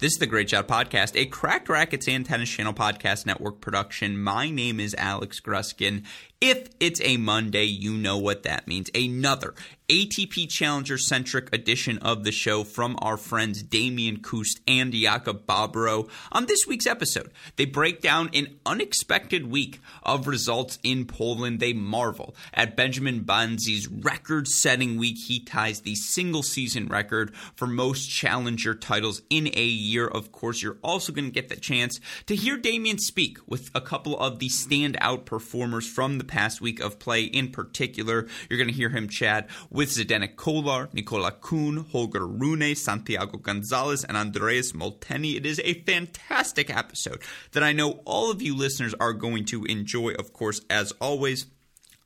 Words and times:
This 0.00 0.14
is 0.14 0.18
the 0.18 0.26
Great 0.26 0.48
Shot 0.48 0.66
Podcast, 0.66 1.14
a 1.14 1.26
Cracked 1.26 1.68
Racquets 1.68 2.08
and 2.08 2.24
Tennis 2.24 2.48
Channel 2.48 2.72
Podcast 2.72 3.26
Network 3.26 3.60
production. 3.60 4.16
My 4.16 4.48
name 4.48 4.80
is 4.80 4.94
Alex 4.96 5.40
Gruskin. 5.40 6.06
If 6.40 6.70
it's 6.80 7.02
a 7.04 7.18
Monday, 7.18 7.64
you 7.64 7.92
know 7.92 8.16
what 8.16 8.44
that 8.44 8.66
means. 8.66 8.88
Another 8.94 9.52
ATP 9.90 10.48
Challenger 10.48 10.96
centric 10.96 11.52
edition 11.52 11.98
of 11.98 12.22
the 12.22 12.30
show 12.30 12.62
from 12.62 12.96
our 13.02 13.16
friends 13.16 13.60
Damian 13.60 14.18
Kust 14.18 14.60
and 14.68 14.92
Jakub 14.92 15.46
Bobrow. 15.46 16.08
On 16.30 16.46
this 16.46 16.64
week's 16.64 16.86
episode, 16.86 17.32
they 17.56 17.64
break 17.64 18.00
down 18.00 18.30
an 18.32 18.60
unexpected 18.64 19.50
week 19.50 19.80
of 20.04 20.28
results 20.28 20.78
in 20.84 21.06
Poland. 21.06 21.58
They 21.58 21.72
marvel 21.72 22.36
at 22.54 22.76
Benjamin 22.76 23.24
Bonzi's 23.24 23.88
record 23.88 24.46
setting 24.46 24.96
week. 24.96 25.16
He 25.26 25.40
ties 25.40 25.80
the 25.80 25.96
single 25.96 26.44
season 26.44 26.86
record 26.86 27.34
for 27.56 27.66
most 27.66 28.06
challenger 28.06 28.76
titles 28.76 29.22
in 29.28 29.48
a 29.54 29.64
year. 29.64 30.06
Of 30.06 30.30
course, 30.30 30.62
you're 30.62 30.78
also 30.84 31.12
going 31.12 31.24
to 31.24 31.32
get 31.32 31.48
the 31.48 31.56
chance 31.56 31.98
to 32.26 32.36
hear 32.36 32.56
Damian 32.56 32.98
speak 32.98 33.38
with 33.44 33.72
a 33.74 33.80
couple 33.80 34.16
of 34.20 34.38
the 34.38 34.50
standout 34.50 35.24
performers 35.24 35.88
from 35.88 36.18
the 36.18 36.24
past 36.24 36.60
week 36.60 36.78
of 36.78 37.00
play. 37.00 37.24
In 37.24 37.50
particular, 37.50 38.28
you're 38.48 38.56
going 38.56 38.70
to 38.70 38.72
hear 38.72 38.90
him 38.90 39.08
chat 39.08 39.50
with 39.68 39.79
Zdenek 39.88 40.36
Kolar, 40.36 40.88
Nicola 40.92 41.32
Kuhn, 41.32 41.86
Holger 41.90 42.26
Rune, 42.26 42.74
Santiago 42.74 43.38
Gonzalez, 43.38 44.04
and 44.04 44.16
Andreas 44.16 44.72
Molteni. 44.72 45.36
It 45.36 45.46
is 45.46 45.60
a 45.64 45.82
fantastic 45.82 46.68
episode 46.68 47.22
that 47.52 47.62
I 47.62 47.72
know 47.72 48.02
all 48.04 48.30
of 48.30 48.42
you 48.42 48.54
listeners 48.54 48.94
are 49.00 49.12
going 49.12 49.46
to 49.46 49.64
enjoy, 49.64 50.10
of 50.10 50.32
course, 50.32 50.60
as 50.68 50.92
always. 51.00 51.46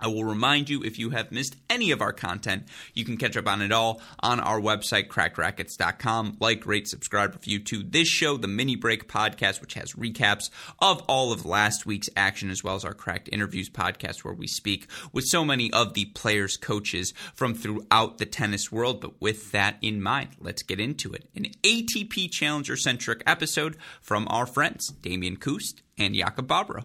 I 0.01 0.09
will 0.09 0.25
remind 0.25 0.69
you 0.69 0.83
if 0.83 0.99
you 0.99 1.11
have 1.11 1.33
missed 1.33 1.57
any 1.71 1.91
of 1.91 2.03
our 2.03 2.13
content, 2.13 2.65
you 2.93 3.05
can 3.05 3.17
catch 3.17 3.37
up 3.37 3.49
on 3.49 3.63
it 3.63 3.73
all 3.73 4.03
on 4.21 4.41
our 4.41 4.61
website, 4.61 5.09
crackedracquets.com. 5.09 6.39
Like, 6.41 6.67
rate, 6.67 6.89
subscribe, 6.89 7.35
review 7.35 7.61
to 7.61 7.83
this 7.83 8.09
show, 8.09 8.37
the 8.37 8.49
Mini 8.49 8.77
Break 8.77 9.09
podcast, 9.09 9.61
which 9.61 9.75
has 9.75 9.93
recaps 9.93 10.51
of 10.81 11.03
all 11.09 11.33
of 11.33 11.47
last 11.47 11.87
week's 11.87 12.11
action, 12.17 12.51
as 12.51 12.63
well 12.63 12.75
as 12.75 12.85
our 12.85 12.95
Cracked 12.95 13.29
Interviews 13.33 13.71
podcast, 13.71 14.25
where 14.25 14.35
we 14.35 14.47
speak 14.47 14.89
with 15.13 15.25
so 15.25 15.45
many 15.45 15.73
of 15.73 15.95
the 15.95 16.07
players, 16.07 16.57
coaches 16.57 17.15
from 17.35 17.55
throughout 17.55 18.19
the 18.19 18.27
tennis 18.27 18.73
world. 18.73 19.01
But 19.01 19.21
with 19.21 19.53
that 19.53 19.77
in 19.81 20.03
mind, 20.03 20.31
let's 20.41 20.63
get 20.63 20.81
into 20.81 21.13
it. 21.13 21.29
An 21.35 21.47
ATP 21.63 22.31
Challenger 22.31 22.77
centric 22.77 23.23
episode 23.27 23.77
from 24.03 24.27
our 24.29 24.47
friends, 24.47 24.89
Damian 24.89 25.37
Kust 25.37 25.83
and 25.97 26.15
Jakub 26.15 26.47
Bobrow. 26.47 26.85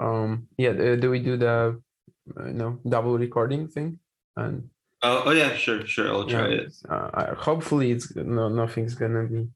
um 0.00 0.48
yeah 0.58 0.72
do, 0.72 0.96
do 0.96 1.10
we 1.10 1.20
do 1.20 1.36
the 1.36 1.80
uh, 2.38 2.46
you 2.46 2.52
know 2.52 2.78
double 2.88 3.18
recording 3.18 3.68
thing? 3.68 3.98
And 4.36 4.68
oh, 5.02 5.22
oh 5.26 5.30
yeah 5.30 5.54
sure 5.54 5.86
sure 5.86 6.08
i'll 6.08 6.26
try 6.26 6.48
yeah, 6.48 6.60
it. 6.62 6.72
uh, 6.88 7.34
hopefully 7.34 7.92
it's 7.92 8.14
no 8.16 8.48
nothing's 8.48 8.94
gonna 8.94 9.24
be. 9.24 9.48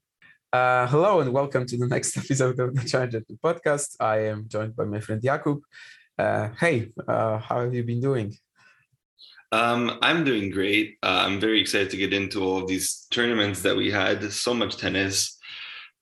Uh 0.53 0.87
hello 0.87 1.21
and 1.21 1.31
welcome 1.31 1.65
to 1.65 1.77
the 1.77 1.87
next 1.95 2.17
episode 2.17 2.59
of 2.59 2.75
the 2.75 2.87
Challenger 2.87 3.23
podcast. 3.43 3.95
I 3.99 4.27
am 4.27 4.47
joined 4.47 4.75
by 4.75 4.85
my 4.85 4.99
friend 4.99 5.21
jakub. 5.21 5.61
Uh 6.17 6.49
hey 6.59 6.91
uh 7.07 7.37
how 7.37 7.61
have 7.61 7.73
you 7.73 7.83
been 7.83 8.01
doing? 8.01 8.35
Um, 9.53 9.99
I'm 10.01 10.23
doing 10.23 10.49
great. 10.49 10.97
Uh, 11.03 11.23
I'm 11.25 11.39
very 11.39 11.59
excited 11.59 11.89
to 11.89 11.97
get 11.97 12.13
into 12.13 12.41
all 12.41 12.59
of 12.59 12.67
these 12.67 13.05
tournaments 13.11 13.61
that 13.63 13.75
we 13.75 13.91
had. 13.91 14.31
So 14.31 14.53
much 14.53 14.77
tennis, 14.77 15.37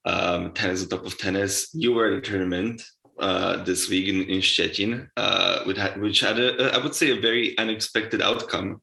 um, 0.06 0.52
tennis 0.54 0.84
on 0.84 0.90
top 0.90 1.06
of 1.06 1.18
tennis. 1.18 1.70
You 1.74 1.94
were 1.94 2.08
at 2.08 2.14
a 2.14 2.22
tournament 2.22 2.84
uh, 3.20 3.64
this 3.64 3.90
week 3.90 4.08
in, 4.08 4.22
in 4.24 4.40
Szczecin, 4.40 5.10
uh, 5.18 5.64
which 5.64 5.78
had, 5.78 6.00
which 6.00 6.20
had 6.20 6.40
a, 6.40 6.74
I 6.74 6.78
would 6.78 6.96
say, 6.96 7.12
a 7.12 7.20
very 7.20 7.58
unexpected 7.58 8.22
outcome. 8.22 8.82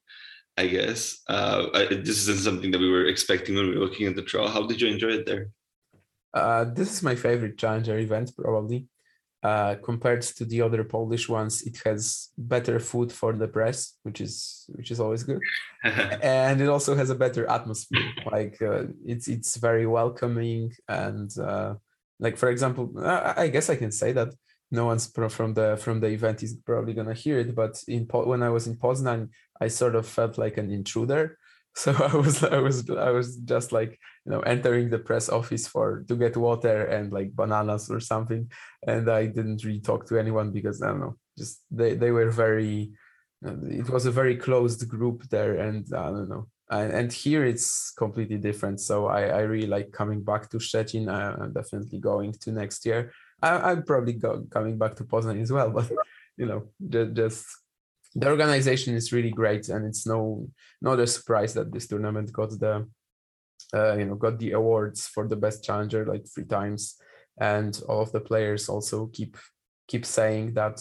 I 0.58 0.68
guess 0.68 1.22
uh, 1.28 1.66
I, 1.74 1.84
this 1.86 2.26
isn't 2.26 2.38
something 2.38 2.70
that 2.70 2.80
we 2.80 2.90
were 2.90 3.06
expecting 3.06 3.56
when 3.56 3.68
we 3.68 3.74
were 3.74 3.84
looking 3.84 4.06
at 4.06 4.16
the 4.16 4.22
draw. 4.22 4.48
How 4.48 4.66
did 4.66 4.80
you 4.80 4.88
enjoy 4.88 5.08
it 5.08 5.26
there? 5.26 5.50
Uh, 6.32 6.64
this 6.64 6.92
is 6.92 7.02
my 7.02 7.14
favorite 7.14 7.58
challenger 7.58 7.98
event, 7.98 8.32
probably. 8.36 8.86
Uh, 9.42 9.76
compared 9.76 10.22
to 10.22 10.44
the 10.44 10.60
other 10.60 10.82
Polish 10.82 11.28
ones, 11.28 11.62
it 11.62 11.78
has 11.84 12.30
better 12.36 12.80
food 12.80 13.12
for 13.12 13.32
the 13.32 13.46
press, 13.46 13.96
which 14.02 14.20
is 14.20 14.64
which 14.70 14.90
is 14.90 14.98
always 14.98 15.22
good, 15.22 15.40
and 15.84 16.60
it 16.60 16.68
also 16.68 16.96
has 16.96 17.10
a 17.10 17.14
better 17.14 17.46
atmosphere. 17.46 18.12
Like 18.32 18.60
uh, 18.60 18.84
it's 19.04 19.28
it's 19.28 19.56
very 19.56 19.86
welcoming 19.86 20.72
and 20.88 21.30
uh, 21.38 21.74
like 22.18 22.36
for 22.36 22.48
example 22.50 22.92
i 23.36 23.48
guess 23.48 23.68
i 23.70 23.76
can 23.76 23.92
say 23.92 24.12
that 24.12 24.28
no 24.70 24.86
one's 24.86 25.06
from 25.30 25.54
the 25.54 25.76
from 25.76 26.00
the 26.00 26.08
event 26.08 26.42
is 26.42 26.54
probably 26.54 26.92
gonna 26.92 27.14
hear 27.14 27.38
it 27.38 27.54
but 27.54 27.82
in 27.88 28.04
when 28.04 28.42
i 28.42 28.48
was 28.48 28.66
in 28.66 28.76
poznan 28.76 29.28
i 29.60 29.68
sort 29.68 29.94
of 29.94 30.06
felt 30.06 30.38
like 30.38 30.56
an 30.58 30.70
intruder. 30.70 31.38
So 31.78 31.92
i 31.92 32.16
was 32.16 32.42
i 32.42 32.56
was 32.56 32.88
i 32.88 33.10
was 33.10 33.36
just 33.36 33.70
like 33.70 34.00
you 34.24 34.32
know 34.32 34.40
entering 34.40 34.88
the 34.88 34.98
press 34.98 35.28
office 35.28 35.68
for 35.68 36.06
to 36.08 36.16
get 36.16 36.34
water 36.34 36.86
and 36.86 37.12
like 37.12 37.36
bananas 37.36 37.90
or 37.90 38.00
something. 38.00 38.50
And 38.86 39.10
i 39.10 39.26
didn't 39.26 39.62
really 39.62 39.84
talk 39.84 40.06
to 40.06 40.18
anyone 40.18 40.52
because 40.52 40.80
i 40.80 40.86
don't 40.86 41.00
know 41.00 41.16
just 41.36 41.60
they 41.70 41.92
they 41.94 42.12
were 42.12 42.30
very 42.30 42.92
it 43.82 43.90
was 43.90 44.06
a 44.06 44.10
very 44.20 44.36
closed 44.36 44.88
group 44.88 45.28
there 45.28 45.54
and 45.56 45.84
i 45.92 46.08
don't 46.08 46.30
know 46.30 46.46
and, 46.70 46.92
and 46.92 47.12
here 47.12 47.44
it's 47.44 47.92
completely 47.92 48.38
different. 48.38 48.80
So 48.80 49.06
I, 49.06 49.22
I 49.26 49.40
really 49.40 49.68
like 49.68 49.92
coming 49.92 50.22
back 50.22 50.50
to 50.50 50.58
Szczecin. 50.58 51.08
I, 51.08 51.44
am 51.44 51.52
definitely 51.52 51.98
going 51.98 52.32
to 52.32 52.52
next 52.52 52.84
year. 52.84 53.12
I, 53.42 53.72
am 53.72 53.84
probably 53.84 54.14
go, 54.14 54.44
coming 54.50 54.78
back 54.78 54.96
to 54.96 55.04
Poznan 55.04 55.40
as 55.40 55.52
well, 55.52 55.70
but 55.78 55.90
you 56.36 56.46
know, 56.46 56.68
just, 56.88 57.14
just 57.14 57.46
the 58.14 58.28
organization 58.28 58.94
is 58.94 59.12
really 59.12 59.30
great, 59.30 59.68
and 59.68 59.86
it's 59.86 60.06
no 60.06 60.48
not 60.80 60.98
a 60.98 61.06
surprise 61.06 61.54
that 61.54 61.72
this 61.72 61.86
tournament 61.86 62.32
got 62.32 62.50
the 62.50 62.88
uh, 63.74 63.94
you 63.94 64.06
know 64.06 64.14
got 64.14 64.38
the 64.38 64.52
awards 64.52 65.06
for 65.06 65.28
the 65.28 65.36
best 65.36 65.62
challenger 65.62 66.04
like 66.06 66.26
three 66.26 66.46
times, 66.46 66.96
and 67.40 67.80
all 67.88 68.00
of 68.00 68.12
the 68.12 68.20
players 68.20 68.68
also 68.68 69.06
keep 69.12 69.36
keep 69.86 70.04
saying 70.04 70.54
that 70.54 70.80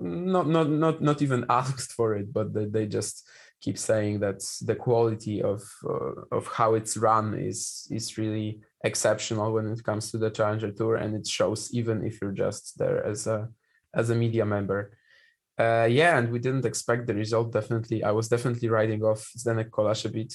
not 0.00 0.46
not 0.46 0.68
not 0.68 1.02
not 1.02 1.22
even 1.22 1.46
asked 1.50 1.92
for 1.92 2.14
it, 2.14 2.32
but 2.32 2.52
they, 2.52 2.66
they 2.66 2.86
just 2.86 3.26
keep 3.60 3.78
saying 3.78 4.20
that 4.20 4.40
the 4.62 4.74
quality 4.74 5.42
of 5.42 5.62
uh, 5.88 6.36
of 6.36 6.46
how 6.48 6.74
it's 6.74 6.96
run 6.96 7.34
is 7.34 7.86
is 7.90 8.16
really 8.18 8.60
exceptional 8.84 9.52
when 9.52 9.66
it 9.70 9.84
comes 9.84 10.10
to 10.10 10.18
the 10.18 10.30
challenger 10.30 10.72
tour 10.72 10.96
and 10.96 11.14
it 11.14 11.26
shows 11.26 11.72
even 11.72 12.04
if 12.04 12.20
you're 12.20 12.32
just 12.32 12.78
there 12.78 13.04
as 13.06 13.26
a 13.26 13.48
as 13.94 14.10
a 14.10 14.14
media 14.14 14.46
member. 14.46 14.96
Uh, 15.58 15.86
yeah 15.90 16.16
and 16.16 16.32
we 16.32 16.38
didn't 16.38 16.64
expect 16.64 17.06
the 17.06 17.14
result 17.14 17.52
definitely. 17.52 18.02
I 18.02 18.12
was 18.12 18.28
definitely 18.28 18.68
writing 18.68 19.02
off 19.02 19.30
zdenek 19.36 20.04
a 20.04 20.08
bit 20.08 20.34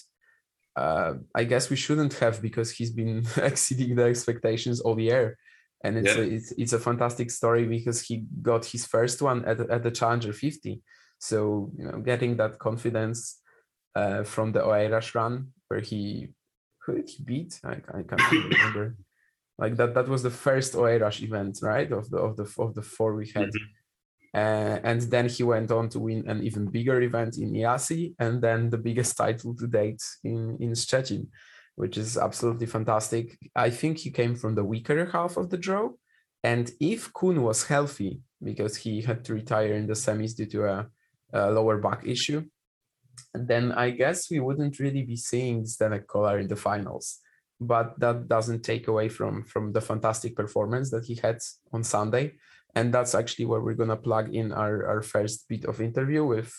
uh, 0.75 1.13
i 1.33 1.43
guess 1.45 1.69
we 1.69 1.77
shouldn't 1.77 2.13
have 2.15 2.41
because 2.41 2.69
he's 2.69 2.91
been 2.91 3.25
exceeding 3.37 3.95
the 3.95 4.03
expectations 4.03 4.81
all 4.81 4.99
year. 4.99 5.37
And 5.83 5.97
it's, 5.97 6.15
yeah. 6.15 6.23
a, 6.23 6.27
it's 6.27 6.51
it's 6.57 6.73
a 6.73 6.79
fantastic 6.79 7.29
story 7.31 7.65
because 7.65 8.01
he 8.01 8.25
got 8.41 8.65
his 8.65 8.85
first 8.85 9.21
one 9.21 9.45
at, 9.45 9.59
at 9.59 9.83
the 9.83 9.91
challenger 9.91 10.33
50 10.33 10.81
So 11.19 11.71
you 11.77 11.85
know, 11.85 11.99
getting 11.99 12.37
that 12.37 12.59
confidence 12.59 13.39
uh, 13.95 14.23
from 14.23 14.51
the 14.51 14.59
Oeiras 14.59 15.15
run 15.15 15.53
where 15.67 15.79
he 15.79 16.29
who 16.85 16.95
did 16.95 17.09
he 17.09 17.23
beat? 17.23 17.59
I, 17.63 17.81
I 17.93 18.03
can't 18.03 18.31
remember. 18.31 18.95
like 19.57 19.75
that 19.77 19.93
that 19.95 20.07
was 20.07 20.23
the 20.23 20.29
first 20.29 20.73
Oeiras 20.73 21.21
event, 21.21 21.59
right? 21.61 21.91
Of 21.91 22.09
the 22.09 22.17
of 22.17 22.35
the 22.35 22.47
of 22.59 22.75
the 22.75 22.83
four 22.83 23.15
we 23.15 23.27
had. 23.27 23.49
Mm-hmm. 23.49 23.73
Uh, 24.35 24.79
and 24.83 25.01
then 25.03 25.29
he 25.29 25.43
went 25.43 25.71
on 25.71 25.87
to 25.87 25.97
win 25.97 26.27
an 26.27 26.43
even 26.43 26.65
bigger 26.65 27.01
event 27.01 27.37
in 27.37 27.53
IASI 27.53 28.15
and 28.19 28.41
then 28.41 28.69
the 28.69 28.77
biggest 28.77 29.15
title 29.15 29.55
to 29.55 29.65
date 29.65 30.03
in, 30.25 30.57
in 30.59 30.71
Szczecin, 30.71 31.25
which 31.75 31.97
is 31.97 32.17
absolutely 32.17 32.65
fantastic. 32.65 33.37
I 33.55 33.69
think 33.69 33.97
he 33.97 34.11
came 34.11 34.35
from 34.35 34.53
the 34.53 34.63
weaker 34.65 35.05
half 35.05 35.37
of 35.37 35.49
the 35.49 35.57
draw. 35.57 35.91
And 36.43 36.69
if 36.81 37.13
Kuhn 37.13 37.43
was 37.43 37.65
healthy, 37.65 38.19
because 38.43 38.75
he 38.75 39.01
had 39.01 39.23
to 39.23 39.33
retire 39.33 39.73
in 39.73 39.87
the 39.87 39.93
semis 39.93 40.35
due 40.35 40.47
to 40.47 40.65
a, 40.65 40.87
a 41.33 41.51
lower 41.51 41.77
back 41.77 42.05
issue, 42.05 42.43
then 43.33 43.71
I 43.71 43.91
guess 43.91 44.29
we 44.29 44.39
wouldn't 44.39 44.79
really 44.79 45.03
be 45.03 45.15
seeing 45.15 45.63
Zdenek 45.63 46.07
Kolar 46.07 46.39
in 46.39 46.47
the 46.47 46.55
finals. 46.55 47.19
But 47.59 47.99
that 47.99 48.27
doesn't 48.27 48.63
take 48.63 48.87
away 48.87 49.07
from, 49.09 49.43
from 49.43 49.71
the 49.71 49.81
fantastic 49.81 50.35
performance 50.35 50.91
that 50.91 51.05
he 51.05 51.15
had 51.15 51.39
on 51.71 51.83
Sunday 51.83 52.33
and 52.75 52.93
that's 52.93 53.15
actually 53.15 53.45
where 53.45 53.61
we're 53.61 53.73
gonna 53.73 53.95
plug 53.95 54.35
in 54.35 54.51
our, 54.51 54.85
our 54.85 55.01
first 55.01 55.47
bit 55.47 55.65
of 55.65 55.81
interview 55.81 56.25
with 56.25 56.53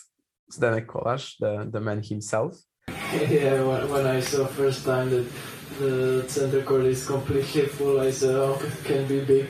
Zdenek 0.51 0.87
Kolarz, 0.87 1.35
the, 1.39 1.69
the 1.71 1.79
man 1.79 2.01
himself. 2.01 2.57
Yeah, 2.87 3.61
when, 3.63 3.89
when 3.91 4.07
I 4.07 4.19
saw 4.19 4.47
first 4.47 4.83
time 4.83 5.11
that 5.11 5.27
the 5.79 6.25
center 6.27 6.63
court 6.63 6.85
is 6.85 7.05
completely 7.05 7.67
full, 7.67 7.99
I 8.01 8.11
said, 8.11 8.35
oh, 8.35 8.59
it 8.59 8.83
can 8.83 9.07
be 9.07 9.21
big. 9.21 9.47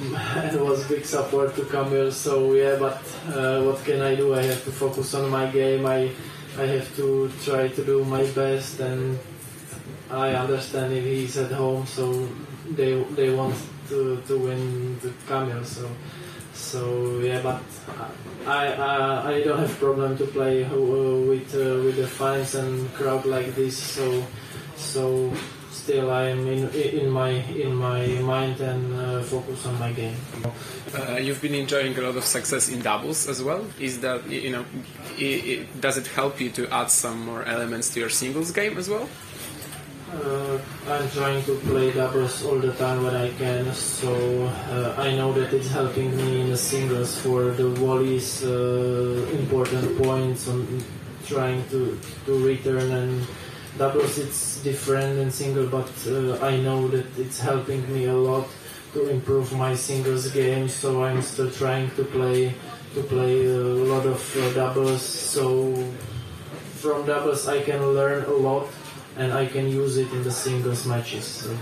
It 0.52 0.58
was 0.58 0.86
big 0.88 1.04
support 1.04 1.54
to 1.56 1.64
come 1.64 1.90
here. 1.90 2.10
So 2.10 2.54
yeah, 2.54 2.76
but 2.76 3.02
uh, 3.36 3.62
what 3.62 3.84
can 3.84 4.00
I 4.00 4.14
do? 4.14 4.34
I 4.34 4.42
have 4.42 4.64
to 4.64 4.72
focus 4.72 5.14
on 5.14 5.28
my 5.30 5.46
game. 5.50 5.84
I 5.84 6.10
I 6.56 6.66
have 6.66 6.88
to 6.96 7.30
try 7.44 7.68
to 7.68 7.84
do 7.84 8.04
my 8.04 8.24
best, 8.32 8.80
and 8.80 9.18
I 10.10 10.32
understand 10.34 10.92
if 10.94 11.04
he's 11.04 11.36
at 11.36 11.52
home, 11.52 11.86
so 11.86 12.28
they 12.70 13.02
they 13.14 13.30
want 13.30 13.54
to, 13.88 14.22
to 14.26 14.38
win 14.38 14.98
the 15.00 15.12
cameo. 15.28 15.62
So 15.62 15.84
so 16.54 17.20
yeah, 17.20 17.42
but 17.42 17.60
I 18.46 18.72
I, 18.72 19.32
I 19.32 19.42
don't 19.42 19.58
have 19.58 19.78
problem 19.78 20.16
to 20.16 20.26
play 20.26 20.64
uh, 20.64 20.80
with 21.28 21.52
uh, 21.54 21.84
with 21.84 21.96
the 21.96 22.06
fans 22.06 22.54
and 22.54 22.88
crowd 22.94 23.26
like 23.26 23.54
this. 23.54 23.76
So 23.76 24.24
so 24.76 25.32
still 25.82 26.10
I 26.10 26.24
am 26.34 26.46
in 26.46 26.68
in 27.00 27.08
my 27.10 27.30
in 27.64 27.72
my 27.74 28.00
mind 28.34 28.60
and 28.60 28.82
uh, 28.94 29.22
focus 29.22 29.66
on 29.66 29.74
my 29.78 29.92
game. 29.92 30.18
Uh, 30.94 31.16
you've 31.24 31.42
been 31.46 31.54
enjoying 31.54 31.96
a 31.96 32.02
lot 32.06 32.16
of 32.16 32.24
success 32.24 32.68
in 32.68 32.78
doubles 32.82 33.28
as 33.32 33.38
well. 33.42 33.62
Is 33.78 34.00
that 34.00 34.28
you 34.28 34.52
know, 34.54 34.64
it, 35.18 35.40
it, 35.52 35.80
does 35.80 35.96
it 35.96 36.06
help 36.18 36.40
you 36.40 36.50
to 36.58 36.62
add 36.80 36.90
some 36.90 37.18
more 37.24 37.42
elements 37.44 37.86
to 37.94 38.00
your 38.00 38.10
singles 38.10 38.50
game 38.50 38.76
as 38.82 38.88
well? 38.88 39.08
Uh, 40.12 40.58
I'm 40.88 41.08
trying 41.10 41.42
to 41.44 41.54
play 41.70 41.92
doubles 41.92 42.44
all 42.44 42.58
the 42.58 42.72
time 42.72 43.04
when 43.04 43.14
I 43.14 43.30
can, 43.38 43.72
so 43.72 44.10
uh, 44.74 45.06
I 45.06 45.14
know 45.14 45.32
that 45.38 45.54
it's 45.54 45.70
helping 45.70 46.10
me 46.16 46.40
in 46.40 46.50
the 46.50 46.56
singles 46.56 47.16
for 47.22 47.52
the 47.60 47.68
volleys, 47.68 48.42
uh, 48.42 49.38
important 49.38 49.86
points 50.02 50.48
on 50.48 50.66
trying 51.26 51.62
to, 51.70 51.96
to 52.26 52.32
return 52.44 52.90
and 52.90 53.26
doubles 53.78 54.18
it's 54.18 54.60
different 54.62 55.16
than 55.16 55.30
single, 55.30 55.66
but 55.66 55.90
uh, 56.06 56.44
I 56.44 56.56
know 56.56 56.88
that 56.88 57.06
it's 57.18 57.40
helping 57.40 57.82
me 57.92 58.06
a 58.06 58.14
lot 58.14 58.46
to 58.92 59.08
improve 59.08 59.52
my 59.52 59.74
singles 59.74 60.30
game, 60.30 60.68
so 60.68 61.04
I'm 61.04 61.22
still 61.22 61.50
trying 61.50 61.90
to 61.96 62.04
play 62.04 62.54
to 62.94 63.02
play 63.04 63.46
a 63.46 63.58
lot 63.92 64.06
of 64.06 64.20
uh, 64.36 64.52
doubles. 64.52 65.02
So 65.02 65.74
from 66.80 67.06
doubles 67.06 67.46
I 67.46 67.62
can 67.62 67.80
learn 67.94 68.24
a 68.24 68.32
lot 68.32 68.66
and 69.16 69.32
I 69.32 69.46
can 69.46 69.68
use 69.68 69.96
it 69.96 70.10
in 70.12 70.22
the 70.24 70.32
singles 70.32 70.86
matches. 70.86 71.24
So. 71.24 71.56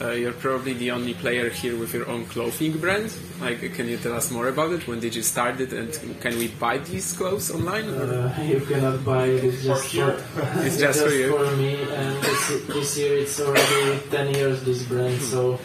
Uh, 0.00 0.10
you're 0.10 0.32
probably 0.32 0.74
the 0.74 0.92
only 0.92 1.12
player 1.14 1.50
here 1.50 1.76
with 1.76 1.92
your 1.92 2.08
own 2.08 2.24
clothing 2.26 2.78
brand. 2.78 3.12
Like, 3.40 3.60
can 3.74 3.88
you 3.88 3.96
tell 3.96 4.14
us 4.14 4.30
more 4.30 4.46
about 4.46 4.70
it? 4.72 4.86
When 4.86 5.00
did 5.00 5.14
you 5.14 5.22
start 5.22 5.60
it, 5.60 5.72
and 5.72 5.90
can 6.20 6.38
we 6.38 6.48
buy 6.48 6.78
these 6.78 7.12
clothes 7.12 7.50
online? 7.50 7.88
Uh, 7.88 8.32
you 8.46 8.60
cannot 8.60 9.04
buy 9.04 9.26
it. 9.26 9.42
It's 9.42 9.64
just 9.64 9.88
for, 9.92 10.10
it's 10.62 10.78
just, 10.78 10.80
just 10.80 11.02
for 11.02 11.10
you. 11.10 11.36
for 11.36 11.56
me. 11.56 11.82
And 11.82 12.22
this, 12.22 12.66
this 12.68 12.98
year 12.98 13.18
it's 13.18 13.40
already 13.40 14.00
10 14.10 14.34
years. 14.34 14.62
This 14.62 14.84
brand, 14.84 15.20
so 15.20 15.58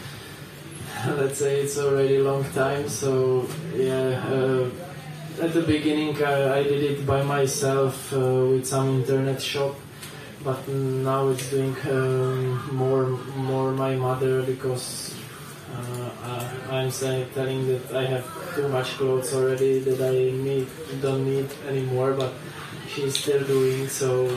let's 1.06 1.38
say 1.38 1.60
it's 1.60 1.78
already 1.78 2.16
a 2.16 2.24
long 2.24 2.44
time. 2.52 2.88
So 2.88 3.48
yeah. 3.76 4.18
Uh, 4.26 4.70
at 5.42 5.52
the 5.52 5.62
beginning, 5.62 6.22
I, 6.22 6.58
I, 6.58 6.62
did 6.62 6.82
it 6.82 7.06
by 7.06 7.22
myself 7.22 8.12
uh, 8.12 8.46
with 8.50 8.66
some 8.66 9.00
internet 9.00 9.42
shop 9.42 9.74
but 10.44 10.68
now 10.68 11.28
it's 11.28 11.48
doing 11.50 11.74
um, 11.90 12.76
more 12.76 13.06
more 13.34 13.72
my 13.72 13.96
mother 13.96 14.42
because 14.42 15.16
uh, 15.72 16.52
I'm 16.70 16.90
saying 16.90 17.30
telling 17.34 17.66
that 17.68 17.96
I 17.96 18.04
have 18.04 18.26
too 18.54 18.68
much 18.68 18.88
clothes 19.00 19.32
already 19.32 19.80
that 19.80 20.00
I 20.04 20.30
need 20.36 20.68
don't 21.00 21.24
need 21.24 21.48
anymore 21.66 22.12
but 22.12 22.32
she's 22.86 23.18
still 23.18 23.42
doing 23.44 23.88
so 23.88 24.28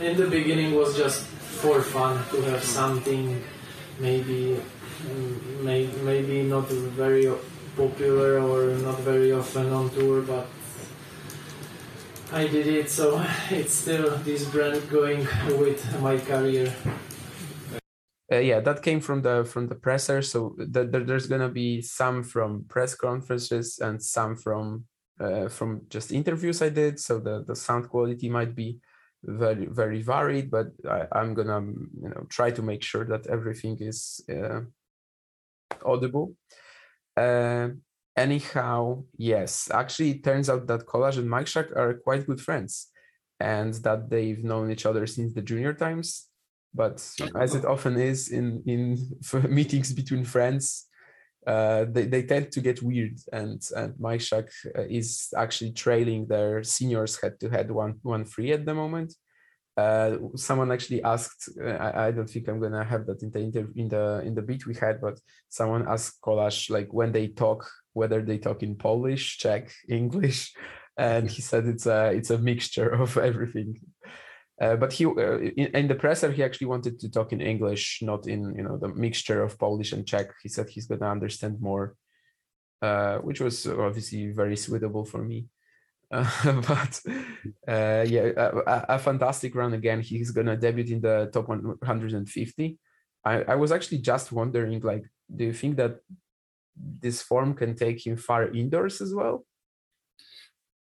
in 0.00 0.16
the 0.16 0.26
beginning 0.26 0.74
was 0.74 0.96
just 0.96 1.22
for 1.62 1.80
fun 1.80 2.18
to 2.30 2.42
have 2.50 2.62
something 2.62 3.42
maybe 4.00 4.60
may, 5.62 5.86
maybe 6.02 6.42
not 6.42 6.68
very 6.68 7.30
popular 7.76 8.40
or 8.40 8.74
not 8.82 8.98
very 9.00 9.32
often 9.32 9.72
on 9.72 9.90
tour 9.90 10.22
but 10.22 10.46
I 12.30 12.46
did 12.46 12.66
it, 12.66 12.90
so 12.90 13.24
it's 13.50 13.72
still 13.72 14.16
this 14.18 14.44
brand 14.44 14.88
going 14.90 15.26
with 15.58 16.00
my 16.00 16.18
career. 16.18 16.74
Uh, 18.30 18.36
yeah, 18.36 18.60
that 18.60 18.82
came 18.82 19.00
from 19.00 19.22
the 19.22 19.44
from 19.44 19.68
the 19.68 19.74
presser. 19.74 20.20
So 20.20 20.54
the, 20.58 20.84
the, 20.84 21.00
there's 21.00 21.26
gonna 21.26 21.48
be 21.48 21.80
some 21.80 22.22
from 22.22 22.66
press 22.68 22.94
conferences 22.94 23.78
and 23.78 24.02
some 24.02 24.36
from 24.36 24.84
uh, 25.18 25.48
from 25.48 25.86
just 25.88 26.12
interviews 26.12 26.60
I 26.60 26.68
did. 26.68 27.00
So 27.00 27.18
the 27.18 27.44
the 27.46 27.56
sound 27.56 27.88
quality 27.88 28.28
might 28.28 28.54
be 28.54 28.78
very 29.24 29.64
very 29.64 30.02
varied, 30.02 30.50
but 30.50 30.66
I, 30.86 31.06
am 31.14 31.32
gonna 31.32 31.60
you 31.62 32.10
know 32.10 32.26
try 32.28 32.50
to 32.50 32.62
make 32.62 32.82
sure 32.82 33.06
that 33.06 33.26
everything 33.28 33.78
is 33.80 34.20
uh, 34.28 34.60
audible. 35.82 36.34
Anyhow, 38.18 39.04
yes, 39.16 39.70
actually, 39.72 40.10
it 40.10 40.24
turns 40.24 40.50
out 40.50 40.66
that 40.66 40.86
Kolář 40.86 41.18
and 41.18 41.30
Majchrzak 41.30 41.76
are 41.76 41.94
quite 41.94 42.26
good 42.26 42.40
friends 42.40 42.88
and 43.38 43.74
that 43.84 44.10
they've 44.10 44.42
known 44.42 44.72
each 44.72 44.86
other 44.86 45.06
since 45.06 45.32
the 45.32 45.42
junior 45.42 45.72
times. 45.72 46.26
But 46.74 46.96
as 47.36 47.54
it 47.54 47.64
often 47.64 47.96
is 47.96 48.28
in, 48.28 48.62
in 48.66 48.98
meetings 49.48 49.92
between 49.92 50.24
friends, 50.24 50.86
uh, 51.46 51.86
they, 51.88 52.06
they 52.06 52.24
tend 52.24 52.50
to 52.52 52.60
get 52.60 52.82
weird. 52.82 53.18
And, 53.32 53.62
and 53.76 53.94
Majchrzak 53.94 54.48
uh, 54.76 54.82
is 54.88 55.28
actually 55.36 55.72
trailing 55.72 56.26
their 56.26 56.64
seniors 56.64 57.20
head 57.20 57.38
to 57.38 57.48
head 57.48 57.70
one, 57.70 58.00
one 58.02 58.24
free 58.24 58.50
at 58.50 58.66
the 58.66 58.74
moment. 58.74 59.14
Uh, 59.76 60.18
someone 60.34 60.72
actually 60.72 61.00
asked 61.04 61.50
uh, 61.62 61.68
I, 61.68 62.08
I, 62.08 62.10
don't 62.10 62.28
think 62.28 62.48
i'm 62.48 62.58
gonna 62.58 62.82
have 62.82 63.06
that 63.06 63.22
in 63.22 63.30
the 63.30 63.38
in 63.76 63.88
the 63.88 64.22
in 64.26 64.34
the 64.34 64.42
beat 64.42 64.66
we 64.66 64.74
had 64.74 65.00
but 65.00 65.20
someone 65.50 65.86
asked 65.86 66.20
Kolarz 66.20 66.68
like 66.68 66.92
when 66.92 67.12
they 67.12 67.28
talk 67.28 67.70
whether 67.92 68.22
they 68.22 68.38
talk 68.38 68.62
in 68.62 68.76
Polish, 68.76 69.38
Czech, 69.38 69.70
English, 69.88 70.52
and 70.96 71.30
he 71.30 71.42
said 71.42 71.66
it's 71.66 71.86
a 71.86 72.10
it's 72.10 72.30
a 72.30 72.38
mixture 72.38 72.88
of 72.88 73.16
everything. 73.30 73.80
Uh, 74.60 74.74
but 74.74 74.92
he 74.92 75.06
uh, 75.06 75.38
in, 75.38 75.68
in, 75.74 75.88
the 75.88 75.94
presser 75.94 76.32
he 76.32 76.42
actually 76.42 76.66
wanted 76.66 76.98
to 76.98 77.08
talk 77.08 77.32
in 77.32 77.40
English, 77.40 78.00
not 78.02 78.26
in 78.26 78.54
you 78.56 78.62
know 78.62 78.76
the 78.76 78.88
mixture 78.88 79.42
of 79.42 79.58
Polish 79.58 79.92
and 79.92 80.06
Czech. 80.06 80.32
He 80.42 80.48
said 80.48 80.68
he's 80.68 80.86
gonna 80.86 81.08
understand 81.08 81.60
more, 81.60 81.94
uh, 82.82 83.18
which 83.18 83.40
was 83.40 83.66
obviously 83.66 84.32
very 84.32 84.56
suitable 84.56 85.04
for 85.04 85.22
me. 85.22 85.46
but 86.10 87.00
uh, 87.68 88.04
yeah, 88.08 88.32
a, 88.36 88.84
a, 88.88 88.98
fantastic 88.98 89.54
run 89.54 89.74
again. 89.74 90.00
He's 90.00 90.30
gonna 90.30 90.56
debut 90.56 90.94
in 90.94 91.02
the 91.02 91.28
top 91.32 91.48
150. 91.48 92.78
I, 93.24 93.42
I 93.42 93.54
was 93.56 93.72
actually 93.72 93.98
just 93.98 94.32
wondering, 94.32 94.80
like, 94.80 95.04
do 95.34 95.44
you 95.44 95.52
think 95.52 95.76
that 95.76 95.98
this 97.00 97.22
form 97.22 97.54
can 97.54 97.74
take 97.74 98.06
him 98.06 98.16
far 98.16 98.48
indoors 98.48 99.00
as 99.00 99.14
well? 99.14 99.44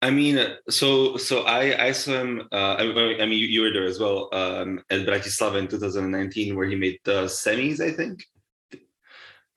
I 0.03 0.11
mean, 0.11 0.41
so 0.69 1.17
so 1.19 1.43
I 1.43 1.89
I 1.89 1.93
saw 1.93 2.13
him. 2.13 2.49
Uh, 2.51 2.77
I, 2.79 3.27
mean, 3.27 3.33
you, 3.33 3.47
you, 3.47 3.61
were 3.63 3.73
there 3.73 3.85
as 3.85 3.99
well 3.99 4.31
um, 4.33 4.81
at 4.89 5.01
Bratislava 5.01 5.59
in 5.59 5.69
2019, 5.69 6.57
where 6.57 6.67
he 6.67 6.75
made 6.75 7.01
the 7.05 7.25
semis. 7.25 7.81
I 7.81 7.93
think. 7.93 8.25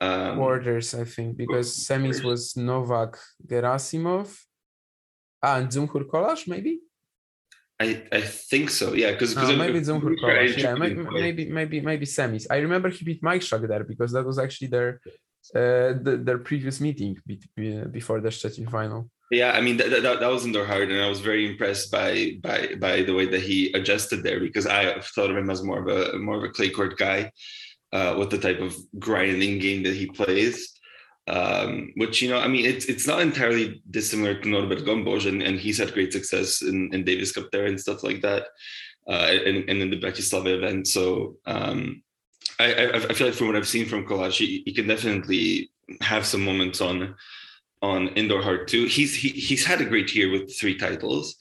Um, 0.00 0.36
Quarters, 0.36 0.94
I 0.94 1.04
think, 1.04 1.38
because 1.38 1.74
semis 1.88 2.22
was 2.22 2.56
Novak 2.56 3.16
Gerasimov, 3.46 4.36
ah, 5.42 5.56
and 5.56 5.68
Dzumhur 5.68 6.04
Kolarz, 6.04 6.46
maybe. 6.46 6.80
I, 7.80 8.02
I 8.12 8.20
think 8.20 8.70
so, 8.70 8.92
yeah, 8.92 9.12
because 9.12 9.36
uh, 9.36 9.56
maybe 9.56 9.80
Dzumhur 9.80 10.14
Kolarz, 10.20 10.58
yeah, 10.58 10.74
maybe, 10.74 11.02
maybe 11.02 11.48
maybe 11.48 11.80
maybe 11.80 12.06
semis. 12.06 12.46
I 12.50 12.58
remember 12.58 12.90
he 12.90 13.04
beat 13.04 13.22
Majchrzak 13.22 13.66
there 13.66 13.84
because 13.84 14.12
that 14.12 14.26
was 14.26 14.38
actually 14.38 14.68
their 14.68 15.00
uh, 15.54 15.92
the, 16.02 16.20
their 16.22 16.38
previous 16.38 16.80
meeting 16.80 17.16
before 17.90 18.20
the 18.20 18.30
Szczecin 18.30 18.70
final. 18.70 19.10
Yeah, 19.30 19.52
I 19.52 19.60
mean 19.60 19.76
that, 19.78 19.90
that, 19.90 20.20
that 20.20 20.30
was 20.30 20.44
indoor 20.44 20.66
hard, 20.66 20.90
and 20.90 21.00
I 21.00 21.08
was 21.08 21.20
very 21.20 21.50
impressed 21.50 21.90
by 21.90 22.38
by 22.42 22.74
by 22.78 23.02
the 23.02 23.14
way 23.14 23.26
that 23.26 23.40
he 23.40 23.72
adjusted 23.72 24.22
there 24.22 24.38
because 24.38 24.66
I 24.66 25.00
thought 25.00 25.30
of 25.30 25.36
him 25.36 25.50
as 25.50 25.62
more 25.62 25.80
of 25.80 25.88
a 25.88 26.18
more 26.18 26.36
of 26.36 26.44
a 26.44 26.50
clay 26.50 26.70
court 26.70 26.96
guy 26.98 27.32
uh, 27.92 28.16
with 28.18 28.30
the 28.30 28.38
type 28.38 28.60
of 28.60 28.76
grinding 28.98 29.58
game 29.58 29.82
that 29.84 29.96
he 29.96 30.06
plays. 30.06 30.70
Um, 31.26 31.92
which 31.96 32.20
you 32.20 32.28
know, 32.28 32.38
I 32.38 32.48
mean, 32.48 32.66
it's 32.66 32.84
it's 32.84 33.06
not 33.06 33.22
entirely 33.22 33.82
dissimilar 33.90 34.34
to 34.34 34.48
Norbert 34.48 34.84
Gombos, 34.84 35.26
and, 35.26 35.42
and 35.42 35.58
he's 35.58 35.78
had 35.78 35.94
great 35.94 36.12
success 36.12 36.60
in, 36.60 36.92
in 36.92 37.04
Davis 37.04 37.32
Cup 37.32 37.48
there 37.50 37.64
and 37.64 37.80
stuff 37.80 38.04
like 38.04 38.20
that, 38.20 38.48
uh, 39.08 39.30
and, 39.46 39.68
and 39.70 39.80
in 39.80 39.90
the 39.90 40.00
Bratislava 40.00 40.54
event. 40.54 40.86
So 40.86 41.36
um, 41.46 42.02
I, 42.60 42.92
I, 42.92 43.12
feel 43.14 43.28
like 43.28 43.36
from 43.36 43.48
what 43.48 43.56
I've 43.56 43.68
seen 43.68 43.86
from 43.86 44.06
Kolář, 44.06 44.36
he, 44.36 44.62
he 44.64 44.72
can 44.72 44.86
definitely 44.86 45.70
have 46.00 46.26
some 46.26 46.44
moments 46.44 46.80
on 46.80 47.14
on 47.82 48.08
indoor 48.08 48.42
hard 48.42 48.68
too. 48.68 48.86
He's 48.86 49.14
he, 49.14 49.28
he's 49.28 49.64
had 49.64 49.80
a 49.80 49.84
great 49.84 50.14
year 50.14 50.30
with 50.30 50.56
three 50.56 50.76
titles. 50.76 51.36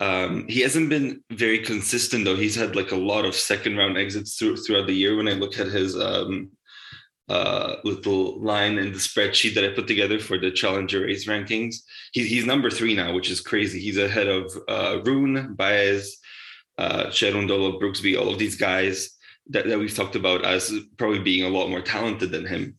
Um, 0.00 0.46
he 0.48 0.60
hasn't 0.60 0.90
been 0.90 1.22
very 1.30 1.58
consistent 1.58 2.24
though. 2.24 2.36
He's 2.36 2.54
had 2.54 2.76
like 2.76 2.92
a 2.92 2.96
lot 2.96 3.24
of 3.24 3.34
second 3.34 3.76
round 3.76 3.96
exits 3.96 4.36
through, 4.36 4.56
throughout 4.58 4.86
the 4.86 4.94
year. 4.94 5.16
When 5.16 5.28
I 5.28 5.32
look 5.32 5.58
at 5.58 5.68
his 5.68 5.98
um, 5.98 6.50
uh, 7.28 7.76
little 7.84 8.40
line 8.40 8.78
in 8.78 8.92
the 8.92 8.98
spreadsheet 8.98 9.54
that 9.54 9.64
I 9.64 9.74
put 9.74 9.86
together 9.88 10.18
for 10.18 10.38
the 10.38 10.50
Challenger 10.50 11.00
Race 11.00 11.26
rankings, 11.26 11.76
he, 12.12 12.24
he's 12.26 12.46
number 12.46 12.70
three 12.70 12.94
now, 12.94 13.12
which 13.12 13.30
is 13.30 13.40
crazy. 13.40 13.80
He's 13.80 13.98
ahead 13.98 14.28
of 14.28 14.52
uh, 14.68 15.00
Rune, 15.04 15.54
Baez, 15.54 16.18
uh, 16.76 17.06
Brooksby, 17.06 18.18
all 18.18 18.32
of 18.32 18.38
these 18.38 18.56
guys 18.56 19.17
that, 19.48 19.66
that 19.66 19.78
we've 19.78 19.94
talked 19.94 20.16
about 20.16 20.44
as 20.44 20.72
probably 20.96 21.20
being 21.20 21.44
a 21.44 21.48
lot 21.48 21.68
more 21.68 21.80
talented 21.80 22.30
than 22.30 22.46
him. 22.46 22.78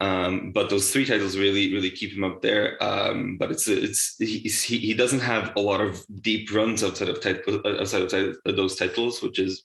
Um, 0.00 0.50
but 0.52 0.68
those 0.68 0.90
three 0.90 1.04
titles 1.04 1.38
really, 1.38 1.72
really 1.72 1.90
keep 1.90 2.12
him 2.12 2.24
up 2.24 2.42
there. 2.42 2.82
Um, 2.82 3.36
but 3.38 3.52
it's 3.52 3.68
it's 3.68 4.16
he, 4.18 4.78
he 4.78 4.94
doesn't 4.94 5.20
have 5.20 5.52
a 5.54 5.60
lot 5.60 5.80
of 5.80 6.04
deep 6.22 6.52
runs 6.52 6.82
outside 6.82 7.08
of 7.08 7.20
title, 7.20 7.60
outside 7.64 8.02
of 8.02 8.56
those 8.56 8.74
titles, 8.74 9.22
which 9.22 9.38
is 9.38 9.64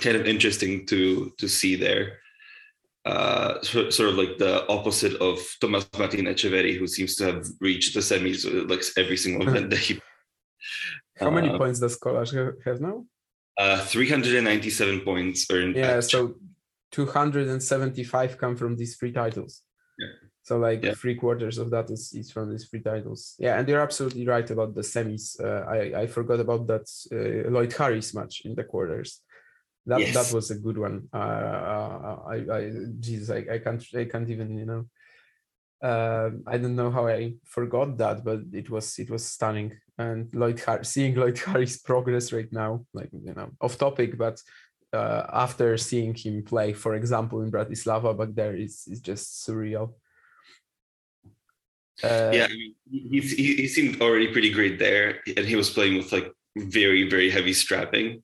kind 0.00 0.16
of 0.16 0.26
interesting 0.26 0.86
to 0.86 1.32
to 1.38 1.48
see 1.48 1.76
there. 1.76 2.18
Uh, 3.04 3.62
sort 3.62 4.00
of 4.00 4.16
like 4.16 4.36
the 4.38 4.66
opposite 4.68 5.14
of 5.20 5.38
Tomas 5.60 5.88
Martin 5.96 6.26
Etcheverry, 6.26 6.76
who 6.76 6.88
seems 6.88 7.14
to 7.14 7.24
have 7.24 7.46
reached 7.60 7.94
the 7.94 8.00
semis 8.00 8.44
like 8.68 8.82
every 8.96 9.16
single 9.16 9.46
event 9.48 9.70
that 9.70 9.78
he. 9.78 10.00
How 11.16 11.30
many 11.30 11.48
uh, 11.48 11.58
points 11.58 11.78
does 11.78 11.96
Kolář 11.96 12.58
have 12.64 12.80
now? 12.80 13.06
Uh, 13.58 13.80
397 13.84 15.00
points 15.00 15.46
earned. 15.50 15.76
Yeah, 15.76 16.00
so 16.00 16.34
275 16.92 18.38
come 18.38 18.56
from 18.56 18.76
these 18.76 18.96
three 18.96 19.12
titles. 19.12 19.62
Yeah. 19.98 20.08
So 20.42 20.58
like 20.58 20.82
Yeah. 20.84 20.94
three 20.94 21.14
quarters 21.16 21.58
of 21.58 21.70
that 21.70 21.90
is, 21.90 22.12
is 22.12 22.30
from 22.30 22.50
these 22.50 22.68
three 22.68 22.80
titles. 22.80 23.34
Yeah, 23.38 23.58
and 23.58 23.68
you're 23.68 23.80
absolutely 23.80 24.26
right 24.26 24.48
about 24.50 24.74
the 24.74 24.82
semis. 24.82 25.40
Uh, 25.40 25.64
I 25.76 26.02
I 26.02 26.06
forgot 26.06 26.38
about 26.40 26.66
that 26.68 26.86
uh, 27.12 27.50
Lloyd 27.50 27.72
Harris 27.72 28.14
match 28.14 28.42
in 28.44 28.54
the 28.54 28.64
quarters. 28.64 29.22
That 29.86 30.00
Yes. 30.00 30.14
that 30.14 30.34
was 30.36 30.50
a 30.50 30.58
good 30.58 30.78
one. 30.78 31.08
Uh, 31.12 32.16
I 32.34 32.36
I 32.58 32.62
Jesus 33.00 33.30
I, 33.30 33.40
I 33.54 33.58
can't 33.58 33.82
I 33.94 34.04
can't 34.04 34.28
even 34.30 34.48
you 34.58 34.66
know. 34.66 34.82
Um, 35.82 36.42
I 36.46 36.56
don't 36.56 36.74
know 36.74 36.90
how 36.90 37.06
I 37.06 37.34
forgot 37.44 37.98
that, 37.98 38.24
but 38.24 38.40
it 38.52 38.70
was 38.70 38.98
it 38.98 39.10
was 39.10 39.24
stunning. 39.24 39.78
And 39.98 40.34
Lloyd 40.34 40.60
Har- 40.60 40.84
seeing 40.84 41.14
Lloyd 41.20 41.38
Harris 41.38 41.78
progress 41.78 42.32
right 42.32 42.50
now, 42.52 42.86
like 42.94 43.10
you 43.12 43.34
know, 43.34 43.50
off 43.60 43.76
topic, 43.78 44.16
but 44.16 44.42
uh, 44.92 45.26
after 45.32 45.76
seeing 45.76 46.14
him 46.14 46.42
play, 46.42 46.72
for 46.72 46.94
example, 46.94 47.42
in 47.42 47.50
Bratislava 47.50 48.16
back 48.16 48.34
there, 48.34 48.56
is 48.56 48.86
is 48.88 49.00
just 49.00 49.46
surreal. 49.46 49.94
Uh, 52.02 52.30
yeah, 52.32 52.44
I 52.44 52.48
mean, 52.48 52.74
he, 52.90 53.20
he 53.20 53.56
he 53.56 53.68
seemed 53.68 54.00
already 54.00 54.28
pretty 54.28 54.50
great 54.50 54.78
there, 54.78 55.20
and 55.36 55.46
he 55.46 55.56
was 55.56 55.70
playing 55.70 55.96
with 55.96 56.12
like 56.12 56.32
very 56.56 57.08
very 57.08 57.30
heavy 57.30 57.52
strapping. 57.52 58.22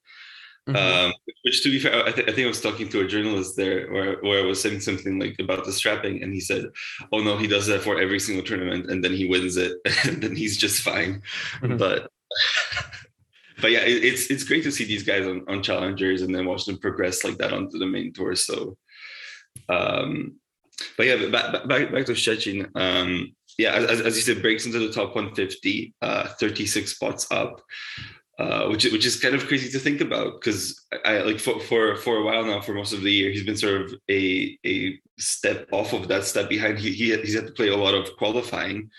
Mhm. 0.69 0.77
Um, 0.77 1.13
which, 1.43 1.63
to 1.63 1.71
be 1.71 1.79
fair, 1.79 2.07
I, 2.07 2.13
th- 2.13 2.29
I 2.29 2.33
think 2.33 2.45
I 2.45 2.49
was 2.49 2.61
talking 2.61 2.89
to 2.91 3.01
a 3.01 3.07
journalist 3.07 3.57
there 3.57 3.91
where, 3.93 4.17
where 4.21 4.41
I 4.41 4.47
was 4.47 4.61
saying 4.61 4.81
something 4.81 5.19
like 5.19 5.37
about 5.41 5.65
the 5.65 5.73
strapping, 5.73 6.23
and 6.23 6.33
he 6.33 6.41
said, 6.41 6.67
"Oh 7.13 7.21
no, 7.21 7.37
he 7.37 7.47
does 7.47 7.67
that 7.67 7.83
for 7.83 8.01
every 8.01 8.21
single 8.21 8.45
tournament, 8.45 8.91
and 8.91 9.03
then 9.03 9.13
he 9.13 9.27
wins 9.27 9.57
it, 9.57 9.77
and 10.05 10.23
then 10.23 10.37
he's 10.37 10.57
just 10.57 10.83
fine." 10.83 11.23
Mhm. 11.61 11.79
But 11.79 12.11
but 13.61 13.71
yeah, 13.71 13.81
it, 13.81 14.05
it's 14.05 14.31
it's 14.31 14.45
great 14.45 14.63
to 14.65 14.73
see 14.73 14.85
these 14.85 15.03
guys 15.03 15.27
on, 15.27 15.45
on 15.49 15.63
challengers 15.63 16.23
and 16.23 16.35
then 16.35 16.47
watch 16.47 16.65
them 16.65 16.79
progress 16.79 17.25
like 17.25 17.39
that 17.39 17.53
onto 17.53 17.79
the 17.79 17.87
main 17.87 18.13
tour. 18.13 18.35
So, 18.37 18.77
um, 19.69 20.37
but 20.97 21.07
yeah, 21.07 21.29
back 21.29 21.67
back 21.69 21.93
back 21.93 22.07
to 22.07 22.13
Szczecin. 22.13 22.71
Um, 22.75 23.35
yeah, 23.59 23.75
as, 23.75 24.01
as 24.01 24.17
you 24.17 24.23
said, 24.23 24.43
breaks 24.43 24.65
into 24.65 24.79
the 24.79 24.93
top 24.93 25.15
150, 25.15 25.95
uh, 26.01 26.29
36 26.41 26.91
spots 26.91 27.27
up 27.31 27.61
uh, 28.43 28.67
which 28.67 28.85
which 28.91 29.07
is 29.07 29.21
kind 29.21 29.37
of 29.37 29.47
crazy 29.47 29.71
to 29.71 29.79
think 29.79 30.01
about 30.01 30.31
because 30.35 30.85
I, 31.05 31.19
I 31.19 31.23
like 31.23 31.39
for, 31.39 31.61
for 31.61 31.95
for 31.95 32.17
a 32.17 32.25
while 32.25 32.45
now 32.45 32.61
for 32.61 32.75
most 32.75 32.93
of 32.93 33.03
the 33.03 33.13
year 33.13 33.31
he's 33.31 33.45
been 33.45 33.57
sort 33.57 33.83
of 33.83 33.95
a 34.11 34.59
a 34.67 34.99
step 35.17 35.69
off 35.71 35.93
of 35.93 36.09
that 36.09 36.25
step 36.25 36.49
behind. 36.49 36.81
He, 36.81 36.91
he 36.91 37.17
he's 37.19 37.37
had 37.37 37.47
to 37.47 37.53
play 37.53 37.69
a 37.69 37.77
lot 37.77 37.95
of 37.95 38.17
qualifying 38.17 38.91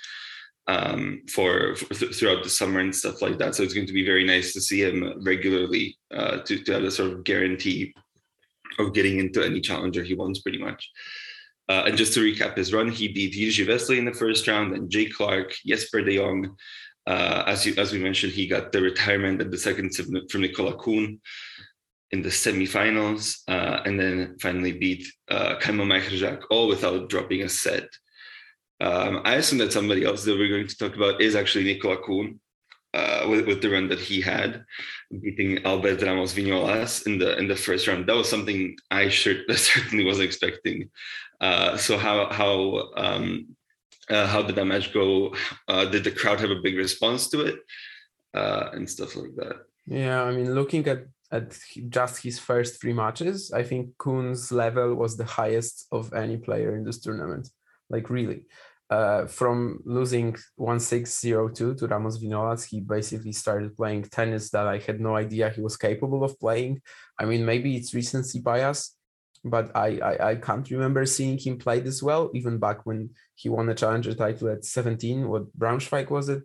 um 0.67 1.23
for, 1.29 1.75
for 1.75 1.93
th- 1.93 2.15
throughout 2.15 2.41
the 2.43 2.49
summer 2.49 2.79
and 2.79 2.95
stuff 2.95 3.21
like 3.21 3.37
that. 3.39 3.53
So 3.53 3.63
it's 3.63 3.73
going 3.73 3.87
to 3.87 3.99
be 4.01 4.05
very 4.05 4.23
nice 4.23 4.53
to 4.53 4.61
see 4.61 4.81
him 4.81 5.21
regularly 5.25 5.97
uh 6.15 6.37
to, 6.45 6.63
to 6.63 6.71
have 6.71 6.85
a 6.85 6.91
sort 6.91 7.11
of 7.11 7.25
guarantee 7.25 7.93
of 8.79 8.93
getting 8.93 9.19
into 9.19 9.43
any 9.43 9.59
challenger 9.59 10.03
he 10.03 10.15
wants 10.15 10.39
pretty 10.39 10.59
much. 10.67 10.89
Uh, 11.69 11.83
and 11.87 11.97
just 11.97 12.13
to 12.13 12.19
recap 12.19 12.57
his 12.57 12.73
run, 12.73 12.89
he 12.89 13.07
beat 13.07 13.33
Jiří 13.33 13.65
Veselý 13.65 13.97
in 13.97 14.05
the 14.05 14.13
first 14.13 14.47
round, 14.47 14.73
and 14.73 14.89
Jay 14.89 15.05
Clarke, 15.05 15.53
Jesper 15.65 16.01
de 16.01 16.17
Jong, 16.17 16.57
uh, 17.05 17.43
as 17.47 17.65
you 17.65 17.73
as 17.77 17.91
we 17.91 17.99
mentioned, 17.99 18.33
he 18.33 18.47
got 18.47 18.71
the 18.71 18.81
retirement 18.81 19.41
at 19.41 19.51
the 19.51 19.57
second 19.57 19.93
from 19.95 20.41
Nicola 20.41 20.75
Kuhn 20.77 21.19
in 22.11 22.21
the 22.21 22.29
semifinals, 22.29 23.41
uh, 23.47 23.81
and 23.85 23.99
then 23.99 24.37
finally 24.39 24.71
beat 24.71 25.05
uh, 25.29 25.55
Majchrzak, 25.55 26.43
all 26.51 26.67
without 26.67 27.09
dropping 27.09 27.41
a 27.41 27.49
set. 27.49 27.87
Um, 28.79 29.21
I 29.25 29.35
assume 29.35 29.59
that 29.59 29.73
somebody 29.73 30.05
else 30.05 30.23
that 30.23 30.37
we're 30.37 30.49
going 30.49 30.67
to 30.67 30.77
talk 30.77 30.95
about 30.95 31.21
is 31.21 31.35
actually 31.35 31.65
Nicola 31.65 31.97
Kuhn. 31.97 32.39
Uh, 32.95 33.25
with, 33.27 33.47
with 33.47 33.59
the 33.59 33.71
run 33.71 33.87
that 33.87 33.99
he 33.99 34.21
had, 34.21 34.63
beating 35.19 35.65
Albert 35.65 36.03
Ramos 36.03 36.31
Vinolas 36.35 37.07
in 37.07 37.17
the 37.17 37.35
in 37.39 37.47
the 37.47 37.55
first 37.55 37.87
round, 37.87 38.05
that 38.05 38.15
was 38.15 38.29
something 38.29 38.77
I 38.91 39.09
certainly 39.09 40.05
wasn't 40.05 40.27
expecting. 40.27 40.91
Uh, 41.41 41.75
so 41.75 41.97
how 41.97 42.31
how 42.31 42.91
um, 42.95 43.55
uh, 44.09 44.27
how 44.27 44.41
did 44.41 44.55
that 44.55 44.65
match 44.65 44.93
go? 44.93 45.35
Uh, 45.67 45.85
did 45.85 46.03
the 46.03 46.11
crowd 46.11 46.39
have 46.39 46.51
a 46.51 46.61
big 46.61 46.77
response 46.77 47.29
to 47.29 47.41
it 47.41 47.55
uh, 48.33 48.69
and 48.73 48.89
stuff 48.89 49.15
like 49.15 49.35
that? 49.37 49.55
Yeah, 49.85 50.23
I 50.23 50.31
mean, 50.31 50.53
looking 50.53 50.87
at 50.87 51.05
at 51.31 51.57
just 51.89 52.21
his 52.21 52.37
first 52.37 52.79
three 52.79 52.93
matches, 52.93 53.51
I 53.51 53.63
think 53.63 53.97
Kuhn's 53.97 54.51
level 54.51 54.93
was 54.93 55.17
the 55.17 55.25
highest 55.25 55.87
of 55.91 56.13
any 56.13 56.37
player 56.37 56.75
in 56.75 56.83
this 56.83 56.99
tournament. 56.99 57.49
Like 57.89 58.09
really, 58.09 58.45
uh, 58.89 59.25
from 59.25 59.79
losing 59.85 60.35
one 60.55 60.79
six 60.79 61.19
zero 61.19 61.49
two 61.49 61.73
to 61.75 61.87
Ramos 61.87 62.19
Vinolas, 62.19 62.65
he 62.65 62.81
basically 62.81 63.31
started 63.31 63.75
playing 63.75 64.03
tennis 64.03 64.51
that 64.51 64.67
I 64.67 64.77
had 64.77 64.99
no 65.01 65.15
idea 65.15 65.49
he 65.49 65.61
was 65.61 65.75
capable 65.75 66.23
of 66.23 66.39
playing. 66.39 66.81
I 67.19 67.25
mean, 67.25 67.43
maybe 67.45 67.75
it's 67.75 67.95
recency 67.95 68.39
bias, 68.39 68.95
but 69.43 69.71
I, 69.75 69.99
I 69.99 70.29
I 70.31 70.35
can't 70.35 70.69
remember 70.71 71.05
seeing 71.05 71.37
him 71.37 71.57
play 71.57 71.79
this 71.81 72.01
well, 72.03 72.29
even 72.33 72.57
back 72.59 72.85
when 72.85 73.09
he 73.35 73.49
won 73.49 73.69
a 73.69 73.75
challenger 73.75 74.13
title 74.13 74.49
at 74.49 74.65
17. 74.65 75.27
What 75.27 75.57
Braunschweig 75.57 76.09
was 76.09 76.29
it? 76.29 76.43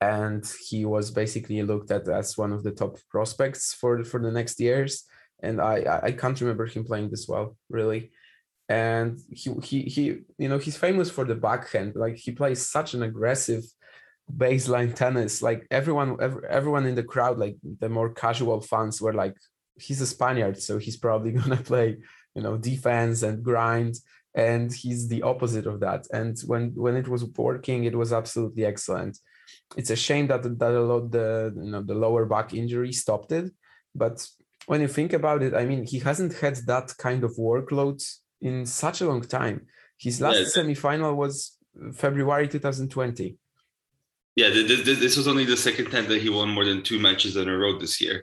and 0.00 0.44
he 0.68 0.84
was 0.84 1.10
basically 1.10 1.60
looked 1.62 1.90
at 1.90 2.08
as 2.08 2.38
one 2.38 2.52
of 2.52 2.62
the 2.62 2.70
top 2.70 2.98
prospects 3.10 3.74
for 3.74 4.04
for 4.04 4.20
the 4.22 4.30
next 4.30 4.60
years. 4.60 5.04
And 5.42 5.60
I 5.60 6.00
I- 6.04 6.12
can't 6.12 6.40
remember 6.40 6.66
him 6.66 6.84
playing 6.84 7.10
this 7.10 7.26
well 7.28 7.56
really. 7.68 8.12
And 8.68 9.18
he 9.30 9.52
he 9.64 9.82
he 9.82 10.02
you 10.38 10.48
know 10.48 10.58
he's 10.58 10.76
famous 10.76 11.10
for 11.10 11.24
the 11.24 11.34
backhand. 11.34 11.96
Like 11.96 12.16
he 12.16 12.30
plays 12.32 12.60
such 12.76 12.94
an 12.94 13.02
aggressive 13.02 13.64
baseline 14.32 14.94
tennis. 14.94 15.42
Like 15.42 15.66
everyone 15.70 16.16
ev- 16.20 16.44
everyone 16.48 16.86
in 16.86 16.94
the 16.94 17.02
crowd, 17.02 17.38
like 17.38 17.56
the 17.80 17.88
more 17.88 18.10
casual 18.12 18.60
fans 18.60 19.00
were 19.00 19.14
like, 19.14 19.36
he's 19.80 20.00
a 20.00 20.06
Spaniard, 20.06 20.60
so 20.62 20.78
he's 20.78 20.96
probably 20.96 21.32
gonna 21.38 21.56
play 21.56 21.98
you 22.38 22.44
know 22.46 22.56
defense 22.72 23.18
and 23.28 23.36
grind 23.50 23.94
and 24.48 24.66
he's 24.82 25.02
the 25.12 25.22
opposite 25.32 25.66
of 25.72 25.76
that 25.86 26.02
and 26.18 26.32
when 26.50 26.64
when 26.84 26.96
it 27.02 27.08
was 27.14 27.22
working 27.48 27.80
it 27.90 27.96
was 28.02 28.10
absolutely 28.20 28.64
excellent 28.72 29.14
it's 29.80 29.92
a 29.96 30.00
shame 30.06 30.26
that 30.30 30.42
that 30.62 30.74
a 30.82 30.84
lot 30.90 31.04
the 31.16 31.28
you 31.64 31.70
know 31.72 31.82
the 31.90 31.98
lower 32.04 32.24
back 32.34 32.48
injury 32.62 32.92
stopped 33.04 33.30
it 33.40 33.46
but 34.02 34.16
when 34.70 34.80
you 34.84 34.90
think 34.98 35.12
about 35.20 35.40
it 35.46 35.52
i 35.60 35.64
mean 35.70 35.80
he 35.92 35.98
hasn't 36.08 36.32
had 36.44 36.56
that 36.72 36.88
kind 37.06 37.22
of 37.24 37.32
workload 37.50 37.98
in 38.48 38.56
such 38.84 38.98
a 39.02 39.06
long 39.10 39.22
time 39.38 39.56
his 40.06 40.16
last 40.24 40.38
Yeah. 40.40 40.50
semifinal 40.62 41.12
was 41.22 41.34
february 42.04 42.46
2020 42.48 43.36
Yeah, 44.40 44.50
th- 44.54 44.68
th- 44.70 44.84
th- 44.86 45.00
this 45.04 45.16
was 45.20 45.26
only 45.32 45.46
the 45.54 45.56
second 45.68 45.86
time 45.94 46.06
that 46.10 46.20
he 46.24 46.28
won 46.38 46.48
more 46.56 46.66
than 46.70 46.80
two 46.88 46.98
matches 47.08 47.32
in 47.40 47.46
a 47.54 47.56
row 47.62 47.72
this 47.84 47.94
year. 48.04 48.16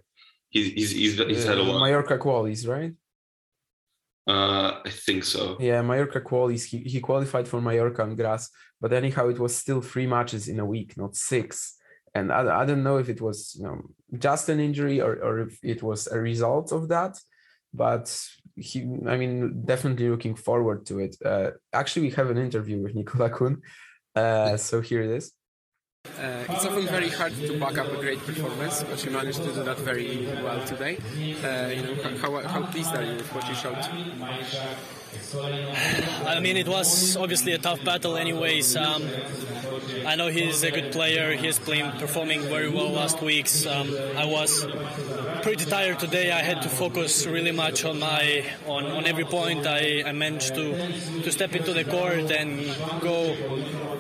He's 0.54 0.68
he's 0.78 0.92
he's, 1.02 1.14
he's 1.32 1.46
had 1.52 1.58
a 1.58 1.64
lot. 1.68 1.80
mallorca 1.84 2.18
qualies 2.26 2.62
right 2.76 2.94
Uh, 4.28 4.82
I 4.84 4.90
think 4.90 5.24
so. 5.24 5.58
Yeah, 5.60 5.82
Mallorca 5.82 6.20
qualies. 6.22 6.66
He, 6.66 6.80
he 6.80 7.00
qualified 7.00 7.48
for 7.48 7.62
Mallorca 7.62 8.02
on 8.02 8.16
grass, 8.16 8.50
but 8.82 8.92
anyhow, 8.92 9.28
it 9.30 9.40
was 9.40 9.56
still 9.56 9.82
three 9.82 10.08
matches 10.08 10.48
in 10.48 10.60
a 10.60 10.66
week, 10.66 10.98
not 10.98 11.16
six. 11.16 11.76
And 12.16 12.32
I, 12.32 12.62
I 12.62 12.66
don't 12.66 12.84
know 12.84 12.98
if 12.98 13.10
it 13.10 13.22
was 13.22 13.56
you 13.56 13.64
know 13.64 13.82
just 14.18 14.50
an 14.50 14.60
injury 14.60 15.02
or, 15.02 15.14
or 15.24 15.40
if 15.42 15.60
it 15.64 15.84
was 15.84 16.08
a 16.08 16.20
result 16.20 16.72
of 16.72 16.88
that. 16.88 17.20
But 17.74 18.18
he, 18.56 18.82
I 19.06 19.18
mean, 19.18 19.64
definitely 19.66 20.10
looking 20.10 20.36
forward 20.36 20.86
to 20.88 21.00
it. 21.00 21.18
Uh, 21.24 21.52
actually, 21.74 22.04
we 22.04 22.12
have 22.12 22.30
an 22.30 22.38
interview 22.38 22.82
with 22.82 22.96
Nicola 22.96 23.30
Kuhn. 23.30 23.62
Uh, 24.16 24.56
so 24.56 24.80
here 24.80 25.02
it 25.02 25.10
is. 25.10 25.34
Uh, 26.20 26.46
it's 26.50 26.66
often 26.66 26.88
very 26.88 27.10
hard 27.10 27.36
to 27.36 27.60
back 27.60 27.78
up 27.78 27.92
a 27.92 27.98
great 27.98 28.20
performance, 28.20 28.84
but 28.84 29.04
you 29.04 29.12
managed 29.12 29.44
to 29.44 29.52
do 29.54 29.64
that 29.64 29.78
very 29.80 30.26
well 30.44 30.64
today. 30.66 30.98
Uh, 31.44 31.68
you 31.68 31.82
know, 31.84 32.18
how, 32.20 32.42
how 32.48 32.66
pleased 32.68 32.96
are 32.96 33.04
you 33.04 33.16
with 33.16 33.34
what 33.34 33.48
you 33.50 33.56
showed? 33.56 33.78
I 36.26 36.40
mean, 36.40 36.58
it 36.58 36.68
was 36.68 37.18
obviously 37.18 37.54
a 37.54 37.58
tough 37.58 37.84
battle, 37.84 38.18
anyways. 38.18 38.76
Um, 38.76 39.04
I 40.06 40.16
know 40.16 40.28
he's 40.28 40.64
a 40.64 40.72
good 40.72 40.92
player. 40.92 41.36
He's 41.36 41.60
playing, 41.60 41.92
performing 41.94 42.42
very 42.42 42.70
well 42.70 42.90
last 42.92 43.22
weeks. 43.22 43.66
Um, 43.66 43.96
I 44.16 44.26
was 44.26 44.66
pretty 45.42 45.66
tired 45.66 46.00
today. 46.00 46.32
I 46.32 46.42
had 46.42 46.62
to 46.62 46.70
focus 46.70 47.26
really 47.26 47.52
much 47.52 47.86
on 47.86 48.00
my 48.00 48.46
on, 48.68 48.86
on 48.86 49.06
every 49.06 49.26
point. 49.26 49.66
I, 49.66 50.04
I 50.06 50.12
managed 50.12 50.56
to 50.56 50.76
to 51.24 51.32
step 51.32 51.56
into 51.56 51.74
the 51.74 51.84
court 51.84 52.32
and 52.32 52.66
go 53.02 53.36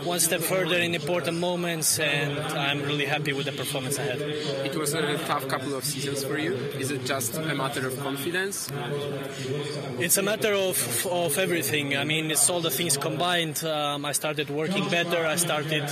one 0.05 0.19
step 0.19 0.41
further 0.41 0.77
in 0.77 0.93
important 0.93 1.37
moments, 1.39 1.99
and 1.99 2.37
I'm 2.39 2.83
really 2.83 3.05
happy 3.05 3.33
with 3.33 3.47
the 3.47 3.51
performance 3.51 3.97
I 3.97 4.03
had. 4.03 4.21
It 4.21 4.75
was 4.75 4.93
a 4.93 5.17
tough 5.25 5.47
couple 5.47 5.73
of 5.73 5.83
seasons 5.83 6.23
for 6.23 6.37
you. 6.37 6.53
Is 6.79 6.91
it 6.91 7.05
just 7.05 7.35
a 7.37 7.55
matter 7.55 7.87
of 7.87 7.99
confidence? 7.99 8.69
It's 9.99 10.17
a 10.17 10.21
matter 10.21 10.53
of, 10.53 10.77
of 11.05 11.37
everything. 11.37 11.95
I 11.95 12.03
mean, 12.03 12.31
it's 12.31 12.49
all 12.49 12.61
the 12.61 12.69
things 12.69 12.97
combined. 12.97 13.63
Um, 13.63 14.05
I 14.05 14.11
started 14.11 14.49
working 14.49 14.89
better. 14.89 15.25
I 15.25 15.35
started 15.35 15.83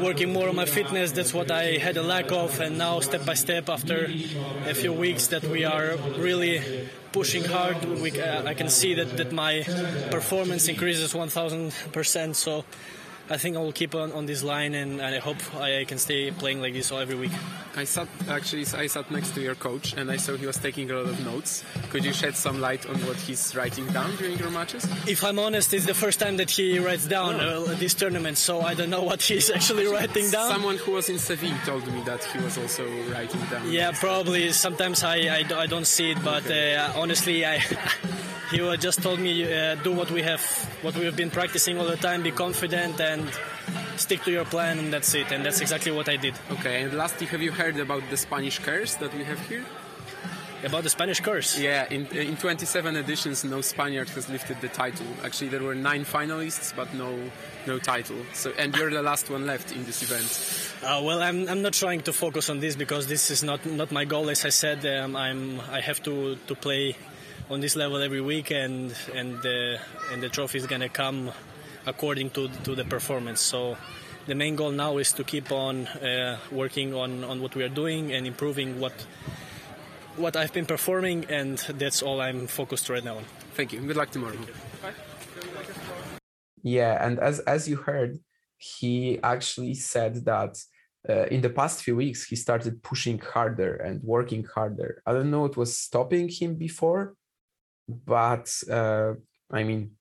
working 0.00 0.32
more 0.32 0.48
on 0.48 0.56
my 0.56 0.64
fitness. 0.64 1.12
That's 1.12 1.32
what 1.32 1.50
I 1.50 1.78
had 1.78 1.96
a 1.96 2.02
lack 2.02 2.30
of, 2.32 2.60
and 2.60 2.78
now 2.78 3.00
step 3.00 3.24
by 3.24 3.34
step, 3.34 3.68
after 3.68 4.10
a 4.66 4.74
few 4.74 4.92
weeks, 4.92 5.28
that 5.28 5.44
we 5.44 5.64
are 5.64 5.96
really 6.18 6.88
pushing 7.12 7.44
hard. 7.44 7.84
We, 7.84 8.20
uh, 8.20 8.44
I 8.44 8.54
can 8.54 8.68
see 8.68 8.94
that, 8.94 9.16
that 9.16 9.32
my 9.32 9.62
performance 10.10 10.68
increases 10.68 11.14
1,000%. 11.14 12.34
So 12.34 12.64
I 13.28 13.38
think 13.38 13.56
I 13.56 13.58
will 13.58 13.72
keep 13.72 13.94
on, 13.94 14.12
on 14.12 14.26
this 14.26 14.44
line, 14.44 14.74
and, 14.74 15.00
and 15.00 15.14
I 15.14 15.18
hope 15.18 15.36
I 15.56 15.84
can 15.84 15.98
stay 15.98 16.30
playing 16.30 16.60
like 16.60 16.74
this 16.74 16.92
all 16.92 17.00
every 17.00 17.16
week. 17.16 17.32
I 17.74 17.84
sat 17.84 18.08
actually 18.28 18.64
I 18.74 18.86
sat 18.86 19.10
next 19.10 19.34
to 19.34 19.40
your 19.40 19.56
coach, 19.56 19.94
and 19.94 20.10
I 20.10 20.16
saw 20.16 20.36
he 20.36 20.46
was 20.46 20.58
taking 20.58 20.90
a 20.90 20.94
lot 20.94 21.08
of 21.08 21.24
notes. 21.24 21.64
Could 21.90 22.04
you 22.04 22.12
shed 22.12 22.36
some 22.36 22.60
light 22.60 22.86
on 22.86 22.96
what 23.06 23.16
he's 23.16 23.54
writing 23.56 23.86
down 23.88 24.14
during 24.16 24.38
your 24.38 24.50
matches? 24.50 24.84
If 25.08 25.24
I'm 25.24 25.38
honest, 25.38 25.74
it's 25.74 25.86
the 25.86 25.94
first 25.94 26.20
time 26.20 26.36
that 26.36 26.50
he 26.50 26.78
writes 26.78 27.06
down 27.06 27.40
oh. 27.40 27.66
uh, 27.66 27.74
this 27.74 27.94
tournament, 27.94 28.38
so 28.38 28.60
I 28.60 28.74
don't 28.74 28.90
know 28.90 29.02
what 29.02 29.20
he's 29.22 29.50
actually 29.50 29.86
writing 29.92 30.30
down. 30.30 30.50
Someone 30.52 30.76
who 30.76 30.92
was 30.92 31.08
in 31.08 31.18
Seville 31.18 31.58
told 31.64 31.86
me 31.92 32.02
that 32.02 32.22
he 32.24 32.38
was 32.38 32.56
also 32.56 32.86
writing 33.10 33.40
down. 33.50 33.70
Yeah, 33.70 33.90
probably. 33.92 34.52
Sometimes 34.52 35.02
I, 35.02 35.16
I, 35.16 35.62
I 35.62 35.66
don't 35.66 35.86
see 35.86 36.12
it, 36.12 36.22
but 36.22 36.44
okay. 36.44 36.76
uh, 36.76 37.00
honestly, 37.00 37.44
I. 37.44 37.60
he 38.50 38.76
just 38.76 39.02
told 39.02 39.18
me 39.18 39.52
uh, 39.52 39.74
do 39.76 39.92
what 39.92 40.10
we 40.10 40.22
have 40.22 40.42
what 40.82 40.94
we 40.96 41.04
have 41.04 41.16
been 41.16 41.30
practicing 41.30 41.78
all 41.78 41.86
the 41.86 41.96
time 41.96 42.22
be 42.22 42.30
confident 42.30 43.00
and 43.00 43.28
stick 43.96 44.22
to 44.22 44.30
your 44.30 44.44
plan 44.44 44.78
and 44.78 44.92
that's 44.92 45.14
it 45.14 45.30
and 45.32 45.44
that's 45.44 45.60
exactly 45.60 45.92
what 45.92 46.08
i 46.08 46.16
did 46.16 46.34
okay 46.50 46.82
and 46.82 46.92
lastly 46.92 47.26
have 47.26 47.42
you 47.42 47.52
heard 47.52 47.76
about 47.78 48.02
the 48.10 48.16
spanish 48.16 48.58
curse 48.58 48.94
that 48.94 49.12
we 49.14 49.24
have 49.24 49.40
here 49.48 49.64
about 50.64 50.82
the 50.82 50.90
Spanish 50.90 51.20
curse. 51.20 51.58
Yeah, 51.58 51.86
in, 51.90 52.06
in 52.06 52.36
27 52.36 52.96
editions, 52.96 53.44
no 53.44 53.60
Spaniard 53.60 54.08
has 54.10 54.28
lifted 54.28 54.60
the 54.60 54.68
title. 54.68 55.06
Actually, 55.22 55.48
there 55.48 55.62
were 55.62 55.74
nine 55.74 56.04
finalists, 56.04 56.74
but 56.74 56.92
no 56.94 57.14
no 57.66 57.78
title. 57.78 58.16
So, 58.32 58.52
and 58.58 58.74
you're 58.74 58.90
the 58.90 59.02
last 59.02 59.30
one 59.30 59.46
left 59.46 59.72
in 59.72 59.84
this 59.84 60.02
event. 60.02 60.26
Uh, 60.82 61.02
well, 61.04 61.22
I'm, 61.22 61.48
I'm 61.48 61.62
not 61.62 61.74
trying 61.74 62.02
to 62.02 62.12
focus 62.12 62.48
on 62.48 62.60
this 62.60 62.74
because 62.74 63.06
this 63.06 63.30
is 63.30 63.42
not 63.42 63.64
not 63.66 63.92
my 63.92 64.04
goal. 64.04 64.30
As 64.30 64.44
I 64.44 64.50
said, 64.50 64.84
um, 64.86 65.14
I'm 65.14 65.60
I 65.70 65.80
have 65.80 66.02
to 66.04 66.36
to 66.46 66.54
play 66.54 66.96
on 67.50 67.60
this 67.60 67.76
level 67.76 68.02
every 68.02 68.20
week, 68.20 68.50
and 68.50 68.94
and 69.14 69.40
the 69.42 69.78
and 70.12 70.22
the 70.22 70.28
trophy 70.28 70.58
is 70.58 70.66
gonna 70.66 70.88
come 70.88 71.30
according 71.86 72.30
to 72.30 72.48
to 72.64 72.74
the 72.74 72.84
performance. 72.84 73.40
So 73.40 73.76
the 74.26 74.34
main 74.34 74.56
goal 74.56 74.72
now 74.72 74.98
is 74.98 75.12
to 75.12 75.24
keep 75.24 75.52
on 75.52 75.86
uh, 75.86 76.38
working 76.50 76.94
on 76.94 77.24
on 77.24 77.40
what 77.40 77.54
we 77.54 77.62
are 77.62 77.74
doing 77.74 78.12
and 78.12 78.26
improving 78.26 78.80
what 78.80 79.06
what 80.16 80.36
I've 80.36 80.52
been 80.52 80.66
performing, 80.66 81.26
and 81.28 81.58
that's 81.78 82.02
all 82.02 82.20
I'm 82.20 82.46
focused 82.46 82.88
right 82.88 83.04
now 83.04 83.18
on. 83.18 83.24
Thank 83.54 83.72
you. 83.72 83.80
Good 83.80 83.96
luck 83.96 84.10
tomorrow. 84.10 84.36
Yeah, 86.62 87.06
and 87.06 87.18
as 87.18 87.40
as 87.40 87.68
you 87.68 87.76
heard, 87.76 88.18
he 88.58 89.20
actually 89.22 89.74
said 89.74 90.24
that 90.24 90.58
uh, 91.08 91.26
in 91.30 91.40
the 91.40 91.50
past 91.50 91.82
few 91.82 91.96
weeks 91.96 92.26
he 92.26 92.36
started 92.36 92.82
pushing 92.82 93.18
harder 93.18 93.76
and 93.76 94.02
working 94.02 94.44
harder. 94.44 95.02
I 95.06 95.12
don't 95.12 95.30
know 95.30 95.42
what 95.42 95.56
was 95.56 95.78
stopping 95.78 96.28
him 96.28 96.56
before, 96.56 97.14
but 97.88 98.52
uh, 98.70 99.14
I 99.50 99.62
mean, 99.62 99.92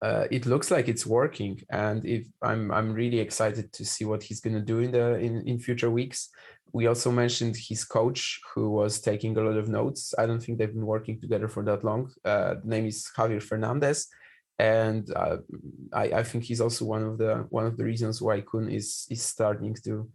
uh, 0.00 0.26
it 0.30 0.46
looks 0.46 0.70
like 0.70 0.88
it's 0.88 1.06
working, 1.06 1.60
and 1.70 2.04
if 2.06 2.26
I'm 2.42 2.70
I'm 2.70 2.92
really 2.92 3.18
excited 3.18 3.72
to 3.72 3.84
see 3.84 4.04
what 4.04 4.22
he's 4.22 4.40
gonna 4.40 4.60
do 4.60 4.78
in 4.78 4.92
the 4.92 5.18
in, 5.18 5.46
in 5.46 5.58
future 5.58 5.90
weeks. 5.90 6.30
We 6.72 6.86
also 6.86 7.10
mentioned 7.10 7.56
his 7.56 7.82
coach, 7.82 8.40
who 8.54 8.70
was 8.70 9.00
taking 9.00 9.36
a 9.38 9.40
lot 9.40 9.56
of 9.56 9.68
notes. 9.68 10.14
I 10.18 10.26
don't 10.26 10.38
think 10.38 10.58
they've 10.58 10.72
been 10.72 10.84
working 10.84 11.18
together 11.18 11.48
for 11.48 11.62
that 11.64 11.82
long. 11.82 12.12
Uh, 12.24 12.56
the 12.62 12.68
name 12.68 12.86
is 12.86 13.10
Javier 13.16 13.42
Fernandez, 13.42 14.06
and 14.58 15.10
uh, 15.16 15.38
I, 15.92 16.04
I 16.12 16.22
think 16.22 16.44
he's 16.44 16.60
also 16.60 16.84
one 16.84 17.04
of 17.04 17.18
the 17.18 17.46
one 17.48 17.66
of 17.66 17.76
the 17.76 17.84
reasons 17.84 18.20
why 18.20 18.42
Kuhn 18.42 18.68
is 18.70 19.06
is 19.10 19.22
starting 19.22 19.74
to 19.84 20.08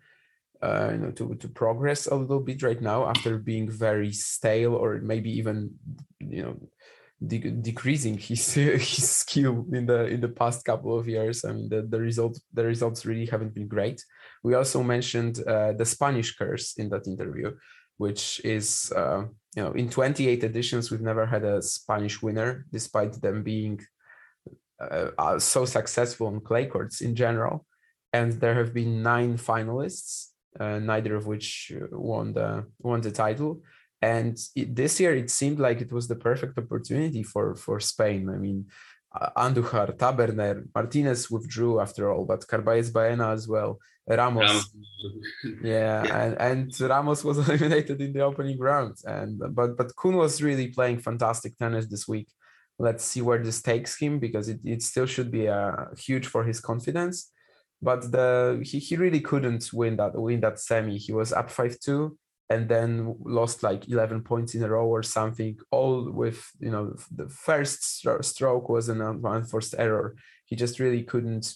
uh, 0.64 0.90
you 0.94 0.98
know 0.98 1.12
to 1.12 1.36
to 1.36 1.48
progress 1.50 2.08
a 2.08 2.16
little 2.16 2.40
bit 2.40 2.64
right 2.64 2.82
now 2.82 3.06
after 3.06 3.38
being 3.38 3.70
very 3.70 4.14
stale 4.14 4.74
or 4.74 5.00
maybe 5.02 5.30
even 5.30 5.72
you 6.20 6.42
know 6.42 6.56
de- 7.28 7.52
decreasing 7.52 8.18
his 8.18 8.54
his 8.94 9.10
skill 9.10 9.66
in 9.74 9.86
the 9.86 10.06
in 10.06 10.22
the 10.22 10.30
past 10.30 10.64
couple 10.64 10.98
of 10.98 11.08
years. 11.08 11.44
I 11.44 11.52
mean 11.52 11.68
the 11.70 11.82
the 11.82 12.00
result 12.00 12.40
the 12.54 12.64
results 12.64 13.06
really 13.06 13.26
haven't 13.26 13.54
been 13.54 13.68
great. 13.68 14.04
We 14.44 14.54
also 14.56 14.84
mentioned 14.84 15.44
uh, 15.46 15.74
the 15.74 15.86
Spanish 15.86 16.36
curse 16.38 16.78
in 16.78 16.90
that 16.90 17.08
interview, 17.08 17.52
which 17.98 18.40
is 18.46 18.92
uh, 18.96 19.26
you 19.56 19.64
know 19.64 19.74
in 19.74 19.90
28 19.90 20.44
editions 20.44 20.92
we've 20.92 21.02
never 21.02 21.26
had 21.26 21.44
a 21.44 21.62
Spanish 21.62 22.22
winner 22.22 22.66
despite 22.72 23.22
them 23.22 23.44
being 23.44 23.82
uh, 24.80 25.12
uh 25.18 25.40
so 25.40 25.66
successful 25.66 26.28
on 26.28 26.40
clay 26.40 26.68
courts 26.68 27.02
in 27.02 27.16
general. 27.16 27.66
And 28.14 28.34
there 28.34 28.54
have 28.54 28.76
been 28.76 29.02
nine 29.02 29.38
finalists 29.38 30.33
uh, 30.60 30.80
neither 30.80 31.16
of 31.16 31.26
which 31.28 31.72
won 31.92 32.34
the 32.34 32.66
won 32.80 33.02
the 33.02 33.12
title. 33.12 33.62
And 34.02 34.38
it, 34.56 34.76
this 34.76 35.00
year, 35.00 35.16
it 35.16 35.30
seemed 35.30 35.60
like 35.60 35.80
it 35.80 35.92
was 35.92 36.08
the 36.08 36.16
perfect 36.16 36.58
opportunity 36.58 37.24
for 37.24 37.56
for 37.56 37.80
Spain. 37.80 38.30
I 38.30 38.38
mean, 38.38 38.66
uh, 39.20 39.30
Andujar, 39.38 39.96
Taberner, 39.98 40.66
Martinez 40.76 41.32
withdrew 41.32 41.80
after 41.80 42.12
all, 42.12 42.26
but 42.26 42.48
Carballes 42.48 42.92
Baena 42.92 43.30
as 43.32 43.48
well. 43.48 43.80
Ramos, 44.08 44.70
yeah, 45.64 46.04
yeah, 46.04 46.24
And, 46.24 46.42
and 46.42 46.82
Ramos 46.82 47.24
was 47.24 47.38
eliminated 47.48 48.02
in 48.02 48.12
the 48.12 48.22
opening 48.22 48.60
round. 48.60 48.98
And 49.06 49.40
but 49.56 49.78
but 49.78 49.96
Kuhn 49.96 50.18
was 50.18 50.42
really 50.42 50.68
playing 50.68 51.00
fantastic 51.00 51.58
tennis 51.58 51.88
this 51.88 52.08
week. 52.08 52.28
Let's 52.80 53.06
see 53.06 53.22
where 53.22 53.42
this 53.42 53.62
takes 53.62 53.98
him 53.98 54.20
because 54.20 54.50
it, 54.50 54.60
it 54.66 54.82
still 54.82 55.06
should 55.06 55.32
be 55.32 55.48
uh, 55.48 55.86
huge 55.98 56.28
for 56.28 56.44
his 56.44 56.60
confidence 56.60 57.32
but 57.84 58.12
the 58.12 58.62
he, 58.64 58.80
he 58.80 58.96
really 58.96 59.20
couldn't 59.20 59.70
win 59.74 59.98
that 59.98 60.16
win 60.16 60.40
that 60.42 60.60
semi. 60.60 60.98
He 60.98 61.12
was 61.12 61.34
up 61.34 61.52
five 61.52 61.80
two 61.80 62.18
and 62.50 62.70
then 62.70 63.16
lost 63.24 63.64
like 63.64 63.88
11 63.88 64.22
points 64.22 64.54
in 64.54 64.64
a 64.64 64.70
row 64.70 64.86
or 64.86 65.02
something 65.02 65.58
all 65.72 66.12
with 66.12 66.52
you 66.60 66.70
know 66.70 66.94
the 67.16 67.28
first 67.30 68.06
stroke 68.22 68.70
was 68.70 68.90
an 68.90 69.02
unforced 69.02 69.76
error 69.78 70.16
he 70.46 70.56
just 70.56 70.80
really 70.80 71.04
couldn't 71.04 71.56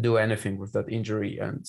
do 0.00 0.16
anything 0.16 0.58
with 0.58 0.72
that 0.72 0.88
injury 0.88 1.38
and 1.38 1.66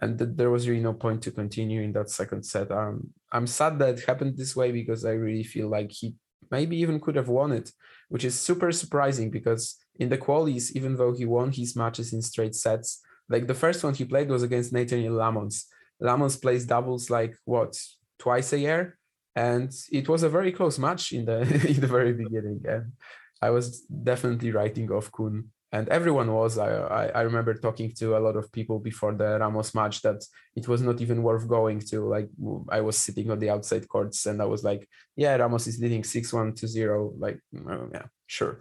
and 0.00 0.18
th- 0.18 0.30
there 0.34 0.50
was 0.50 0.68
really 0.68 0.82
no 0.82 0.94
point 0.94 1.20
to 1.22 1.30
continue 1.30 1.82
in 1.82 1.92
that 1.92 2.08
second 2.08 2.42
set 2.44 2.70
um, 2.70 3.10
i'm 3.32 3.46
sad 3.46 3.78
that 3.78 3.98
it 3.98 4.04
happened 4.06 4.36
this 4.36 4.54
way 4.54 4.70
because 4.70 5.04
i 5.04 5.10
really 5.10 5.44
feel 5.44 5.68
like 5.68 5.90
he 5.90 6.14
maybe 6.50 6.76
even 6.76 7.00
could 7.00 7.16
have 7.16 7.28
won 7.28 7.50
it 7.52 7.72
which 8.08 8.24
is 8.24 8.38
super 8.38 8.70
surprising 8.72 9.30
because 9.30 9.76
in 9.96 10.08
the 10.08 10.18
qualies 10.18 10.72
even 10.72 10.96
though 10.96 11.12
he 11.12 11.24
won 11.24 11.50
his 11.50 11.74
matches 11.74 12.12
in 12.12 12.22
straight 12.22 12.54
sets 12.54 13.00
like 13.28 13.46
the 13.46 13.54
first 13.54 13.82
one 13.84 13.94
he 13.94 14.04
played 14.04 14.28
was 14.28 14.42
against 14.42 14.72
Nathaniel 14.72 15.14
Lammons. 15.14 15.64
Lammons 16.00 16.40
plays 16.40 16.66
doubles 16.66 17.10
like 17.10 17.36
what 17.44 17.78
twice 18.18 18.52
a 18.52 18.58
year, 18.58 18.98
and 19.34 19.72
it 19.90 20.08
was 20.08 20.22
a 20.22 20.28
very 20.28 20.52
close 20.52 20.78
match 20.78 21.12
in 21.12 21.24
the 21.24 21.40
in 21.68 21.80
the 21.80 21.86
very 21.86 22.12
beginning. 22.12 22.60
And 22.68 22.92
I 23.40 23.50
was 23.50 23.80
definitely 23.82 24.52
writing 24.52 24.90
off 24.90 25.10
Kuhn 25.10 25.50
and 25.72 25.88
everyone 25.88 26.30
was. 26.32 26.58
I, 26.58 26.70
I, 26.70 27.06
I 27.06 27.20
remember 27.22 27.54
talking 27.54 27.92
to 27.94 28.16
a 28.16 28.20
lot 28.20 28.36
of 28.36 28.52
people 28.52 28.78
before 28.78 29.14
the 29.14 29.38
Ramos 29.38 29.74
match 29.74 30.02
that 30.02 30.22
it 30.54 30.68
was 30.68 30.82
not 30.82 31.00
even 31.00 31.22
worth 31.22 31.48
going 31.48 31.80
to. 31.90 32.06
Like 32.06 32.28
I 32.68 32.82
was 32.82 32.98
sitting 32.98 33.30
on 33.30 33.38
the 33.38 33.50
outside 33.50 33.88
courts 33.88 34.26
and 34.26 34.42
I 34.42 34.44
was 34.44 34.62
like, 34.62 34.86
yeah, 35.16 35.34
Ramos 35.36 35.66
is 35.66 35.80
leading 35.80 36.04
six 36.04 36.32
one 36.32 36.54
to 36.56 36.68
zero. 36.68 37.12
Like 37.18 37.40
oh, 37.68 37.88
yeah, 37.92 38.04
sure. 38.26 38.60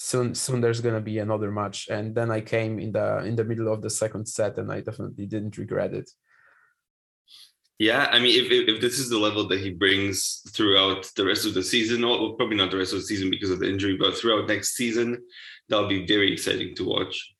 Soon 0.00 0.32
soon 0.32 0.60
there's 0.60 0.80
gonna 0.80 1.00
be 1.00 1.18
another 1.18 1.50
match. 1.50 1.88
And 1.90 2.14
then 2.14 2.30
I 2.30 2.40
came 2.40 2.78
in 2.78 2.92
the 2.92 3.24
in 3.24 3.34
the 3.34 3.42
middle 3.42 3.72
of 3.72 3.82
the 3.82 3.90
second 3.90 4.28
set 4.28 4.56
and 4.56 4.70
I 4.70 4.80
definitely 4.80 5.26
didn't 5.26 5.58
regret 5.58 5.92
it. 5.92 6.08
Yeah, 7.80 8.06
I 8.12 8.20
mean, 8.20 8.44
if, 8.44 8.50
if, 8.50 8.76
if 8.76 8.80
this 8.80 9.00
is 9.00 9.08
the 9.10 9.18
level 9.18 9.48
that 9.48 9.58
he 9.58 9.70
brings 9.70 10.42
throughout 10.50 11.10
the 11.16 11.24
rest 11.24 11.46
of 11.46 11.54
the 11.54 11.64
season, 11.64 12.04
or 12.04 12.36
probably 12.36 12.56
not 12.56 12.70
the 12.70 12.76
rest 12.76 12.92
of 12.92 13.00
the 13.00 13.06
season 13.06 13.28
because 13.28 13.50
of 13.50 13.58
the 13.58 13.68
injury, 13.68 13.96
but 13.96 14.16
throughout 14.16 14.46
next 14.46 14.76
season, 14.76 15.18
that'll 15.68 15.88
be 15.88 16.06
very 16.06 16.32
exciting 16.32 16.76
to 16.76 16.84
watch. 16.84 17.34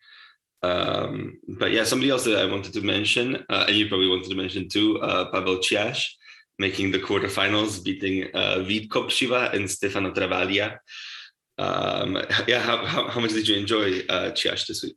Um, 0.63 1.39
but 1.61 1.71
yeah, 1.71 1.85
somebody 1.85 2.11
else 2.11 2.25
that 2.25 2.39
I 2.39 2.51
wanted 2.51 2.73
to 2.73 2.81
mention, 2.81 3.37
uh, 3.49 3.67
and 3.69 3.77
you 3.77 3.89
probably 3.89 4.09
wanted 4.09 4.31
to 4.31 4.37
mention 4.37 4.69
too, 4.69 4.99
uh, 5.01 5.31
Paweł 5.33 5.61
Ciaś, 5.61 6.07
making 6.59 6.91
the 6.91 6.99
quarterfinals, 6.99 7.83
beating 7.85 8.35
uh, 8.35 8.59
Vít 8.67 8.89
Kopřiva 8.89 9.55
and 9.55 9.71
Stefano 9.71 10.13
Travaglia. 10.13 10.79
Um, 11.59 12.23
yeah, 12.47 12.61
how, 12.61 12.85
how, 12.85 13.09
how, 13.09 13.21
much 13.21 13.33
did 13.33 13.49
you 13.49 13.57
enjoy 13.57 14.01
uh, 14.09 14.31
this 14.31 14.83
week? 14.83 14.97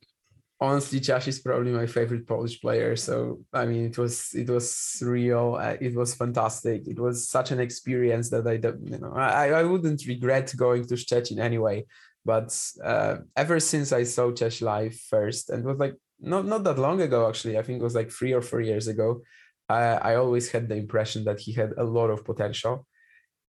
honestly 0.62 1.00
Ciaś 1.00 1.28
is 1.28 1.40
probably 1.40 1.72
my 1.72 1.88
favorite 1.88 2.28
Polish 2.28 2.62
player. 2.62 2.96
So 2.96 3.40
I 3.52 3.66
mean, 3.66 3.86
it 3.86 3.98
was 3.98 4.34
it 4.34 4.50
was 4.50 5.02
real. 5.02 5.58
Uh, 5.60 5.76
it 5.82 5.96
was 5.96 6.14
fantastic. 6.14 6.88
It 6.88 7.00
was 7.00 7.28
such 7.28 7.52
an 7.52 7.60
experience 7.60 8.30
that 8.30 8.48
I 8.48 8.58
don't, 8.58 8.88
you 8.88 9.00
know 9.00 9.12
I 9.14 9.50
I 9.50 9.64
wouldn't 9.64 10.06
regret 10.08 10.54
going 10.56 10.86
to 10.88 10.96
Szczecin 10.96 11.40
anyway. 11.40 11.86
But 12.24 12.56
uh, 12.84 13.16
ever 13.36 13.60
since 13.60 13.92
I 13.92 14.04
saw 14.04 14.32
Ciaś 14.32 14.62
live 14.62 14.96
first, 15.10 15.50
and 15.50 15.66
was 15.66 15.80
like 15.80 15.96
not 16.20 16.46
not 16.46 16.64
that 16.64 16.78
long 16.78 17.02
ago 17.02 17.28
actually. 17.28 17.58
I 17.58 17.64
think 17.64 17.80
it 17.80 17.84
was 17.84 17.96
like 17.96 18.12
three 18.12 18.34
or 18.34 18.42
four 18.42 18.62
years 18.62 18.88
ago. 18.88 19.22
I 19.68 19.82
I 20.12 20.16
always 20.16 20.52
had 20.52 20.70
the 20.70 20.76
impression 20.76 21.24
that 21.26 21.40
he 21.40 21.52
had 21.54 21.74
a 21.78 21.84
lot 21.84 22.12
of 22.12 22.24
potential 22.24 22.86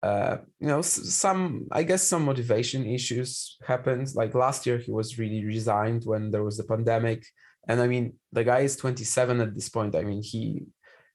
uh, 0.05 0.37
you 0.61 0.69
know, 0.69 0.83
some 0.83 1.67
I 1.73 1.83
guess 1.83 2.03
some 2.03 2.27
motivation 2.27 2.85
issues 2.85 3.57
happened. 3.67 4.07
Like 4.15 4.35
last 4.35 4.67
year, 4.67 4.77
he 4.77 4.93
was 4.93 5.19
really 5.19 5.43
resigned 5.47 6.03
when 6.05 6.31
there 6.31 6.45
was 6.45 6.59
the 6.59 6.65
pandemic, 6.65 7.25
and 7.67 7.81
I 7.81 7.87
mean, 7.87 8.13
the 8.31 8.45
guy 8.45 8.61
is 8.61 8.77
27 8.77 9.41
at 9.41 9.55
this 9.55 9.71
point. 9.71 9.97
I 9.97 10.03
mean, 10.03 10.23
he 10.23 10.67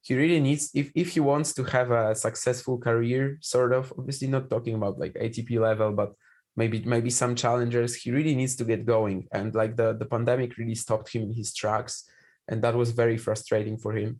he 0.02 0.16
really 0.16 0.40
needs 0.40 0.72
if 0.74 0.90
if 0.96 1.10
he 1.10 1.20
wants 1.20 1.54
to 1.54 1.64
have 1.66 1.92
a 1.92 2.16
successful 2.16 2.80
career, 2.80 3.38
sort 3.42 3.74
of. 3.74 3.94
Obviously, 3.96 4.28
not 4.28 4.50
talking 4.50 4.74
about 4.74 4.98
like 4.98 5.14
ATP 5.14 5.60
level, 5.60 5.92
but 5.92 6.14
maybe 6.56 6.82
maybe 6.84 7.12
some 7.12 7.36
challengers. 7.36 7.94
He 7.94 8.10
really 8.10 8.34
needs 8.34 8.56
to 8.56 8.66
get 8.66 8.88
going, 8.88 9.28
and 9.32 9.54
like 9.54 9.76
the 9.76 9.94
the 9.94 10.10
pandemic 10.10 10.58
really 10.58 10.76
stopped 10.76 11.14
him 11.14 11.22
in 11.30 11.34
his 11.36 11.54
tracks, 11.54 12.10
and 12.48 12.64
that 12.64 12.74
was 12.74 12.90
very 12.90 13.18
frustrating 13.18 13.78
for 13.78 13.94
him. 13.94 14.20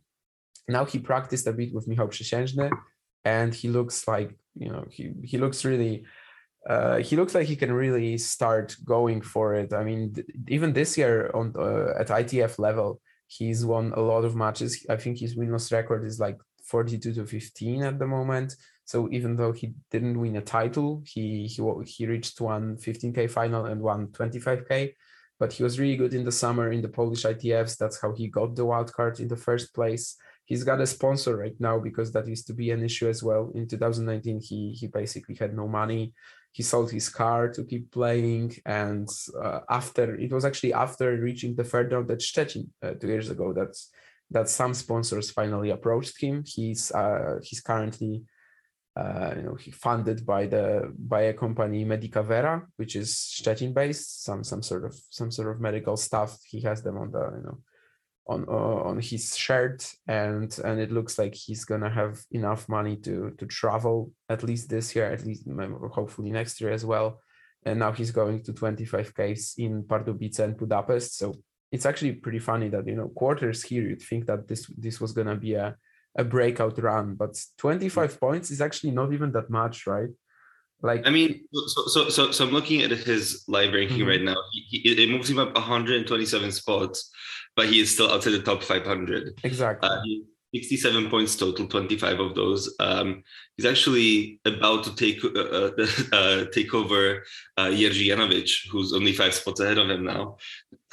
Now 0.68 0.84
he 0.84 1.00
practiced 1.00 1.48
a 1.48 1.52
bit 1.52 1.74
with 1.74 1.88
Michał 1.88 2.08
Przysiężny 2.08 2.70
and 3.24 3.54
he 3.54 3.68
looks 3.68 4.06
like 4.08 4.34
you 4.54 4.70
know 4.70 4.84
he 4.90 5.12
he 5.24 5.38
looks 5.38 5.64
really 5.64 6.04
uh, 6.68 6.98
he 6.98 7.16
looks 7.16 7.34
like 7.34 7.46
he 7.46 7.56
can 7.56 7.72
really 7.72 8.18
start 8.18 8.76
going 8.84 9.22
for 9.22 9.54
it. 9.54 9.72
I 9.72 9.82
mean, 9.82 10.12
th- 10.12 10.26
even 10.48 10.72
this 10.72 10.98
year 10.98 11.30
on 11.32 11.54
uh, 11.58 11.94
at 11.98 12.08
ITF 12.08 12.58
level, 12.58 13.00
he's 13.28 13.64
won 13.64 13.92
a 13.96 14.00
lot 14.00 14.24
of 14.24 14.36
matches. 14.36 14.84
I 14.90 14.96
think 14.96 15.18
his 15.18 15.36
win-loss 15.36 15.72
record 15.72 16.04
is 16.04 16.20
like 16.20 16.38
42 16.66 17.14
to 17.14 17.26
15 17.26 17.82
at 17.82 17.98
the 17.98 18.06
moment. 18.06 18.56
So 18.84 19.08
even 19.10 19.36
though 19.36 19.52
he 19.52 19.72
didn't 19.90 20.20
win 20.20 20.36
a 20.36 20.42
title, 20.42 21.02
he 21.06 21.46
he 21.46 21.62
he 21.86 22.06
reached 22.06 22.40
one 22.40 22.76
15k 22.76 23.30
final 23.30 23.66
and 23.66 23.80
one 23.80 24.08
25k. 24.08 24.92
But 25.38 25.54
he 25.54 25.62
was 25.62 25.80
really 25.80 25.96
good 25.96 26.12
in 26.12 26.24
the 26.24 26.32
summer 26.32 26.70
in 26.70 26.82
the 26.82 26.88
Polish 26.88 27.22
ITFs. 27.24 27.78
That's 27.78 27.98
how 27.98 28.12
he 28.12 28.28
got 28.28 28.54
the 28.54 28.66
wild 28.66 28.92
card 28.92 29.20
in 29.20 29.28
the 29.28 29.36
first 29.36 29.74
place 29.74 30.16
he's 30.50 30.64
got 30.64 30.80
a 30.80 30.86
sponsor 30.86 31.36
right 31.36 31.58
now 31.60 31.78
because 31.78 32.10
that 32.12 32.26
used 32.26 32.48
to 32.48 32.52
be 32.52 32.72
an 32.72 32.82
issue 32.82 33.08
as 33.08 33.22
well. 33.22 33.52
In 33.54 33.68
2019, 33.68 34.40
he 34.40 34.72
he 34.78 34.88
basically 34.88 35.36
had 35.36 35.54
no 35.54 35.66
money. 35.68 36.12
He 36.52 36.64
sold 36.64 36.90
his 36.90 37.08
car 37.08 37.48
to 37.52 37.64
keep 37.64 37.92
playing, 37.92 38.56
and 38.66 39.08
uh, 39.40 39.60
after 39.70 40.16
it 40.16 40.32
was 40.32 40.44
actually 40.44 40.74
after 40.74 41.16
reaching 41.28 41.54
the 41.54 41.68
third 41.72 41.92
round 41.92 42.10
at 42.10 42.18
Szczecin 42.18 42.64
uh, 42.82 42.94
two 43.00 43.06
years 43.06 43.30
ago 43.30 43.52
that 43.52 43.72
that 44.32 44.48
some 44.48 44.74
sponsors 44.74 45.30
finally 45.30 45.70
approached 45.70 46.20
him. 46.20 46.42
He's 46.44 46.90
uh, 46.90 47.38
he's 47.48 47.60
currently 47.60 48.24
uh, 48.96 49.32
you 49.36 49.44
know 49.44 49.54
he 49.54 49.70
funded 49.70 50.26
by 50.26 50.42
the 50.46 50.92
by 51.14 51.22
a 51.30 51.34
company 51.44 51.84
Medica 51.84 52.24
Vera, 52.24 52.66
which 52.76 52.96
is 52.96 53.08
Szczecin 53.38 53.72
based, 53.72 54.24
some 54.24 54.42
some 54.42 54.64
sort 54.64 54.84
of 54.84 54.94
some 55.10 55.30
sort 55.30 55.48
of 55.52 55.60
medical 55.60 55.96
stuff. 55.96 56.32
He 56.44 56.60
has 56.62 56.82
them 56.82 56.96
on 56.98 57.12
the 57.12 57.24
you 57.38 57.44
know 57.46 57.58
on 58.26 58.44
uh, 58.48 58.80
on 58.90 59.00
his 59.00 59.36
shirt 59.36 59.92
and 60.06 60.58
and 60.64 60.80
it 60.80 60.92
looks 60.92 61.18
like 61.18 61.34
he's 61.34 61.64
gonna 61.64 61.90
have 61.90 62.20
enough 62.30 62.68
money 62.68 62.96
to 62.96 63.32
to 63.38 63.46
travel 63.46 64.12
at 64.28 64.42
least 64.42 64.68
this 64.68 64.94
year 64.94 65.10
at 65.10 65.24
least 65.26 65.44
hopefully 65.92 66.30
next 66.30 66.60
year 66.60 66.70
as 66.70 66.84
well. 66.84 67.20
And 67.66 67.78
now 67.78 67.92
he's 67.92 68.10
going 68.10 68.42
to 68.44 68.54
25k 68.54 69.58
in 69.58 69.82
Pardubice 69.82 70.38
and 70.38 70.56
Budapest. 70.56 71.18
So 71.18 71.34
it's 71.72 71.86
actually 71.86 72.12
pretty 72.12 72.38
funny 72.38 72.68
that 72.68 72.86
you 72.86 72.96
know 72.96 73.08
quarters 73.08 73.62
here 73.62 73.82
you'd 73.82 74.02
think 74.02 74.26
that 74.26 74.48
this 74.48 74.66
this 74.76 75.00
was 75.00 75.12
gonna 75.12 75.36
be 75.36 75.54
a 75.54 75.76
a 76.18 76.24
breakout 76.24 76.76
run 76.82 77.14
but 77.14 77.40
25 77.58 78.18
points 78.18 78.50
is 78.50 78.60
actually 78.60 78.90
not 78.90 79.12
even 79.12 79.30
that 79.30 79.48
much 79.48 79.86
right 79.86 80.10
like 80.82 81.06
i 81.06 81.10
mean 81.10 81.42
so 81.52 81.86
so 81.86 82.08
so, 82.08 82.30
so 82.30 82.46
i'm 82.46 82.52
looking 82.52 82.80
at 82.82 82.90
his 82.90 83.44
live 83.48 83.72
ranking 83.72 83.98
mm-hmm. 83.98 84.08
right 84.08 84.22
now 84.22 84.36
he, 84.52 84.78
he, 84.78 85.02
it 85.02 85.10
moves 85.10 85.28
him 85.28 85.38
up 85.38 85.54
127 85.54 86.52
spots 86.52 87.10
but 87.56 87.68
he 87.68 87.80
is 87.80 87.92
still 87.92 88.10
outside 88.10 88.30
the 88.30 88.42
top 88.42 88.62
500. 88.62 89.40
Exactly. 89.44 89.88
Uh, 89.88 90.00
67 90.54 91.10
points 91.10 91.36
total, 91.36 91.66
25 91.66 92.18
of 92.18 92.34
those. 92.34 92.74
Um, 92.80 93.22
he's 93.56 93.66
actually 93.66 94.40
about 94.44 94.82
to 94.84 94.94
take 94.96 95.24
uh, 95.24 95.28
uh, 95.28 95.70
uh 96.12 96.44
take 96.52 96.74
over 96.74 97.22
uh, 97.56 97.66
Jerzy 97.66 98.68
who's 98.70 98.92
only 98.92 99.12
five 99.12 99.34
spots 99.34 99.60
ahead 99.60 99.78
of 99.78 99.90
him 99.90 100.04
now. 100.04 100.38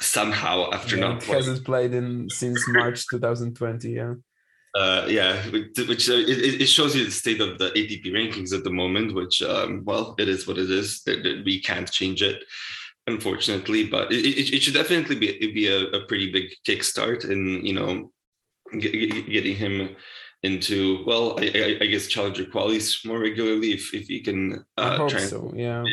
Somehow, 0.00 0.70
after 0.72 0.96
yeah, 0.96 1.08
not 1.08 1.24
hasn't 1.24 1.64
played 1.64 1.92
in 1.92 2.30
since 2.30 2.64
March 2.68 3.06
2020. 3.10 3.90
Yeah. 3.90 4.14
Uh, 4.74 5.06
yeah, 5.08 5.42
which 5.48 6.08
uh, 6.10 6.14
it, 6.14 6.60
it, 6.60 6.66
shows 6.66 6.94
you 6.94 7.04
the 7.04 7.10
state 7.10 7.40
of 7.40 7.58
the 7.58 7.70
ATP 7.70 8.04
rankings 8.12 8.52
at 8.52 8.64
the 8.64 8.70
moment. 8.70 9.14
Which, 9.14 9.42
um, 9.42 9.82
well, 9.84 10.14
it 10.18 10.28
is 10.28 10.46
what 10.46 10.58
it 10.58 10.70
is. 10.70 11.02
We 11.06 11.60
can't 11.60 11.90
change 11.90 12.22
it 12.22 12.44
unfortunately, 13.08 13.84
but 13.84 14.12
it, 14.12 14.24
it, 14.24 14.54
it 14.54 14.62
should 14.62 14.74
definitely 14.74 15.16
be 15.16 15.52
be 15.52 15.66
a, 15.66 15.86
a, 15.88 16.06
pretty 16.06 16.30
big 16.30 16.52
kickstart 16.66 17.28
in 17.28 17.64
you 17.64 17.72
know 17.72 18.12
get, 18.78 18.92
getting 18.92 19.56
him 19.56 19.96
into 20.42 21.02
well, 21.06 21.38
I, 21.40 21.50
I, 21.54 21.78
I, 21.80 21.86
guess 21.86 22.06
challenger 22.06 22.44
qualies 22.44 23.04
more 23.04 23.18
regularly 23.18 23.72
if 23.72 23.92
if 23.94 24.06
he 24.06 24.20
can. 24.20 24.64
Uh, 24.76 24.80
I 24.80 24.96
hope 24.96 25.10
so. 25.10 25.52
Yeah. 25.56 25.84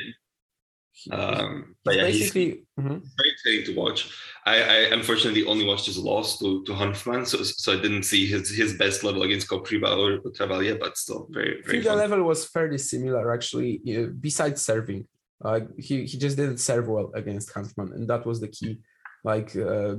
Um, 1.11 1.75
but 1.83 1.95
yeah, 1.95 2.03
basically 2.03 2.45
he's 2.45 2.57
mm-hmm. 2.79 2.97
very 3.17 3.31
exciting 3.31 3.65
to 3.65 3.79
watch. 3.79 4.11
I, 4.47 4.61
I, 4.61 4.75
unfortunately 4.91 5.43
only 5.45 5.65
watched 5.65 5.87
his 5.87 5.97
loss 5.97 6.37
to, 6.37 6.63
to 6.65 6.71
Hanfmann, 6.73 7.25
so 7.25 7.41
so 7.41 7.73
I 7.73 7.81
didn't 7.81 8.03
see 8.03 8.27
his 8.27 8.49
his 8.49 8.73
best 8.75 9.03
level 9.03 9.23
against 9.23 9.49
Kopřiva 9.49 9.97
or 9.97 10.31
Travaglia, 10.31 10.79
but 10.79 10.97
still 10.97 11.27
very 11.31 11.61
very. 11.63 11.79
I 11.79 11.81
think 11.81 11.83
the 11.83 11.95
level 11.95 12.23
was 12.23 12.45
fairly 12.45 12.77
similar 12.77 13.33
actually. 13.33 13.81
Besides 14.19 14.61
serving, 14.61 15.07
uh, 15.43 15.61
he 15.77 16.05
he 16.05 16.17
just 16.19 16.37
didn't 16.37 16.59
serve 16.59 16.87
well 16.87 17.11
against 17.15 17.53
Hanfmann, 17.55 17.95
and 17.95 18.07
that 18.07 18.25
was 18.25 18.39
the 18.39 18.47
key. 18.47 18.79
Like 19.23 19.55
uh, 19.55 19.95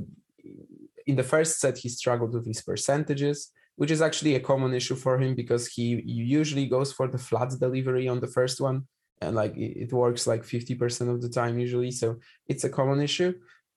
in 1.07 1.17
the 1.17 1.25
first 1.25 1.59
set, 1.59 1.79
he 1.79 1.89
struggled 1.89 2.33
with 2.33 2.47
his 2.47 2.63
percentages, 2.63 3.51
which 3.75 3.91
is 3.91 4.01
actually 4.01 4.37
a 4.37 4.41
common 4.41 4.75
issue 4.75 4.95
for 4.95 5.19
him 5.19 5.35
because 5.35 5.67
he 5.67 6.03
usually 6.07 6.67
goes 6.67 6.93
for 6.93 7.09
the 7.09 7.19
flat 7.19 7.51
delivery 7.59 8.07
on 8.07 8.21
the 8.21 8.29
first 8.29 8.61
one, 8.61 8.87
and 9.21 9.35
like 9.35 9.55
it, 9.57 9.93
works 9.93 10.29
like 10.29 10.45
fifty 10.45 10.77
percent 10.77 11.11
of 11.11 11.21
the 11.21 11.29
time 11.29 11.59
usually. 11.59 11.91
So 11.91 12.21
it's 12.47 12.63
a 12.63 12.71
common 12.71 13.01
issue. 13.01 13.35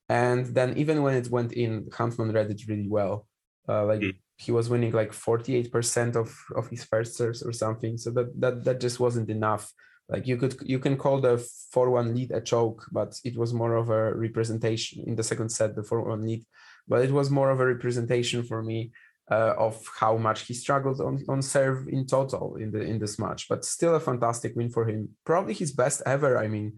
And 0.09 0.47
then 0.47 0.77
even 0.77 1.03
when 1.03 1.15
it 1.15 1.29
went 1.29 1.53
in, 1.53 1.85
Hanfmann 1.91 2.33
read 2.33 2.49
it 2.49 2.67
really 2.67 2.87
well. 2.87 3.27
Uh, 3.67 3.85
like 3.85 4.01
mm. 4.01 4.15
he 4.37 4.51
was 4.51 4.67
winning 4.67 4.91
like 4.91 5.11
48% 5.11 6.15
of, 6.15 6.35
of 6.55 6.67
his 6.69 6.83
first 6.83 7.15
serves 7.15 7.43
or 7.43 7.53
something. 7.53 7.97
So 7.97 8.09
that, 8.11 8.27
that 8.41 8.63
that 8.65 8.79
just 8.79 8.99
wasn't 8.99 9.29
enough 9.29 9.71
like 10.09 10.27
you 10.27 10.37
could 10.37 10.55
you 10.61 10.79
can 10.79 10.97
call 10.97 11.21
the 11.21 11.37
4-1 11.73 12.15
lead 12.15 12.31
a 12.31 12.41
choke 12.41 12.85
but 12.91 13.15
it 13.23 13.37
was 13.37 13.53
more 13.53 13.75
of 13.75 13.89
a 13.89 14.13
representation 14.13 15.03
in 15.07 15.15
the 15.15 15.23
second 15.23 15.49
set 15.49 15.75
the 15.75 15.81
4-1 15.81 16.23
lead 16.23 16.43
but 16.87 17.03
it 17.03 17.11
was 17.11 17.29
more 17.29 17.51
of 17.51 17.59
a 17.59 17.65
representation 17.65 18.43
for 18.43 18.63
me 18.63 18.91
uh, 19.31 19.53
of 19.59 19.87
how 19.99 20.17
much 20.17 20.47
he 20.47 20.55
struggled 20.55 20.99
on, 20.99 21.23
on 21.29 21.41
serve 21.41 21.87
in 21.87 22.07
total 22.07 22.55
in 22.55 22.71
the 22.71 22.81
in 22.81 22.97
this 22.97 23.19
match 23.19 23.47
but 23.47 23.63
still 23.63 23.95
a 23.95 23.99
fantastic 23.99 24.55
win 24.55 24.69
for 24.69 24.85
him 24.89 25.09
probably 25.23 25.53
his 25.53 25.71
best 25.71 26.01
ever 26.05 26.37
i 26.37 26.47
mean 26.47 26.73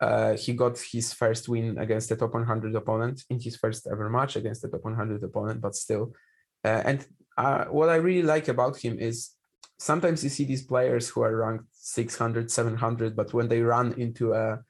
uh, 0.00 0.36
he 0.36 0.52
got 0.52 0.78
his 0.78 1.12
first 1.12 1.48
win 1.48 1.78
against 1.78 2.08
the 2.08 2.16
top 2.16 2.32
100 2.34 2.74
opponent 2.74 3.24
in 3.30 3.40
his 3.40 3.56
first 3.56 3.86
ever 3.90 4.08
match 4.08 4.36
against 4.36 4.62
the 4.62 4.68
top 4.68 4.84
100 4.84 5.22
opponent 5.22 5.60
but 5.60 5.74
still 5.74 6.12
uh, 6.64 6.82
and 6.84 7.06
uh, 7.36 7.64
what 7.66 7.88
i 7.88 7.96
really 7.96 8.22
like 8.22 8.48
about 8.48 8.76
him 8.76 8.98
is 8.98 9.30
sometimes 9.78 10.22
you 10.24 10.30
see 10.30 10.44
these 10.44 10.64
players 10.64 11.08
who 11.08 11.22
are 11.22 11.36
ranked 11.36 11.64
600 11.72 12.50
700 12.50 13.16
but 13.16 13.32
when 13.32 13.48
they 13.48 13.60
run 13.60 13.92
into 13.94 14.32
a 14.32 14.60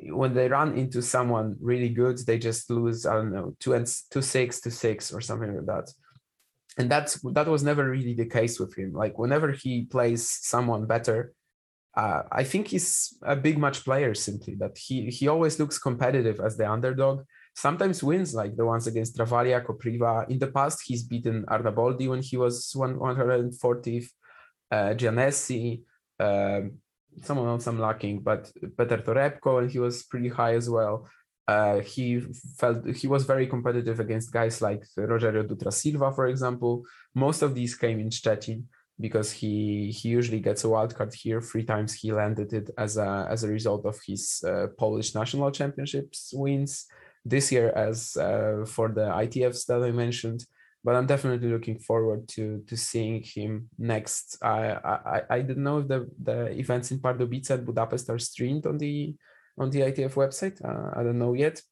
when 0.00 0.34
they 0.34 0.48
run 0.48 0.76
into 0.76 1.02
someone 1.02 1.56
really 1.60 1.88
good, 1.88 2.18
they 2.18 2.38
just 2.38 2.70
lose, 2.70 3.04
I 3.06 3.14
don't 3.14 3.32
know, 3.32 3.56
two 3.58 3.74
and 3.74 3.86
two 4.10 4.22
six 4.22 4.60
to 4.62 4.70
six 4.70 5.12
or 5.12 5.20
something 5.20 5.54
like 5.54 5.66
that. 5.66 5.92
And 6.78 6.90
that's 6.90 7.20
that 7.32 7.48
was 7.48 7.62
never 7.62 7.88
really 7.88 8.14
the 8.14 8.26
case 8.26 8.58
with 8.58 8.74
him. 8.76 8.92
Like 8.92 9.18
whenever 9.18 9.52
he 9.52 9.82
plays 9.84 10.28
someone 10.30 10.86
better, 10.86 11.34
uh, 11.94 12.22
I 12.32 12.44
think 12.44 12.68
he's 12.68 13.16
a 13.22 13.36
big 13.36 13.58
match 13.58 13.84
player 13.84 14.14
simply 14.14 14.54
that 14.56 14.78
he 14.78 15.10
he 15.10 15.28
always 15.28 15.58
looks 15.58 15.78
competitive 15.78 16.40
as 16.40 16.56
the 16.56 16.70
underdog. 16.70 17.24
Sometimes 17.54 18.02
wins 18.02 18.34
like 18.34 18.56
the 18.56 18.64
ones 18.64 18.86
against 18.86 19.16
Travaglia, 19.16 19.62
Kopriva. 19.62 20.28
In 20.30 20.38
the 20.38 20.46
past, 20.46 20.80
he's 20.86 21.02
beaten 21.02 21.44
Arnaboldi 21.44 22.08
when 22.08 22.22
he 22.22 22.38
was 22.38 22.72
one 22.74 22.98
140th, 22.98 24.08
uh, 24.70 24.94
Giannessi, 24.94 25.82
um, 26.18 26.78
someone 27.22 27.48
else 27.48 27.66
I'm 27.66 27.78
lacking, 27.78 28.20
but 28.20 28.50
Peter 28.78 28.96
Torebko, 28.96 29.60
and 29.60 29.70
he 29.70 29.78
was 29.78 30.02
pretty 30.04 30.28
high 30.28 30.54
as 30.54 30.70
well. 30.70 31.08
Uh, 31.46 31.80
he 31.80 32.20
felt 32.56 32.86
he 32.96 33.06
was 33.06 33.24
very 33.24 33.46
competitive 33.46 34.00
against 34.00 34.32
guys 34.32 34.62
like 34.62 34.82
Rogerio 34.96 35.46
Dutra 35.46 35.72
Silva, 35.72 36.10
for 36.12 36.28
example. 36.28 36.84
Most 37.14 37.42
of 37.42 37.54
these 37.54 37.74
came 37.74 38.00
in 38.00 38.08
Szczecin 38.08 38.64
because 39.00 39.32
he 39.32 39.90
he 39.90 40.08
usually 40.08 40.40
gets 40.40 40.64
a 40.64 40.68
wild 40.68 40.94
card 40.94 41.14
here. 41.14 41.40
Three 41.40 41.64
times 41.64 41.94
he 41.94 42.12
landed 42.12 42.52
it 42.52 42.70
as 42.78 42.96
a 42.96 43.26
as 43.30 43.44
a 43.44 43.48
result 43.48 43.84
of 43.86 43.98
his 44.06 44.42
uh, 44.46 44.68
Polish 44.78 45.14
national 45.14 45.50
championships 45.50 46.32
wins. 46.34 46.86
This 47.24 47.52
year, 47.52 47.70
as 47.70 48.16
uh, 48.16 48.64
for 48.66 48.88
the 48.88 49.06
ITFs 49.06 49.66
that 49.66 49.82
I 49.82 49.92
mentioned, 49.92 50.44
but 50.84 50.96
I'm 50.96 51.06
definitely 51.06 51.48
looking 51.48 51.78
forward 51.78 52.28
to 52.30 52.64
to 52.66 52.76
seeing 52.76 53.22
him 53.22 53.68
next. 53.78 54.38
I 54.42 54.72
I, 54.84 55.22
I 55.30 55.40
didn't 55.42 55.62
know 55.62 55.78
if 55.78 55.88
the, 55.88 56.08
the 56.20 56.50
events 56.58 56.90
in 56.90 56.98
Pardubice 56.98 57.50
and 57.50 57.64
Budapest 57.64 58.10
are 58.10 58.18
streamed 58.18 58.66
on 58.66 58.78
the 58.78 59.14
on 59.58 59.70
the 59.70 59.80
ITF 59.80 60.14
website. 60.14 60.58
Uh, 60.64 60.98
I 60.98 61.04
don't 61.04 61.18
know 61.18 61.34
yet, 61.34 61.62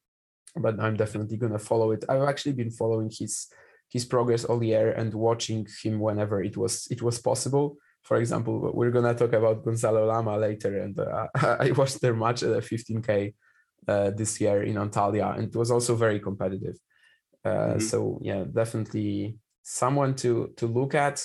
but 0.57 0.79
I'm 0.79 0.97
definitely 0.97 1.37
gonna 1.37 1.59
follow 1.59 1.91
it. 1.91 2.05
I've 2.09 2.29
actually 2.29 2.53
been 2.53 2.71
following 2.71 3.11
his 3.11 3.49
his 3.91 4.05
progress 4.05 4.45
all 4.45 4.63
year 4.63 4.93
and 4.93 5.13
watching 5.13 5.67
him 5.83 5.99
whenever 5.99 6.43
it 6.43 6.57
was 6.57 6.87
it 6.91 7.03
was 7.03 7.19
possible. 7.19 7.77
For 8.03 8.17
example, 8.17 8.71
we're 8.73 8.91
gonna 8.91 9.15
talk 9.15 9.33
about 9.33 9.65
Gonzalo 9.65 10.07
Lama 10.07 10.39
later, 10.39 10.83
and 10.83 10.99
uh, 10.99 11.27
I 11.61 11.73
watched 11.73 12.01
their 12.01 12.15
match 12.15 12.43
at 12.43 12.53
a 12.53 12.61
15k 12.61 13.35
uh, 13.89 14.11
this 14.11 14.41
year 14.41 14.63
in 14.63 14.77
Antalya, 14.77 15.37
and 15.37 15.49
it 15.49 15.57
was 15.57 15.71
also 15.71 15.95
very 15.95 16.21
competitive. 16.21 16.77
Uh, 17.45 17.51
mm-hmm. 17.51 17.81
So 17.81 18.21
yeah, 18.23 18.45
definitely 18.45 19.37
someone 19.63 20.15
to 20.17 20.53
to 20.57 20.67
look 20.67 20.95
at. 20.95 21.25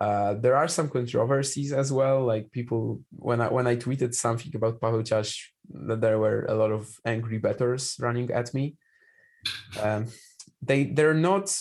Uh, 0.00 0.34
there 0.34 0.56
are 0.56 0.66
some 0.66 0.88
controversies 0.88 1.72
as 1.72 1.92
well. 1.92 2.24
Like 2.24 2.50
people, 2.50 3.00
when 3.10 3.40
I 3.40 3.48
when 3.48 3.68
I 3.68 3.76
tweeted 3.76 4.14
something 4.14 4.52
about 4.56 4.80
Paweł 4.80 5.04
Ciaś, 5.04 5.38
that 5.86 6.00
there 6.00 6.18
were 6.18 6.44
a 6.46 6.54
lot 6.54 6.72
of 6.72 6.88
angry 7.04 7.38
bettors 7.38 7.96
running 8.00 8.30
at 8.32 8.52
me. 8.52 8.76
Um, 9.80 10.06
they 10.60 10.84
they're 10.84 11.14
not 11.14 11.56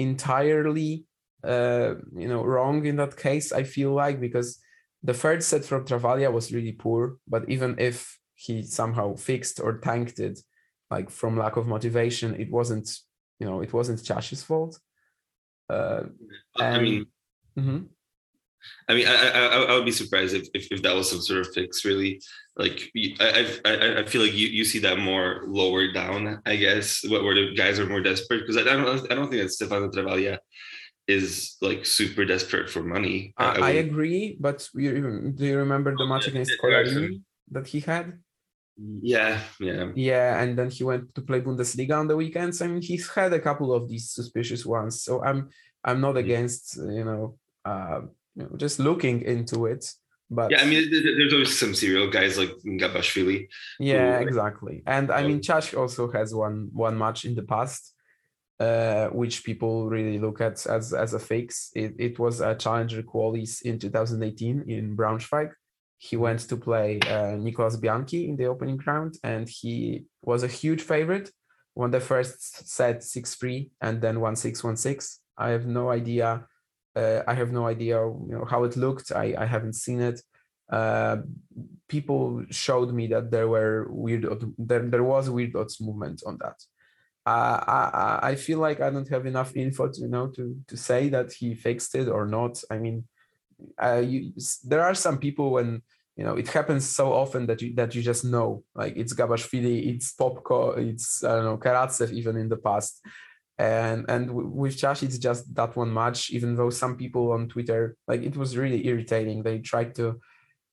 entirely 0.00 1.04
uh, 1.44 1.94
you 2.14 2.28
know 2.28 2.42
wrong 2.44 2.84
in 2.86 2.96
that 2.96 3.16
case. 3.16 3.52
I 3.52 3.62
feel 3.62 3.92
like 3.92 4.20
because 4.20 4.58
the 5.02 5.14
third 5.14 5.42
set 5.42 5.64
from 5.64 5.84
Travaglia 5.84 6.32
was 6.32 6.52
really 6.52 6.72
poor, 6.72 7.16
but 7.26 7.48
even 7.48 7.76
if 7.78 8.18
he 8.34 8.62
somehow 8.62 9.16
fixed 9.16 9.60
or 9.60 9.78
tanked 9.78 10.18
it, 10.18 10.40
like 10.90 11.10
from 11.10 11.38
lack 11.38 11.56
of 11.56 11.66
motivation, 11.66 12.34
it 12.34 12.50
wasn't 12.50 12.88
you 13.38 13.46
know 13.46 13.60
it 13.60 13.72
wasn't 13.72 14.02
Ciaś's 14.02 14.42
fault. 14.42 14.78
Uh, 15.68 16.04
and, 16.58 16.76
I 16.76 16.82
mean, 16.82 17.06
mm-hmm. 17.58 17.78
I 18.88 18.94
mean, 18.94 19.06
I, 19.06 19.14
I, 19.14 19.62
I 19.70 19.74
would 19.74 19.84
be 19.84 19.92
surprised 19.92 20.34
if, 20.34 20.48
if, 20.54 20.68
if 20.70 20.82
that 20.82 20.94
was 20.94 21.10
some 21.10 21.20
sort 21.20 21.40
of 21.40 21.52
fix. 21.52 21.84
Really, 21.84 22.20
like 22.56 22.90
I 23.20 23.58
I 23.64 24.00
I 24.00 24.04
feel 24.04 24.22
like 24.22 24.34
you, 24.34 24.48
you 24.48 24.64
see 24.64 24.80
that 24.80 24.98
more 24.98 25.44
lower 25.46 25.92
down. 25.92 26.40
I 26.46 26.56
guess 26.56 27.04
where 27.08 27.34
the 27.34 27.54
guys 27.54 27.78
are 27.78 27.86
more 27.86 28.00
desperate 28.00 28.40
because 28.40 28.56
I 28.56 28.64
don't 28.64 29.10
I 29.10 29.14
don't 29.14 29.30
think 29.30 29.42
that 29.42 29.52
Stefano 29.52 29.90
Travaglia 29.90 30.38
is 31.06 31.56
like 31.60 31.84
super 31.84 32.24
desperate 32.24 32.70
for 32.70 32.82
money. 32.82 33.34
I, 33.36 33.44
I, 33.44 33.66
I 33.68 33.70
agree, 33.86 34.36
but 34.38 34.68
you, 34.74 35.32
do 35.34 35.44
you 35.44 35.58
remember 35.58 35.94
the 35.96 36.06
match 36.06 36.28
against 36.28 36.52
Collarini 36.62 37.22
that 37.50 37.66
he 37.66 37.80
had? 37.80 38.18
Yeah, 39.02 39.40
yeah. 39.58 39.90
Yeah, 39.94 40.40
and 40.40 40.56
then 40.56 40.70
he 40.70 40.84
went 40.84 41.14
to 41.14 41.20
play 41.20 41.40
Bundesliga 41.40 41.98
on 41.98 42.08
the 42.08 42.16
weekends. 42.16 42.62
I 42.62 42.66
mean, 42.66 42.80
he's 42.80 43.08
had 43.08 43.32
a 43.32 43.40
couple 43.40 43.74
of 43.74 43.88
these 43.88 44.10
suspicious 44.10 44.64
ones. 44.64 45.02
So 45.02 45.22
I'm 45.22 45.50
I'm 45.84 46.00
not 46.00 46.16
against, 46.16 46.76
you 46.76 47.04
know, 47.04 47.36
uh, 47.64 48.02
you 48.34 48.44
know 48.44 48.56
just 48.56 48.78
looking 48.78 49.22
into 49.22 49.66
it. 49.66 49.92
But 50.32 50.52
yeah, 50.52 50.62
I 50.62 50.66
mean, 50.66 50.88
there's 50.90 51.32
always 51.32 51.58
some 51.58 51.74
serial 51.74 52.08
guys 52.08 52.38
like 52.38 52.52
Gabashvili. 52.64 53.48
Yeah, 53.80 54.18
who, 54.18 54.26
exactly. 54.26 54.82
And 54.86 55.10
I 55.10 55.24
mean, 55.24 55.40
Ciaś 55.40 55.76
also 55.76 56.10
has 56.12 56.32
one 56.32 56.70
one 56.72 56.96
match 56.96 57.24
in 57.24 57.34
the 57.34 57.42
past, 57.42 57.94
uh, 58.60 59.08
which 59.08 59.42
people 59.42 59.88
really 59.88 60.18
look 60.20 60.40
at 60.40 60.64
as 60.66 60.92
as 60.92 61.14
a 61.14 61.18
fix. 61.18 61.70
It, 61.74 61.94
it 61.98 62.18
was 62.18 62.40
a 62.40 62.54
challenger 62.54 63.02
qualies 63.02 63.62
in 63.62 63.80
2018 63.80 64.64
in 64.68 64.96
Braunschweig 64.96 65.50
he 66.02 66.16
went 66.16 66.40
to 66.48 66.56
play 66.56 66.98
uh, 67.00 67.36
Nicolas 67.36 67.76
Bianchi 67.76 68.26
in 68.30 68.36
the 68.36 68.46
opening 68.46 68.80
round, 68.86 69.18
and 69.22 69.46
he 69.46 70.06
was 70.22 70.42
a 70.42 70.48
huge 70.48 70.80
favorite. 70.80 71.30
Won 71.74 71.90
the 71.90 72.00
first 72.00 72.66
set 72.66 73.04
six 73.04 73.34
three, 73.34 73.70
and 73.82 74.00
then 74.00 74.18
one 74.18 74.34
six 74.34 74.64
one 74.64 74.76
six. 74.76 75.20
I 75.36 75.50
have 75.50 75.66
no 75.66 75.90
idea. 75.90 76.46
Uh, 76.94 77.22
I 77.26 77.34
have 77.34 77.52
no 77.52 77.66
idea, 77.66 77.98
you 78.00 78.34
know, 78.34 78.44
how 78.44 78.64
it 78.64 78.76
looked. 78.76 79.12
I 79.12 79.34
I 79.38 79.46
haven't 79.46 79.74
seen 79.74 80.00
it. 80.00 80.20
Uh, 80.70 81.18
people 81.88 82.44
showed 82.50 82.92
me 82.92 83.08
that 83.08 83.30
there 83.30 83.48
were 83.48 83.86
weird 83.90 84.26
there, 84.58 84.82
there 84.82 85.04
was 85.04 85.28
weird 85.28 85.54
odds 85.56 85.80
movement 85.80 86.22
on 86.26 86.38
that. 86.40 86.58
Uh, 87.26 87.60
I 87.66 88.30
I 88.30 88.34
feel 88.34 88.58
like 88.58 88.80
I 88.80 88.90
don't 88.90 89.08
have 89.08 89.26
enough 89.26 89.54
info 89.56 89.88
to 89.88 90.00
you 90.00 90.08
know 90.08 90.28
to 90.28 90.56
to 90.68 90.76
say 90.76 91.08
that 91.10 91.32
he 91.32 91.54
fixed 91.54 91.94
it 91.94 92.08
or 92.08 92.26
not. 92.26 92.62
I 92.70 92.78
mean, 92.78 93.04
uh, 93.82 94.02
you, 94.04 94.32
there 94.64 94.82
are 94.82 94.94
some 94.94 95.18
people 95.18 95.50
when 95.50 95.82
you 96.16 96.24
know 96.24 96.36
it 96.36 96.48
happens 96.48 96.84
so 96.88 97.12
often 97.12 97.46
that 97.46 97.60
you 97.62 97.74
that 97.74 97.94
you 97.94 98.02
just 98.02 98.24
know 98.24 98.64
like 98.74 98.96
it's 98.96 99.14
Gabashvili, 99.14 99.94
it's 99.94 100.14
Popko, 100.14 100.78
it's 100.78 101.22
I 101.24 101.36
don't 101.36 101.44
know 101.44 101.58
Karatsev 101.58 102.12
even 102.12 102.36
in 102.36 102.48
the 102.48 102.56
past, 102.56 103.00
and 103.60 104.06
and 104.08 104.32
with 104.32 104.76
Ciaś 104.76 105.02
it's 105.02 105.18
just 105.18 105.54
that 105.54 105.76
one 105.76 105.92
match. 105.92 106.30
Even 106.30 106.56
though 106.56 106.70
some 106.70 106.96
people 106.96 107.32
on 107.32 107.48
Twitter 107.48 107.94
like 108.08 108.22
it 108.22 108.36
was 108.36 108.56
really 108.56 108.86
irritating. 108.86 109.42
They 109.42 109.58
tried 109.58 109.94
to 109.96 110.18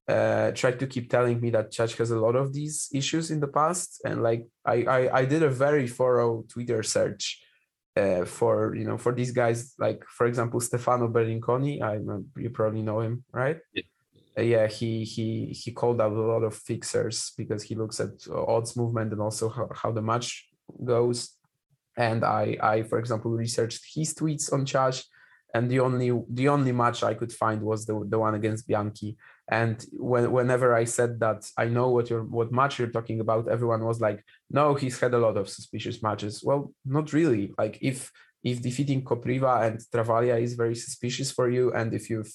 uh, 0.07 0.51
tried 0.51 0.79
to 0.79 0.87
keep 0.87 1.09
telling 1.09 1.41
me 1.41 1.49
that 1.49 1.71
Ciaś 1.71 1.97
has 1.97 2.11
a 2.11 2.19
lot 2.19 2.37
of 2.37 2.53
these 2.53 2.87
issues 2.93 3.29
in 3.29 3.41
the 3.41 3.51
past, 3.59 4.01
and 4.05 4.23
like 4.23 4.47
I 4.65 4.75
I, 4.97 4.99
I 5.19 5.25
did 5.25 5.43
a 5.43 5.49
very 5.49 5.87
thorough 5.87 6.45
Twitter 6.47 6.81
search 6.81 7.43
uh, 7.97 8.23
for 8.23 8.73
you 8.73 8.85
know 8.85 8.97
for 8.97 9.13
these 9.13 9.31
guys 9.31 9.75
like 9.77 10.01
for 10.17 10.25
example 10.25 10.61
Stefano 10.61 11.09
Berlincioni 11.09 11.81
I 11.81 11.99
you 12.41 12.49
probably 12.51 12.83
know 12.83 13.01
him 13.01 13.25
right 13.33 13.59
yeah. 13.73 13.83
Uh, 14.37 14.41
yeah 14.53 14.67
he 14.67 15.03
he 15.03 15.47
he 15.47 15.71
called 15.71 15.99
out 15.99 16.13
a 16.13 16.27
lot 16.33 16.43
of 16.43 16.53
fixers 16.55 17.33
because 17.37 17.63
he 17.63 17.75
looks 17.75 17.99
at 17.99 18.11
odds 18.31 18.77
movement 18.77 19.11
and 19.11 19.21
also 19.21 19.49
how, 19.49 19.67
how 19.73 19.91
the 19.91 20.01
match 20.01 20.47
goes 20.85 21.36
and 21.97 22.23
I 22.23 22.57
I 22.61 22.83
for 22.83 22.99
example 22.99 23.31
researched 23.31 23.83
his 23.93 24.13
tweets 24.13 24.53
on 24.53 24.65
Ciaś 24.65 25.03
and 25.53 25.69
the 25.71 25.79
only 25.79 26.11
the 26.29 26.49
only 26.49 26.71
match 26.71 27.03
I 27.03 27.13
could 27.13 27.31
find 27.31 27.61
was 27.61 27.85
the 27.85 28.05
the 28.07 28.19
one 28.19 28.35
against 28.35 28.67
Bianchi. 28.67 29.17
And 29.49 29.83
when, 29.93 30.29
whenever 30.37 30.75
i 30.75 30.83
said 30.83 31.11
that 31.21 31.39
i 31.57 31.65
know 31.75 31.87
what 31.95 32.09
you're 32.09 32.27
what 32.37 32.51
match 32.51 32.77
you're 32.77 32.95
talking 32.97 33.21
about 33.21 33.47
everyone 33.47 33.85
was 33.85 34.01
like 34.01 34.19
no 34.57 34.63
he's 34.73 34.99
had 34.99 35.13
a 35.13 35.23
lot 35.25 35.37
of 35.37 35.49
suspicious 35.49 36.03
matches. 36.03 36.43
Well 36.43 36.73
not 36.85 37.13
really. 37.13 37.53
Like 37.57 37.77
if 37.81 38.11
if 38.43 38.61
defeating 38.61 39.03
kopriva 39.03 39.53
and 39.65 39.79
travaglia 39.93 40.37
is 40.41 40.53
very 40.63 40.75
suspicious 40.75 41.31
for 41.31 41.49
you 41.49 41.73
and 41.73 41.93
if 41.93 42.09
you've 42.09 42.33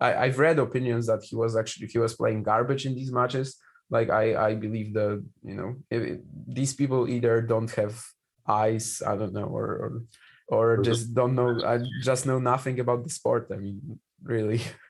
I, 0.00 0.26
have 0.26 0.40
read 0.40 0.58
opinions 0.58 1.06
that 1.06 1.22
he 1.22 1.36
was 1.36 1.56
actually 1.56 1.86
he 1.86 1.98
was 1.98 2.16
playing 2.16 2.42
garbage 2.42 2.84
in 2.86 2.94
these 2.94 3.12
matches. 3.12 3.56
Like 3.90 4.08
i 4.08 4.24
i 4.48 4.54
believe 4.54 4.94
the 4.94 5.22
you 5.44 5.56
know 5.58 5.70
if, 5.90 6.18
these 6.58 6.72
people 6.80 7.08
either 7.08 7.42
don't 7.42 7.70
have 7.72 7.94
eyes 8.48 9.02
i 9.06 9.16
don't 9.16 9.32
know 9.32 9.44
or 9.44 10.02
or, 10.48 10.76
or 10.76 10.82
just 10.82 11.14
don't 11.14 11.34
know 11.34 11.58
i 11.64 11.78
just 12.02 12.26
know 12.26 12.38
nothing 12.38 12.80
about 12.80 13.02
the 13.02 13.10
sport 13.10 13.50
i 13.52 13.56
mean 13.56 13.98
really 14.22 14.60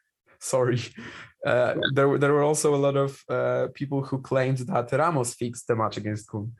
sorry. 0.44 0.80
Uh, 1.44 1.74
there, 1.92 2.18
there 2.18 2.32
were 2.32 2.42
also 2.42 2.74
a 2.74 2.82
lot 2.86 2.96
of 2.96 3.22
uh, 3.28 3.68
people 3.74 4.02
who 4.02 4.20
claimed 4.20 4.58
that 4.58 4.92
Ramos 4.92 5.34
fixed 5.34 5.66
the 5.66 5.76
match 5.76 5.96
against 5.96 6.28
kuhn 6.28 6.52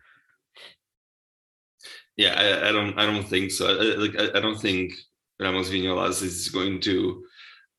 Yeah, 2.16 2.34
I, 2.36 2.68
I 2.68 2.72
don't, 2.72 2.98
I 2.98 3.06
don't 3.06 3.28
think 3.28 3.50
so. 3.50 3.66
I, 3.66 3.96
like, 3.96 4.16
I, 4.18 4.38
I 4.38 4.40
don't 4.40 4.60
think 4.60 4.92
Ramos 5.40 5.70
Vinolas 5.70 6.22
is 6.22 6.48
going 6.48 6.80
to 6.80 7.24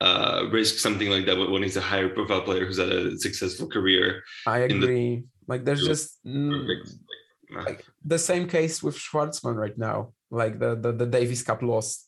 uh, 0.01 0.47
risk 0.51 0.75
something 0.80 1.10
like 1.10 1.25
that 1.25 1.38
when 1.38 1.63
he's 1.63 1.78
a 1.78 1.82
higher 1.82 2.10
profile 2.10 2.41
player 2.41 2.65
who's 2.65 2.80
had 2.80 2.91
a 2.91 3.17
successful 3.17 3.67
career. 3.67 4.23
I 4.47 4.60
agree. 4.60 5.15
The- 5.15 5.23
like, 5.47 5.63
there's 5.63 5.86
just 5.86 6.17
mm, 6.25 6.65
like 7.51 7.86
the 8.03 8.19
same 8.19 8.47
case 8.47 8.81
with 8.81 8.97
Schwartzman 8.97 9.55
right 9.55 9.77
now. 9.77 10.13
Like 10.31 10.60
the 10.60 10.75
the, 10.75 10.91
the 10.91 11.05
Davis 11.05 11.43
Cup 11.43 11.62
loss 11.62 12.05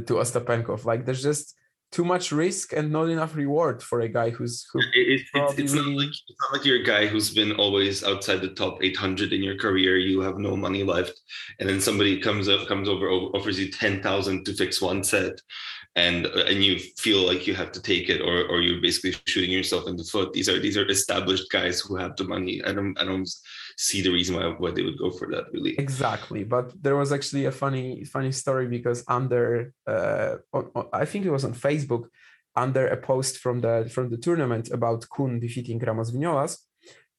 to 0.00 0.14
Ostapenkov. 0.14 0.84
Like, 0.84 1.04
there's 1.04 1.22
just 1.22 1.54
too 1.90 2.04
much 2.04 2.32
risk 2.32 2.72
and 2.72 2.90
not 2.90 3.10
enough 3.10 3.36
reward 3.36 3.82
for 3.82 4.00
a 4.00 4.08
guy 4.08 4.30
who's 4.30 4.66
who 4.72 4.78
it, 4.78 4.86
it, 4.94 5.20
it's, 5.34 5.58
it's, 5.58 5.72
not 5.74 5.86
like, 5.88 6.08
it's 6.08 6.40
not 6.40 6.56
like 6.56 6.64
you're 6.64 6.80
a 6.80 6.84
guy 6.84 7.06
who's 7.06 7.34
been 7.34 7.52
always 7.52 8.02
outside 8.02 8.40
the 8.40 8.48
top 8.48 8.82
800 8.82 9.32
in 9.34 9.42
your 9.42 9.58
career. 9.58 9.98
You 9.98 10.22
have 10.22 10.38
no 10.38 10.56
money 10.56 10.84
left. 10.84 11.12
And 11.60 11.68
then 11.68 11.80
somebody 11.80 12.18
comes 12.18 12.48
up 12.48 12.66
comes 12.66 12.88
over 12.88 13.10
offers 13.10 13.60
you 13.60 13.70
10000 13.70 14.44
to 14.46 14.54
fix 14.54 14.80
one 14.80 15.04
set. 15.04 15.38
And 15.94 16.24
and 16.24 16.64
you 16.64 16.78
feel 16.96 17.26
like 17.26 17.46
you 17.46 17.54
have 17.54 17.72
to 17.72 17.82
take 17.82 18.08
it 18.08 18.22
or 18.22 18.46
or 18.46 18.62
you're 18.62 18.80
basically 18.80 19.14
shooting 19.26 19.50
yourself 19.50 19.86
in 19.86 19.96
the 19.96 20.04
foot. 20.04 20.32
These 20.32 20.48
are 20.48 20.58
these 20.58 20.78
are 20.78 20.88
established 20.88 21.50
guys 21.50 21.80
who 21.80 21.96
have 21.96 22.16
the 22.16 22.24
money. 22.24 22.64
I 22.64 22.72
don't 22.72 22.98
i 22.98 23.04
don't 23.04 23.28
see 23.76 24.00
the 24.02 24.10
reason 24.10 24.36
why, 24.36 24.46
why 24.58 24.70
they 24.70 24.82
would 24.82 24.98
go 24.98 25.10
for 25.10 25.28
that 25.30 25.44
really 25.52 25.74
exactly 25.78 26.44
but 26.44 26.72
there 26.82 26.96
was 26.96 27.12
actually 27.12 27.44
a 27.46 27.52
funny 27.52 28.04
funny 28.04 28.32
story 28.32 28.66
because 28.66 29.04
under 29.08 29.72
uh 29.86 30.36
on, 30.52 30.70
on, 30.74 30.86
i 30.92 31.04
think 31.04 31.24
it 31.24 31.30
was 31.30 31.44
on 31.44 31.54
facebook 31.54 32.04
under 32.56 32.86
a 32.88 32.96
post 32.96 33.38
from 33.38 33.60
the 33.60 33.90
from 33.92 34.10
the 34.10 34.16
tournament 34.16 34.70
about 34.70 35.08
kuhn 35.08 35.40
defeating 35.40 35.78
ramos 35.78 36.10
vinolas 36.10 36.58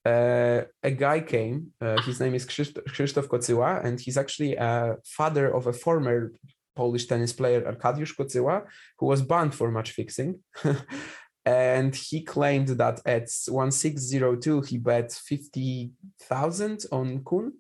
uh, 0.05 0.63
a 0.83 0.91
guy 0.91 1.21
came. 1.21 1.67
Uh, 1.79 2.01
his 2.01 2.19
name 2.19 2.35
is 2.35 2.45
Krzysztof 2.45 3.27
Kocyła, 3.27 3.83
and 3.85 3.99
he's 3.99 4.17
actually 4.17 4.55
a 4.55 4.97
father 5.05 5.53
of 5.55 5.67
a 5.67 5.73
former 5.73 6.33
Polish 6.75 7.05
tennis 7.05 7.33
player 7.33 7.61
Arkadiusz 7.61 8.15
Kocyła, 8.15 8.65
who 8.99 9.05
was 9.05 9.21
banned 9.21 9.55
for 9.55 9.71
match 9.71 9.91
fixing. 9.91 10.39
and 11.45 11.95
he 11.95 12.21
claimed 12.21 12.69
that 12.69 13.01
at 13.06 13.29
1602 13.47 14.62
he 14.62 14.77
bet 14.77 15.12
50,000 15.12 16.86
on 16.91 17.23
Kuhn 17.23 17.53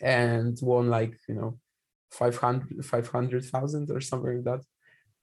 and 0.00 0.58
won 0.62 0.88
like, 0.88 1.18
you 1.28 1.34
know, 1.34 1.58
500 2.12 2.84
500,000 2.84 3.90
or 3.90 4.00
something 4.00 4.36
like 4.36 4.44
that. 4.44 4.64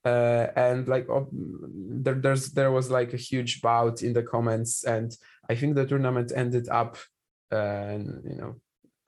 Uh, 0.02 0.50
and 0.56 0.88
like 0.88 1.06
there, 1.32 2.14
there's 2.14 2.52
there 2.52 2.72
was 2.72 2.90
like 2.90 3.12
a 3.12 3.18
huge 3.18 3.60
bout 3.60 4.02
in 4.02 4.14
the 4.14 4.22
comments 4.22 4.82
and 4.84 5.14
i 5.50 5.54
think 5.54 5.74
the 5.74 5.84
tournament 5.84 6.32
ended 6.34 6.66
up 6.70 6.96
uh, 7.52 7.98
you 8.24 8.36
know 8.38 8.54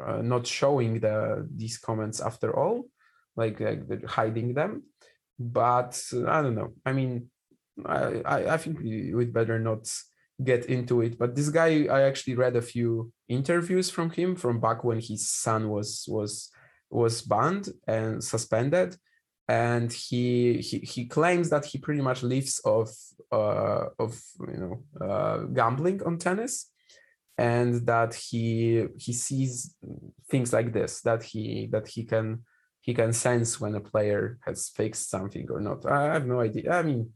uh, 0.05 0.21
not 0.21 0.47
showing 0.47 1.01
the 1.01 1.49
these 1.57 1.79
comments 1.79 2.21
after 2.21 2.55
all 2.55 2.85
like, 3.37 3.61
like 3.61 4.05
hiding 4.05 4.55
them. 4.55 4.85
But 5.39 6.01
I 6.13 6.43
don't 6.43 6.55
know. 6.55 6.73
I 6.85 6.93
mean, 6.93 7.31
I, 7.87 8.55
I, 8.55 8.57
think 8.57 8.81
we'd 8.81 9.33
better 9.33 9.59
not 9.59 9.89
get 10.43 10.67
into 10.67 11.01
it. 11.01 11.19
But 11.19 11.35
this 11.35 11.49
guy, 11.49 11.87
I 11.87 12.03
actually 12.03 12.35
read 12.35 12.57
a 12.57 12.63
few 12.63 13.13
interviews 13.29 13.91
from 13.91 14.11
him 14.11 14.37
from 14.37 14.61
back 14.61 14.85
when 14.85 15.01
his 15.01 15.31
son 15.31 15.69
was 15.69 16.05
was 16.09 16.51
was 16.91 17.23
banned 17.23 17.69
and 17.87 18.23
suspended, 18.23 18.97
and 19.49 19.93
he 19.93 20.59
he, 20.59 20.79
he 20.79 21.07
claims 21.07 21.51
that 21.51 21.65
he 21.65 21.79
pretty 21.79 22.03
much 22.03 22.23
lives 22.23 22.61
of 22.65 22.89
uh, 23.33 23.87
of 23.99 24.21
you 24.49 24.59
know 24.59 25.07
uh, 25.07 25.39
gambling 25.45 26.03
on 26.03 26.19
tennis, 26.19 26.71
and 27.39 27.87
that 27.87 28.15
he 28.15 28.87
he 28.99 29.13
sees 29.13 29.75
things 30.31 30.53
like 30.53 30.73
this 30.73 31.01
that 31.03 31.23
he 31.23 31.69
that 31.73 31.89
he 31.89 32.05
can 32.05 32.45
he 32.81 32.93
can 32.93 33.13
sense 33.13 33.61
when 33.61 33.75
a 33.77 33.81
player 33.81 34.39
has 34.45 34.69
fixed 34.69 35.09
something 35.09 35.49
or 35.51 35.61
not. 35.61 35.87
I 35.87 36.15
have 36.15 36.27
no 36.27 36.41
idea. 36.41 36.73
I 36.73 36.83
mean, 36.83 37.13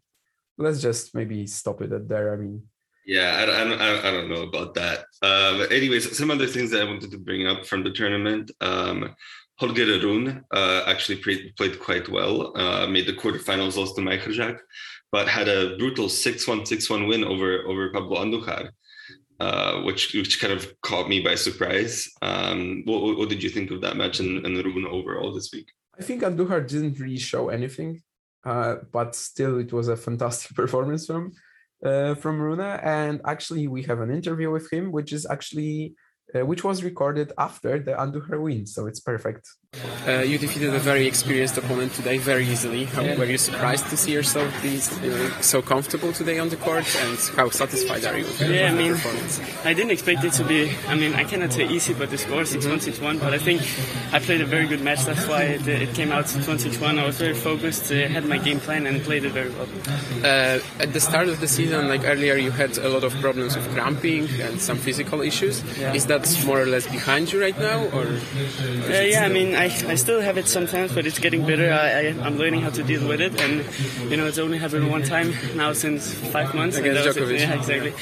let's 0.59 0.81
just 0.81 1.15
maybe 1.15 1.47
stop 1.47 1.83
it 1.83 1.93
at 1.93 2.09
there. 2.09 2.33
I 2.33 2.37
mean, 2.37 2.63
yeah, 3.07 3.37
I, 3.39 3.63
I, 3.63 4.09
I 4.09 4.11
don't 4.11 4.29
know 4.29 4.43
about 4.43 4.75
that. 4.75 5.05
Uh, 5.23 5.59
but 5.59 5.73
anyways, 5.73 6.17
some 6.17 6.31
other 6.31 6.47
things 6.47 6.71
that 6.71 6.83
I 6.83 6.85
wanted 6.85 7.11
to 7.13 7.19
bring 7.19 7.47
up 7.47 7.65
from 7.67 7.85
the 7.85 7.93
tournament. 7.93 8.51
Um, 8.61 9.15
Holger 9.59 9.87
Rune 9.87 10.45
uh, 10.53 10.83
actually 10.87 11.17
played, 11.17 11.55
played 11.57 11.81
quite 11.81 12.11
well, 12.11 12.53
uh, 12.59 12.87
made 12.87 13.07
the 13.07 13.15
quarterfinals, 13.15 13.79
lost 13.79 13.97
to 13.97 14.03
Majchrzak, 14.03 14.59
but 15.13 15.29
had 15.29 15.49
a 15.49 15.79
brutal 15.79 16.09
6-1, 16.09 16.69
6-1 16.69 17.09
win 17.09 17.25
over, 17.25 17.63
over 17.67 17.91
Pablo 17.91 18.23
Andujar 18.23 18.69
uh, 19.41 19.83
which 19.83 20.15
which 20.15 20.41
kind 20.41 20.53
of 20.53 20.73
caught 20.81 21.09
me 21.09 21.21
by 21.21 21.35
surprise. 21.35 22.09
Um, 22.23 22.83
what, 22.85 23.19
what 23.19 23.29
did 23.29 23.43
you 23.43 23.51
think 23.51 23.71
of 23.71 23.81
that 23.83 23.97
match 23.97 24.21
and, 24.21 24.45
and 24.45 24.57
Rune 24.65 24.87
overall 24.87 25.33
this 25.33 25.53
week? 25.53 25.71
I 25.99 26.03
think 26.03 26.23
Andujar 26.23 26.67
didn't 26.67 26.99
really 26.99 27.19
show 27.19 27.49
anything, 27.49 28.03
uh, 28.47 28.77
but 28.93 29.15
still 29.15 29.59
it 29.59 29.73
was 29.73 29.89
a 29.89 29.97
fantastic 29.97 30.57
performance 30.63 31.07
from 31.07 31.33
uh, 31.85 32.15
from 32.15 32.41
Rune. 32.41 32.61
And 32.61 33.21
actually, 33.27 33.67
we 33.69 33.83
have 33.83 34.01
an 34.01 34.11
interview 34.11 34.51
with 34.51 34.73
him, 34.73 34.93
which 34.93 35.13
is 35.13 35.27
actually 35.27 35.95
uh, 36.35 36.45
which 36.45 36.65
was 36.65 36.83
recorded 36.83 37.33
after 37.39 37.79
the 37.79 37.93
Andujar 37.93 38.41
win, 38.41 38.67
so 38.67 38.87
it's 38.87 39.01
perfect. 39.01 39.49
Uh, 40.07 40.23
you 40.23 40.39
defeated 40.39 40.73
a 40.73 40.79
very 40.79 41.07
experienced 41.07 41.59
opponent 41.59 41.93
today 41.93 42.17
very 42.17 42.47
easily. 42.47 42.85
How. 42.85 43.03
Were 43.17 43.25
you 43.25 43.39
surprised 43.39 43.87
to 43.91 43.97
see 43.97 44.13
yourself 44.13 44.51
be 44.63 44.79
so 45.43 45.61
comfortable 45.61 46.13
today 46.13 46.39
on 46.39 46.49
the 46.49 46.57
court, 46.57 46.87
and 47.05 47.19
how 47.37 47.51
satisfied 47.51 48.05
are 48.05 48.17
you? 48.17 48.25
With 48.25 48.41
yeah, 48.49 48.71
I 48.71 48.75
mean, 48.75 48.95
I 49.65 49.75
didn't 49.75 49.91
expect 49.91 50.25
it 50.25 50.33
to 50.35 50.45
be. 50.45 50.71
I 50.87 50.95
mean, 50.95 51.15
I 51.15 51.25
cannot 51.25 51.53
say 51.53 51.67
easy, 51.69 51.93
but 51.93 52.11
the 52.11 52.19
score 52.19 52.45
six 52.45 52.67
one 52.67 52.81
six 52.81 53.01
one. 53.01 53.19
But 53.19 53.35
I 53.35 53.39
think 53.39 53.63
I 54.13 54.19
played 54.21 54.41
a 54.41 54.47
very 54.47 54.67
good 54.67 54.81
match. 54.81 55.05
That's 55.05 55.27
why 55.27 55.43
it, 55.43 55.67
it 55.67 55.93
came 55.95 56.13
out 56.13 56.29
six 56.29 56.47
one 56.47 56.59
six 56.59 56.81
one. 56.81 56.99
I 56.99 57.05
was 57.05 57.19
very 57.19 57.35
focused, 57.35 57.91
uh, 57.91 58.07
had 58.09 58.25
my 58.25 58.39
game 58.39 58.61
plan, 58.61 58.87
and 58.87 59.03
played 59.03 59.25
it 59.25 59.33
very 59.33 59.51
well. 59.51 59.69
Uh, 60.23 60.61
at 60.79 60.93
the 60.93 61.01
start 61.01 61.29
of 61.29 61.41
the 61.41 61.49
season, 61.49 61.89
like 61.89 62.05
earlier, 62.05 62.37
you 62.37 62.53
had 62.53 62.79
a 62.79 62.89
lot 62.89 63.03
of 63.03 63.13
problems 63.21 63.57
with 63.57 63.69
cramping 63.75 64.29
and 64.41 64.61
some 64.61 64.79
physical 64.79 65.21
issues. 65.21 65.63
Yeah. 65.79 65.93
Is 65.95 66.07
that 66.07 66.25
more 66.47 66.61
or 66.61 66.67
less 66.67 66.87
behind 66.87 67.33
you 67.33 67.41
right 67.41 67.59
now, 67.59 67.85
or? 67.89 68.07
Uh, 68.07 69.01
yeah, 69.01 69.25
I 69.25 69.29
mean, 69.29 69.55
I, 69.57 69.66
I 69.67 69.95
still 69.95 70.21
have 70.21 70.39
it 70.39 70.47
sometimes, 70.47 70.93
but 70.93 71.07
it's 71.07 71.19
getting 71.19 71.47
better. 71.47 71.73
I, 71.73 71.89
I, 71.89 72.27
am 72.27 72.39
learning 72.39 72.63
how 72.63 72.71
to 72.71 72.83
deal 72.83 73.07
with 73.07 73.21
it, 73.21 73.41
and 73.41 73.65
you 74.11 74.17
know, 74.17 74.27
it's 74.27 74.39
only 74.39 74.59
happened 74.59 74.91
one 74.91 75.03
time 75.03 75.35
now 75.55 75.73
since 75.73 76.13
five 76.13 76.55
months. 76.55 76.77
Against 76.77 77.09
Djokovic. 77.09 77.41
Yeah, 77.41 77.55
exactly. 77.55 77.93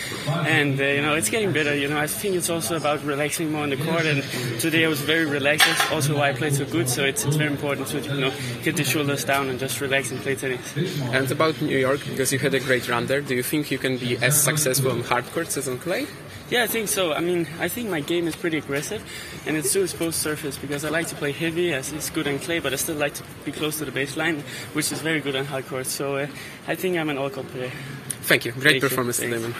And 0.49 0.81
uh, 0.81 0.85
you 0.85 1.03
know, 1.03 1.15
it's 1.15 1.31
getting 1.31 1.53
better. 1.53 1.75
You 1.75 1.89
know, 1.89 1.99
I 1.99 2.07
think 2.07 2.37
it's 2.37 2.51
also 2.51 2.77
about 2.77 3.03
relaxing 3.05 3.53
more 3.53 3.63
on 3.63 3.71
the 3.71 3.77
court, 3.77 4.05
and 4.05 4.23
today 4.61 4.85
I 4.85 4.89
was 4.89 5.01
very 5.01 5.27
relaxed. 5.27 5.67
That's 5.67 5.93
also 5.93 6.17
why 6.19 6.31
I 6.31 6.33
played 6.33 6.55
so 6.55 6.65
good. 6.65 6.89
So 6.89 7.05
it's, 7.05 7.25
it's 7.25 7.37
very 7.37 7.51
important 7.51 7.89
to 7.89 8.01
you 8.01 8.21
know 8.21 8.33
get 8.63 8.77
the 8.77 8.85
shoulders 8.85 9.25
down 9.25 9.49
and 9.49 9.59
just 9.59 9.81
relax 9.81 10.11
and 10.11 10.21
play 10.21 10.35
tennis. 10.35 10.61
And 10.77 11.31
about 11.31 11.61
New 11.61 11.79
York, 11.79 12.01
because 12.05 12.33
you 12.33 12.39
had 12.39 12.55
a 12.55 12.61
great 12.61 12.89
run 12.89 13.07
there, 13.07 13.21
do 13.21 13.35
you 13.35 13.43
think 13.43 13.71
you 13.71 13.79
can 13.79 13.97
be 13.97 14.17
as 14.19 14.41
successful 14.41 14.93
on 14.93 15.03
hard 15.03 15.27
courts 15.33 15.57
as 15.57 15.69
on 15.69 15.79
clay? 15.79 16.07
Yeah, 16.51 16.63
I 16.63 16.67
think 16.67 16.89
so. 16.89 17.15
I 17.15 17.21
mean, 17.21 17.49
I 17.59 17.69
think 17.69 17.89
my 17.89 18.01
game 18.01 18.29
is 18.29 18.37
pretty 18.37 18.59
aggressive, 18.59 19.03
and 19.47 19.57
it's 19.57 19.71
suits 19.71 19.95
both 19.95 20.15
surface 20.15 20.59
because 20.59 20.85
I 20.85 20.91
like 20.91 21.07
to 21.09 21.15
play 21.15 21.33
heavy 21.33 21.73
as 21.73 21.91
it's 21.91 22.11
good 22.11 22.29
on 22.29 22.39
clay, 22.39 22.59
but 22.59 22.75
I 22.75 22.77
still 22.77 22.97
like 22.97 23.15
to 23.15 23.23
be 23.47 23.53
close 23.53 23.79
to 23.79 23.87
the 23.87 23.91
baseline, 23.91 24.43
which 24.75 24.93
is 24.93 25.01
very 25.01 25.21
good 25.21 25.37
on 25.37 25.47
hard 25.47 25.67
court. 25.67 25.87
So 25.87 26.17
uh, 26.17 26.27
I 26.69 26.75
think 26.75 26.99
I'm 26.99 27.09
an 27.09 27.17
all-court 27.17 27.49
player. 27.49 27.73
Thank 28.23 28.45
you. 28.45 28.53
Great 28.53 28.81
Thank 28.81 28.83
performance 28.83 29.23
you. 29.23 29.31
today. 29.31 29.55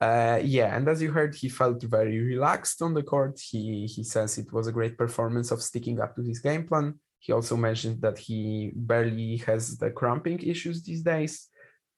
Uh, 0.00 0.40
yeah, 0.42 0.74
and 0.74 0.88
as 0.88 1.02
you 1.02 1.10
heard, 1.10 1.34
he 1.34 1.50
felt 1.50 1.82
very 1.82 2.18
relaxed 2.20 2.80
on 2.80 2.94
the 2.94 3.02
court. 3.02 3.38
He 3.38 3.86
he 3.86 4.04
says 4.04 4.38
it 4.38 4.50
was 4.50 4.66
a 4.66 4.72
great 4.72 4.96
performance 4.96 5.50
of 5.50 5.60
sticking 5.60 6.00
up 6.00 6.14
to 6.16 6.22
his 6.22 6.38
game 6.38 6.66
plan. 6.66 6.94
He 7.18 7.32
also 7.32 7.56
mentioned 7.56 8.00
that 8.00 8.16
he 8.16 8.72
barely 8.74 9.38
has 9.38 9.76
the 9.76 9.90
cramping 9.90 10.38
issues 10.38 10.82
these 10.84 11.02
days 11.02 11.48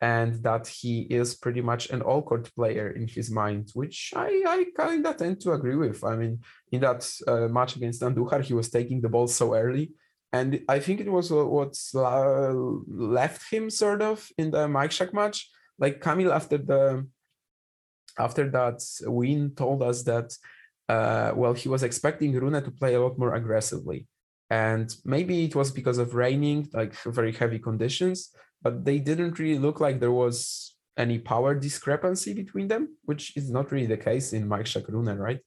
and 0.01 0.43
that 0.43 0.67
he 0.67 1.03
is 1.03 1.35
pretty 1.35 1.61
much 1.61 1.91
an 1.91 2.01
all-court 2.01 2.51
player 2.55 2.91
in 2.91 3.07
his 3.07 3.31
mind, 3.31 3.71
which 3.75 4.13
I, 4.17 4.43
I 4.47 4.65
kind 4.75 5.07
of 5.07 5.17
tend 5.17 5.41
to 5.43 5.53
agree 5.53 5.77
with. 5.77 6.03
I 6.03 6.17
mean, 6.17 6.41
in 6.73 6.81
that 6.81 7.09
uh, 7.27 7.49
match 7.49 7.77
against 7.77 8.01
Andujar, 8.01 8.43
he 8.43 8.55
was 8.55 8.71
taking 8.71 9.03
the 9.03 9.11
ball 9.11 9.29
so 9.29 9.55
early, 9.55 9.93
and 10.33 10.63
I 10.69 10.79
think 10.79 11.01
it 11.01 11.11
was 11.11 11.31
what 11.31 11.77
left 12.89 13.53
him 13.53 13.69
sort 13.69 14.01
of 14.01 14.27
in 14.39 14.51
the 14.51 14.69
Majchrzak 14.69 15.13
match. 15.13 15.51
Like 15.79 16.01
Kamil 16.01 16.33
after 16.33 16.59
the 16.59 17.07
after 18.19 18.51
that 18.51 18.83
win 19.03 19.53
told 19.55 19.83
us 19.83 20.03
that 20.03 20.35
uh, 20.89 21.33
well 21.35 21.55
he 21.55 21.69
was 21.69 21.83
expecting 21.83 22.33
Rune 22.33 22.63
to 22.63 22.71
play 22.71 22.95
a 22.95 23.01
lot 23.01 23.19
more 23.19 23.35
aggressively, 23.35 24.07
and 24.49 24.95
maybe 25.05 25.45
it 25.45 25.55
was 25.55 25.71
because 25.71 25.99
of 25.99 26.15
raining, 26.15 26.69
like 26.73 26.95
very 27.05 27.33
heavy 27.33 27.59
conditions 27.59 28.31
but 28.63 28.85
they 28.85 28.99
didn't 28.99 29.39
really 29.39 29.59
look 29.59 29.81
like 29.81 30.01
there 30.01 30.13
was 30.13 30.75
any 30.97 31.19
power 31.19 31.55
discrepancy 31.55 32.35
between 32.35 32.69
them, 32.69 32.97
which 33.05 33.37
is 33.37 33.51
not 33.51 33.73
really 33.73 33.87
the 33.87 33.97
case 33.97 34.33
in 34.33 34.49
Majchrzak 34.49 34.89
Rune, 34.89 35.19
right? 35.19 35.41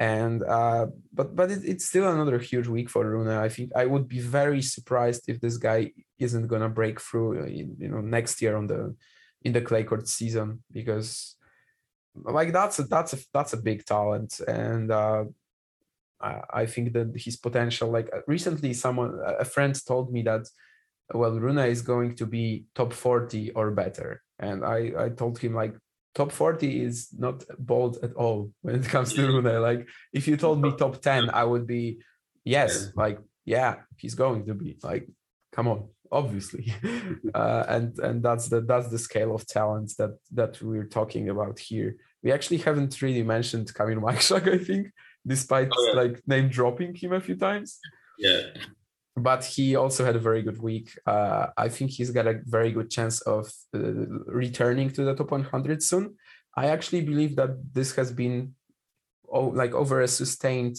And 0.00 0.42
uh, 0.42 0.86
but 1.12 1.36
but 1.36 1.50
it, 1.52 1.60
it's 1.64 1.86
still 1.86 2.10
another 2.10 2.38
huge 2.38 2.66
week 2.66 2.90
for 2.90 3.08
Rune. 3.08 3.28
I 3.28 3.48
think 3.48 3.70
I 3.76 3.86
would 3.86 4.08
be 4.08 4.20
very 4.20 4.60
surprised 4.60 5.28
if 5.28 5.40
this 5.40 5.56
guy 5.56 5.92
isn't 6.18 6.48
gonna 6.48 6.68
break 6.68 7.00
through, 7.00 7.44
in, 7.44 7.76
you 7.78 7.88
know, 7.88 8.00
next 8.00 8.42
year 8.42 8.56
on 8.56 8.66
the 8.66 8.96
in 9.42 9.52
the 9.52 9.60
clay 9.60 9.84
court 9.84 10.08
season 10.08 10.62
because 10.72 11.36
like 12.14 12.52
that's 12.52 12.78
a 12.78 12.84
that's 12.84 13.12
a 13.12 13.18
that's 13.32 13.52
a 13.52 13.62
big 13.62 13.84
talent 13.84 14.40
and 14.48 14.90
uh, 14.90 15.24
I, 16.20 16.40
I 16.50 16.66
think 16.66 16.92
that 16.94 17.12
his 17.14 17.36
potential 17.36 17.90
like 17.90 18.10
recently 18.26 18.72
someone 18.72 19.20
a 19.38 19.44
friend 19.44 19.74
told 19.86 20.12
me 20.12 20.22
that 20.22 20.46
well, 21.12 21.32
Rune 21.32 21.58
is 21.58 21.82
going 21.82 22.16
to 22.16 22.26
be 22.26 22.64
top 22.74 22.92
40 22.92 23.50
or 23.52 23.70
better. 23.70 24.22
And 24.38 24.64
I, 24.64 24.92
I 24.98 25.08
told 25.10 25.38
him 25.38 25.54
like 25.54 25.74
top 26.14 26.32
40 26.32 26.82
is 26.82 27.08
not 27.16 27.44
bold 27.58 27.98
at 28.02 28.14
all 28.14 28.50
when 28.62 28.76
it 28.76 28.84
comes 28.84 29.12
to 29.14 29.26
Rune. 29.26 29.60
Like 29.60 29.88
if 30.12 30.26
you 30.26 30.36
told 30.36 30.62
me 30.62 30.72
top 30.78 31.00
10, 31.00 31.30
I 31.30 31.44
would 31.44 31.66
be 31.66 31.98
yes, 32.44 32.90
like 32.96 33.18
yeah, 33.44 33.76
he's 33.96 34.14
going 34.14 34.46
to 34.46 34.54
be 34.54 34.76
like, 34.82 35.06
come 35.52 35.68
on. 35.68 35.88
obviously, 36.10 36.72
uh, 37.34 37.64
and 37.68 37.98
and 37.98 38.22
that's 38.22 38.48
the 38.48 38.60
that's 38.60 38.88
the 38.88 38.98
scale 38.98 39.34
of 39.34 39.46
talent 39.46 39.92
that 39.98 40.16
that 40.32 40.62
we're 40.62 40.86
talking 40.86 41.28
about 41.28 41.58
here. 41.58 41.96
We 42.22 42.32
actually 42.32 42.58
haven't 42.58 43.02
really 43.02 43.22
mentioned 43.22 43.74
Kamil 43.74 44.00
Majchrzak, 44.00 44.48
I 44.48 44.58
think, 44.64 44.88
despite 45.26 45.68
oh, 45.72 45.86
yeah. 45.88 46.00
like 46.02 46.22
name 46.26 46.48
dropping 46.48 46.94
him 46.94 47.12
a 47.12 47.20
few 47.20 47.36
times. 47.36 47.78
Yeah. 48.18 48.42
But 49.16 49.44
he 49.44 49.76
also 49.76 50.04
had 50.04 50.16
a 50.16 50.20
very 50.20 50.42
good 50.42 50.60
week. 50.60 50.98
Uh, 51.06 51.46
I 51.56 51.68
think 51.68 51.92
he's 51.92 52.10
got 52.10 52.26
a 52.26 52.40
very 52.44 52.72
good 52.72 52.90
chance 52.90 53.20
of 53.22 53.46
uh, 53.74 53.78
returning 54.26 54.90
to 54.90 55.04
the 55.04 55.14
top 55.14 55.30
100 55.30 55.82
soon. 55.82 56.16
I 56.56 56.66
actually 56.66 57.02
believe 57.02 57.36
that 57.36 57.50
this 57.72 57.94
has 57.94 58.12
been, 58.12 58.54
oh, 59.28 59.46
like 59.46 59.72
over 59.72 60.00
a 60.00 60.08
sustained 60.08 60.76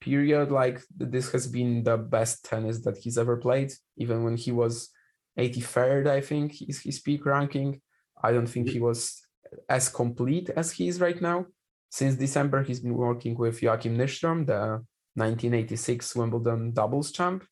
period, 0.00 0.50
like 0.50 0.82
this 0.94 1.32
has 1.32 1.46
been 1.46 1.82
the 1.82 1.96
best 1.96 2.44
tennis 2.44 2.80
that 2.80 2.98
he's 2.98 3.16
ever 3.16 3.36
played. 3.36 3.72
Even 3.96 4.24
when 4.24 4.36
he 4.36 4.52
was 4.52 4.90
83rd, 5.38 6.08
I 6.08 6.20
think 6.20 6.60
is 6.62 6.80
his 6.82 7.00
peak 7.00 7.24
ranking. 7.24 7.80
I 8.22 8.32
don't 8.32 8.46
think 8.46 8.68
he 8.68 8.80
was 8.80 9.22
as 9.68 9.88
complete 9.88 10.50
as 10.50 10.72
he 10.72 10.88
is 10.88 11.00
right 11.00 11.20
now. 11.20 11.46
Since 11.90 12.16
December, 12.16 12.62
he's 12.62 12.80
been 12.80 12.94
working 12.94 13.36
with 13.36 13.60
Joakim 13.60 13.96
Nyström, 13.96 14.46
the 14.46 14.82
1986 15.14 16.16
Wimbledon 16.16 16.72
doubles 16.72 17.12
champ. 17.12 17.44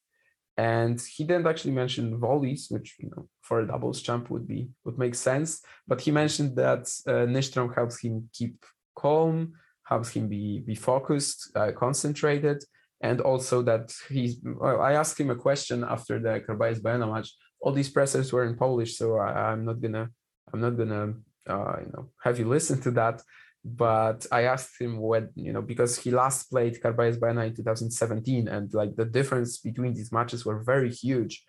And 0.61 1.01
he 1.15 1.25
didn't 1.25 1.47
actually 1.47 1.73
mention 1.73 2.19
volleys, 2.19 2.67
which 2.69 2.97
you 2.99 3.09
know 3.11 3.23
for 3.41 3.61
a 3.61 3.67
doubles 3.67 4.03
champ 4.03 4.29
would 4.31 4.47
be 4.47 4.69
would 4.85 4.99
make 4.99 5.15
sense. 5.15 5.51
But 5.89 6.03
he 6.03 6.11
mentioned 6.11 6.53
that 6.57 6.83
uh, 7.13 7.25
Nyström 7.35 7.75
helps 7.75 7.97
him 8.05 8.29
keep 8.39 8.57
calm, 8.95 9.55
helps 9.93 10.11
him 10.11 10.29
be 10.29 10.45
be 10.71 10.75
focused, 10.75 11.39
uh, 11.57 11.71
concentrated, 11.85 12.59
and 13.01 13.23
also 13.23 13.63
that 13.63 13.87
he's. 14.11 14.33
Well, 14.45 14.83
I 14.83 14.93
asked 15.01 15.19
him 15.19 15.31
a 15.31 15.43
question 15.47 15.79
after 15.83 16.15
the 16.19 16.33
Carballes 16.45 16.83
Baena 16.83 17.07
match. 17.07 17.31
All 17.63 17.73
these 17.73 17.95
pressers 17.97 18.31
were 18.31 18.45
in 18.45 18.57
Polish, 18.65 18.99
so 18.99 19.17
I, 19.17 19.53
am 19.55 19.65
not 19.65 19.81
gonna 19.81 20.11
I'm 20.53 20.61
not 20.61 20.77
gonna 20.77 21.15
uh, 21.53 21.77
you 21.85 21.91
know 21.95 22.11
have 22.25 22.39
you 22.39 22.47
listen 22.47 22.79
to 22.83 22.91
that 23.01 23.23
but 23.65 24.27
I 24.33 24.43
asked 24.45 24.81
him 24.81 24.99
when, 24.99 25.31
you 25.35 25.53
know, 25.53 25.63
because 25.63 25.99
he 25.99 26.11
last 26.11 26.51
played 26.51 26.81
Carballes 26.81 27.21
Baena 27.21 27.45
in 27.45 27.55
2017, 27.55 28.49
and 28.49 28.73
like 28.73 28.97
the 28.97 29.05
difference 29.05 29.59
between 29.59 29.95
these 29.95 30.13
matches 30.13 30.45
were 30.45 30.63
very 30.63 30.91
huge, 30.91 31.45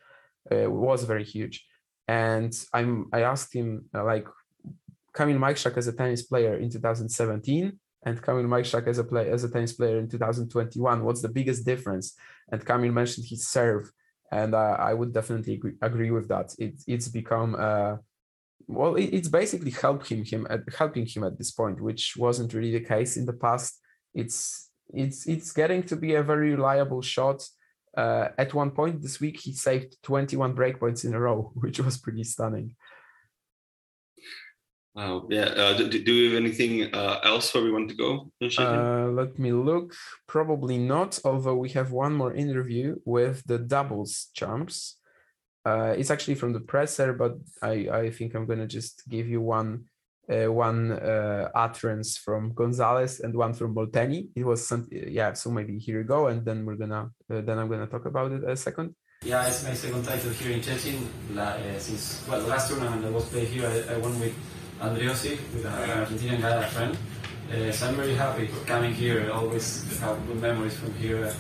uh, 0.52 0.70
was 0.70 1.04
very 1.04 1.24
huge. 1.24 1.66
And 2.08 2.54
I'm, 2.74 3.08
I 3.14 3.22
asked 3.22 3.54
him 3.54 3.86
uh, 3.96 4.04
like, 4.04 4.28
Kamil 5.14 5.38
Majchrzak 5.38 5.78
as 5.78 5.88
a 5.88 5.94
tennis 5.94 6.24
player 6.24 6.56
in 6.56 6.70
2017 6.70 7.78
and 8.04 8.22
Kamil 8.22 8.46
Majchrzak 8.46 8.88
as 8.88 8.98
a 8.98 9.04
play 9.04 9.30
as 9.30 9.44
a 9.44 9.50
tennis 9.50 9.74
player 9.74 10.00
in 10.00 10.10
2021. 10.10 11.04
What's 11.04 11.22
the 11.22 11.30
biggest 11.30 11.66
difference? 11.66 12.16
And 12.52 12.66
Kamil 12.66 12.92
mentioned 12.92 13.28
his 13.28 13.48
serve, 13.48 13.92
and 14.32 14.56
uh, 14.56 14.78
I 14.80 14.94
would 14.94 15.14
definitely 15.14 15.56
agree, 15.56 15.74
agree 15.82 16.12
with 16.12 16.28
that. 16.30 16.56
It, 16.58 16.82
it's 16.88 17.08
become 17.08 17.56
uh, 17.60 17.98
well, 18.68 18.96
it's 18.96 19.28
basically 19.28 19.72
helping 19.72 20.26
him 20.26 20.48
at 20.50 20.62
helping 20.78 21.06
him 21.06 21.24
at 21.24 21.38
this 21.38 21.52
point, 21.52 21.82
which 21.82 22.16
wasn't 22.18 22.54
really 22.54 22.72
the 22.72 22.86
case 22.86 23.18
in 23.18 23.26
the 23.26 23.34
past. 23.34 23.80
It's 24.14 24.70
it's 24.94 25.28
it's 25.28 25.52
getting 25.52 25.84
to 25.84 25.96
be 25.96 26.16
a 26.16 26.24
very 26.24 26.52
reliable 26.52 27.02
shot. 27.02 27.48
Uh, 27.96 28.30
at 28.38 28.54
one 28.54 28.72
point 28.72 29.02
this 29.02 29.20
week, 29.20 29.38
he 29.40 29.52
saved 29.54 29.98
21 30.04 30.56
breakpoints 30.56 31.04
in 31.04 31.14
a 31.14 31.20
row, 31.20 31.52
which 31.56 31.80
was 31.80 31.98
pretty 31.98 32.24
stunning. 32.24 32.76
Wow. 34.94 35.28
Yeah. 35.30 35.46
Uh, 35.46 35.78
do, 35.78 36.04
do 36.04 36.12
you 36.12 36.32
have 36.32 36.44
anything 36.44 36.94
uh, 36.94 37.20
else 37.24 37.54
where 37.54 37.64
we 37.64 37.72
want 37.72 37.90
to 37.90 37.96
go? 37.96 38.32
Uh, 38.58 39.08
let 39.08 39.40
me 39.40 39.54
look. 39.54 39.94
Probably 40.28 40.78
not, 40.78 41.20
although 41.24 41.56
we 41.56 41.70
have 41.70 41.92
one 41.92 42.14
more 42.14 42.34
interview 42.34 42.98
with 43.06 43.44
the 43.46 43.58
doubles 43.58 44.28
champs. 44.34 44.98
Uh, 45.66 45.94
it's 45.98 46.10
actually 46.10 46.36
from 46.36 46.54
the 46.54 46.60
presser, 46.60 47.14
but 47.14 47.38
I, 47.62 47.88
I 47.92 48.10
think 48.10 48.34
I'm 48.34 48.46
gonna 48.46 48.68
just 48.68 49.04
give 49.10 49.28
you 49.28 49.42
one 49.42 49.86
uh, 50.30 50.52
one 50.52 50.92
uh, 50.92 51.50
utterance 51.54 52.18
from 52.18 52.54
Gonzalez 52.54 53.20
and 53.20 53.36
one 53.36 53.54
from 53.54 53.76
Molteni. 53.76 54.30
It 54.36 54.46
was 54.46 54.68
some, 54.68 54.88
yeah, 54.92 55.34
so 55.34 55.52
maybe 55.52 55.78
here 55.78 56.00
you 56.00 56.04
go, 56.04 56.28
and 56.28 56.46
then 56.46 56.66
we're 56.66 56.76
gonna 56.76 57.12
uh, 57.30 57.42
then 57.42 57.60
I'm 57.60 57.70
gonna 57.70 57.88
talk 57.88 58.06
about 58.06 58.32
it 58.32 58.44
a 58.44 58.56
second. 58.56 58.96
Yeah, 59.24 59.48
it's 59.48 59.64
my 59.64 59.74
second 59.74 60.04
title 60.04 60.32
here 60.32 60.54
in 60.54 60.62
Szczecin. 60.62 60.98
Uh, 61.38 61.80
since 61.80 62.26
well, 62.28 62.42
last 62.48 62.70
tournament 62.70 63.06
I 63.06 63.10
was 63.10 63.26
played 63.26 63.48
here, 63.48 63.68
I, 63.68 63.94
I 63.94 63.98
won 63.98 64.20
with 64.20 64.34
Andreozzi, 64.80 65.38
with 65.54 65.66
an 65.66 65.74
Argentinian 65.74 66.42
guy, 66.42 66.64
a 66.64 66.68
friend. 66.68 66.98
Uh, 67.52 67.72
so 67.72 67.88
I'm 67.88 67.96
very 67.96 68.16
happy 68.16 68.50
coming 68.66 68.94
here. 68.94 69.26
I 69.26 69.30
always 69.30 70.00
have 70.00 70.26
good 70.26 70.42
memories 70.42 70.76
from 70.76 70.94
here. 70.96 71.32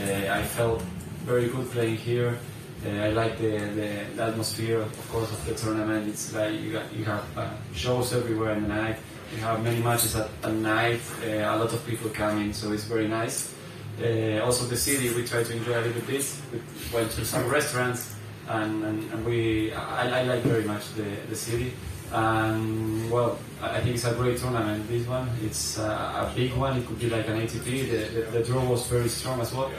I 0.00 0.42
felt 0.42 0.82
very 1.26 1.48
good 1.48 1.70
playing 1.70 1.96
here. 1.96 2.38
Uh, 2.86 2.90
I 2.90 3.10
like 3.10 3.38
the, 3.38 3.58
the, 3.58 4.04
the, 4.14 4.22
atmosphere, 4.22 4.78
of 4.78 5.08
course, 5.10 5.30
of 5.32 5.44
the 5.46 5.54
tournament. 5.54 6.08
It's 6.08 6.32
like 6.32 6.60
you, 6.60 6.72
got, 6.72 6.92
you 6.94 7.04
have 7.04 7.24
uh, 7.36 7.50
shows 7.74 8.12
everywhere 8.12 8.52
in 8.52 8.62
the 8.62 8.68
night. 8.68 8.96
You 9.34 9.38
have 9.38 9.62
many 9.64 9.82
matches 9.82 10.14
at, 10.14 10.30
at 10.44 10.52
night. 10.52 11.00
Uh, 11.20 11.26
a 11.26 11.56
lot 11.58 11.72
of 11.72 11.84
people 11.86 12.08
coming, 12.10 12.52
so 12.52 12.70
it's 12.70 12.84
very 12.84 13.08
nice. 13.08 13.52
Uh, 14.00 14.40
also, 14.44 14.64
the 14.66 14.76
city 14.76 15.12
we 15.12 15.26
try 15.26 15.42
to 15.42 15.52
enjoy 15.56 15.76
a 15.76 15.82
little 15.82 16.02
bit. 16.02 16.24
We 16.52 16.60
went 16.94 17.10
to 17.12 17.24
some 17.24 17.48
restaurants, 17.48 18.14
and, 18.48 18.84
and, 18.84 19.12
and 19.12 19.26
we 19.26 19.72
I, 19.72 20.20
I, 20.20 20.22
like 20.22 20.42
very 20.42 20.62
much 20.62 20.94
the, 20.94 21.08
the 21.28 21.36
city. 21.36 21.72
And 22.12 23.10
well, 23.10 23.38
I 23.60 23.80
think 23.80 23.96
it's 23.96 24.04
a 24.04 24.14
great 24.14 24.38
tournament. 24.38 24.88
This 24.88 25.04
one, 25.06 25.28
it's 25.42 25.78
a 25.78 26.32
big 26.34 26.54
one. 26.54 26.78
It 26.78 26.86
could 26.86 27.00
be 27.00 27.10
like 27.10 27.26
an 27.26 27.40
ATP. 27.40 27.64
The, 27.64 28.20
the, 28.20 28.38
the 28.38 28.44
draw 28.44 28.64
was 28.64 28.86
very 28.86 29.08
strong 29.08 29.40
as 29.40 29.52
well. 29.52 29.70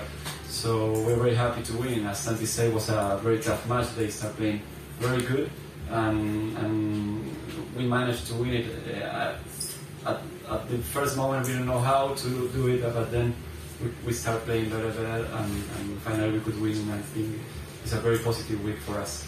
So 0.60 0.92
we're 0.92 1.16
very 1.16 1.36
happy 1.36 1.64
to 1.64 1.74
win. 1.78 2.06
As 2.06 2.20
Santi 2.20 2.46
said, 2.46 2.68
it 2.68 2.74
was 2.74 2.90
a 2.90 3.18
very 3.24 3.40
tough 3.40 3.66
match. 3.70 3.96
They 3.96 4.10
start 4.10 4.36
playing 4.36 4.62
very 5.00 5.22
good, 5.22 5.50
and, 5.90 6.58
and 6.58 7.36
we 7.78 7.88
managed 7.88 8.28
to 8.28 8.34
win 8.34 8.54
it. 8.56 8.66
Uh, 9.02 9.38
at, 10.06 10.18
at, 10.52 10.70
the 10.70 10.80
first 10.80 11.16
moment, 11.16 11.48
we 11.48 11.54
didn't 11.54 11.68
know 11.68 11.80
how 11.80 12.14
to 12.14 12.30
do 12.50 12.68
it, 12.68 12.82
but 12.82 13.10
then 13.10 13.34
we, 13.82 13.88
we 14.08 14.12
start 14.12 14.44
playing 14.44 14.70
better, 14.70 14.90
better, 14.90 15.26
and, 15.32 15.64
and 15.80 16.02
finally 16.02 16.32
we 16.34 16.40
could 16.42 16.60
win. 16.62 16.92
I 16.92 16.98
think 16.98 17.40
it's 17.86 17.94
a 17.94 18.02
very 18.02 18.20
positive 18.20 18.62
week 18.62 18.80
for 18.80 18.98
us. 18.98 19.26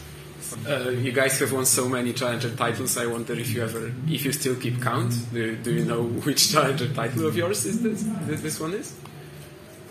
Uh, 0.67 0.89
you 0.89 1.13
guys 1.13 1.39
have 1.39 1.53
won 1.53 1.65
so 1.65 1.87
many 1.87 2.11
challenger 2.11 2.53
titles. 2.53 2.97
I 2.97 3.05
wonder 3.05 3.39
if 3.39 3.53
you 3.53 3.63
ever, 3.63 3.89
if 4.09 4.25
you 4.25 4.33
still 4.33 4.55
keep 4.55 4.81
count. 4.81 5.13
Do, 5.31 5.55
do 5.55 5.71
you 5.71 5.85
know 5.85 6.03
which 6.25 6.51
challenger 6.51 6.93
title 6.93 7.27
of 7.27 7.37
yours 7.37 7.65
is 7.65 7.81
this? 7.81 8.03
This 8.41 8.59
one 8.59 8.73
is? 8.73 8.97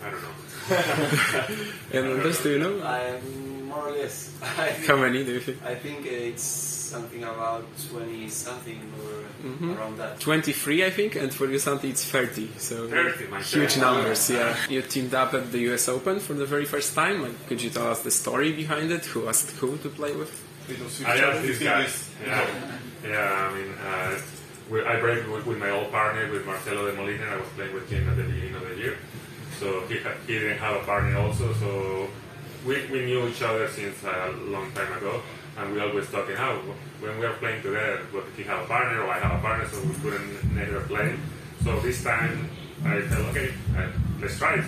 I 0.03 0.11
don't 0.11 0.21
know. 0.21 0.40
and 1.93 2.07
others, 2.07 2.43
do 2.43 2.51
you 2.51 2.59
know? 2.59 2.81
I'm 2.83 3.67
more 3.67 3.87
or 3.87 3.91
less. 3.91 4.31
How 4.87 4.97
many 4.97 5.23
do 5.23 5.33
you 5.33 5.39
think? 5.39 5.63
I 5.63 5.75
think 5.75 6.05
it's 6.05 6.43
something 6.43 7.23
about 7.23 7.65
20 7.89 8.27
something 8.29 8.79
or 8.99 9.47
mm-hmm. 9.47 9.77
around 9.77 9.97
that. 9.97 10.19
23, 10.19 10.85
I 10.85 10.89
think, 10.89 11.15
and 11.15 11.33
for 11.33 11.47
you, 11.47 11.57
something 11.57 11.89
it's 11.89 12.05
30. 12.05 12.51
So 12.57 12.87
30, 12.87 13.43
huge 13.43 13.77
numbers, 13.77 14.29
yeah. 14.29 14.55
You 14.69 14.81
teamed 14.81 15.13
up 15.13 15.33
at 15.33 15.51
the 15.51 15.59
US 15.71 15.87
Open 15.87 16.19
for 16.19 16.33
the 16.33 16.45
very 16.45 16.65
first 16.65 16.93
time. 16.93 17.23
Like, 17.23 17.47
could 17.47 17.61
you 17.61 17.69
tell 17.69 17.89
us 17.89 18.01
the 18.01 18.11
story 18.11 18.51
behind 18.51 18.91
it? 18.91 19.05
Who 19.05 19.27
asked 19.27 19.51
who 19.57 19.77
to 19.77 19.89
play 19.89 20.13
with? 20.15 20.31
I 21.05 21.17
asked 21.17 21.41
these 21.41 21.59
guys. 21.59 22.09
Yeah, 22.25 22.47
yeah. 23.03 23.49
I 23.49 23.55
mean, 23.55 23.71
uh, 23.89 24.87
I 24.87 24.99
break 24.99 25.27
with, 25.29 25.45
with, 25.45 25.57
my 25.57 25.69
old 25.69 25.91
partner, 25.91 26.31
with 26.31 26.45
Marcelo 26.45 26.89
Demoliner. 26.89 27.27
I 27.29 27.37
was 27.37 27.49
playing 27.55 27.73
with 27.73 27.89
him 27.89 28.07
at 28.07 28.15
the 28.15 28.23
beginning 28.23 28.55
of 28.55 28.61
the 28.69 28.75
year 28.75 28.97
so 29.61 29.81
he, 29.81 29.99
he 30.25 30.39
didn't 30.39 30.57
have 30.57 30.81
a 30.81 30.83
partner 30.85 31.17
also. 31.19 31.53
So 31.53 32.07
we, 32.65 32.85
we 32.87 33.05
knew 33.05 33.27
each 33.27 33.43
other 33.43 33.67
since 33.69 34.03
a 34.03 34.31
long 34.49 34.71
time 34.71 34.91
ago, 34.97 35.21
and 35.57 35.71
we 35.73 35.79
always 35.79 36.09
talking 36.09 36.35
how 36.35 36.55
when 36.99 37.19
we 37.19 37.25
are 37.25 37.33
playing 37.33 37.61
together, 37.61 38.01
what 38.11 38.25
he 38.35 38.43
have 38.43 38.65
a 38.65 38.67
partner 38.67 39.03
or 39.03 39.09
I 39.09 39.19
have 39.19 39.37
a 39.37 39.41
partner, 39.41 39.67
so 39.69 39.79
we 39.83 39.93
couldn't 40.01 40.55
never 40.55 40.81
play. 40.81 41.15
So 41.63 41.79
this 41.81 42.03
time 42.03 42.49
I 42.83 43.01
said, 43.07 43.21
okay, 43.29 43.53
let's 44.19 44.37
try 44.39 44.55
it. 44.55 44.65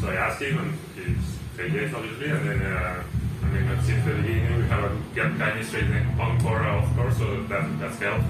So 0.00 0.08
I 0.08 0.14
asked 0.14 0.40
him, 0.40 0.56
and 0.58 0.78
he 0.94 1.16
said 1.56 1.72
yes, 1.74 1.92
obviously, 1.92 2.30
and 2.30 2.48
then. 2.48 2.62
Uh, 2.62 3.02
I 3.42 3.46
mean, 3.46 3.82
since 3.82 4.04
the 4.04 4.14
beginning, 4.14 4.58
we 4.58 4.64
have 4.68 4.84
a 4.84 4.96
good 5.14 5.38
chemistry 5.38 5.82
on 6.18 6.40
court, 6.40 6.66
of 6.66 6.96
course, 6.96 7.16
so 7.18 7.42
that, 7.44 7.78
that's 7.78 7.98
helped. 7.98 8.24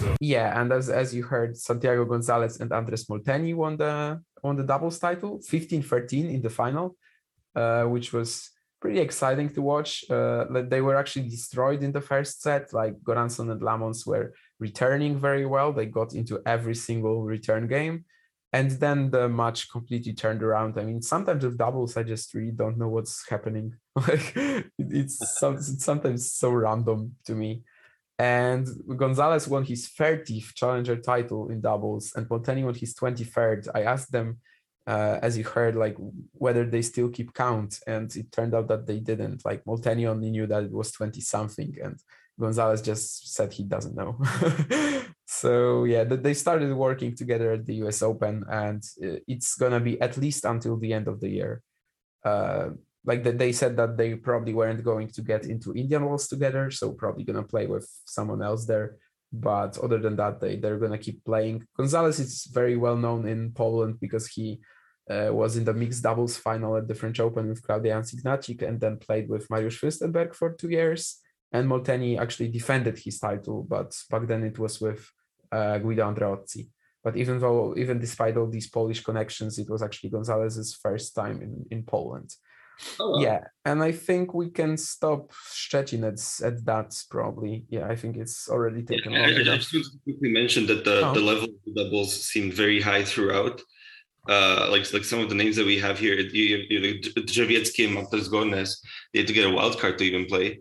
So. 0.00 0.16
Yeah, 0.20 0.58
and 0.58 0.72
as, 0.72 0.88
as 0.88 1.14
you 1.14 1.24
heard, 1.24 1.56
Santiago 1.56 2.04
Gonzalez 2.04 2.58
and 2.60 2.72
Andres 2.72 3.04
Molteni 3.06 3.54
won 3.54 3.76
the 3.76 4.22
won 4.42 4.56
the 4.56 4.62
doubles 4.62 4.98
title, 4.98 5.40
15-13 5.40 6.32
in 6.32 6.40
the 6.40 6.48
final, 6.48 6.96
uh, 7.54 7.84
which 7.84 8.12
was 8.12 8.50
pretty 8.80 9.00
exciting 9.00 9.50
to 9.50 9.62
watch. 9.62 10.04
Uh, 10.08 10.44
they 10.68 10.80
were 10.80 10.96
actually 10.96 11.28
destroyed 11.28 11.82
in 11.82 11.92
the 11.92 12.00
first 12.00 12.40
set. 12.42 12.72
Like 12.72 12.98
Goransson 13.02 13.50
and 13.50 13.60
Lammons 13.60 14.06
were 14.06 14.32
returning 14.58 15.18
very 15.18 15.46
well. 15.46 15.72
They 15.72 15.86
got 15.86 16.14
into 16.14 16.40
every 16.46 16.74
single 16.74 17.22
return 17.22 17.66
game. 17.66 18.04
And 18.52 18.70
then 18.70 19.10
the 19.10 19.28
match 19.28 19.70
completely 19.70 20.14
turned 20.14 20.42
around. 20.42 20.78
I 20.78 20.84
mean, 20.84 21.02
sometimes 21.02 21.44
with 21.44 21.58
doubles, 21.58 21.96
I 21.96 22.02
just 22.02 22.32
really 22.32 22.52
don't 22.52 22.78
know 22.78 22.88
what's 22.88 23.28
happening. 23.28 23.74
like 24.08 24.32
it's, 24.78 25.20
it's 25.22 25.84
sometimes 25.84 26.32
so 26.32 26.50
random 26.50 27.16
to 27.26 27.34
me. 27.34 27.62
And 28.18 28.66
Gonzalez 28.96 29.46
won 29.46 29.64
his 29.64 29.88
30th 29.88 30.54
challenger 30.54 30.96
title 30.96 31.50
in 31.50 31.60
doubles, 31.60 32.12
and 32.16 32.28
Molteni 32.28 32.64
won 32.64 32.74
his 32.74 32.94
23rd. 32.94 33.68
I 33.74 33.82
asked 33.82 34.10
them 34.10 34.38
uh, 34.88 35.18
as 35.20 35.36
you 35.36 35.44
heard, 35.44 35.76
like 35.76 35.96
whether 36.32 36.64
they 36.64 36.80
still 36.80 37.10
keep 37.10 37.34
count, 37.34 37.78
and 37.86 38.14
it 38.16 38.32
turned 38.32 38.54
out 38.54 38.68
that 38.68 38.86
they 38.86 38.98
didn't. 38.98 39.44
Like 39.44 39.62
Molteni 39.64 40.06
only 40.08 40.30
knew 40.30 40.46
that 40.46 40.64
it 40.64 40.72
was 40.72 40.90
twenty 40.92 41.20
something, 41.20 41.76
and 41.84 42.00
Gonzalez 42.40 42.80
just 42.80 43.34
said 43.34 43.52
he 43.52 43.64
doesn't 43.64 43.94
know. 43.94 44.18
so 45.26 45.84
yeah, 45.84 46.04
they 46.04 46.32
started 46.32 46.72
working 46.72 47.14
together 47.14 47.52
at 47.52 47.66
the 47.66 47.74
U.S. 47.84 48.00
Open, 48.00 48.44
and 48.50 48.82
uh, 49.04 49.20
it's 49.28 49.56
gonna 49.56 49.78
be 49.78 50.00
at 50.00 50.16
least 50.16 50.46
until 50.46 50.78
the 50.78 50.94
end 50.94 51.06
of 51.06 51.20
the 51.20 51.28
year. 51.28 51.62
Uh, 52.24 52.70
like 53.10 53.22
that, 53.24 53.38
they 53.38 53.52
said 53.52 53.74
that 53.78 53.96
they 53.96 54.14
probably 54.28 54.54
weren't 54.54 54.84
going 54.84 55.08
to 55.16 55.22
get 55.22 55.42
into 55.52 55.74
Indian 55.74 56.04
Wells 56.04 56.28
together, 56.28 56.70
so 56.70 56.92
probably 56.92 57.24
gonna 57.24 57.52
play 57.54 57.66
with 57.66 57.88
someone 58.04 58.42
else 58.42 58.66
there. 58.66 58.96
But 59.32 59.72
other 59.84 59.98
than 60.04 60.16
that, 60.16 60.34
they 60.40 60.56
they're 60.56 60.82
gonna 60.84 61.04
keep 61.06 61.24
playing. 61.24 61.56
Gonzalez 61.78 62.18
is 62.20 62.34
very 62.60 62.76
well 62.76 62.98
known 63.04 63.26
in 63.34 63.40
Poland 63.62 63.94
because 64.04 64.26
he 64.36 64.60
uh, 65.14 65.30
was 65.40 65.56
in 65.56 65.64
the 65.64 65.72
mixed 65.82 66.02
doubles 66.02 66.36
final 66.36 66.76
at 66.76 66.86
the 66.86 66.98
French 67.00 67.18
Open 67.18 67.48
with 67.48 67.64
Klaudia 67.66 67.92
Jans-Ignacik 67.94 68.60
and 68.68 68.78
then 68.78 68.98
played 69.06 69.26
with 69.32 69.48
Mariusz 69.48 69.78
Fyrstenberg 69.80 70.34
for 70.34 70.52
two 70.52 70.68
years 70.68 71.02
and 71.52 71.68
Molteni 71.68 72.18
actually 72.18 72.48
defended 72.48 72.98
his 72.98 73.18
title, 73.18 73.62
but 73.62 73.96
back 74.10 74.26
then 74.26 74.44
it 74.44 74.58
was 74.58 74.80
with 74.80 75.10
uh, 75.50 75.78
Guido 75.78 76.04
Andreozzi. 76.12 76.68
But 77.02 77.16
even 77.16 77.38
though, 77.38 77.74
even 77.76 77.98
despite 77.98 78.36
all 78.36 78.48
these 78.50 78.68
Polish 78.68 79.02
connections, 79.02 79.58
it 79.58 79.70
was 79.70 79.82
actually 79.82 80.10
Gonzalez's 80.10 80.74
first 80.74 81.14
time 81.14 81.40
in, 81.40 81.64
in 81.70 81.84
Poland. 81.84 82.30
Oh. 83.00 83.20
Yeah, 83.20 83.44
and 83.64 83.82
I 83.82 83.92
think 83.92 84.34
we 84.34 84.50
can 84.50 84.76
stop 84.76 85.32
Szczecin 85.32 86.04
at, 86.06 86.46
at 86.46 86.64
that 86.64 86.94
probably. 87.10 87.64
Yeah, 87.68 87.88
I 87.88 87.96
think 87.96 88.16
it's 88.16 88.48
already 88.48 88.82
taken 88.82 89.12
yeah, 89.12 89.22
I, 89.22 89.24
I, 89.24 89.42
just 89.56 89.74
want 89.74 89.86
to 89.86 89.98
quickly 90.04 90.30
mention 90.30 90.66
that 90.66 90.84
the, 90.84 91.08
oh. 91.08 91.14
the 91.14 91.20
level 91.20 91.44
of 91.44 91.50
the 91.66 91.84
doubles 91.84 92.24
seemed 92.24 92.54
very 92.54 92.80
high 92.80 93.04
throughout. 93.04 93.60
Uh, 94.28 94.68
like 94.70 94.92
like 94.92 95.04
some 95.04 95.20
of 95.20 95.28
the 95.30 95.34
names 95.34 95.56
that 95.56 95.64
we 95.64 95.78
have 95.78 95.98
here, 95.98 96.14
you, 96.14 96.66
you, 96.68 96.78
you, 96.78 97.00
Drzewiecki 97.00 97.86
and 97.86 97.96
Martos 97.96 98.28
Gornes, 98.28 98.76
they 99.12 99.20
had 99.20 99.26
to 99.28 99.32
get 99.32 99.46
a 99.46 99.50
wild 99.50 99.78
card 99.80 99.96
to 99.98 100.04
even 100.04 100.26
play 100.26 100.58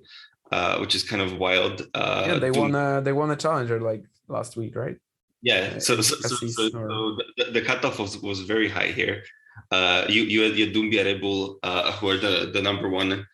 uh, 0.52 0.78
which 0.78 0.96
is 0.96 1.04
kind 1.04 1.22
of 1.22 1.38
wild. 1.38 1.88
Uh, 1.94 2.26
yeah, 2.28 2.40
they 2.40 2.52
to, 2.52 2.60
won 2.60 2.76
a 2.76 3.02
they 3.02 3.14
won 3.14 3.32
a 3.32 3.36
challenger 3.36 3.80
like 3.80 4.04
last 4.28 4.58
week, 4.58 4.76
right? 4.76 4.98
Yeah, 5.42 5.78
so 5.80 6.02
so, 6.02 6.16
so, 6.16 6.36
so, 6.36 6.70
so 6.70 7.18
the, 7.38 7.52
the, 7.52 7.62
cutoff 7.62 8.00
was, 8.00 8.18
was 8.22 8.42
very 8.42 8.68
high 8.68 8.88
here. 8.88 9.24
Uh, 9.72 10.06
you 10.08 10.24
you 10.24 10.42
had, 10.42 10.56
you 10.58 10.66
had 10.66 10.76
Doumbia 10.76 11.04
Reboul, 11.06 11.58
uh, 11.64 11.92
who 11.94 12.10
are 12.10 12.18
the, 12.18 12.52
the 12.54 12.62
number 12.62 12.90
one 12.90 13.26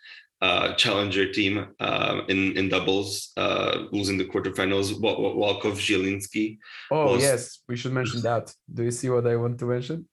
uh, 0.41 0.74
challenger 0.74 1.32
team 1.32 1.67
uh, 1.80 2.21
in 2.28 2.57
in 2.57 2.69
doubles, 2.69 3.32
uh, 3.38 3.84
losing 3.91 4.17
the 4.17 4.26
quarterfinals. 4.26 4.88
Walków 4.99 5.78
Zielinski. 5.80 6.57
Oh 6.91 7.13
was, 7.13 7.21
yes, 7.21 7.59
we 7.67 7.78
should 7.78 7.93
mention 7.93 8.21
that. 8.21 8.53
Do 8.74 8.84
you 8.84 8.91
see 8.91 9.09
what 9.09 9.26
I 9.26 9.36
want 9.38 9.57
to 9.59 9.65
mention? 9.65 10.07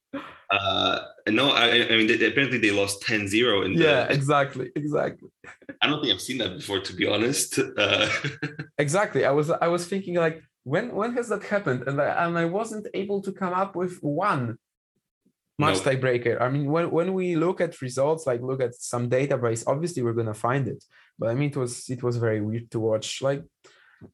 Uh, 0.51 0.99
no, 1.29 1.51
I, 1.51 1.87
I 1.91 1.95
mean, 1.97 2.07
they, 2.07 2.25
apparently 2.25 2.57
they 2.57 2.71
lost 2.71 3.01
10 3.03 3.27
0. 3.27 3.61
In 3.61 3.73
the, 3.73 3.83
yeah, 3.83 4.03
exactly. 4.09 4.69
Exactly. 4.75 5.29
I 5.81 5.87
don't 5.87 6.01
think 6.01 6.13
I've 6.13 6.21
seen 6.21 6.39
that 6.39 6.57
before, 6.57 6.81
to 6.81 6.93
be 6.93 7.07
honest. 7.07 7.57
Uh, 7.77 8.09
exactly. 8.77 9.25
I 9.25 9.31
was 9.31 9.49
I 9.49 9.67
was 9.67 9.87
thinking 9.87 10.15
like, 10.15 10.41
when 10.63 10.93
when 10.93 11.13
has 11.13 11.29
that 11.29 11.43
happened? 11.43 11.87
And 11.87 12.01
I, 12.01 12.25
and 12.25 12.37
I 12.37 12.45
wasn't 12.45 12.87
able 12.93 13.21
to 13.21 13.31
come 13.31 13.53
up 13.53 13.75
with 13.75 13.97
one 14.01 14.57
match 15.61 15.79
nope. 15.85 15.87
tiebreaker. 15.87 16.41
I 16.41 16.49
mean, 16.49 16.65
when, 16.73 16.91
when 16.91 17.13
we 17.13 17.35
look 17.35 17.61
at 17.61 17.81
results, 17.81 18.27
like 18.27 18.41
look 18.41 18.61
at 18.61 18.75
some 18.75 19.09
database, 19.09 19.63
obviously 19.67 20.01
we're 20.03 20.19
gonna 20.21 20.33
find 20.33 20.67
it. 20.67 20.83
But 21.19 21.29
I 21.29 21.35
mean, 21.35 21.49
it 21.51 21.57
was 21.57 21.89
it 21.89 22.01
was 22.03 22.17
very 22.17 22.41
weird 22.41 22.71
to 22.71 22.79
watch. 22.79 23.21
Like, 23.21 23.43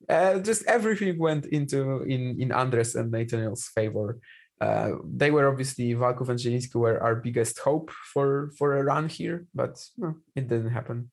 uh, 0.09 0.39
just 0.39 0.65
everything 0.65 1.17
went 1.17 1.45
into 1.47 2.03
in 2.03 2.39
in 2.41 2.51
Andres 2.51 2.95
and 2.95 3.11
Nathaniel's 3.11 3.67
favor. 3.77 4.19
Uh, 4.59 4.91
they 5.03 5.29
were 5.29 5.47
obviously 5.47 5.93
Walków 5.93 6.29
and 6.29 6.39
Zielinski 6.39 6.75
were 6.75 7.01
our 7.01 7.15
biggest 7.15 7.59
hope 7.59 7.91
for 8.13 8.51
for 8.57 8.77
a 8.77 8.83
run 8.83 9.07
here, 9.07 9.45
but 9.53 9.73
no, 9.97 10.15
it 10.35 10.47
didn't 10.47 10.71
happen. 10.71 11.11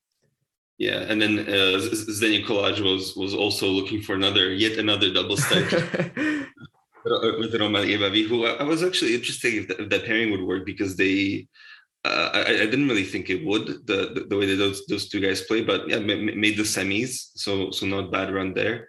Yeah, 0.78 1.06
and 1.08 1.22
then 1.22 1.38
uh, 1.38 1.78
Zdeněk 1.78 2.46
Kolář 2.46 2.80
was 2.80 3.14
was 3.16 3.34
also 3.34 3.68
looking 3.68 4.02
for 4.02 4.14
another 4.14 4.52
yet 4.52 4.78
another 4.78 5.12
double 5.12 5.36
stack 5.36 5.70
with 7.04 7.54
Roman 7.54 7.86
Jebavý, 7.86 8.26
who 8.26 8.46
I, 8.46 8.62
was 8.62 8.82
actually 8.82 9.14
interested 9.14 9.54
if, 9.54 9.70
if 9.78 9.88
that 9.90 10.04
pairing 10.04 10.30
would 10.30 10.42
work 10.42 10.64
because 10.66 10.96
they. 10.96 11.46
Uh, 12.04 12.30
I, 12.34 12.40
I, 12.40 12.66
didn't 12.66 12.88
really 12.88 13.04
think 13.04 13.30
it 13.30 13.46
would 13.46 13.66
the, 13.86 14.12
the, 14.14 14.26
the 14.28 14.36
way 14.36 14.44
that 14.44 14.56
those 14.56 14.84
those 14.86 15.08
two 15.08 15.20
guys 15.20 15.40
play, 15.40 15.62
but 15.62 15.88
yeah, 15.88 15.98
made 15.98 16.58
the 16.58 16.62
semis, 16.62 17.30
so 17.34 17.70
so 17.70 17.86
not 17.86 18.12
bad 18.12 18.30
run 18.30 18.52
there 18.52 18.88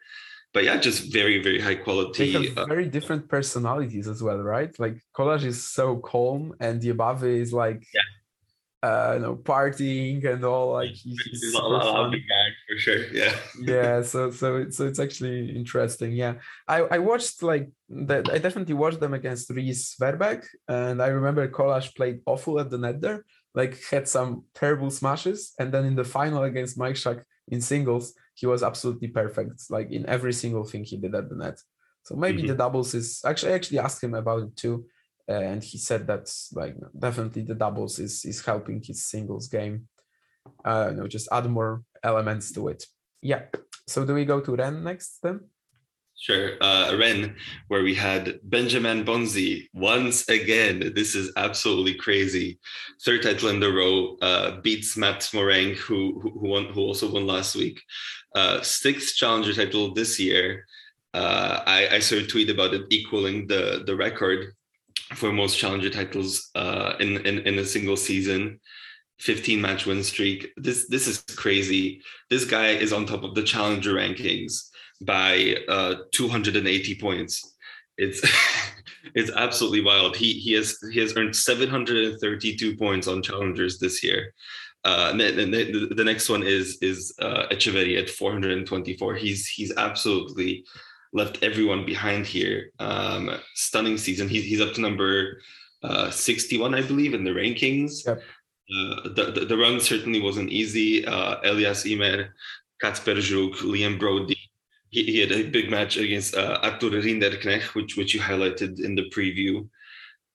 but 0.55 0.63
yeah, 0.63 0.77
just 0.77 1.11
very, 1.11 1.43
very 1.43 1.59
high 1.59 1.75
quality. 1.75 2.53
Uh, 2.55 2.65
very 2.65 2.87
different 2.87 3.27
personalities 3.27 4.07
as 4.07 4.23
well, 4.23 4.37
right? 4.37 4.73
Like 4.79 4.95
Kolář 5.13 5.43
is 5.43 5.61
so 5.67 5.97
calm, 5.97 6.55
and 6.61 6.81
Jebavý 6.81 7.41
is 7.41 7.51
like, 7.51 7.85
yeah. 7.93 8.89
uh, 8.89 9.13
you 9.15 9.19
know, 9.19 9.35
partying 9.35 10.25
and 10.25 10.45
all. 10.45 10.71
Like 10.71 10.91
he's, 10.91 11.21
he's 11.29 11.53
a 11.55 11.61
lot 11.61 12.15
for 12.75 12.81
sure. 12.81 13.07
Yeah. 13.13 13.35
yeah. 13.61 14.01
So 14.11 14.31
so 14.31 14.69
so 14.69 14.85
it's 14.85 14.99
actually 14.99 15.55
interesting. 15.55 16.11
Yeah, 16.11 16.35
I 16.67 16.77
I 16.95 16.99
watched 16.99 17.41
like 17.41 17.69
that. 17.89 18.29
I 18.29 18.37
definitely 18.37 18.75
watched 18.75 18.99
them 18.99 19.13
against 19.13 19.49
Ries 19.49 19.95
Verbeek, 19.99 20.43
and 20.67 21.01
I 21.01 21.07
remember 21.07 21.47
Kolář 21.47 21.95
played 21.95 22.19
awful 22.25 22.59
at 22.59 22.69
the 22.69 22.77
net 22.77 23.01
there. 23.01 23.25
Like 23.53 23.81
had 23.91 24.07
some 24.07 24.43
terrible 24.53 24.91
smashes, 24.91 25.53
and 25.59 25.71
then 25.73 25.85
in 25.85 25.95
the 25.95 26.03
final 26.03 26.43
against 26.43 26.77
Majchrzak 26.77 27.23
in 27.47 27.61
singles 27.61 28.13
he 28.35 28.45
was 28.45 28.63
absolutely 28.63 29.07
perfect, 29.07 29.61
like 29.69 29.91
in 29.91 30.05
every 30.07 30.33
single 30.33 30.65
thing 30.65 30.83
he 30.83 30.97
did 30.97 31.15
at 31.15 31.29
the 31.29 31.35
net. 31.35 31.57
So 32.03 32.15
maybe 32.15 32.39
mm-hmm. 32.39 32.47
the 32.47 32.55
doubles 32.55 32.93
is 32.93 33.21
actually 33.25 33.53
I 33.53 33.55
actually 33.55 33.79
asked 33.79 34.03
him 34.03 34.13
about 34.13 34.43
it 34.43 34.55
too, 34.57 34.85
uh, 35.29 35.43
and 35.51 35.63
he 35.63 35.77
said 35.77 36.05
that 36.07 36.31
like 36.53 36.75
definitely 36.97 37.43
the 37.43 37.55
doubles 37.55 37.97
is 37.99 38.25
is 38.25 38.43
helping 38.43 38.81
his 38.83 39.05
singles 39.05 39.47
game. 39.47 39.87
Uh, 40.63 40.89
you 40.91 40.97
know, 40.97 41.07
just 41.07 41.29
add 41.31 41.49
more 41.49 41.81
elements 42.05 42.51
to 42.53 42.67
it. 42.69 42.85
Yeah. 43.21 43.43
So 43.87 44.05
do 44.05 44.13
we 44.13 44.25
go 44.25 44.39
to 44.41 44.55
Rennes 44.55 44.83
next 44.83 45.19
then? 45.23 45.39
Sure. 46.17 46.51
Uh, 46.61 46.95
Rennes, 46.97 47.35
where 47.67 47.83
we 47.83 47.93
had 47.93 48.39
Benjamin 48.43 49.03
Bonzi 49.03 49.67
once 49.73 50.29
again. 50.29 50.93
This 50.95 51.13
is 51.13 51.31
absolutely 51.35 51.95
crazy. 51.95 52.57
Third 53.03 53.21
title 53.23 53.49
in 53.49 53.59
the 53.59 53.71
row. 53.71 54.15
Uh, 54.21 54.61
beats 54.61 54.95
Mats 54.95 55.31
Moraing, 55.33 55.75
who, 55.75 56.19
who 56.21 56.31
won, 56.51 56.65
who 56.73 56.81
also 56.81 57.11
won 57.11 57.27
last 57.27 57.55
week. 57.55 57.81
Uh, 58.33 58.61
sixth 58.61 59.15
challenger 59.15 59.53
title 59.53 59.93
this 59.93 60.19
year. 60.19 60.65
Uh, 61.13 61.61
I, 61.65 61.95
I 61.97 61.99
saw 61.99 62.15
a 62.15 62.25
tweet 62.25 62.49
about 62.49 62.73
it 62.73 62.83
equaling 62.89 63.47
the 63.47 63.83
the 63.85 63.95
record 63.95 64.53
for 65.13 65.31
most 65.31 65.57
challenger 65.57 65.89
titles 65.89 66.49
uh, 66.55 66.93
in, 66.99 67.25
in 67.25 67.39
in 67.39 67.59
a 67.59 67.65
single 67.65 67.95
season. 67.95 68.59
15 69.19 69.61
match 69.61 69.85
win 69.85 70.03
streak. 70.03 70.51
This 70.57 70.87
this 70.87 71.07
is 71.07 71.21
crazy. 71.35 72.01
This 72.29 72.45
guy 72.45 72.69
is 72.69 72.93
on 72.93 73.05
top 73.05 73.23
of 73.23 73.35
the 73.35 73.43
challenger 73.43 73.93
rankings 73.93 74.69
by 75.01 75.57
uh, 75.67 75.95
280 76.11 76.95
points. 76.95 77.55
It's 77.97 78.21
it's 79.15 79.31
absolutely 79.31 79.81
wild. 79.81 80.15
He 80.15 80.33
he 80.33 80.53
has 80.53 80.77
he 80.91 80.99
has 80.99 81.15
earned 81.15 81.35
732 81.35 82.77
points 82.77 83.07
on 83.07 83.21
challengers 83.21 83.79
this 83.79 84.03
year. 84.03 84.33
Uh, 84.83 85.13
the, 85.13 85.87
the, 85.95 86.03
next 86.03 86.29
one 86.29 86.43
is 86.43 86.77
is 86.79 87.15
uh, 87.19 87.47
Etcheverry 87.51 87.99
at 87.99 88.07
424. 88.07 89.15
He's 89.15 89.47
he's 89.47 89.75
absolutely 89.77 90.63
left 91.11 91.41
everyone 91.41 91.87
behind 91.87 92.27
here. 92.27 92.69
Um, 92.77 93.31
stunning 93.55 93.97
season. 93.97 94.29
He's 94.29 94.43
he's 94.43 94.61
up 94.61 94.73
to 94.73 94.81
number 94.81 95.39
uh, 95.81 96.09
61, 96.09 96.73
I 96.73 96.81
believe, 96.81 97.13
in 97.13 97.23
the 97.23 97.31
rankings. 97.31 98.05
Yep. 98.05 98.21
Uh, 98.69 99.09
the, 99.09 99.31
the, 99.33 99.45
the 99.45 99.57
run 99.57 99.79
certainly 99.79 100.21
wasn't 100.21 100.49
easy. 100.49 101.05
Uh, 101.05 101.37
Elias 101.43 101.85
Ymer, 101.85 102.33
Kacper 102.81 103.17
Żuk, 103.17 103.55
Liam 103.57 103.99
Broady, 103.99 104.37
he, 104.89 105.03
he 105.03 105.19
had 105.19 105.31
a 105.31 105.43
big 105.43 105.69
match 105.69 105.97
against 105.97 106.35
uh, 106.35 106.59
Arthur 106.63 106.89
Rinderknech, 106.89 107.75
which 107.75 107.97
which 107.97 108.13
you 108.13 108.21
highlighted 108.21 108.83
in 108.83 108.95
the 108.95 109.09
preview, 109.09 109.67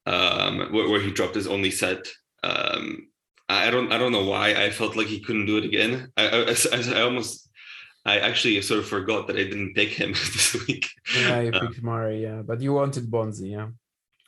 um, 0.07 0.73
where, 0.73 0.89
where, 0.89 1.01
he 1.01 1.11
dropped 1.11 1.35
his 1.35 1.49
only 1.49 1.71
set. 1.71 2.07
Um, 2.45 3.09
I 3.49 3.71
don't 3.71 3.93
I 3.93 3.99
don't 3.99 4.13
know 4.13 4.25
why 4.25 4.51
I 4.51 4.71
felt 4.71 4.97
like 4.97 5.09
he 5.09 5.21
couldn't 5.21 5.47
do 5.47 5.57
it 5.57 5.65
again. 5.65 6.13
I, 6.17 6.25
I, 6.29 6.99
I, 6.99 7.01
almost 7.03 7.49
I 8.05 8.19
actually 8.19 8.61
sort 8.63 8.81
of 8.81 8.89
forgot 8.89 9.27
that 9.27 9.37
I 9.37 9.45
didn't 9.45 9.75
pick 9.75 9.91
him 9.91 10.13
this 10.33 10.55
week. 10.67 10.89
Yeah, 11.17 11.41
you 11.41 11.53
uh, 11.53 11.61
picked 11.61 11.83
Murray, 11.83 12.23
yeah, 12.23 12.43
but 12.43 12.61
you 12.61 12.73
wanted 12.75 13.11
Bonzi, 13.11 13.51
yeah. 13.51 13.69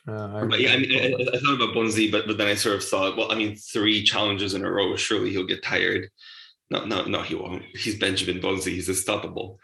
Uh, 0.07 0.47
I, 0.51 0.57
yeah, 0.57 0.73
I, 0.73 0.77
mean, 0.77 0.91
I, 0.91 1.35
I, 1.35 1.39
thought 1.39 1.55
about 1.55 1.75
Bonzi, 1.75 2.11
but 2.11 2.27
but 2.27 2.37
then 2.37 2.47
I 2.47 2.55
sort 2.55 2.75
of 2.75 2.83
thought, 2.83 3.15
well, 3.15 3.31
I 3.31 3.35
mean, 3.35 3.55
three 3.55 4.03
challenges 4.03 4.53
in 4.53 4.65
a 4.65 4.71
row, 4.71 4.95
surely 4.97 5.29
he'll 5.29 5.45
get 5.45 5.63
tired. 5.63 6.09
No, 6.69 6.83
no, 6.85 7.05
no, 7.05 7.21
he 7.21 7.35
won't. 7.35 7.63
He's 7.73 7.97
Benjamin 7.97 8.41
Bonzi. 8.41 8.71
He's 8.71 8.89
unstoppable. 8.89 9.59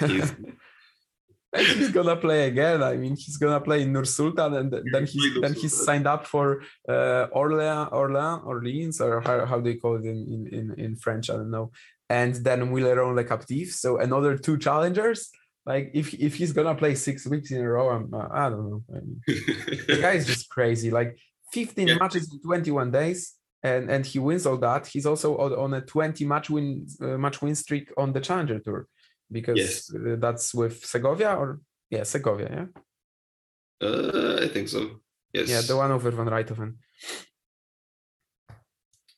He's, 0.00 0.34
he's 1.56 1.90
gonna 1.90 2.16
play 2.16 2.48
again. 2.48 2.82
I 2.82 2.96
mean, 2.96 3.14
he's 3.16 3.36
gonna 3.36 3.60
play 3.60 3.82
in 3.82 3.92
Nur 3.92 4.04
Sultan, 4.04 4.54
and 4.54 4.72
then 4.92 5.06
he's 5.06 5.40
then 5.40 5.54
he's 5.54 5.84
signed 5.84 6.06
up 6.06 6.26
for 6.26 6.62
uh, 6.88 7.28
Orléans, 7.34 7.92
Orléans, 7.92 8.44
Orleans, 8.44 9.00
or 9.00 9.20
how, 9.20 9.46
how 9.46 9.60
do 9.60 9.70
you 9.70 9.80
call 9.80 9.96
it 9.96 10.04
in, 10.04 10.48
in, 10.50 10.74
in 10.76 10.96
French? 10.96 11.30
I 11.30 11.34
don't 11.34 11.50
know. 11.50 11.70
And 12.10 12.34
then 12.34 12.72
Willeron 12.72 13.14
Le 13.14 13.24
Captif. 13.24 13.72
So 13.72 13.98
another 13.98 14.36
two 14.36 14.58
challengers. 14.58 15.30
Like 15.66 15.90
if 15.94 16.12
if 16.14 16.34
he's 16.34 16.52
gonna 16.52 16.74
play 16.74 16.94
six 16.94 17.26
weeks 17.26 17.50
in 17.50 17.60
a 17.60 17.68
row, 17.68 17.88
I'm 17.88 18.12
uh, 18.12 18.28
I 18.30 18.50
don't 18.50 18.70
know. 18.70 18.82
I 18.90 19.00
mean, 19.00 19.22
the 19.26 19.98
guy 20.00 20.12
is 20.12 20.26
just 20.26 20.48
crazy. 20.50 20.90
Like 20.90 21.18
15 21.52 21.88
yeah. 21.88 21.94
matches 21.96 22.30
in 22.32 22.40
21 22.42 22.90
days, 22.90 23.34
and 23.62 23.90
and 23.90 24.04
he 24.04 24.18
wins 24.18 24.44
all 24.44 24.58
that. 24.58 24.86
He's 24.86 25.06
also 25.06 25.36
on 25.38 25.72
a 25.72 25.80
20 25.80 26.24
match 26.26 26.50
win 26.50 26.86
uh, 27.00 27.16
match 27.16 27.40
win 27.40 27.54
streak 27.54 27.90
on 27.96 28.12
the 28.12 28.20
Challenger 28.20 28.58
Tour, 28.58 28.86
because 29.32 29.56
yes. 29.56 29.94
Uh, 29.94 30.16
that's 30.18 30.52
with 30.52 30.84
Segovia 30.84 31.34
or 31.34 31.60
yeah 31.90 32.02
Segovia, 32.02 32.48
yeah. 32.50 33.88
Uh, 33.88 34.40
I 34.42 34.48
think 34.48 34.68
so. 34.68 35.00
Yes. 35.32 35.48
Yeah, 35.48 35.62
the 35.62 35.76
one 35.76 35.90
over 35.90 36.10
Van 36.10 36.26
Rijthoven. 36.26 36.74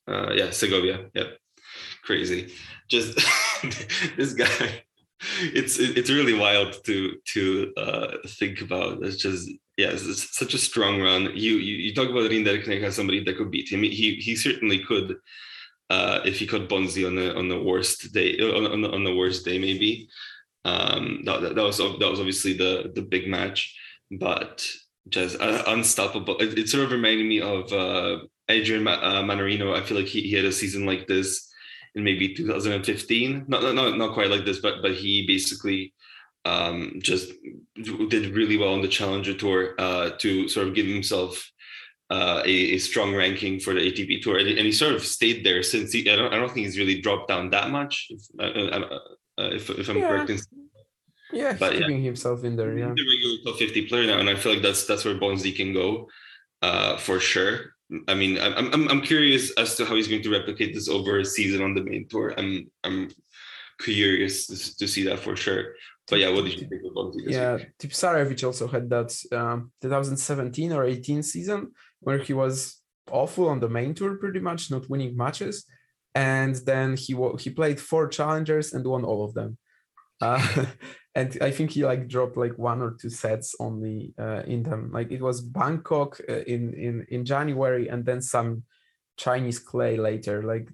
Uh, 0.09 0.32
yeah, 0.32 0.51
Segovia. 0.51 1.11
Yep. 1.12 1.38
Crazy. 2.05 2.53
Just 2.88 3.18
this 4.16 4.32
guy. 4.32 4.86
It's 5.41 5.79
it's 5.79 6.11
really 6.11 6.35
wild 6.35 6.77
to 6.85 7.17
to 7.33 7.73
uh, 7.77 8.09
think 8.27 8.61
about. 8.61 9.03
It's 9.03 9.17
just 9.17 9.49
yeah, 9.77 9.89
it's, 9.89 10.37
such 10.37 10.55
a 10.55 10.59
strong 10.59 11.01
run. 11.01 11.25
You 11.35 11.55
you, 11.57 11.77
you 11.77 11.95
talk 11.95 12.11
about 12.11 12.31
Rinderknech 12.31 12.83
as 12.83 12.97
somebody 12.97 13.25
that 13.25 13.37
could 13.37 13.51
beat 13.51 13.71
him. 13.71 13.83
He 13.83 14.17
he 14.17 14.37
certainly 14.37 14.81
could. 14.81 15.17
Uh, 15.89 16.21
if 16.25 16.41
he 16.41 16.47
caught 16.47 16.69
Bonzi 16.69 17.07
on 17.07 17.14
the 17.14 17.35
on 17.37 17.49
the 17.49 17.62
worst 17.62 18.12
day 18.12 18.37
on, 18.41 18.67
on, 18.67 18.83
the, 18.83 18.91
on 18.91 19.05
the 19.05 19.14
worst 19.14 19.45
day 19.45 19.57
maybe 19.57 20.09
um, 20.64 21.23
that, 21.25 21.55
that, 21.55 21.62
was 21.62 21.79
that 21.79 22.11
was 22.11 22.19
obviously 22.19 22.55
the 22.55 22.91
the 22.93 23.03
big 23.03 23.29
match 23.29 23.73
but 24.11 24.67
just 25.09 25.37
unstoppable 25.41 26.37
it, 26.39 26.59
it, 26.59 26.69
sort 26.69 26.83
of 26.83 26.91
reminded 26.91 27.25
me 27.25 27.41
of 27.41 27.73
uh, 27.73 28.19
Adrian 28.49 28.85
uh, 28.89 29.23
Mannarino 29.23 29.77
I 29.77 29.83
feel 29.85 29.97
like 29.97 30.09
he, 30.09 30.23
he 30.23 30.35
had 30.35 30.45
a 30.45 30.51
season 30.51 30.87
like 30.87 31.07
this 31.07 31.45
in 31.97 32.05
maybe 32.05 32.34
2015 32.34 33.47
not, 33.49 33.74
not 33.74 33.99
not 33.99 34.14
quite 34.14 34.30
like 34.30 34.44
this 34.44 34.61
but 34.61 34.82
but 34.82 34.94
he 34.94 35.26
basically 35.26 35.92
um, 36.47 36.92
just 36.99 37.32
did 38.09 38.34
really 38.36 38.57
well 38.57 38.72
on 38.72 38.80
the 38.80 38.88
Challenger 38.88 39.34
Tour 39.34 39.74
uh, 39.78 40.11
to 40.18 40.49
sort 40.49 40.68
of 40.68 40.74
give 40.74 40.86
himself 40.86 41.51
uh, 42.09 42.40
a, 42.44 42.74
a, 42.74 42.78
strong 42.78 43.14
ranking 43.14 43.59
for 43.59 43.74
the 43.74 43.80
ATP 43.80 44.22
Tour, 44.22 44.38
and, 44.38 44.49
and, 44.49 44.61
he 44.61 44.70
sort 44.70 44.94
of 44.94 45.05
stayed 45.05 45.44
there 45.44 45.61
since. 45.64 45.92
He, 45.92 46.09
I 46.09 46.14
don't, 46.14 46.32
I 46.32 46.36
don't 46.36 46.53
think 46.53 46.66
he's 46.66 46.78
really 46.78 47.01
dropped 47.01 47.26
down 47.26 47.51
that 47.51 47.70
much. 47.70 48.07
If, 48.11 48.22
uh, 48.38 48.42
uh, 48.44 48.99
uh 49.38 49.51
if, 49.55 49.68
if 49.70 49.88
I'm 49.88 49.99
yeah. 49.99 50.09
correct. 50.09 50.30
In, 50.30 50.38
yeah, 51.32 51.51
he's 51.51 51.59
but, 51.59 51.72
keeping 51.72 51.99
yeah. 51.99 52.05
himself 52.05 52.44
in 52.44 52.55
there. 52.55 52.78
Yeah, 52.78 52.92
he's 52.94 53.05
a 53.05 53.11
regular 53.11 53.36
top 53.44 53.59
50 53.59 53.86
player 53.88 54.07
now, 54.07 54.18
and 54.20 54.30
I 54.30 54.36
feel 54.36 54.53
like 54.53 54.62
that's 54.62 54.86
that's 54.86 55.05
where 55.05 55.16
Bonzi 55.16 55.55
can 55.55 55.72
go 55.72 56.09
uh, 56.62 56.97
for 56.97 57.18
sure. 57.18 57.74
I 58.09 58.14
mean, 58.14 58.39
I'm, 58.39 58.72
I'm 58.72 58.89
I'm 58.89 59.01
curious 59.01 59.53
as 59.53 59.76
to 59.76 59.84
how 59.84 59.95
he's 59.95 60.09
going 60.09 60.22
to 60.22 60.30
replicate 60.30 60.74
this 60.74 60.89
over 60.89 61.20
a 61.20 61.24
season 61.24 61.62
on 61.62 61.74
the 61.74 61.82
main 61.82 62.09
tour. 62.09 62.34
I'm 62.37 62.70
I'm 62.82 63.11
curious 63.78 64.47
to, 64.49 64.76
to 64.78 64.89
see 64.89 65.05
that 65.05 65.20
for 65.20 65.37
sure. 65.37 65.74
But 66.09 66.20
yeah, 66.20 66.30
what 66.30 66.45
did 66.45 66.55
you 66.55 66.68
think 66.68 66.82
of 66.84 66.93
Bonzi? 66.93 67.22
Yeah, 67.26 67.59
Tipsarevic 67.80 68.45
also 68.45 68.68
had 68.68 68.89
that 68.91 69.14
um, 69.32 69.72
2017 69.82 70.72
or 70.72 70.84
18 70.84 71.22
season 71.22 71.72
where 72.01 72.18
he 72.18 72.32
was 72.32 72.80
awful 73.11 73.49
on 73.49 73.61
the 73.61 73.68
main 73.68 73.95
tour, 73.95 74.16
pretty 74.16 74.41
much 74.41 74.70
not 74.70 74.89
winning 74.89 75.16
matches, 75.16 75.64
and 76.14 76.55
then 76.66 76.97
he 76.97 77.16
he 77.39 77.51
played 77.51 77.80
four 77.80 78.09
challengers 78.09 78.72
and 78.72 78.87
won 78.87 79.05
all 79.05 79.24
of 79.24 79.34
them. 79.34 79.59
Uh, 80.20 80.66
and 81.17 81.39
I 81.41 81.51
think 81.51 81.71
he 81.71 81.83
like 81.83 82.09
dropped 82.09 82.37
like 82.37 82.59
one 82.59 82.83
or 82.83 82.91
two 83.01 83.09
sets 83.09 83.57
only 83.59 84.12
uh, 84.19 84.43
in 84.47 84.62
them. 84.62 84.91
Like 84.93 85.11
it 85.11 85.23
was 85.23 85.41
Bangkok 85.41 86.21
uh, 86.29 86.45
in 86.55 86.75
in 86.75 87.07
in 87.09 87.25
January, 87.25 87.89
and 87.89 88.05
then 88.05 88.21
some 88.21 88.64
Chinese 89.17 89.59
clay 89.59 89.97
later. 89.97 90.43
Like 90.43 90.69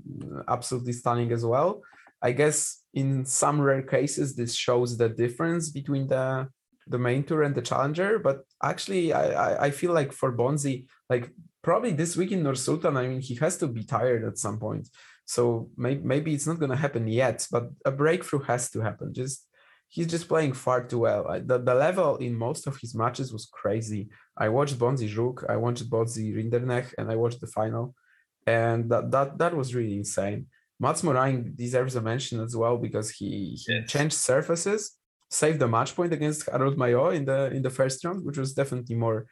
absolutely 0.49 0.95
stunning 0.95 1.30
as 1.30 1.47
well. 1.47 1.82
I 2.20 2.32
guess 2.32 2.82
in 2.93 3.24
some 3.24 3.61
rare 3.61 3.82
cases 3.82 4.34
this 4.34 4.53
shows 4.55 4.97
the 4.97 5.09
difference 5.09 5.70
between 5.70 6.09
the 6.09 6.49
the 6.88 6.99
main 6.99 7.22
tour 7.22 7.45
and 7.45 7.55
the 7.55 7.62
challenger. 7.70 8.18
But 8.18 8.38
actually, 8.61 9.12
I 9.12 9.24
I, 9.47 9.51
I 9.66 9.70
feel 9.70 9.93
like 9.93 10.12
for 10.12 10.36
Bonzi, 10.36 10.86
like 11.09 11.30
probably 11.62 11.93
this 11.93 12.16
week 12.16 12.32
in 12.32 12.43
Nur 12.43 12.57
Sultan, 12.57 12.97
I 12.97 13.07
mean, 13.07 13.20
he 13.20 13.36
has 13.36 13.59
to 13.59 13.68
be 13.68 13.84
tired 13.84 14.24
at 14.24 14.38
some 14.38 14.59
point. 14.59 14.88
So 15.24 15.70
maybe 15.76 16.03
maybe 16.03 16.34
it's 16.34 16.49
not 16.49 16.59
going 16.59 16.74
to 16.74 16.84
happen 16.86 17.07
yet, 17.07 17.47
but 17.55 17.70
a 17.84 17.93
breakthrough 17.93 18.43
has 18.51 18.70
to 18.72 18.80
happen. 18.80 19.14
Just 19.14 19.47
he's 19.93 20.07
just 20.07 20.26
playing 20.26 20.55
far 20.55 20.82
too 20.82 21.01
well. 21.01 21.22
The, 21.45 21.59
the 21.59 21.74
level 21.74 22.16
in 22.16 22.34
most 22.34 22.66
of 22.66 22.78
his 22.78 22.95
matches 22.95 23.30
was 23.30 23.45
crazy. 23.45 24.09
I 24.45 24.49
watched 24.49 24.78
Bonzi 24.78 25.09
Żuk, 25.14 25.45
I 25.51 25.57
watched 25.57 25.88
Bonzi 25.90 26.34
Rinderknech, 26.36 26.95
and 26.97 27.11
I 27.11 27.16
watched 27.16 27.43
the 27.43 27.47
final, 27.59 27.95
and 28.47 28.90
that 28.90 29.11
that 29.11 29.38
that 29.38 29.55
was 29.55 29.74
really 29.74 29.97
insane. 30.03 30.47
Mats 30.80 31.03
Moraing 31.03 31.55
deserves 31.55 31.95
a 31.95 32.01
mention 32.01 32.40
as 32.40 32.57
well 32.57 32.76
because 32.78 33.11
he, 33.11 33.30
he 33.62 33.74
yes. 33.74 33.90
changed 33.93 34.16
surfaces, 34.16 34.97
saved 35.30 35.61
the 35.61 35.68
match 35.68 35.95
point 35.95 36.12
against 36.14 36.49
Harold 36.51 36.78
Mayot 36.78 37.14
in 37.14 37.24
the 37.26 37.40
in 37.57 37.62
the 37.62 37.74
first 37.78 38.03
round, 38.05 38.24
which 38.24 38.38
was 38.38 38.55
definitely 38.55 38.97
more. 38.97 39.26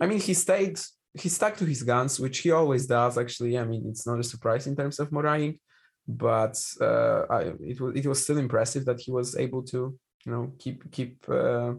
I 0.00 0.06
mean, 0.06 0.20
he 0.20 0.34
stayed, 0.34 0.80
he 1.14 1.28
stuck 1.28 1.56
to 1.58 1.64
his 1.64 1.84
guns, 1.84 2.18
which 2.18 2.38
he 2.40 2.50
always 2.50 2.86
does. 2.86 3.16
Actually, 3.16 3.56
I 3.56 3.64
mean, 3.64 3.84
it's 3.88 4.06
not 4.06 4.18
a 4.18 4.24
surprise 4.32 4.66
in 4.66 4.74
terms 4.74 4.98
of 4.98 5.10
Moraing, 5.10 5.60
but 6.06 6.60
uh, 6.80 7.22
I, 7.30 7.40
it 7.60 7.80
was 7.80 7.96
it 7.96 8.06
was 8.06 8.22
still 8.22 8.38
impressive 8.38 8.84
that 8.86 9.00
he 9.00 9.10
was 9.10 9.36
able 9.36 9.62
to, 9.64 9.98
you 10.24 10.32
know, 10.32 10.52
keep 10.58 10.90
keep 10.90 11.24
uh, 11.28 11.74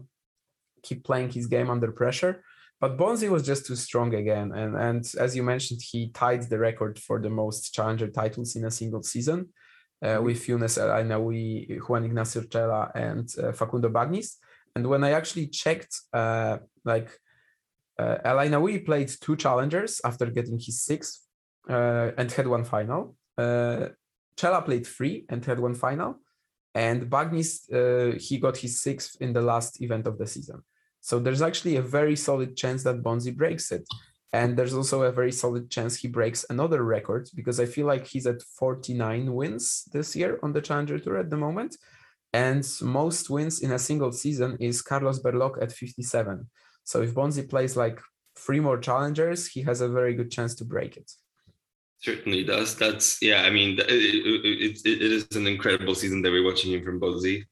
keep 0.82 1.04
playing 1.04 1.30
his 1.30 1.46
game 1.46 1.70
under 1.70 1.92
pressure. 1.92 2.42
But 2.80 2.98
Bonzi 2.98 3.30
was 3.30 3.46
just 3.46 3.66
too 3.66 3.76
strong 3.76 4.14
again. 4.14 4.52
And, 4.52 4.76
and 4.76 5.10
as 5.18 5.34
you 5.34 5.42
mentioned, 5.42 5.80
he 5.82 6.10
tied 6.10 6.42
the 6.42 6.58
record 6.58 6.98
for 6.98 7.20
the 7.20 7.30
most 7.30 7.72
challenger 7.72 8.08
titles 8.08 8.56
in 8.56 8.64
a 8.64 8.70
single 8.70 9.02
season 9.02 9.48
uh, 10.02 10.08
mm-hmm. 10.08 10.24
with 10.24 10.46
Younes 10.46 10.76
El 10.76 10.88
Aynaoui, 10.88 11.78
Juan 11.88 12.04
Ignacio 12.04 12.42
Urchela, 12.42 12.90
and 12.94 13.28
uh, 13.42 13.52
Facundo 13.52 13.88
Bagnis. 13.88 14.36
And 14.76 14.86
when 14.86 15.04
I 15.04 15.12
actually 15.12 15.46
checked, 15.46 15.94
uh, 16.12 16.58
like 16.84 17.10
uh, 17.98 18.18
El 18.24 18.80
played 18.80 19.10
two 19.20 19.36
challengers 19.36 20.00
after 20.04 20.26
getting 20.26 20.58
his 20.58 20.82
sixth 20.82 21.20
uh, 21.70 22.10
and 22.18 22.30
had 22.32 22.48
one 22.48 22.64
final. 22.64 23.16
Uh, 23.38 23.88
Chela 24.36 24.62
played 24.62 24.86
three 24.86 25.24
and 25.28 25.44
had 25.44 25.60
one 25.60 25.74
final. 25.74 26.16
And 26.74 27.08
Bagnis, 27.08 27.72
uh, 27.72 28.18
he 28.18 28.38
got 28.38 28.56
his 28.56 28.80
sixth 28.80 29.16
in 29.20 29.32
the 29.32 29.42
last 29.42 29.80
event 29.80 30.06
of 30.06 30.18
the 30.18 30.26
season. 30.26 30.62
So 31.00 31.18
there's 31.18 31.42
actually 31.42 31.76
a 31.76 31.82
very 31.82 32.16
solid 32.16 32.56
chance 32.56 32.82
that 32.84 33.02
Bonzi 33.02 33.34
breaks 33.34 33.70
it. 33.70 33.86
And 34.32 34.56
there's 34.56 34.74
also 34.74 35.02
a 35.02 35.12
very 35.12 35.30
solid 35.30 35.70
chance 35.70 35.96
he 35.96 36.08
breaks 36.08 36.44
another 36.50 36.82
record 36.82 37.28
because 37.36 37.60
I 37.60 37.66
feel 37.66 37.86
like 37.86 38.04
he's 38.06 38.26
at 38.26 38.42
49 38.42 39.32
wins 39.32 39.84
this 39.92 40.16
year 40.16 40.40
on 40.42 40.52
the 40.52 40.60
Challenger 40.60 40.98
Tour 40.98 41.18
at 41.18 41.30
the 41.30 41.36
moment. 41.36 41.76
And 42.32 42.66
most 42.82 43.30
wins 43.30 43.60
in 43.60 43.70
a 43.70 43.78
single 43.78 44.10
season 44.10 44.56
is 44.58 44.82
Carlos 44.82 45.22
Berlocq 45.22 45.62
at 45.62 45.70
57. 45.70 46.50
So 46.82 47.02
if 47.02 47.14
Bonzi 47.14 47.48
plays 47.48 47.76
like 47.76 48.00
three 48.36 48.58
more 48.58 48.78
challengers, 48.78 49.46
he 49.46 49.62
has 49.62 49.80
a 49.80 49.88
very 49.88 50.14
good 50.14 50.32
chance 50.32 50.56
to 50.56 50.64
break 50.64 50.96
it. 50.96 51.12
Certainly 52.04 52.44
does. 52.44 52.76
That's 52.76 53.22
yeah. 53.22 53.44
I 53.44 53.50
mean, 53.50 53.78
it, 53.78 53.88
it, 53.88 54.76
it, 54.84 55.02
it 55.02 55.12
is 55.12 55.26
an 55.36 55.46
incredible 55.46 55.94
season 55.94 56.20
that 56.20 56.30
we're 56.30 56.44
watching 56.44 56.70
him 56.72 56.84
from 56.84 57.00
Bonzi. 57.00 57.44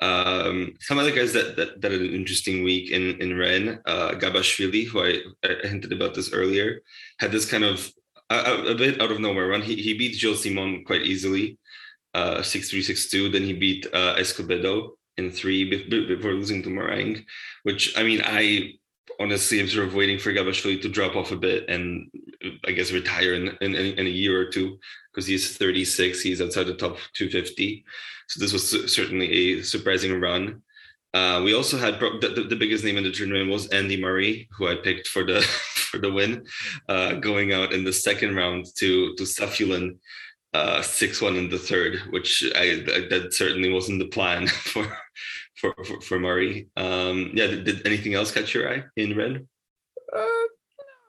Um, 0.00 0.74
some 0.78 0.98
other 0.98 1.10
guys 1.10 1.32
that, 1.32 1.56
that, 1.56 1.80
that 1.80 1.92
had 1.92 2.02
an 2.02 2.12
interesting 2.12 2.62
week 2.62 2.90
in 2.90 3.18
in 3.22 3.38
Rennes, 3.38 3.78
uh, 3.86 4.10
Gabashvili, 4.10 4.86
who 4.88 5.00
I, 5.00 5.20
I, 5.42 5.66
hinted 5.66 5.92
about 5.92 6.12
this 6.12 6.34
earlier, 6.34 6.82
had 7.18 7.32
this 7.32 7.50
kind 7.50 7.64
of 7.64 7.90
a, 8.28 8.72
a 8.72 8.74
bit 8.74 9.00
out 9.00 9.10
of 9.10 9.20
nowhere 9.20 9.48
run. 9.48 9.62
He 9.62 9.76
he 9.76 9.96
beat 9.96 10.16
Gilles 10.16 10.42
Simon 10.42 10.84
quite 10.84 11.06
easily, 11.06 11.56
uh, 12.12 12.42
six 12.42 12.68
three 12.68 12.82
six 12.82 13.08
two. 13.08 13.30
Then 13.30 13.42
he 13.42 13.54
beat 13.54 13.86
uh, 13.94 14.16
Escobedo 14.16 14.90
in 15.16 15.30
three 15.30 15.64
before 15.88 16.32
losing 16.32 16.62
to 16.64 16.68
Moraing, 16.68 17.24
which 17.62 17.96
I 17.96 18.02
mean 18.02 18.20
I 18.22 18.74
honestly 19.18 19.60
am 19.60 19.68
sort 19.68 19.88
of 19.88 19.94
waiting 19.94 20.18
for 20.18 20.30
Gabashvili 20.30 20.82
to 20.82 20.90
drop 20.90 21.16
off 21.16 21.32
a 21.32 21.36
bit 21.36 21.70
and 21.70 22.10
I 22.66 22.72
guess 22.72 22.92
retire 22.92 23.34
in 23.34 23.48
in, 23.60 23.74
in 23.74 24.06
a 24.06 24.10
year 24.10 24.40
or 24.40 24.46
two 24.46 24.78
because 25.12 25.26
he's 25.26 25.56
36. 25.56 26.20
He's 26.20 26.40
outside 26.40 26.66
the 26.66 26.74
top 26.74 26.96
250. 27.14 27.84
So 28.28 28.40
this 28.40 28.52
was 28.52 28.92
certainly 28.92 29.58
a 29.58 29.62
surprising 29.62 30.20
run. 30.20 30.62
Uh, 31.14 31.40
we 31.42 31.54
also 31.54 31.78
had 31.78 31.98
the, 31.98 32.46
the, 32.48 32.56
biggest 32.56 32.84
name 32.84 32.98
in 32.98 33.02
the 33.02 33.10
tournament 33.10 33.50
was 33.50 33.66
Andy 33.68 34.00
Murray, 34.00 34.46
who 34.52 34.68
I 34.68 34.76
picked 34.76 35.08
for 35.08 35.24
the 35.24 35.40
for 35.90 35.98
the 35.98 36.12
win, 36.12 36.46
uh, 36.88 37.14
going 37.14 37.52
out 37.52 37.72
in 37.72 37.82
the 37.82 37.92
second 37.92 38.36
round 38.36 38.66
to 38.76 39.14
to 39.16 39.22
Safiullin, 39.24 39.96
uh, 40.52 40.82
six 40.82 41.22
one 41.22 41.36
in 41.36 41.48
the 41.48 41.58
third, 41.58 42.00
which 42.10 42.44
I, 42.54 42.84
that 43.10 43.30
certainly 43.32 43.72
wasn't 43.72 44.00
the 44.00 44.08
plan 44.08 44.46
for 44.72 44.86
for 45.56 45.74
for, 45.84 46.00
for 46.02 46.18
Murray. 46.20 46.68
Um, 46.76 47.30
yeah, 47.32 47.46
did, 47.46 47.64
did, 47.64 47.86
anything 47.86 48.12
else 48.12 48.30
catch 48.30 48.52
your 48.52 48.70
eye 48.70 48.84
in 48.96 49.16
Rennes? 49.16 49.48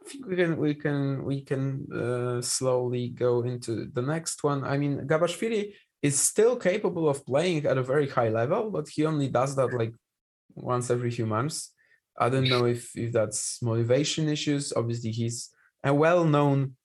Think 0.10 0.26
we 0.26 0.36
can 0.36 0.58
we 0.58 0.74
can 0.74 1.24
we 1.24 1.42
can 1.42 1.88
uh, 1.94 2.42
slowly 2.42 3.10
go 3.10 3.44
into 3.44 3.86
the 3.94 4.02
next 4.02 4.44
one. 4.44 4.64
I 4.64 4.76
mean, 4.76 5.08
Gabashvili 5.08 5.74
is 6.02 6.20
still 6.20 6.56
capable 6.56 7.08
of 7.08 7.24
playing 7.26 7.68
at 7.68 7.78
a 7.78 7.84
very 7.84 8.10
high 8.10 8.30
level, 8.30 8.72
but 8.72 8.90
he 8.90 9.06
only 9.06 9.28
does 9.28 9.56
that 9.56 9.72
like 9.72 9.94
once 10.56 10.90
every 10.90 11.12
few 11.12 11.28
months. 11.28 11.74
I 12.18 12.30
don't 12.30 12.50
know 12.50 12.66
if 12.66 12.98
if 12.98 13.12
that's 13.12 13.62
motivation 13.62 14.28
issues. 14.30 14.74
Obviously, 14.76 15.12
he's 15.12 15.50
a 15.84 15.94
well-known 15.94 16.76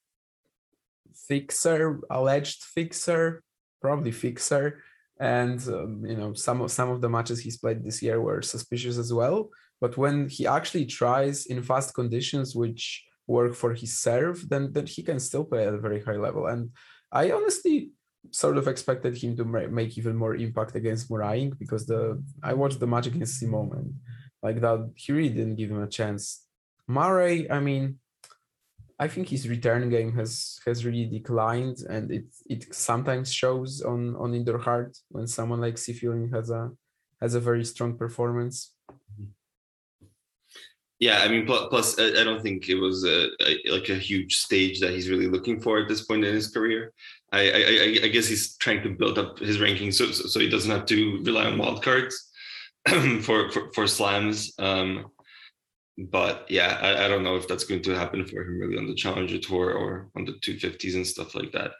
fixer, 1.28 2.00
alleged 2.10 2.62
fixer, 2.62 3.42
probably 3.80 4.12
fixer, 4.12 4.82
and 5.18 5.66
um, 5.68 6.04
you 6.04 6.16
know 6.16 6.34
some 6.34 6.60
of 6.60 6.70
some 6.70 6.90
of 6.90 7.00
the 7.00 7.08
matches 7.08 7.40
he's 7.40 7.56
played 7.56 7.82
this 7.82 8.02
year 8.02 8.20
were 8.20 8.42
suspicious 8.42 8.98
as 8.98 9.12
well. 9.12 9.48
But 9.80 9.96
when 9.96 10.28
he 10.28 10.46
actually 10.46 10.86
tries 10.86 11.46
in 11.46 11.62
fast 11.62 11.94
conditions, 11.94 12.54
which 12.54 13.04
work 13.26 13.54
for 13.54 13.74
his 13.74 13.98
serve, 13.98 14.48
then 14.48 14.72
then 14.72 14.86
he 14.86 15.02
can 15.02 15.18
still 15.18 15.44
play 15.44 15.66
at 15.66 15.74
a 15.74 15.78
very 15.78 16.02
high 16.02 16.16
level. 16.16 16.46
And 16.46 16.70
I 17.12 17.30
honestly 17.30 17.92
sort 18.30 18.56
of 18.56 18.68
expected 18.68 19.16
him 19.16 19.36
to 19.36 19.44
make 19.44 19.98
even 19.98 20.16
more 20.16 20.34
impact 20.34 20.74
against 20.74 21.10
Moraing 21.10 21.58
because 21.58 21.86
the 21.86 22.22
I 22.42 22.54
watched 22.54 22.80
the 22.80 22.86
match 22.86 23.06
against 23.06 23.38
Simon 23.38 23.70
and 23.74 23.94
like 24.42 24.60
that 24.60 24.90
he 24.96 25.12
really 25.12 25.30
didn't 25.30 25.56
give 25.56 25.70
him 25.70 25.82
a 25.82 25.88
chance. 25.88 26.46
Murray, 26.86 27.50
I 27.50 27.60
mean, 27.60 27.98
I 28.98 29.08
think 29.08 29.28
his 29.28 29.48
return 29.48 29.88
game 29.90 30.12
has 30.14 30.60
has 30.66 30.84
really 30.84 31.06
declined, 31.06 31.78
and 31.88 32.10
it 32.10 32.26
it 32.46 32.74
sometimes 32.74 33.32
shows 33.32 33.82
on 33.82 34.14
on 34.16 34.34
indoor 34.34 34.58
hard 34.58 34.94
when 35.08 35.26
someone 35.26 35.60
like 35.60 35.76
Safiullin 35.76 36.32
has 36.32 36.50
a 36.50 36.70
has 37.20 37.34
a 37.34 37.40
very 37.40 37.64
strong 37.64 37.96
performance. 37.96 38.74
Mm-hmm. 38.90 39.30
Yeah, 41.04 41.20
I 41.20 41.28
mean, 41.28 41.44
plus, 41.44 41.68
plus 41.68 42.00
I 42.00 42.24
don't 42.24 42.42
think 42.42 42.70
it 42.70 42.76
was 42.76 43.04
a, 43.04 43.26
a, 43.42 43.70
like 43.70 43.90
a 43.90 43.94
huge 43.94 44.36
stage 44.36 44.80
that 44.80 44.92
he's 44.92 45.10
really 45.10 45.26
looking 45.26 45.60
for 45.60 45.78
at 45.78 45.86
this 45.86 46.06
point 46.06 46.24
in 46.24 46.32
his 46.32 46.48
career. 46.48 46.94
I, 47.30 47.40
I, 47.50 48.04
I 48.04 48.08
guess 48.08 48.26
he's 48.26 48.56
trying 48.56 48.82
to 48.84 48.88
build 48.88 49.18
up 49.18 49.38
his 49.38 49.60
ranking 49.60 49.92
so, 49.92 50.06
so 50.06 50.40
he 50.40 50.48
doesn't 50.48 50.70
have 50.70 50.86
to 50.86 51.22
rely 51.22 51.44
on 51.44 51.58
wildcards 51.58 52.14
for, 53.22 53.50
for, 53.52 53.70
for 53.74 53.86
slams. 53.86 54.54
Um, 54.58 55.10
but 55.98 56.46
yeah, 56.48 56.78
I, 56.80 57.04
I, 57.04 57.08
don't 57.08 57.22
know 57.22 57.36
if 57.36 57.46
that's 57.48 57.64
going 57.64 57.82
to 57.82 57.94
happen 57.94 58.24
for 58.24 58.40
him 58.40 58.58
really 58.58 58.78
on 58.78 58.86
the 58.86 58.94
Challenger 58.94 59.36
Tour 59.36 59.72
or 59.74 60.08
on 60.16 60.24
the 60.24 60.32
250s 60.32 60.94
and 60.94 61.06
stuff 61.06 61.34
like 61.34 61.52
that. 61.52 61.72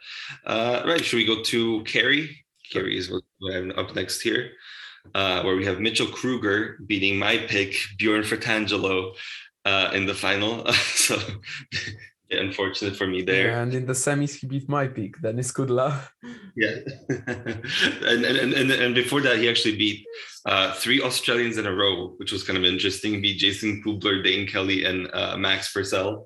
Uh, 0.45 0.83
right, 0.85 1.03
should 1.03 1.17
we 1.17 1.25
go 1.25 1.41
to 1.41 1.83
Cary? 1.85 2.45
Cary 2.71 2.95
is 2.95 3.09
what 3.09 3.23
I 3.51 3.69
up 3.69 3.95
next 3.95 4.21
here, 4.21 4.51
uh, 5.13 5.43
where 5.43 5.55
we 5.55 5.65
have 5.65 5.79
Mitchell 5.79 6.07
Krueger 6.07 6.77
beating 6.85 7.17
my 7.17 7.37
pick, 7.37 7.75
Bjorn 7.97 8.23
Fratangelo, 8.23 9.15
uh, 9.65 9.91
in 9.93 10.05
the 10.05 10.13
final. 10.13 10.71
so 10.73 11.17
yeah, 12.29 12.39
unfortunate 12.39 12.95
for 12.95 13.07
me 13.07 13.21
there. 13.21 13.47
Yeah, 13.47 13.61
and 13.61 13.73
in 13.73 13.85
the 13.85 13.93
semis, 13.93 14.39
he 14.39 14.47
beat 14.47 14.67
my 14.67 14.87
pick, 14.87 15.21
Denis 15.21 15.51
Kudla. 15.51 16.01
Yeah, 16.57 16.77
and, 17.09 18.23
and 18.23 18.53
and 18.53 18.71
and 18.71 18.95
before 18.95 19.19
that, 19.19 19.39
he 19.39 19.49
actually 19.49 19.75
beat 19.75 20.05
uh, 20.45 20.71
three 20.71 21.01
Australians 21.01 21.57
in 21.57 21.65
a 21.65 21.75
row, 21.75 22.13
which 22.15 22.31
was 22.31 22.45
kind 22.45 22.57
of 22.57 22.63
interesting. 22.63 23.15
He 23.15 23.19
beat 23.19 23.39
Jason 23.39 23.83
Kubler, 23.83 24.23
Dayne 24.23 24.47
Kelly, 24.47 24.85
and 24.85 25.09
uh, 25.13 25.35
Max 25.35 25.73
Purcell. 25.73 26.25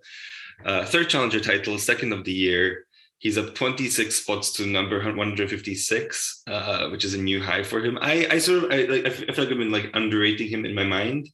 Uh, 0.63 0.85
third 0.85 1.09
challenger 1.09 1.39
title, 1.39 1.79
second 1.79 2.13
of 2.13 2.25
the 2.25 2.31
year. 2.31 2.85
He's 3.19 3.37
up 3.37 3.53
26 3.53 4.15
spots 4.15 4.53
to 4.53 4.65
number 4.65 4.97
156, 4.97 6.43
uh, 6.47 6.89
which 6.89 7.05
is 7.05 7.13
a 7.13 7.21
new 7.21 7.41
high 7.43 7.63
for 7.63 7.83
him. 7.83 7.97
I, 8.01 8.27
I 8.31 8.37
sort 8.39 8.63
of, 8.63 8.71
I, 8.71 8.83
like, 8.83 9.05
I 9.05 9.09
feel 9.09 9.43
like 9.43 9.51
I've 9.51 9.57
been 9.57 9.71
like 9.71 9.91
underrating 9.93 10.47
him 10.47 10.65
in 10.65 10.73
my 10.73 10.85
mind 10.85 11.29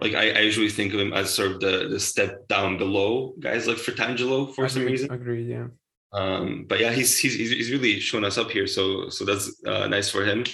like 0.00 0.14
I, 0.14 0.30
I, 0.30 0.40
usually 0.40 0.68
think 0.68 0.92
of 0.92 1.00
him 1.00 1.12
as 1.12 1.32
sort 1.32 1.52
of 1.52 1.60
the 1.60 1.88
the 1.88 2.00
step 2.00 2.46
down 2.48 2.76
below 2.76 3.34
guys 3.40 3.66
like 3.66 3.78
Fratangelo 3.78 4.54
for 4.54 4.64
agreed, 4.64 4.70
some 4.70 4.84
reason. 4.84 5.10
Agreed, 5.10 5.48
yeah. 5.48 5.66
Um, 6.12 6.66
but 6.68 6.80
yeah, 6.80 6.92
he's, 6.92 7.18
he's 7.18 7.34
he's 7.34 7.70
really 7.70 7.98
shown 8.00 8.24
us 8.24 8.38
up 8.38 8.50
here, 8.50 8.66
so 8.66 9.08
so 9.08 9.24
that's 9.24 9.50
uh, 9.66 9.86
nice 9.86 10.10
for 10.10 10.24
him. 10.24 10.44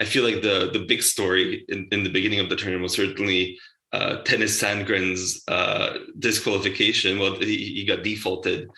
I 0.00 0.04
feel 0.04 0.24
like 0.24 0.42
the 0.42 0.70
the 0.72 0.84
big 0.86 1.02
story 1.02 1.64
in, 1.68 1.88
in 1.92 2.02
the 2.02 2.10
beginning 2.10 2.40
of 2.40 2.48
the 2.48 2.56
tournament 2.56 2.82
was 2.82 2.94
certainly 2.94 3.58
uh, 3.92 4.18
Tennys 4.24 4.60
Sandgren's 4.60 5.42
uh, 5.48 5.98
disqualification. 6.18 7.18
Well, 7.18 7.36
he, 7.36 7.56
he 7.56 7.84
got 7.84 8.02
defaulted 8.02 8.68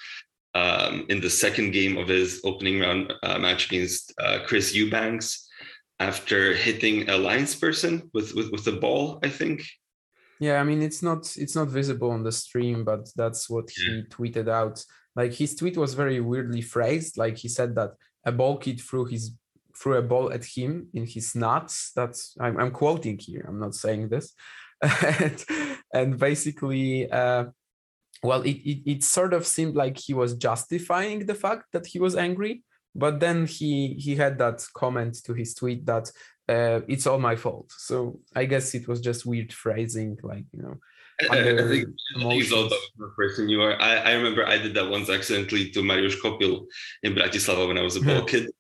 um, 0.55 1.07
in 1.09 1.21
the 1.21 1.31
second 1.31 1.73
game 1.73 1.97
of 1.97 2.09
his 2.09 2.41
opening 2.45 2.81
round 2.81 3.13
uh, 3.23 3.39
match 3.39 3.67
against 3.67 4.13
uh, 4.19 4.41
Chris 4.47 4.75
Eubanks 4.75 5.49
after 5.99 6.55
hitting 6.55 7.09
a 7.09 7.17
lines 7.17 7.55
person 7.55 8.11
with 8.13 8.35
with 8.35 8.51
with 8.51 8.65
the 8.65 8.73
ball. 8.73 9.19
I 9.23 9.29
think 9.29 9.63
yeah, 10.41 10.61
I 10.61 10.65
mean 10.65 10.83
it's 10.83 11.03
not 11.03 11.37
it's 11.37 11.55
not 11.55 11.69
visible 11.69 12.11
on 12.11 12.25
the 12.25 12.33
stream, 12.33 12.85
but 12.85 13.09
that's 13.15 13.49
what 13.49 13.71
yeah. 13.77 13.97
he 13.97 14.03
tweeted 14.05 14.49
out. 14.49 14.85
Like 15.15 15.35
his 15.35 15.55
tweet 15.55 15.77
was 15.77 15.95
very 15.95 16.21
weirdly 16.21 16.63
phrased. 16.63 17.19
Like 17.19 17.37
he 17.37 17.49
said 17.49 17.75
that 17.75 17.91
a 18.25 18.33
ball 18.33 18.57
kid 18.57 18.81
threw 18.81 19.05
his 19.05 19.33
threw 19.77 19.97
a 19.97 20.03
ball 20.03 20.33
at 20.33 20.45
him 20.45 20.89
in 20.95 21.07
his 21.07 21.35
nuts. 21.35 21.93
That's 21.95 22.37
I'm, 22.41 22.59
I'm 22.59 22.71
quoting 22.71 23.19
here. 23.19 23.45
I'm 23.47 23.61
not 23.61 23.75
saying 23.75 24.09
this. 24.09 24.33
and, 24.83 25.45
and, 25.93 26.19
basically, 26.19 27.11
uh, 27.11 27.45
well, 28.23 28.43
it, 28.43 28.57
it 28.65 28.91
it 28.91 29.05
sort 29.05 29.33
of 29.33 29.47
seemed 29.47 29.77
like 29.77 29.97
he 29.99 30.15
was 30.15 30.35
justifying 30.35 31.27
the 31.27 31.35
fact 31.35 31.67
that 31.73 31.87
he 31.87 31.99
was 31.99 32.17
angry, 32.17 32.63
but 32.95 33.21
then 33.21 33.47
he 33.47 33.95
he 33.95 34.17
had 34.17 34.39
that 34.39 34.65
comment 34.75 35.23
to 35.25 35.33
his 35.33 35.55
tweet 35.55 35.87
that 35.87 36.11
uh, 36.49 36.81
it's 36.89 37.07
all 37.07 37.19
my 37.19 37.37
fault. 37.37 37.73
So 37.79 38.21
I 38.35 38.45
guess 38.45 38.75
it 38.75 38.89
was 38.89 39.01
just 39.01 39.25
weird 39.25 39.53
phrasing, 39.53 40.19
like 40.23 40.45
you 40.53 40.63
know. 40.63 40.77
I 41.31 41.43
think 41.69 41.89
he's 42.17 42.51
all 42.53 42.69
the 42.69 43.09
person 43.15 43.49
you 43.49 43.61
are. 43.61 43.81
I, 43.81 43.97
I 43.97 44.13
remember 44.13 44.47
I 44.47 44.57
did 44.57 44.75
that 44.75 44.89
once 44.89 45.11
accidentally 45.11 45.71
to 45.71 45.83
Marius 45.83 46.21
Copil 46.21 46.67
in 47.03 47.15
Bratislava 47.15 47.69
when 47.69 47.77
I 47.77 47.83
was 47.83 47.97
a 47.97 48.01
ball 48.01 48.25
kid, 48.25 48.51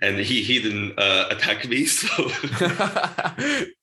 and 0.00 0.18
he 0.18 0.42
he 0.42 0.60
didn't 0.60 0.98
uh, 0.98 1.28
attack 1.30 1.68
me. 1.68 1.86
So 1.86 2.08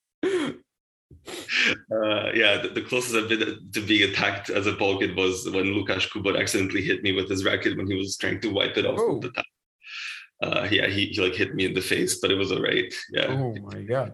uh, 1.92 2.32
yeah, 2.34 2.62
the, 2.62 2.72
the, 2.74 2.82
closest 2.82 3.16
I've 3.16 3.30
been 3.30 3.70
to 3.74 3.82
being 3.82 4.10
attacked 4.10 4.50
as 4.50 4.68
a 4.68 4.74
ball 4.74 5.00
kid 5.00 5.16
was 5.16 5.50
when 5.50 5.66
Lukasz 5.66 6.10
Kubot 6.10 6.40
accidentally 6.40 6.82
hit 6.82 7.04
me 7.04 7.12
with 7.12 7.30
his 7.30 7.46
racket 7.46 7.78
when 7.78 7.88
he 7.88 7.96
was 7.96 8.18
trying 8.18 8.40
to 8.42 8.50
wipe 8.50 8.78
it 8.78 8.86
off 8.86 9.00
oh. 9.00 9.20
the 9.20 9.32
top 9.32 9.46
uh, 10.42 10.68
yeah, 10.72 10.88
he, 10.88 11.08
he 11.08 11.22
like 11.22 11.36
hit 11.36 11.54
me 11.54 11.66
in 11.66 11.74
the 11.74 11.82
face, 11.82 12.20
but 12.20 12.32
it 12.32 12.36
was 12.36 12.52
all 12.52 12.62
right. 12.62 12.94
Yeah. 13.12 13.28
Oh 13.28 13.56
my 13.62 13.82
god. 13.82 14.14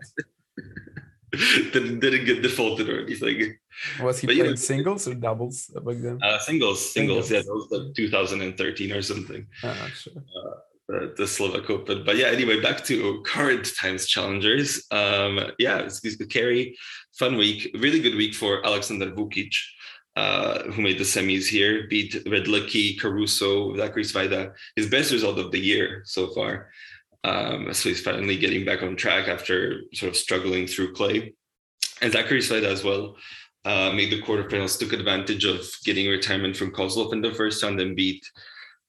didn't 1.71 1.99
didn't 1.99 2.25
get 2.25 2.41
defaulted 2.41 2.89
or 2.89 3.01
anything. 3.01 3.57
Was 4.01 4.19
he 4.19 4.27
but, 4.27 4.35
playing 4.35 4.51
know, 4.51 4.55
singles 4.55 5.07
or 5.07 5.15
doubles 5.15 5.67
back 5.67 5.97
then? 5.97 6.19
Uh, 6.23 6.39
singles, 6.39 6.93
singles, 6.93 7.27
singles. 7.27 7.31
Yeah, 7.31 7.39
that 7.41 7.53
was 7.53 7.67
like 7.69 7.95
2013 7.95 8.91
or 8.91 9.01
something. 9.01 9.45
Ah, 9.63 9.89
sure. 9.93 10.13
Uh, 10.17 10.55
the, 10.87 11.13
the 11.17 11.27
Slovak 11.27 11.69
Open. 11.69 12.03
But 12.05 12.17
yeah, 12.17 12.27
anyway, 12.27 12.61
back 12.61 12.83
to 12.85 13.23
current 13.25 13.75
times 13.75 14.07
challengers. 14.07 14.85
Um, 14.91 15.51
yeah, 15.57 15.79
it's, 15.79 16.03
it's 16.03 16.23
Cary, 16.27 16.77
fun 17.13 17.37
week, 17.37 17.75
really 17.79 17.99
good 17.99 18.15
week 18.15 18.33
for 18.33 18.65
Alexander 18.65 19.11
Vukic 19.11 19.55
uh, 20.15 20.63
who 20.71 20.81
made 20.81 20.97
the 20.97 21.03
semis 21.03 21.47
here, 21.47 21.87
beat 21.87 22.13
Redlicki, 22.25 22.99
Caruso, 22.99 23.75
Zachary 23.75 24.03
Svajda, 24.03 24.53
his 24.75 24.89
best 24.89 25.11
result 25.11 25.37
of 25.39 25.51
the 25.51 25.59
year 25.59 26.03
so 26.05 26.27
far. 26.27 26.71
Um, 27.23 27.73
so 27.73 27.89
he's 27.89 28.01
finally 28.01 28.37
getting 28.37 28.65
back 28.65 28.81
on 28.81 28.95
track 28.95 29.27
after 29.27 29.81
sort 29.93 30.11
of 30.11 30.15
struggling 30.15 30.67
through 30.67 30.93
clay. 30.93 31.33
And 32.01 32.13
Zachary 32.13 32.39
Svajda 32.39 32.67
as 32.67 32.83
well 32.83 33.17
uh, 33.65 33.91
made 33.93 34.11
the 34.11 34.21
quarterfinals, 34.21 34.79
took 34.79 34.93
advantage 34.93 35.43
of 35.43 35.65
getting 35.83 36.07
retirement 36.07 36.55
from 36.55 36.71
Kozlov 36.71 37.13
in 37.13 37.21
the 37.21 37.33
first 37.33 37.61
round 37.63 37.81
and 37.81 37.95
beat 37.95 38.23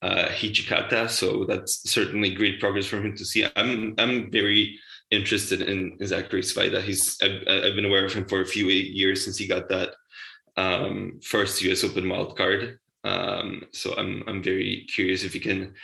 uh, 0.07 0.29
Hijikata. 0.29 1.11
So 1.11 1.45
that's 1.45 1.73
certainly 1.91 2.31
great 2.35 2.61
progress 2.61 2.87
for 2.87 2.99
him 3.05 3.17
to 3.17 3.25
see. 3.25 3.45
I'm 3.57 3.95
I'm 3.99 4.31
very 4.31 4.79
interested 5.11 5.61
in, 5.63 5.79
Zachary 6.13 6.43
Svajda. 6.43 6.81
He's 6.83 7.03
I've, 7.23 7.41
I've 7.65 7.77
been 7.79 7.91
aware 7.91 8.07
of 8.07 8.13
him 8.13 8.27
for 8.27 8.41
a 8.41 8.53
few 8.57 8.67
years 8.67 9.25
since 9.25 9.37
he 9.39 9.47
got 9.47 9.69
that 9.69 9.91
um, 10.57 11.21
first 11.23 11.63
US 11.63 11.85
Open 11.85 12.05
wildcard. 12.05 12.79
Um, 13.05 13.49
so 13.73 13.95
I'm 14.01 14.13
I'm 14.29 14.43
very 14.43 14.87
curious 14.95 15.25
if 15.25 15.33
he 15.33 15.41
can 15.41 15.75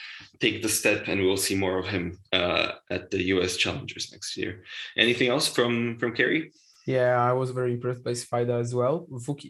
take 0.41 0.63
the 0.63 0.69
step, 0.69 1.09
and 1.09 1.21
we'll 1.21 1.47
see 1.49 1.57
more 1.65 1.79
of 1.79 1.87
him 1.87 2.19
uh, 2.33 2.73
at 2.91 3.11
the 3.11 3.23
US 3.35 3.57
Challengers 3.57 4.11
next 4.13 4.37
year. 4.37 4.65
Anything 4.97 5.29
else 5.35 5.49
from 5.49 5.99
from 5.99 6.15
Cary? 6.15 6.53
Yeah, 6.87 7.15
I 7.31 7.33
was 7.33 7.51
very 7.51 7.73
impressed 7.75 8.03
by 8.03 8.13
Svajda 8.13 8.61
as 8.61 8.75
well. 8.75 9.07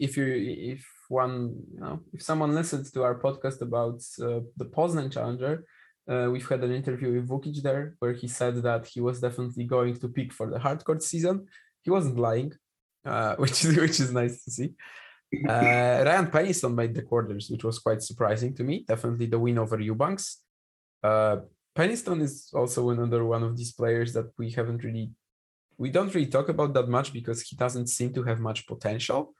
If 0.07 0.17
you 0.19 0.27
if 0.75 0.83
one 1.13 1.35
you 1.75 1.81
know 1.85 2.01
if 2.13 2.21
someone 2.23 2.53
listens 2.61 2.91
to 2.93 3.03
our 3.07 3.17
podcast 3.25 3.61
about 3.69 3.99
uh, 4.27 4.41
the 4.61 4.69
Poznan 4.77 5.13
Challenger, 5.15 5.55
uh, 6.11 6.29
we've 6.33 6.49
had 6.49 6.65
an 6.65 6.73
interview 6.81 7.13
with 7.13 7.29
Vukic 7.29 7.63
there 7.63 7.95
where 8.01 8.15
he 8.15 8.29
said 8.29 8.55
that 8.69 8.87
he 8.87 9.01
was 9.01 9.21
definitely 9.21 9.65
going 9.65 9.95
to 10.01 10.09
pick 10.09 10.33
for 10.33 10.47
the 10.51 10.59
hardcore 10.59 11.03
season. 11.03 11.47
He 11.83 11.91
wasn't 11.91 12.19
lying, 12.19 12.53
uh, 13.05 13.35
which 13.43 13.65
is 13.65 13.77
which 13.85 13.99
is 14.01 14.13
nice 14.13 14.43
to 14.45 14.51
see. 14.51 14.71
Uh, 15.49 16.05
Ryan 16.07 16.27
Peniston 16.27 16.75
made 16.75 16.95
the 16.95 17.03
quarters, 17.11 17.49
which 17.51 17.65
was 17.65 17.79
quite 17.79 18.03
surprising 18.03 18.55
to 18.55 18.65
me. 18.65 18.85
Definitely 18.87 19.27
the 19.27 19.39
win 19.39 19.59
over 19.59 19.81
Eubanks. 19.81 20.27
Uh, 21.03 21.37
Peniston 21.75 22.21
is 22.21 22.51
also 22.53 22.91
another 22.91 23.25
one 23.25 23.43
of 23.43 23.57
these 23.57 23.73
players 23.73 24.13
that 24.13 24.29
we 24.39 24.51
haven't 24.51 24.85
really, 24.85 25.11
we 25.79 25.91
don't 25.91 26.15
really 26.15 26.31
talk 26.37 26.49
about 26.51 26.75
that 26.75 26.89
much 26.89 27.13
because 27.13 27.41
he 27.43 27.57
doesn't 27.57 27.89
seem 27.89 28.13
to 28.13 28.23
have 28.25 28.41
much 28.41 28.67
potential. 28.67 29.35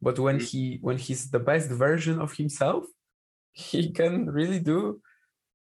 But 0.00 0.18
when 0.18 0.38
mm. 0.38 0.42
he 0.42 0.78
when 0.82 0.98
he's 0.98 1.30
the 1.30 1.38
best 1.38 1.70
version 1.70 2.20
of 2.20 2.34
himself, 2.34 2.84
he 3.52 3.90
can 3.90 4.26
really 4.30 4.60
do 4.60 5.00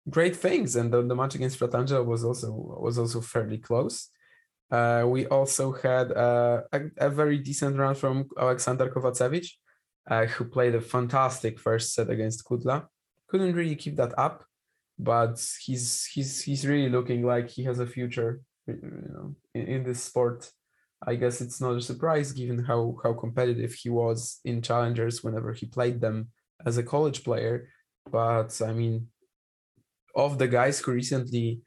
great 0.08 0.36
things. 0.36 0.76
And 0.76 0.92
the, 0.92 1.02
the 1.02 1.14
match 1.14 1.34
against 1.34 1.58
Fratangelo 1.58 2.04
was 2.04 2.24
also 2.24 2.50
was 2.80 2.98
also 2.98 3.20
fairly 3.20 3.58
close. 3.58 4.08
Uh, 4.70 5.04
we 5.06 5.26
also 5.26 5.72
had 5.72 6.12
uh, 6.12 6.62
a, 6.72 6.80
a, 6.98 7.10
very 7.10 7.38
decent 7.38 7.76
run 7.76 7.92
from 7.92 8.24
Aleksandar 8.38 8.92
Kovacevic, 8.92 9.48
uh, 10.08 10.26
who 10.26 10.44
played 10.44 10.76
a 10.76 10.80
fantastic 10.80 11.58
first 11.58 11.92
set 11.92 12.08
against 12.08 12.44
Kudla. 12.44 12.86
Couldn't 13.28 13.56
really 13.56 13.74
keep 13.74 13.96
that 13.96 14.16
up, 14.16 14.44
but 14.96 15.44
he's 15.60 16.06
he's 16.06 16.42
he's 16.42 16.64
really 16.64 16.88
looking 16.88 17.26
like 17.26 17.48
he 17.48 17.64
has 17.64 17.80
a 17.80 17.86
future, 17.86 18.42
you 18.68 19.08
know, 19.12 19.34
in, 19.54 19.66
in 19.66 19.82
this 19.82 20.04
sport. 20.04 20.48
I 21.07 21.14
guess 21.14 21.40
it's 21.40 21.61
not 21.61 21.76
a 21.76 21.80
surprise 21.80 22.32
given 22.32 22.62
how 22.64 22.96
how 23.03 23.14
competitive 23.14 23.72
he 23.72 23.88
was 23.88 24.40
in 24.44 24.61
challengers 24.61 25.24
whenever 25.24 25.53
he 25.53 25.66
played 25.66 26.01
them 26.01 26.28
as 26.66 26.76
a 26.76 26.82
college 26.82 27.24
player. 27.24 27.68
But 28.11 28.61
I 28.61 28.72
mean, 28.72 29.09
of 30.14 30.38
the 30.38 30.48
guys 30.48 30.80
who 30.80 30.92
recently 30.92 31.62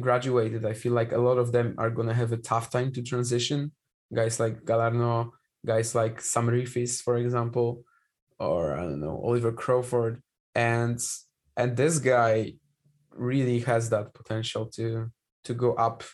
graduated, 0.00 0.64
I 0.64 0.72
feel 0.72 0.92
like 0.92 1.12
a 1.12 1.18
lot 1.18 1.38
of 1.38 1.52
them 1.52 1.74
are 1.78 1.90
gonna 1.90 2.14
have 2.14 2.32
a 2.32 2.36
tough 2.36 2.70
time 2.70 2.92
to 2.92 3.02
transition. 3.02 3.72
Guys 4.14 4.38
like 4.38 4.64
Galarneau, 4.64 5.30
guys 5.64 5.94
like 5.94 6.20
Sam 6.20 6.46
Riffice, 6.46 7.02
for 7.02 7.16
example, 7.16 7.84
or 8.38 8.74
I 8.78 8.82
don't 8.82 9.00
know, 9.00 9.20
Oliver 9.24 9.52
Crawford. 9.52 10.22
And 10.54 11.00
and 11.56 11.76
this 11.76 11.98
guy 11.98 12.54
really 13.10 13.60
has 13.60 13.90
that 13.90 14.14
potential 14.14 14.66
to 14.76 15.10
to 15.44 15.54
go 15.54 15.74
up 15.74 16.04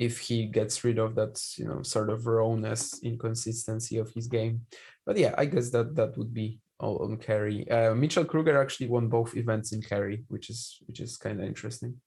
if 0.00 0.18
he 0.18 0.46
gets 0.46 0.82
rid 0.82 0.98
of 0.98 1.14
that 1.14 1.38
you 1.58 1.66
know 1.68 1.82
sort 1.82 2.08
of 2.08 2.26
rawness 2.26 2.98
inconsistency 3.02 3.98
of 3.98 4.10
his 4.14 4.26
game. 4.26 4.62
But 5.06 5.18
yeah 5.18 5.34
i 5.36 5.44
guess 5.44 5.70
that 5.70 5.94
that 5.96 6.16
would 6.16 6.32
be 6.32 6.58
all 6.78 7.04
on 7.04 7.18
Cary 7.18 7.68
uh, 7.70 7.94
mitchell 7.94 8.24
Krueger 8.24 8.58
actually 8.58 8.88
won 8.88 9.08
both 9.08 9.36
events 9.36 9.72
in 9.72 9.82
Cary 9.82 10.24
which 10.28 10.48
is 10.48 10.78
which 10.86 11.00
is 11.00 11.16
kind 11.18 11.38
of 11.40 11.46
interesting. 11.46 12.00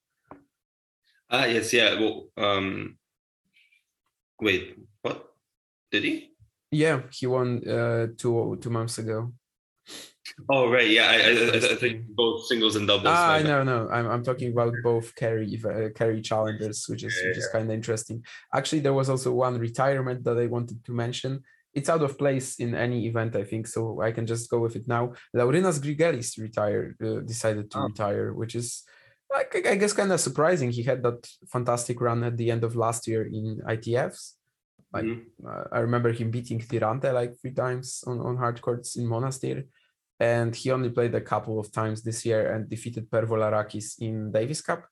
Ah 1.30 1.46
yes 1.46 1.72
yeah 1.72 2.00
well 2.02 2.28
um 2.38 2.98
wait 4.42 4.76
what? 5.04 5.30
Did 5.92 6.04
he? 6.04 6.32
Yeah 6.72 7.02
he 7.12 7.28
won 7.28 7.62
uh 7.70 8.08
two 8.18 8.58
two 8.60 8.72
months 8.72 8.98
ago 8.98 9.32
Oh 10.50 10.70
right, 10.70 10.90
yeah. 10.90 11.08
I, 11.10 11.16
I, 11.16 11.74
I 11.74 11.76
think 11.76 12.08
both 12.08 12.46
singles 12.46 12.76
and 12.76 12.88
doubles. 12.88 13.08
Ah, 13.08 13.40
no, 13.44 13.64
no. 13.64 13.90
I'm, 13.90 14.08
I'm 14.08 14.24
talking 14.24 14.52
about 14.52 14.74
both 14.84 15.14
Cary 15.16 15.62
uh, 15.66 15.90
Cary 15.96 16.22
challengers, 16.22 16.86
which 16.88 17.04
is 17.04 17.18
yeah, 17.22 17.30
which 17.30 17.38
is 17.38 17.50
kind 17.52 17.66
of 17.66 17.72
interesting. 17.72 18.24
Actually, 18.54 18.82
there 18.82 18.94
was 18.94 19.10
also 19.10 19.32
one 19.32 19.58
retirement 19.58 20.24
that 20.24 20.38
I 20.38 20.48
wanted 20.48 20.84
to 20.86 20.92
mention. 20.92 21.44
It's 21.74 21.90
out 21.90 22.04
of 22.04 22.18
place 22.18 22.60
in 22.60 22.76
any 22.76 23.08
event, 23.08 23.36
I 23.36 23.44
think, 23.44 23.68
so 23.68 24.02
I 24.02 24.12
can 24.12 24.28
just 24.28 24.50
go 24.50 24.60
with 24.60 24.76
it 24.76 24.88
now. 24.88 25.14
Laurynas 25.36 25.80
Grigelis 25.80 26.38
retired, 26.38 26.96
uh, 27.04 27.22
decided 27.22 27.72
to 27.72 27.80
oh. 27.80 27.86
retire, 27.86 28.32
which 28.32 28.54
is, 28.54 28.84
I, 29.34 29.46
I 29.56 29.76
guess, 29.76 29.92
kind 29.92 30.12
of 30.12 30.20
surprising. 30.20 30.70
He 30.70 30.84
had 30.84 31.02
that 31.02 31.28
fantastic 31.52 32.00
run 32.00 32.24
at 32.24 32.38
the 32.38 32.52
end 32.52 32.64
of 32.64 32.76
last 32.76 33.08
year 33.08 33.24
in 33.24 33.60
ITFs. 33.68 34.34
Like 34.94 35.06
mm-hmm. 35.06 35.48
uh, 35.48 35.64
I 35.72 35.80
remember 35.80 36.12
him 36.12 36.30
beating 36.30 36.60
Tirante 36.60 37.12
like 37.12 37.34
three 37.42 37.54
times 37.54 38.04
on 38.06 38.20
on 38.20 38.38
hard 38.38 38.62
courts 38.62 38.96
in 38.96 39.08
Monastir 39.08 39.66
and 40.20 40.56
he 40.56 40.72
only 40.72 40.90
played 40.90 41.16
a 41.16 41.22
couple 41.22 41.60
of 41.60 41.72
times 41.72 42.02
this 42.04 42.26
year 42.26 42.54
and 42.54 42.70
defeated 42.70 43.10
Per 43.10 43.26
Volarakis 43.26 44.00
in 44.00 44.32
Davis 44.32 44.62
Cup. 44.62 44.86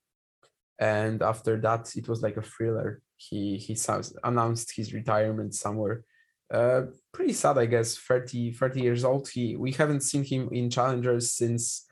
And 0.80 1.22
after 1.22 1.60
that, 1.62 1.96
it 1.96 2.08
was 2.10 2.22
like 2.22 2.38
a 2.38 2.42
thriller. 2.42 3.02
He 3.16 3.58
he 3.58 3.78
announced 4.24 4.76
his 4.76 4.94
retirement 4.94 5.54
somewhere. 5.54 6.04
Uh, 6.52 6.82
pretty 7.14 7.34
sad, 7.34 7.58
I 7.58 7.68
guess. 7.68 7.96
30, 7.96 8.52
30 8.54 8.82
years 8.82 9.06
old. 9.06 9.30
He 9.30 9.56
we 9.56 9.72
haven't 9.72 10.02
seen 10.02 10.24
him 10.24 10.50
in 10.52 10.70
challengers 10.70 11.32
since 11.34 11.86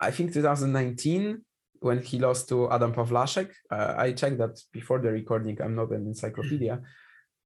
I 0.00 0.10
think 0.10 0.32
2019 0.32 1.44
when 1.78 2.02
he 2.02 2.18
lost 2.18 2.48
to 2.48 2.70
Adam 2.70 2.92
Pavlásek. 2.92 3.50
Uh, 3.70 3.94
I 3.96 4.12
checked 4.12 4.38
that 4.38 4.60
before 4.72 4.98
the 5.00 5.12
recording. 5.12 5.60
I'm 5.62 5.76
not 5.76 5.90
an 5.92 6.06
encyclopedia, 6.06 6.80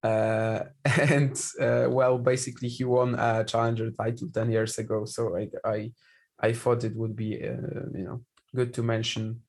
uh, 0.06 0.64
and 1.10 1.34
uh, 1.60 1.86
well, 1.88 2.18
basically 2.18 2.68
he 2.68 2.84
won 2.84 3.14
a 3.14 3.44
challenger 3.44 3.90
title 3.90 4.28
ten 4.32 4.50
years 4.50 4.78
ago. 4.78 5.04
So 5.04 5.36
I 5.36 5.48
I, 5.64 5.92
I 6.40 6.52
thought 6.52 6.84
it 6.84 6.96
would 6.96 7.16
be 7.16 7.30
uh, 7.42 7.86
you 7.98 8.04
know 8.04 8.20
good 8.54 8.72
to 8.74 8.82
mention 8.82 9.42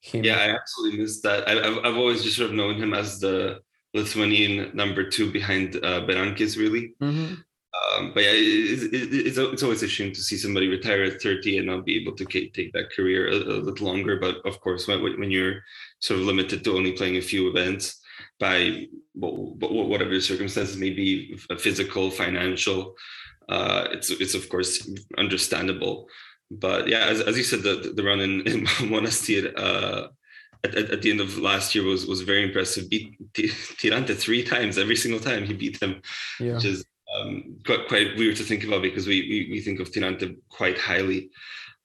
him. 0.00 0.24
Yeah, 0.24 0.38
I 0.38 0.48
absolutely 0.50 1.00
missed 1.00 1.22
that. 1.22 1.48
I, 1.48 1.52
have 1.66 1.78
I've 1.84 1.96
always 1.96 2.22
just 2.22 2.36
sort 2.36 2.50
of 2.50 2.56
known 2.56 2.76
him 2.76 2.94
as 2.94 3.20
the 3.20 3.60
Lithuanian 3.94 4.70
number 4.74 5.08
two 5.08 5.30
behind 5.30 5.76
uh, 5.76 6.00
Berankis, 6.06 6.56
really. 6.56 6.94
Mm-hmm. 7.02 7.34
Um, 7.72 8.12
but 8.12 8.22
yeah, 8.22 8.32
it, 8.32 8.92
it, 8.92 9.26
it's, 9.26 9.38
it's 9.38 9.62
always 9.62 9.82
a 9.82 9.88
shame 9.88 10.12
to 10.12 10.20
see 10.20 10.36
somebody 10.36 10.68
retire 10.68 11.04
at 11.04 11.22
30 11.22 11.58
and 11.58 11.66
not 11.68 11.86
be 11.86 11.98
able 12.00 12.14
to 12.16 12.24
take 12.26 12.72
that 12.72 12.92
career 12.94 13.28
a, 13.28 13.36
a 13.36 13.64
little 13.64 13.86
longer. 13.86 14.18
But 14.18 14.44
of 14.44 14.60
course, 14.60 14.86
when, 14.86 15.02
when 15.02 15.30
you're 15.30 15.60
sort 16.00 16.20
of 16.20 16.26
limited 16.26 16.64
to 16.64 16.76
only 16.76 16.92
playing 16.92 17.16
a 17.16 17.22
few 17.22 17.48
events, 17.48 18.01
by 18.42 18.88
whatever 19.14 20.10
the 20.10 20.20
circumstances 20.20 20.76
may 20.76 20.90
be, 20.90 21.36
physical, 21.58 22.10
financial. 22.10 22.96
Uh, 23.48 23.86
it's 23.92 24.10
it's 24.10 24.34
of 24.34 24.48
course 24.48 24.90
understandable, 25.16 26.08
but 26.50 26.88
yeah, 26.88 27.04
as, 27.12 27.20
as 27.20 27.36
you 27.38 27.44
said, 27.44 27.62
the 27.62 27.92
the 27.94 28.02
run 28.02 28.20
in, 28.20 28.40
in 28.50 28.64
Monastir 28.92 29.52
uh, 29.56 30.08
at, 30.64 30.74
at, 30.74 31.02
the 31.02 31.10
end 31.10 31.20
of 31.20 31.38
last 31.38 31.74
year 31.74 31.84
was 31.84 32.06
was 32.06 32.22
very 32.22 32.42
impressive. 32.42 32.90
Beat 32.90 33.14
Tirante 33.80 34.14
three 34.16 34.42
times, 34.42 34.76
every 34.76 34.96
single 34.96 35.20
time 35.20 35.44
he 35.44 35.54
beat 35.54 35.78
them, 35.78 36.02
yeah. 36.40 36.54
which 36.54 36.64
is 36.64 36.84
um, 37.14 37.58
quite 37.64 37.86
quite 37.86 38.16
weird 38.16 38.36
to 38.36 38.44
think 38.44 38.64
about 38.64 38.82
because 38.82 39.06
we 39.06 39.20
we, 39.30 39.36
we 39.52 39.60
think 39.60 39.78
of 39.80 39.90
Tirante 39.92 40.36
quite 40.48 40.78
highly. 40.78 41.30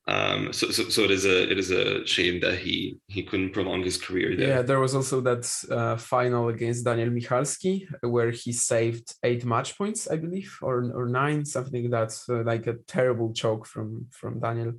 Um, 0.07 0.53
so, 0.53 0.71
so, 0.71 0.87
so 0.87 1.01
it 1.03 1.11
is 1.11 1.25
a 1.25 1.51
it 1.51 1.59
is 1.59 1.69
a 1.69 2.05
shame 2.07 2.39
that 2.39 2.59
he 2.59 2.97
he 3.07 3.23
couldn't 3.23 3.51
prolong 3.51 3.83
his 3.83 3.97
career 3.97 4.37
there. 4.37 4.47
Yeah, 4.47 4.61
there 4.61 4.79
was 4.79 4.95
also 4.95 5.19
that 5.21 5.45
uh, 5.69 5.97
final 5.97 6.47
against 6.47 6.85
Daniel 6.85 7.09
Michalski 7.09 7.85
where 8.01 8.31
he 8.31 8.53
saved 8.53 9.13
eight 9.23 9.43
match 9.43 9.77
points, 9.77 10.09
I 10.09 10.15
believe, 10.15 10.57
or 10.61 10.91
or 10.95 11.09
nine, 11.09 11.43
something 11.43 11.83
like 11.83 11.91
that. 11.91 12.19
Uh, 12.29 12.43
like 12.43 12.67
a 12.67 12.75
terrible 12.87 13.33
choke 13.33 13.65
from 13.65 14.07
from 14.11 14.39
Daniel. 14.39 14.73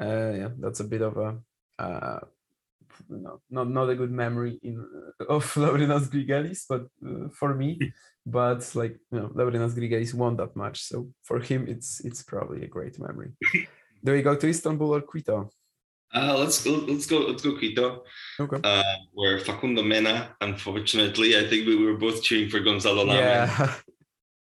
Uh, 0.00 0.32
yeah, 0.40 0.48
that's 0.58 0.80
a 0.80 0.84
bit 0.84 1.02
of 1.02 1.16
a 1.16 1.38
uh, 1.80 2.18
no, 3.08 3.40
not 3.50 3.70
not 3.70 3.90
a 3.90 3.94
good 3.94 4.10
memory 4.10 4.58
in 4.62 4.84
of 5.28 5.44
Laurynas 5.54 6.08
Grigelis, 6.08 6.64
but 6.68 6.86
uh, 7.06 7.28
for 7.32 7.54
me, 7.54 7.92
but 8.26 8.68
like 8.74 8.98
you 9.12 9.20
know, 9.20 9.28
Laurynas 9.28 9.74
Grigelis 9.74 10.14
won 10.14 10.36
that 10.36 10.56
match, 10.56 10.82
so 10.82 11.08
for 11.22 11.38
him, 11.38 11.66
it's 11.68 12.00
it's 12.00 12.22
probably 12.22 12.64
a 12.64 12.68
great 12.68 12.98
memory. 12.98 13.30
Do 14.04 14.12
we 14.12 14.22
go 14.22 14.34
to 14.34 14.46
Istanbul 14.46 14.94
or 14.94 15.00
Quito? 15.00 15.50
Uh, 16.14 16.36
let's 16.38 16.64
go. 16.64 16.72
Let's 16.88 17.06
go. 17.06 17.18
Let's 17.18 17.42
go 17.42 17.56
Quito. 17.58 18.04
Okay. 18.40 18.60
Uh, 18.64 18.82
where 19.12 19.38
Facundo 19.40 19.82
Mena, 19.82 20.34
unfortunately, 20.40 21.36
I 21.36 21.46
think 21.48 21.66
we 21.66 21.76
were 21.76 21.96
both 21.96 22.22
cheering 22.22 22.48
for 22.48 22.60
Gonzalo 22.60 23.04
Lama. 23.04 23.20
Yeah. 23.20 23.74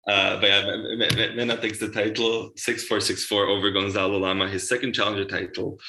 Uh, 0.07 0.39
but 0.39 0.47
yeah, 0.47 1.33
Mena 1.33 1.57
takes 1.57 1.79
the 1.79 1.89
title 1.89 2.51
six 2.55 2.83
four 2.83 3.01
six 3.01 3.25
four 3.25 3.47
over 3.47 3.71
Gonzalo 3.71 4.19
Lama, 4.19 4.47
his 4.47 4.69
second 4.69 4.93
challenger 4.93 5.25
title. 5.25 5.79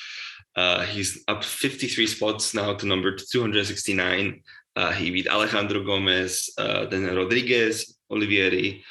Uh, 0.57 0.85
he's 0.85 1.23
up 1.29 1.45
53 1.45 2.07
spots 2.07 2.55
now 2.55 2.73
to 2.73 2.87
number 2.87 3.15
269. 3.15 4.43
Uh, 4.75 4.91
he 4.93 5.11
beat 5.11 5.29
Alejandro 5.29 5.85
Gomez, 5.85 6.49
uh, 6.57 6.87
then 6.87 7.15
Rodriguez, 7.15 7.99
Olivieri, 8.11 8.83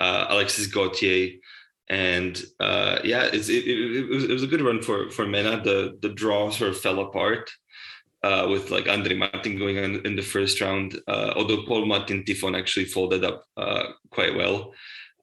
uh, 0.00 0.26
Alexis 0.28 0.66
Gautier, 0.66 1.38
and 1.88 2.42
uh, 2.60 2.98
yeah, 3.04 3.24
it, 3.24 3.48
it, 3.48 4.08
was, 4.08 4.24
it 4.24 4.30
was 4.30 4.42
a 4.42 4.46
good 4.46 4.62
run 4.62 4.82
for 4.82 5.10
for 5.10 5.26
Mena. 5.26 5.60
The 5.62 5.98
the 6.00 6.08
draw 6.08 6.50
sort 6.50 6.70
of 6.70 6.80
fell 6.80 7.00
apart 7.00 7.50
uh, 8.22 8.46
with 8.48 8.70
like 8.70 8.88
Andre 8.88 9.14
Martin 9.14 9.58
going 9.58 9.76
in 9.76 10.16
the 10.16 10.22
first 10.22 10.60
round. 10.60 10.98
Uh, 11.06 11.32
although 11.36 11.62
Pol 11.64 11.84
Martin 11.84 12.24
Tiffon 12.24 12.58
actually 12.58 12.86
folded 12.86 13.22
up 13.22 13.44
uh, 13.58 13.84
quite 14.10 14.34
well 14.34 14.72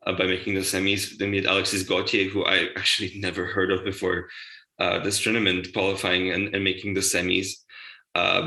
uh, 0.05 0.13
by 0.13 0.25
making 0.25 0.53
the 0.53 0.61
semis. 0.61 1.17
They 1.17 1.27
made 1.27 1.45
Alexis 1.45 1.83
Gautier, 1.83 2.29
who 2.29 2.45
I 2.45 2.69
actually 2.77 3.13
never 3.19 3.45
heard 3.47 3.71
of 3.71 3.83
before 3.83 4.29
uh, 4.77 4.99
this 4.99 5.21
tournament, 5.21 5.73
qualifying 5.73 6.31
and, 6.31 6.53
and 6.53 6.63
making 6.63 6.93
the 6.93 7.01
semis, 7.01 7.53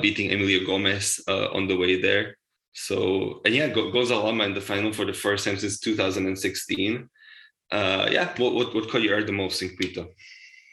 beating 0.00 0.30
Emilio 0.30 0.64
Gomez 0.64 1.20
on 1.26 1.66
the 1.66 1.76
way 1.76 2.00
there. 2.00 2.36
So 2.74 3.40
and 3.44 3.54
yeah, 3.54 3.66
Alama 3.66 4.44
in 4.44 4.54
the 4.54 4.60
final 4.60 4.92
for 4.92 5.04
the 5.04 5.12
first 5.12 5.44
time 5.44 5.56
since 5.56 5.80
2016 5.80 7.08
uh, 7.70 8.08
yeah, 8.10 8.32
what, 8.38 8.54
what, 8.54 8.74
what 8.74 8.88
caught 8.90 9.02
the 9.02 9.32
most 9.32 9.62
in 9.62 9.76
Quito? 9.76 10.08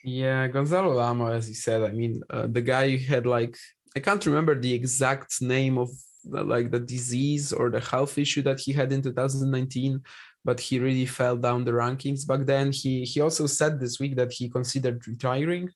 Yeah, 0.03 0.47
Gonzalo 0.47 0.93
Lama, 0.93 1.31
as 1.31 1.47
you 1.47 1.55
said, 1.55 1.83
I 1.83 1.91
mean, 1.91 2.21
uh, 2.29 2.47
the 2.47 2.61
guy 2.61 2.97
had 2.97 3.25
like, 3.25 3.55
I 3.95 3.99
can't 3.99 4.25
remember 4.25 4.59
the 4.59 4.73
exact 4.73 5.41
name 5.41 5.77
of 5.77 5.89
the, 6.23 6.43
like 6.43 6.71
the 6.71 6.79
disease 6.79 7.53
or 7.53 7.69
the 7.69 7.79
health 7.79 8.17
issue 8.17 8.41
that 8.43 8.59
he 8.59 8.73
had 8.73 8.91
in 8.91 9.01
2019, 9.01 10.01
but 10.43 10.59
he 10.59 10.79
really 10.79 11.05
fell 11.05 11.37
down 11.37 11.63
the 11.63 11.71
rankings 11.71 12.25
back 12.25 12.45
then. 12.45 12.71
He 12.71 13.03
he 13.03 13.21
also 13.21 13.45
said 13.47 13.79
this 13.79 13.99
week 13.99 14.15
that 14.15 14.31
he 14.31 14.49
considered 14.49 15.07
retiring 15.07 15.69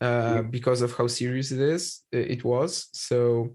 uh, 0.00 0.34
yeah. 0.34 0.42
because 0.42 0.82
of 0.82 0.94
how 0.94 1.06
serious 1.06 1.50
it 1.50 1.60
is. 1.60 2.02
It 2.12 2.44
was 2.44 2.88
so 2.92 3.54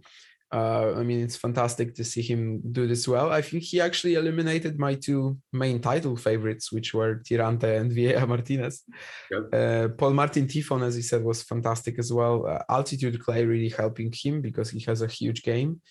uh, 0.53 0.93
I 0.95 1.03
mean, 1.03 1.21
it's 1.21 1.35
fantastic 1.35 1.93
to 1.95 2.05
see 2.05 2.21
him 2.21 2.61
do 2.71 2.87
this 2.87 3.05
well. 3.05 3.31
I 3.31 3.41
think 3.41 3.63
he 3.63 3.81
actually 3.81 4.13
eliminated 4.13 4.79
my 4.79 4.93
two 4.95 5.37
main 5.51 5.81
title 5.81 6.15
favorites, 6.15 6.71
which 6.71 6.93
were 6.93 7.15
Tirante 7.15 7.77
and 7.79 7.91
Vieira 7.95 8.25
Martinez. 8.25 8.83
Yep. 9.29 9.53
Uh, 9.53 9.87
Pol 9.89 10.13
Martin 10.13 10.47
Tiffon, 10.47 10.83
as 10.83 10.95
he 10.95 11.01
said, 11.01 11.23
was 11.23 11.43
fantastic 11.43 11.99
as 11.99 12.13
well. 12.13 12.47
Uh, 12.47 12.63
altitude 12.69 13.21
clay 13.21 13.45
really 13.45 13.69
helping 13.69 14.11
him 14.13 14.41
because 14.41 14.69
he 14.69 14.79
has 14.81 15.01
a 15.01 15.07
huge 15.07 15.43
game. 15.43 15.81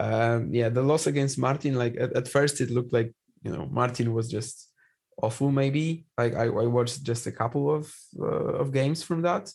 Um, 0.00 0.52
yeah, 0.52 0.70
the 0.70 0.82
loss 0.82 1.06
against 1.06 1.38
Martin, 1.38 1.74
like 1.74 1.94
at, 2.00 2.16
at, 2.16 2.26
first 2.26 2.60
it 2.60 2.70
looked 2.70 2.92
like 2.92 3.12
you 3.42 3.52
know 3.52 3.68
Martin 3.70 4.12
was 4.12 4.28
just 4.28 4.70
awful. 5.22 5.52
Maybe 5.52 6.06
like 6.18 6.34
I, 6.34 6.44
I 6.44 6.66
watched 6.66 7.04
just 7.04 7.26
a 7.26 7.32
couple 7.32 7.72
of 7.72 7.92
uh, 8.18 8.54
of 8.62 8.72
games 8.72 9.02
from 9.02 9.22
that 9.22 9.52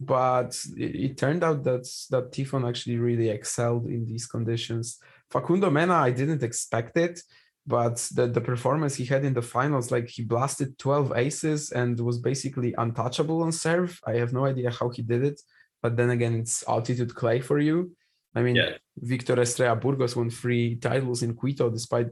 but 0.00 0.58
it, 0.76 0.96
it, 0.96 1.18
turned 1.18 1.44
out 1.44 1.62
that 1.64 1.86
that 2.10 2.32
Tiffon 2.32 2.66
actually 2.66 2.96
really 2.96 3.28
excelled 3.28 3.86
in 3.86 4.06
these 4.06 4.26
conditions. 4.26 4.98
Facundo 5.30 5.70
Mena, 5.70 5.94
I 5.94 6.10
didn't 6.10 6.42
expect 6.42 6.96
it, 6.96 7.20
but 7.66 7.96
the, 8.14 8.26
the 8.26 8.40
performance 8.40 8.94
he 8.94 9.04
had 9.04 9.24
in 9.24 9.34
the 9.34 9.42
finals, 9.42 9.90
like 9.90 10.08
he 10.08 10.22
blasted 10.22 10.78
12 10.78 11.12
aces 11.16 11.70
and 11.70 12.00
was 12.00 12.18
basically 12.18 12.74
untouchable 12.78 13.42
on 13.42 13.52
serve. 13.52 14.00
I 14.06 14.14
have 14.14 14.32
no 14.32 14.46
idea 14.46 14.70
how 14.70 14.88
he 14.88 15.02
did 15.02 15.22
it, 15.22 15.40
but 15.82 15.96
then 15.96 16.10
again, 16.10 16.34
it's 16.34 16.64
altitude 16.66 17.14
clay 17.14 17.40
for 17.40 17.58
you. 17.58 17.92
I 18.34 18.42
mean, 18.42 18.56
Yeah. 18.56 18.76
Victor 18.96 19.40
Estrella 19.40 19.76
Burgos 19.76 20.16
won 20.16 20.30
three 20.30 20.76
titles 20.76 21.22
in 21.22 21.34
Quito 21.34 21.70
despite 21.70 22.08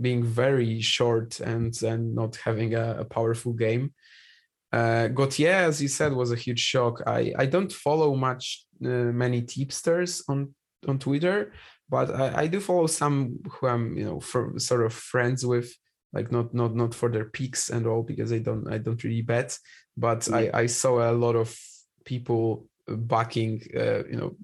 being 0.00 0.22
very 0.24 0.80
short 0.80 1.40
and 1.40 1.80
and 1.82 2.14
not 2.14 2.36
having 2.36 2.74
a, 2.74 2.96
a 3.00 3.04
powerful 3.04 3.52
game. 3.52 3.92
Uh, 4.72 5.08
Gautier, 5.08 5.52
as 5.52 5.80
you 5.80 5.88
said, 5.88 6.12
was 6.12 6.32
a 6.32 6.36
huge 6.36 6.60
shock. 6.60 7.02
I, 7.06 7.32
I 7.38 7.46
don't 7.46 7.72
follow 7.72 8.14
much 8.16 8.64
uh, 8.84 9.12
many 9.12 9.42
tipsters 9.42 10.22
on 10.28 10.54
on 10.86 10.98
Twitter, 10.98 11.52
but 11.88 12.14
I, 12.14 12.42
I 12.42 12.46
do 12.46 12.60
follow 12.60 12.86
some 12.86 13.38
who 13.50 13.66
I'm 13.66 13.96
you 13.96 14.04
know 14.04 14.20
for 14.20 14.58
sort 14.58 14.84
of 14.84 14.92
friends 14.92 15.46
with, 15.46 15.72
like 16.12 16.32
not 16.32 16.52
not 16.52 16.74
not 16.74 16.94
for 16.94 17.08
their 17.10 17.26
picks 17.26 17.70
and 17.70 17.86
all 17.86 18.02
because 18.02 18.32
I 18.32 18.38
don't 18.38 18.70
I 18.70 18.78
don't 18.78 19.02
really 19.02 19.22
bet, 19.22 19.58
but 19.96 20.30
I 20.32 20.50
I 20.52 20.66
saw 20.66 21.10
a 21.10 21.12
lot 21.12 21.36
of 21.36 21.56
people 22.04 22.66
backing 22.88 23.62
uh, 23.76 24.04
you 24.04 24.16
know 24.16 24.36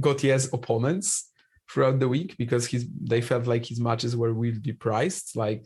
Gautier's 0.00 0.52
opponents 0.52 1.30
throughout 1.70 1.98
the 1.98 2.08
week 2.08 2.36
because 2.36 2.66
he's 2.66 2.86
they 3.00 3.20
felt 3.20 3.46
like 3.46 3.64
his 3.64 3.80
matches 3.80 4.16
were 4.16 4.34
weirdly 4.34 4.72
priced 4.72 5.36
like 5.36 5.64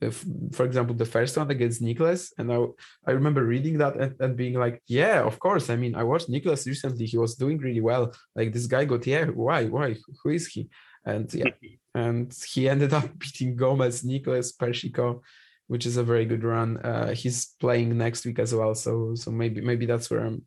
if, 0.00 0.24
for 0.52 0.64
example 0.64 0.94
the 0.94 1.04
first 1.04 1.36
one 1.36 1.50
against 1.50 1.82
Nicholas 1.82 2.32
and 2.38 2.52
I 2.52 2.58
I 3.06 3.12
remember 3.12 3.44
reading 3.44 3.78
that 3.78 3.96
and, 3.96 4.14
and 4.20 4.36
being 4.36 4.54
like 4.54 4.82
yeah 4.86 5.22
of 5.22 5.38
course. 5.38 5.70
I 5.70 5.76
mean 5.76 5.94
I 5.94 6.04
watched 6.04 6.28
Nicholas 6.28 6.66
recently. 6.66 7.06
He 7.06 7.18
was 7.18 7.34
doing 7.34 7.58
really 7.58 7.80
well. 7.80 8.14
Like 8.34 8.52
this 8.52 8.66
guy 8.66 8.84
Gautier 8.84 9.32
why 9.32 9.66
why? 9.66 9.96
Who 10.22 10.30
is 10.30 10.46
he? 10.48 10.68
And 11.04 11.32
yeah. 11.32 11.50
And 11.92 12.32
he 12.46 12.68
ended 12.68 12.92
up 12.92 13.08
beating 13.18 13.56
Gomez 13.56 14.04
Nicholas 14.04 14.52
Persico 14.52 15.22
which 15.70 15.86
is 15.86 15.96
a 15.96 16.02
very 16.12 16.24
good 16.24 16.42
run 16.42 16.78
uh, 16.78 17.14
he's 17.14 17.38
playing 17.60 17.96
next 17.96 18.26
week 18.26 18.40
as 18.40 18.52
well 18.52 18.74
so 18.74 19.14
so 19.14 19.30
maybe 19.30 19.60
maybe 19.60 19.86
that's 19.86 20.10
where 20.10 20.24
I'm 20.26 20.42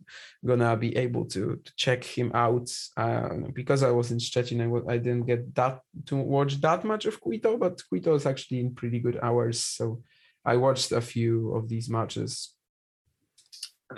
gonna 0.46 0.76
be 0.76 0.92
able 0.98 1.24
to, 1.34 1.42
to 1.66 1.72
check 1.78 2.04
him 2.04 2.30
out 2.34 2.70
uh, 2.98 3.30
because 3.54 3.84
I 3.84 3.92
was 3.92 4.12
in 4.12 4.18
Szczecin 4.18 4.62
I, 4.62 4.68
wa- 4.68 4.90
I 4.94 4.98
didn't 4.98 5.26
get 5.26 5.56
that 5.56 5.80
to 6.08 6.18
watch 6.18 6.60
that 6.60 6.84
much 6.84 7.06
of 7.06 7.22
Quito 7.22 7.56
but 7.58 7.82
Quito 7.88 8.16
is 8.16 8.26
actually 8.26 8.60
in 8.60 8.76
pretty 8.76 9.00
good 9.00 9.18
hours 9.24 9.64
so 9.64 10.04
I 10.44 10.58
watched 10.58 10.92
a 10.92 11.00
few 11.14 11.56
of 11.58 11.70
these 11.70 11.88
matches 11.90 12.32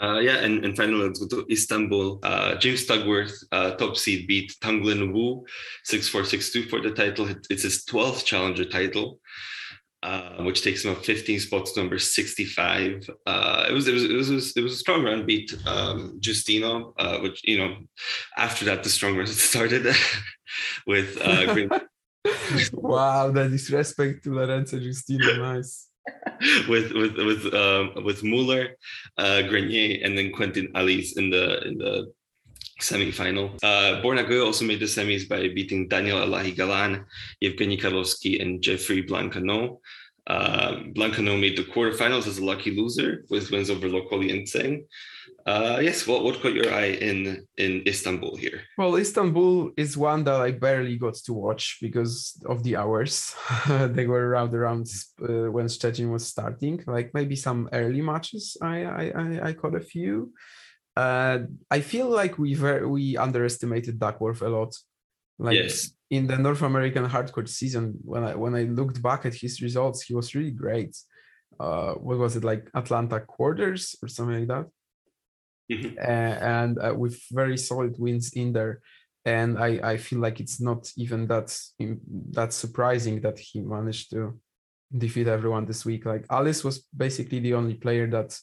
Uh, 0.06 0.20
yeah, 0.20 0.38
and, 0.46 0.56
and 0.66 0.76
finally, 0.76 1.04
let's 1.06 1.20
go 1.24 1.28
to 1.34 1.46
Istanbul. 1.50 2.20
Uh, 2.22 2.52
James 2.64 2.86
Duckworth, 2.90 3.36
uh, 3.58 3.72
top 3.82 3.96
seed, 3.96 4.28
beat 4.28 4.50
Tung-Lin 4.60 5.14
Wu 5.14 5.46
6 5.86 6.10
4 6.10 6.24
6 6.26 6.52
2 6.52 6.64
for 6.72 6.80
the 6.82 6.92
title. 6.92 7.26
It's 7.50 7.64
his 7.64 7.86
12th 7.86 8.26
challenger 8.26 8.66
title. 8.66 9.08
Uh, 10.06 10.44
which 10.44 10.62
takes 10.62 10.86
him 10.86 10.92
up 10.92 11.04
15 11.04 11.40
spots 11.40 11.72
to 11.72 11.80
number 11.80 11.98
65. 11.98 13.10
Uh, 13.26 13.66
it 13.68 13.74
was 13.74 13.88
it 13.88 13.94
was 13.94 14.04
it 14.04 14.14
was 14.14 14.56
it 14.56 14.62
was 14.62 14.74
a 14.74 14.78
strong 14.78 15.04
run. 15.04 15.26
Beat 15.26 15.52
um, 15.66 16.20
Giustino, 16.20 16.94
uh, 17.00 17.18
which 17.22 17.42
you 17.44 17.58
know, 17.58 17.76
after 18.38 18.66
that 18.66 18.84
the 18.84 18.90
strong 18.90 19.18
run 19.18 19.26
started 19.50 19.84
with 20.86 21.20
uh, 21.20 21.52
Green, 21.52 21.72
wow 22.74 23.32
the 23.32 23.50
disrespect 23.50 24.24
to 24.24 24.36
Lorenzo 24.36 24.78
Giustino 24.78 25.40
nice 25.40 25.90
with 26.70 26.92
with 26.92 27.18
with 27.18 27.52
um, 27.56 28.04
with 28.04 28.24
Muller, 28.24 28.78
uh, 29.18 29.42
Grenier, 29.42 30.06
and 30.06 30.16
then 30.16 30.32
Quentin 30.32 30.68
Halys 30.76 31.18
in 31.18 31.32
the 31.32 31.68
in 31.68 31.80
the 31.80 32.14
semi-final. 32.80 33.56
Uh, 33.64 34.02
Borna 34.02 34.26
Gojo 34.28 34.46
also 34.46 34.66
made 34.66 34.80
the 34.80 34.86
semis 34.86 35.28
by 35.28 35.48
beating 35.48 35.88
Daniel 35.88 36.20
Elahi 36.20 36.56
Galan, 36.56 37.06
Evgeny 37.42 37.80
Karlovskiy, 37.80 38.42
and 38.42 38.62
Geoffrey 38.62 39.04
Blancaneaux. 39.04 39.80
Uh, 40.28 40.82
Blancano 40.96 41.40
made 41.40 41.56
the 41.56 41.64
quarterfinals 41.64 42.26
as 42.26 42.40
a 42.40 42.46
lucky 42.46 42.76
loser 42.76 43.26
with 43.30 43.52
wins 43.52 43.70
over 43.70 43.88
Lokoli 43.88 44.32
and 44.32 44.48
Tseng. 44.48 44.86
Uh, 45.46 45.80
yes, 45.80 46.08
what 46.08 46.24
what 46.24 46.42
caught 46.42 46.54
your 46.54 46.74
eye 46.74 46.98
in 47.00 47.46
in 47.58 47.84
Istanbul 47.86 48.36
here? 48.36 48.62
Well, 48.80 48.96
Istanbul 48.96 49.72
is 49.78 49.96
one 49.96 50.24
that 50.24 50.42
I 50.42 50.50
barely 50.50 50.98
got 50.98 51.14
to 51.26 51.34
watch 51.34 51.78
because 51.80 52.42
of 52.48 52.64
the 52.64 52.78
hours. 52.78 53.36
they 53.68 54.08
were 54.08 54.28
around 54.28 54.56
around 54.56 54.88
uh, 55.22 55.52
when 55.52 55.68
Szczecin 55.68 56.12
was 56.12 56.26
starting. 56.26 56.84
Like 56.88 57.14
maybe 57.14 57.36
some 57.36 57.70
early 57.72 58.02
matches, 58.02 58.58
I 58.60 58.86
I 58.86 59.04
I, 59.16 59.48
I 59.50 59.54
caught 59.54 59.76
a 59.76 59.80
few. 59.82 60.34
Uh, 60.96 61.40
I 61.70 61.82
feel 61.82 62.10
like 62.10 62.38
we 62.38 62.54
ver- 62.54 62.88
we 62.88 63.18
underestimated 63.18 64.00
Duckworth 64.00 64.42
a 64.42 64.50
lot. 64.50 64.74
Like 65.38 65.56
Yes. 65.58 65.92
in 66.10 66.28
the 66.28 66.38
North 66.38 66.62
American 66.62 67.06
hardcore 67.06 67.48
season, 67.48 67.96
when 68.04 68.24
I 68.24 68.36
when 68.36 68.56
I 68.56 68.64
looked 68.64 69.02
back 69.02 69.26
at 69.26 69.34
his 69.34 69.62
results, 69.62 70.04
he 70.04 70.14
was 70.16 70.34
really 70.36 70.52
great. 70.52 70.96
Uh, 71.60 71.94
what 71.96 72.18
was 72.18 72.36
it 72.36 72.44
like 72.44 72.70
Atlanta 72.74 73.20
quarters 73.20 73.96
or 74.02 74.08
something 74.08 74.40
like 74.40 74.48
that? 74.48 74.68
Mhm. 75.72 75.98
uh, 75.98 76.36
and 76.60 76.78
uh, 76.78 76.94
with 76.96 77.20
very 77.32 77.58
solid 77.58 77.96
wins 77.98 78.34
in 78.34 78.54
there. 78.54 78.82
And 79.26 79.58
I, 79.58 79.80
I 79.94 79.98
feel 79.98 80.20
like 80.20 80.40
it's 80.40 80.62
not 80.62 80.92
even 80.96 81.26
that 81.28 81.58
that 82.32 82.54
surprising 82.54 83.22
that 83.22 83.40
he 83.40 83.62
managed 83.62 84.12
to 84.12 84.40
defeat 84.96 85.28
everyone 85.28 85.66
this 85.66 85.84
week. 85.84 86.06
Like 86.06 86.28
Halys 86.28 86.64
was 86.64 86.86
basically 86.96 87.40
the 87.40 87.56
only 87.56 87.74
player 87.74 88.08
that 88.12 88.40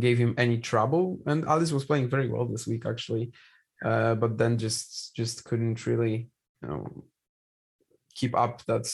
gave 0.00 0.18
him 0.18 0.34
any 0.36 0.58
trouble, 0.58 1.18
and 1.26 1.44
Halys 1.44 1.72
was 1.72 1.84
playing 1.84 2.08
very 2.08 2.28
well 2.28 2.46
this 2.46 2.66
week 2.66 2.84
actually, 2.86 3.32
uh, 3.84 4.14
but 4.14 4.38
then 4.38 4.58
just 4.58 5.14
just 5.14 5.44
couldn't 5.44 5.86
really 5.86 6.30
you 6.62 6.68
know 6.68 7.04
keep 8.14 8.36
up 8.36 8.64
that 8.66 8.86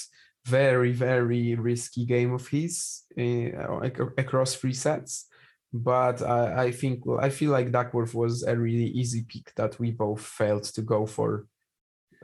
very 0.46 0.92
very 0.92 1.54
risky 1.54 2.04
game 2.04 2.32
of 2.32 2.48
his 2.48 3.02
uh, 3.18 3.80
ac- 3.82 4.14
across 4.18 4.54
three 4.54 4.74
sets. 4.74 5.26
But 5.72 6.20
I, 6.20 6.64
I 6.64 6.70
think 6.70 7.02
I 7.20 7.30
feel 7.30 7.50
like 7.50 7.72
Duckworth 7.72 8.14
was 8.14 8.42
a 8.42 8.56
really 8.56 8.88
easy 8.88 9.24
pick 9.26 9.52
that 9.56 9.78
we 9.78 9.90
both 9.90 10.20
failed 10.20 10.64
to 10.64 10.82
go 10.82 11.06
for. 11.06 11.46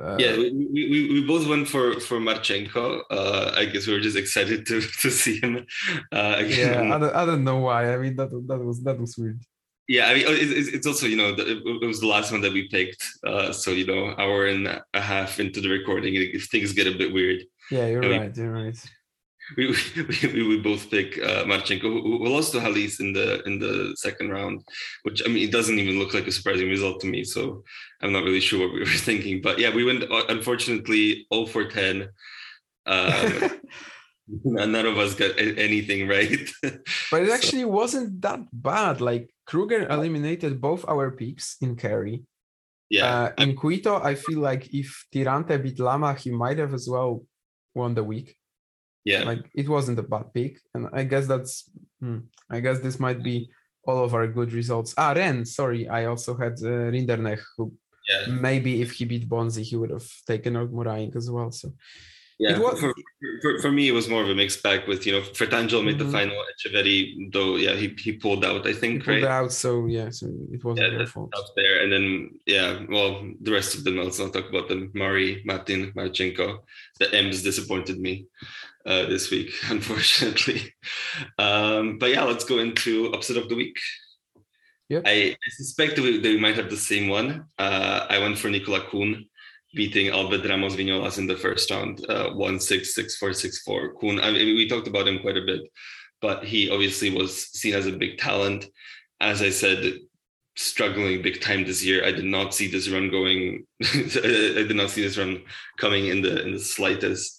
Uh, 0.01 0.16
yeah, 0.18 0.36
we, 0.36 0.51
we, 0.53 0.90
we- 0.90 1.09
we 1.14 1.20
both 1.26 1.46
went 1.49 1.66
for 1.68 1.99
for 2.01 2.18
Marchenko. 2.20 3.03
Uh, 3.11 3.53
I 3.57 3.64
guess 3.66 3.86
we 3.86 3.92
were 3.94 4.01
just 4.01 4.16
excited 4.16 4.64
to 4.66 4.80
to 5.03 5.11
see 5.11 5.40
him 5.40 5.66
uh, 6.12 6.34
again. 6.38 6.84
yeah. 6.88 6.94
I 6.94 6.99
don't, 6.99 7.14
I 7.14 7.26
don't 7.26 7.44
know 7.44 7.59
why. 7.59 7.92
I 7.94 7.96
mean 7.99 8.14
that 8.16 8.30
that 8.49 8.59
was 8.59 8.82
that 8.84 8.99
was 9.01 9.16
weird. 9.18 9.40
Yeah, 9.88 10.07
I 10.09 10.14
mean, 10.14 10.24
it- 10.28 10.74
it's 10.76 10.86
also 10.86 11.07
you 11.07 11.16
know 11.16 11.34
it 11.36 11.86
was 11.86 12.01
the 12.01 12.07
last 12.07 12.30
one 12.30 12.42
that 12.42 12.53
we 12.53 12.68
picked, 12.68 13.03
uh, 13.26 13.53
so 13.53 13.70
you 13.70 13.86
know 13.86 14.14
hour 14.18 14.46
and 14.46 14.66
a 14.94 15.01
half 15.01 15.40
into 15.40 15.61
the 15.61 15.70
recording, 15.70 16.14
if 16.14 16.46
things 16.49 16.72
get 16.74 16.86
a 16.86 16.96
bit 16.96 17.12
weird, 17.12 17.40
Yeah, 17.70 17.86
you're 17.88 18.03
mean- 18.03 18.20
right. 18.20 18.36
You're 18.36 18.53
right. 18.53 18.78
We 19.57 19.66
we, 20.34 20.42
we, 20.49 20.61
both 20.61 20.90
pick 20.90 21.18
uh, 21.18 21.44
Marchenko, 21.44 21.82
who, 21.82 22.18
who 22.18 22.28
lost 22.28 22.53
to 22.53 22.59
Halys 22.61 23.01
in 23.01 23.12
the 23.12 23.42
in 23.44 23.59
the 23.59 23.94
second 23.96 24.30
round, 24.30 24.62
which 25.05 25.22
I 25.24 25.28
mean 25.28 25.49
it 25.49 25.53
doesn't 25.53 25.78
even 25.78 25.99
look 25.99 26.12
like 26.14 26.26
a 26.26 26.32
surprising 26.32 26.68
result 26.68 27.01
to 27.01 27.07
me. 27.07 27.24
So 27.24 27.64
I'm 28.03 28.12
not 28.12 28.24
really 28.24 28.40
sure 28.40 28.61
what 28.61 28.74
we 28.74 28.80
were 28.86 28.86
thinking, 28.86 29.40
but 29.40 29.59
yeah, 29.59 29.74
we 29.74 29.84
went 29.84 30.03
uh, 30.05 30.24
unfortunately 30.28 31.26
0 31.32 31.46
for 31.46 31.64
10. 31.64 32.09
Um, 32.88 33.51
none 34.44 34.86
of 34.86 34.96
us 34.96 35.14
got 35.14 35.38
anything 35.38 36.09
right. 36.09 36.49
But 37.11 37.20
it 37.22 37.28
So- 37.28 37.34
actually 37.34 37.64
wasn't 37.66 38.22
that 38.22 38.40
bad. 38.51 39.03
Like 39.03 39.28
Krueger 39.46 39.86
eliminated 39.88 40.59
both 40.59 40.88
our 40.88 41.11
picks 41.11 41.57
in 41.61 41.76
Cary. 41.76 42.24
yeah, 42.88 43.05
Uh, 43.36 43.42
in 43.44 43.55
Quito, 43.57 44.01
I 44.01 44.14
feel 44.14 44.40
like 44.40 44.72
if 44.72 45.05
Tirante 45.12 45.62
beat 45.62 45.78
Lama, 45.78 46.14
he 46.14 46.30
might 46.30 46.57
have 46.57 46.72
as 46.72 46.88
well 46.88 47.26
won 47.74 47.92
the 47.94 48.05
week. 48.05 48.38
Yeah. 49.05 49.22
like 49.24 49.44
it 49.55 49.68
wasn't 49.68 49.99
a 49.99 50.03
bad 50.03 50.34
pick 50.34 50.59
and 50.74 50.88
i 50.92 51.03
guess 51.05 51.26
that's 51.26 51.70
hmm, 52.01 52.18
i 52.51 52.61
guess 52.61 52.78
this 52.80 52.99
might 53.01 53.22
be 53.22 53.49
all 53.86 54.05
of 54.05 54.12
our 54.14 54.26
good 54.26 54.53
results 54.53 54.92
ah 54.99 55.12
ren 55.16 55.44
sorry 55.46 55.88
i 55.88 56.05
also 56.07 56.36
had 56.36 56.53
uh, 56.62 56.90
Rinderknech 56.92 57.40
who 57.57 57.72
yeah. 58.11 58.26
maybe 58.28 58.82
if 58.82 58.90
he 58.92 59.05
beat 59.07 59.28
bonzi 59.28 59.62
he 59.62 59.76
would 59.76 59.90
have 59.90 60.09
taken 60.26 60.57
out 60.57 60.70
Moraing 60.72 61.14
as 61.16 61.30
well 61.30 61.51
so 61.51 61.68
Yeah, 62.40 62.55
It 62.55 62.61
was- 62.62 62.78
for, 62.82 62.92
for, 63.42 63.53
for 63.62 63.72
me, 63.78 63.84
it 63.90 63.94
was 64.01 64.07
more 64.09 64.22
of 64.22 64.30
a 64.30 64.34
mixed 64.42 64.62
bag 64.62 64.80
with, 64.90 65.01
you 65.07 65.12
know, 65.14 65.22
Fratangelo 65.38 65.82
made 65.82 65.99
the 65.99 66.05
Mhm. 66.07 66.12
final, 66.18 66.38
Etcheverry, 66.51 66.99
though, 67.34 67.57
yeah, 67.64 67.74
he, 67.82 67.88
he 68.05 68.12
pulled 68.24 68.44
out, 68.51 68.62
I 68.64 68.70
he 68.74 68.78
think, 68.82 68.94
pulled 69.05 69.24
out 69.38 69.51
so 69.64 69.70
yeah 69.96 70.09
so 70.18 70.24
it 70.55 70.62
wasn't 70.64 70.86
Yeah, 70.86 70.99
their 70.99 71.11
fault 71.14 71.30
out 71.38 71.51
there. 71.61 71.74
And 71.82 71.90
then, 71.94 72.07
yeah, 72.55 72.70
well, 72.94 73.12
the 73.46 73.53
rest 73.59 73.70
of 73.76 73.80
them, 73.82 73.96
let's 73.96 74.20
not 74.22 74.32
talk 74.32 74.49
about 74.53 74.68
them. 74.70 74.82
Mari, 74.94 75.30
Martin, 75.51 75.80
Marchenko. 75.99 76.49
The 77.01 77.07
M's 77.26 77.42
disappointed 77.51 77.96
me 78.07 78.12
uh, 78.89 79.07
this 79.07 79.30
week, 79.30 79.53
unfortunately. 79.68 80.74
Um, 81.39 81.99
but 81.99 82.11
yeah, 82.11 82.24
let's 82.24 82.45
go 82.45 82.59
into 82.59 83.12
upset 83.12 83.36
of 83.36 83.49
the 83.49 83.55
week. 83.55 83.78
Yep. 84.89 85.03
I, 85.05 85.36
I 85.36 85.51
suspect 85.51 85.97
that 85.97 86.03
we, 86.03 86.18
that 86.18 86.28
we 86.28 86.41
might 86.41 86.57
have 86.57 86.70
the 86.70 86.76
same 86.76 87.09
one. 87.09 87.45
Uh, 87.59 88.07
I 88.09 88.18
went 88.18 88.39
for 88.39 88.49
Nicola 88.49 88.80
Kuhn, 88.91 89.26
beating 89.74 90.09
Albert 90.09 90.49
Ramos 90.49 90.76
Vinolas 90.76 91.18
in 91.18 91.26
the 91.26 91.36
first 91.36 91.70
round, 91.70 92.05
uh, 92.09 92.30
1 92.30 92.59
6 92.59 92.95
6 92.95 93.16
4 93.16 93.32
6 93.34 93.62
4. 93.62 93.95
Kuhn, 93.95 94.18
I 94.20 94.30
mean, 94.30 94.57
we 94.57 94.66
talked 94.66 94.89
about 94.89 95.07
him 95.07 95.18
quite 95.18 95.36
a 95.36 95.45
bit, 95.45 95.61
but 96.22 96.43
he 96.45 96.70
obviously 96.70 97.11
was 97.11 97.49
seen 97.49 97.74
as 97.74 97.86
a 97.86 97.93
big 97.93 98.16
talent. 98.16 98.66
As 99.20 99.43
I 99.43 99.51
said, 99.51 99.99
struggling 100.57 101.22
big 101.22 101.41
time 101.41 101.64
this 101.64 101.84
year. 101.84 102.05
I 102.05 102.11
did 102.11 102.24
not 102.24 102.55
see 102.55 102.68
this 102.68 102.89
run 102.89 103.11
going. 103.11 103.64
I 103.82 104.64
did 104.66 104.76
not 104.76 104.91
see 104.91 105.03
this 105.03 105.18
run 105.18 105.43
coming 105.78 106.07
in 106.07 106.22
the 106.22 106.43
in 106.45 106.53
the 106.53 106.59
slightest. 106.59 107.38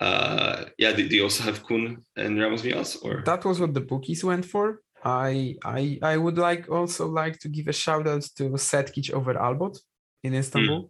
Uh, 0.00 0.64
yeah, 0.78 0.92
do, 0.92 1.08
do, 1.08 1.16
you 1.16 1.24
also 1.24 1.42
have 1.42 1.64
Kuhn 1.66 2.02
and 2.16 2.40
Ramos 2.40 2.62
Milas? 2.62 2.96
Or 3.02 3.22
that 3.26 3.44
was 3.44 3.60
what 3.60 3.74
the 3.74 3.80
bookies 3.80 4.22
went 4.22 4.44
for. 4.44 4.80
I 5.04 5.56
I 5.64 5.98
I 6.02 6.16
would 6.16 6.38
like 6.38 6.68
also 6.68 7.06
like 7.06 7.38
to 7.40 7.48
give 7.48 7.68
a 7.68 7.72
shout 7.72 8.06
out 8.06 8.22
to 8.36 8.50
Setkic 8.50 9.12
over 9.12 9.34
Albot 9.34 9.78
in 10.22 10.34
Istanbul. 10.34 10.84
Mm. 10.84 10.88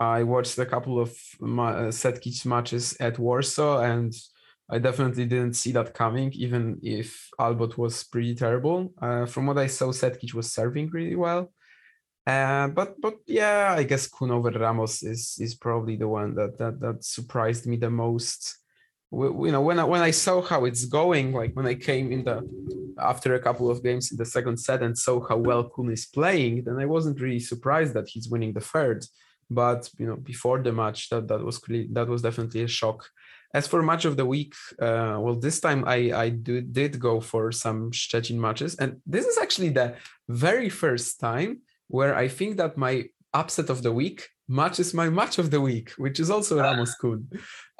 I 0.00 0.22
watched 0.22 0.58
a 0.58 0.66
couple 0.66 1.00
of 1.00 1.16
ma- 1.40 1.70
uh, 1.70 1.90
Setkic 1.90 2.46
matches 2.46 2.96
at 3.00 3.18
Warsaw, 3.18 3.80
and 3.80 4.14
I 4.70 4.78
definitely 4.78 5.26
didn't 5.26 5.54
see 5.54 5.72
that 5.72 5.94
coming, 5.94 6.32
even 6.34 6.78
if 6.82 7.28
Albot 7.40 7.76
was 7.76 8.04
pretty 8.04 8.34
terrible. 8.34 8.92
Uh, 9.00 9.26
from 9.26 9.46
what 9.46 9.58
I 9.58 9.66
saw, 9.66 9.86
Setkic 9.86 10.34
was 10.34 10.52
serving 10.52 10.90
really 10.90 11.16
well. 11.16 11.50
Uh, 12.28 12.68
but 12.68 13.00
but 13.00 13.14
yeah, 13.26 13.74
I 13.78 13.84
guess 13.84 14.06
Kuhn 14.06 14.30
over 14.30 14.50
Ramos 14.50 15.02
is 15.02 15.38
is 15.40 15.54
probably 15.54 15.96
the 15.96 16.08
one 16.08 16.34
that 16.34 16.58
that 16.58 16.78
that 16.80 17.02
surprised 17.02 17.66
me 17.66 17.76
the 17.78 17.88
most. 17.88 18.58
We, 19.10 19.46
you 19.46 19.52
know, 19.52 19.62
when 19.62 19.78
I 19.78 19.84
when 19.84 20.02
I 20.02 20.10
saw 20.10 20.42
how 20.42 20.66
it's 20.66 20.84
going, 20.84 21.32
like 21.32 21.52
when 21.56 21.64
I 21.64 21.74
came 21.74 22.12
in 22.12 22.24
the 22.24 22.36
after 22.98 23.34
a 23.34 23.40
couple 23.40 23.70
of 23.70 23.82
games 23.82 24.10
in 24.12 24.18
the 24.18 24.26
second 24.26 24.58
set 24.58 24.82
and 24.82 24.98
saw 24.98 25.26
how 25.26 25.38
well 25.38 25.70
Kuhn 25.70 25.90
is 25.90 26.04
playing, 26.04 26.64
then 26.64 26.76
I 26.78 26.84
wasn't 26.84 27.18
really 27.18 27.40
surprised 27.40 27.94
that 27.94 28.10
he's 28.10 28.28
winning 28.28 28.52
the 28.52 28.60
third. 28.72 29.06
But 29.48 29.88
you 29.98 30.06
know, 30.06 30.16
before 30.16 30.58
the 30.62 30.72
match, 30.72 31.08
that 31.08 31.28
that 31.28 31.42
was 31.42 31.58
that 31.96 32.08
was 32.08 32.20
definitely 32.20 32.62
a 32.64 32.68
shock. 32.68 33.08
As 33.54 33.66
for 33.66 33.82
match 33.82 34.04
of 34.04 34.18
the 34.18 34.26
week, 34.26 34.52
uh, 34.78 35.16
well, 35.18 35.36
this 35.36 35.60
time 35.60 35.82
I 35.86 35.98
I 36.24 36.28
do, 36.28 36.60
did 36.60 37.00
go 37.00 37.22
for 37.22 37.52
some 37.52 37.90
Szczecin 37.90 38.36
matches, 38.36 38.74
and 38.74 39.00
this 39.06 39.24
is 39.24 39.38
actually 39.38 39.70
the 39.70 39.94
very 40.28 40.68
first 40.68 41.20
time 41.20 41.62
where 41.88 42.14
I 42.14 42.28
think 42.28 42.56
that 42.58 42.76
my 42.76 43.08
upset 43.34 43.68
of 43.70 43.82
the 43.82 43.92
week 43.92 44.28
matches 44.48 44.94
my 44.94 45.08
match 45.10 45.38
of 45.38 45.50
the 45.50 45.60
week, 45.60 45.90
which 45.98 46.20
is 46.20 46.30
also 46.30 46.58
Ramos 46.58 46.94
Kuhn. 46.94 47.28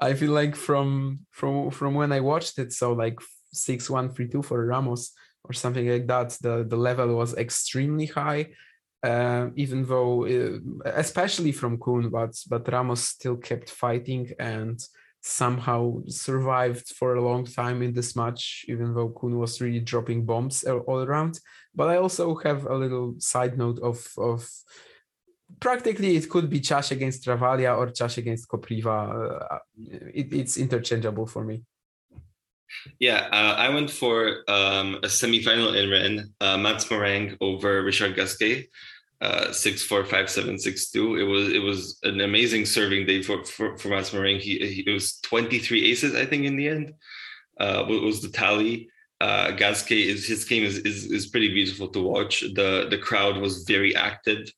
I 0.00 0.14
feel 0.14 0.32
like 0.32 0.54
from 0.56 1.20
from 1.30 1.70
from 1.70 1.94
when 1.94 2.12
I 2.12 2.20
watched 2.20 2.59
it, 2.59 2.72
so 2.72 2.92
like 2.92 3.18
six 3.52 3.88
one 3.88 4.11
three 4.11 4.28
two 4.28 4.42
for 4.42 4.64
Ramos 4.66 5.12
or 5.44 5.52
something 5.52 5.88
like 5.88 6.06
that, 6.06 6.36
the 6.40 6.64
the 6.68 6.76
level 6.76 7.16
was 7.16 7.34
extremely 7.36 8.06
high. 8.06 8.48
Uh, 9.00 9.50
even 9.54 9.84
though, 9.86 10.26
uh, 10.26 10.59
especially 10.84 11.52
from 11.52 11.78
Kuhn, 11.78 12.11
but 12.11 12.34
but 12.48 12.70
Ramos 12.70 13.02
still 13.04 13.36
kept 13.36 13.70
fighting 13.70 14.32
and 14.40 14.78
somehow 15.28 16.00
survived 16.08 16.88
for 16.88 17.14
a 17.14 17.22
long 17.22 17.44
time 17.44 17.82
in 17.82 17.92
this 17.92 18.16
match, 18.16 18.64
even 18.68 18.94
though 18.94 19.10
Kuhn 19.10 19.38
was 19.38 19.60
really 19.60 19.80
dropping 19.80 20.24
bombs 20.24 20.64
all 20.64 21.02
around. 21.02 21.38
But 21.74 21.90
I 21.90 21.96
also 21.96 22.34
have 22.36 22.66
a 22.66 22.74
little 22.74 23.14
side 23.18 23.58
note 23.58 23.78
of 23.80 23.98
of 24.16 24.48
practically 25.60 26.16
it 26.16 26.28
could 26.28 26.48
be 26.48 26.60
Ciaś 26.60 26.90
against 26.90 27.24
Travaglia 27.24 27.76
or 27.76 27.88
Ciaś 27.88 28.18
against 28.18 28.48
Kopriva. 28.48 28.96
Uh, 29.52 29.58
it, 30.14 30.32
it's 30.32 30.56
interchangeable 30.56 31.26
for 31.26 31.44
me. 31.44 31.62
Yeah, 32.98 33.28
uh, 33.32 33.54
I 33.56 33.68
went 33.70 33.90
for 33.90 34.44
um, 34.48 34.96
a 35.02 35.08
semifinal 35.08 35.74
in 35.74 35.90
Rennes, 35.90 36.30
uh, 36.40 36.58
Mats 36.58 36.84
Moraing 36.84 37.36
over 37.40 37.82
Richard 37.82 38.14
Gasquet 38.14 38.68
uh, 39.20 39.52
six 39.52 39.82
four 39.82 40.04
five 40.04 40.30
seven 40.30 40.58
six 40.58 40.90
two. 40.90 41.16
It 41.16 41.24
was 41.24 41.48
it 41.48 41.62
was 41.62 41.98
an 42.04 42.20
amazing 42.20 42.66
serving 42.66 43.06
day 43.06 43.22
for 43.22 43.44
for, 43.44 43.76
for 43.76 43.88
Mats 43.88 44.10
Moraing. 44.10 44.40
He, 44.40 44.58
he 44.58 44.84
it 44.86 44.92
was 44.92 45.18
twenty 45.20 45.58
three 45.58 45.90
aces 45.90 46.14
I 46.14 46.24
think 46.24 46.44
in 46.44 46.56
the 46.56 46.68
end. 46.68 46.94
Uh, 47.58 47.84
was 47.88 48.22
the 48.22 48.28
tally. 48.28 48.88
Uh, 49.20 49.50
Gasquet 49.50 50.00
is 50.00 50.28
his 50.28 50.44
game 50.44 50.62
is, 50.62 50.78
is 50.78 51.10
is 51.10 51.26
pretty 51.26 51.52
beautiful 51.52 51.88
to 51.88 52.00
watch. 52.00 52.40
The 52.40 52.86
the 52.88 52.98
crowd 52.98 53.38
was 53.38 53.64
very 53.64 53.96
active, 53.96 54.52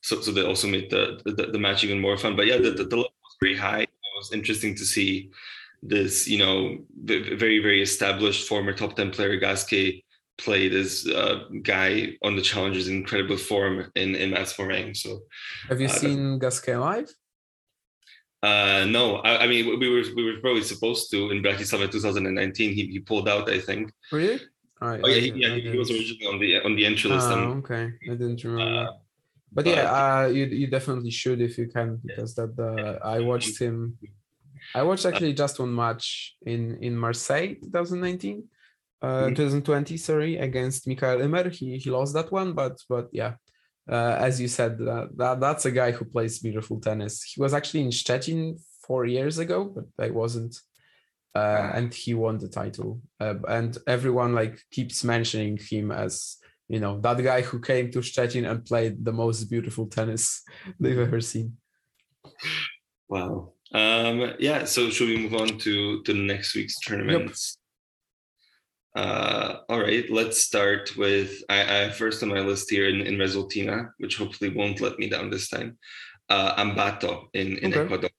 so 0.00 0.22
so 0.22 0.32
they 0.32 0.42
also 0.42 0.66
made 0.66 0.88
the 0.88 1.20
the, 1.26 1.48
the 1.52 1.58
match 1.58 1.84
even 1.84 2.00
more 2.00 2.16
fun. 2.16 2.34
But 2.34 2.46
yeah, 2.46 2.56
the, 2.56 2.70
the, 2.70 2.84
the 2.84 2.96
level 2.96 3.12
was 3.22 3.36
very 3.42 3.56
high. 3.56 3.82
It 3.82 4.16
was 4.16 4.32
interesting 4.32 4.74
to 4.76 4.86
see 4.86 5.30
this 5.82 6.26
you 6.26 6.38
know 6.38 6.78
very 7.04 7.58
very 7.58 7.82
established 7.82 8.48
former 8.48 8.72
top 8.72 8.96
ten 8.96 9.10
player 9.10 9.36
Gasquet 9.36 10.02
played 10.38 10.74
as 10.74 11.06
a 11.06 11.44
guy 11.62 12.16
on 12.22 12.36
the 12.36 12.42
challenges 12.42 12.88
in 12.88 12.96
incredible 12.96 13.36
form 13.36 13.90
in 13.94 14.14
in 14.14 14.30
Mats 14.30 14.54
Moraing. 14.54 14.96
So, 14.96 15.22
have 15.68 15.80
you 15.80 15.88
uh, 15.88 15.90
seen 15.90 16.38
Gasquet 16.38 16.76
live? 16.76 17.10
Uh, 18.42 18.84
no, 18.88 19.16
I, 19.16 19.44
I, 19.44 19.46
mean 19.46 19.78
we 19.80 19.88
were 19.88 20.04
we 20.14 20.24
were 20.24 20.40
probably 20.40 20.62
supposed 20.62 21.10
to 21.10 21.30
in 21.30 21.42
Bratislava 21.42 21.90
2019. 21.90 22.74
He, 22.74 22.86
he 22.86 22.98
pulled 23.00 23.28
out, 23.28 23.50
I 23.50 23.58
think. 23.58 23.92
Really? 24.12 24.40
Right, 24.80 25.00
oh 25.02 25.08
yeah, 25.08 25.20
he, 25.20 25.32
yeah, 25.34 25.54
he 25.56 25.78
was 25.78 25.90
originally 25.90 26.26
on 26.26 26.38
the 26.38 26.60
on 26.62 26.76
the 26.76 26.84
entry 26.84 27.10
list. 27.10 27.28
Oh, 27.28 27.62
okay, 27.64 27.92
I 28.10 28.14
didn't 28.14 28.44
remember. 28.44 28.90
Uh, 28.90 28.92
but, 29.52 29.64
but 29.64 29.66
yeah, 29.66 29.90
uh, 29.90 30.26
you 30.26 30.44
you 30.44 30.66
definitely 30.66 31.10
should 31.10 31.40
if 31.40 31.56
you 31.56 31.66
can 31.66 31.98
because 32.04 32.34
that 32.34 32.56
the 32.56 33.00
I 33.02 33.20
watched 33.20 33.58
him. 33.58 33.98
I 34.74 34.82
watched 34.82 35.06
actually 35.06 35.32
just 35.32 35.58
one 35.58 35.74
match 35.74 36.36
in 36.44 36.76
in 36.82 36.94
Marseille 36.96 37.54
2019 37.62 38.44
uh, 39.02 39.28
2020, 39.28 39.96
sorry, 39.96 40.36
against 40.38 40.86
Mikael 40.86 41.20
Ymer. 41.20 41.50
He 41.50 41.78
he 41.78 41.90
lost 41.90 42.14
that 42.14 42.32
one, 42.32 42.54
but 42.54 42.78
but 42.88 43.08
yeah, 43.12 43.34
uh, 43.90 44.16
as 44.18 44.40
you 44.40 44.48
said, 44.48 44.80
uh, 44.80 45.06
that 45.16 45.40
that's 45.40 45.66
a 45.66 45.70
guy 45.70 45.92
who 45.92 46.04
plays 46.04 46.38
beautiful 46.38 46.80
tennis. 46.80 47.22
He 47.22 47.40
was 47.40 47.54
actually 47.54 47.82
in 47.82 47.90
Szczecin 47.90 48.60
four 48.86 49.04
years 49.04 49.38
ago, 49.38 49.64
but 49.64 49.84
I 50.04 50.10
wasn't, 50.10 50.56
uh, 51.34 51.70
and 51.74 51.92
he 51.92 52.14
won 52.14 52.38
the 52.38 52.48
title. 52.48 53.00
Uh, 53.20 53.34
and 53.48 53.76
everyone 53.86 54.34
like 54.34 54.60
keeps 54.70 55.04
mentioning 55.04 55.58
him 55.58 55.92
as 55.92 56.38
you 56.68 56.80
know 56.80 56.98
that 57.00 57.22
guy 57.22 57.42
who 57.42 57.60
came 57.60 57.90
to 57.92 58.00
Szczecin 58.00 58.50
and 58.50 58.64
played 58.64 59.04
the 59.04 59.12
most 59.12 59.44
beautiful 59.44 59.86
tennis 59.86 60.42
they've 60.80 60.98
ever 60.98 61.20
seen. 61.20 61.56
Wow. 63.08 63.52
Um, 63.72 64.34
yeah. 64.38 64.64
So 64.64 64.90
should 64.90 65.08
we 65.08 65.18
move 65.18 65.34
on 65.34 65.58
to 65.58 66.02
to 66.02 66.14
next 66.14 66.54
week's 66.54 66.78
tournaments? 66.80 67.58
Yep. 67.58 67.65
Uh, 68.96 69.60
all 69.68 69.80
right, 69.80 70.10
let's 70.10 70.42
start 70.42 70.96
with 70.96 71.42
I, 71.50 71.84
I 71.84 71.90
first 71.90 72.22
on 72.22 72.30
my 72.30 72.40
list 72.40 72.70
here 72.70 72.88
in, 72.88 73.02
in 73.02 73.16
Resultina, 73.16 73.90
which 73.98 74.16
hopefully 74.16 74.50
won't 74.50 74.80
let 74.80 74.98
me 74.98 75.10
down 75.10 75.28
this 75.28 75.50
time. 75.50 75.76
Uh, 76.30 76.56
Ambato 76.56 77.26
in, 77.34 77.58
in 77.58 77.72
okay. 77.72 77.82
Ecuador. 77.82 78.10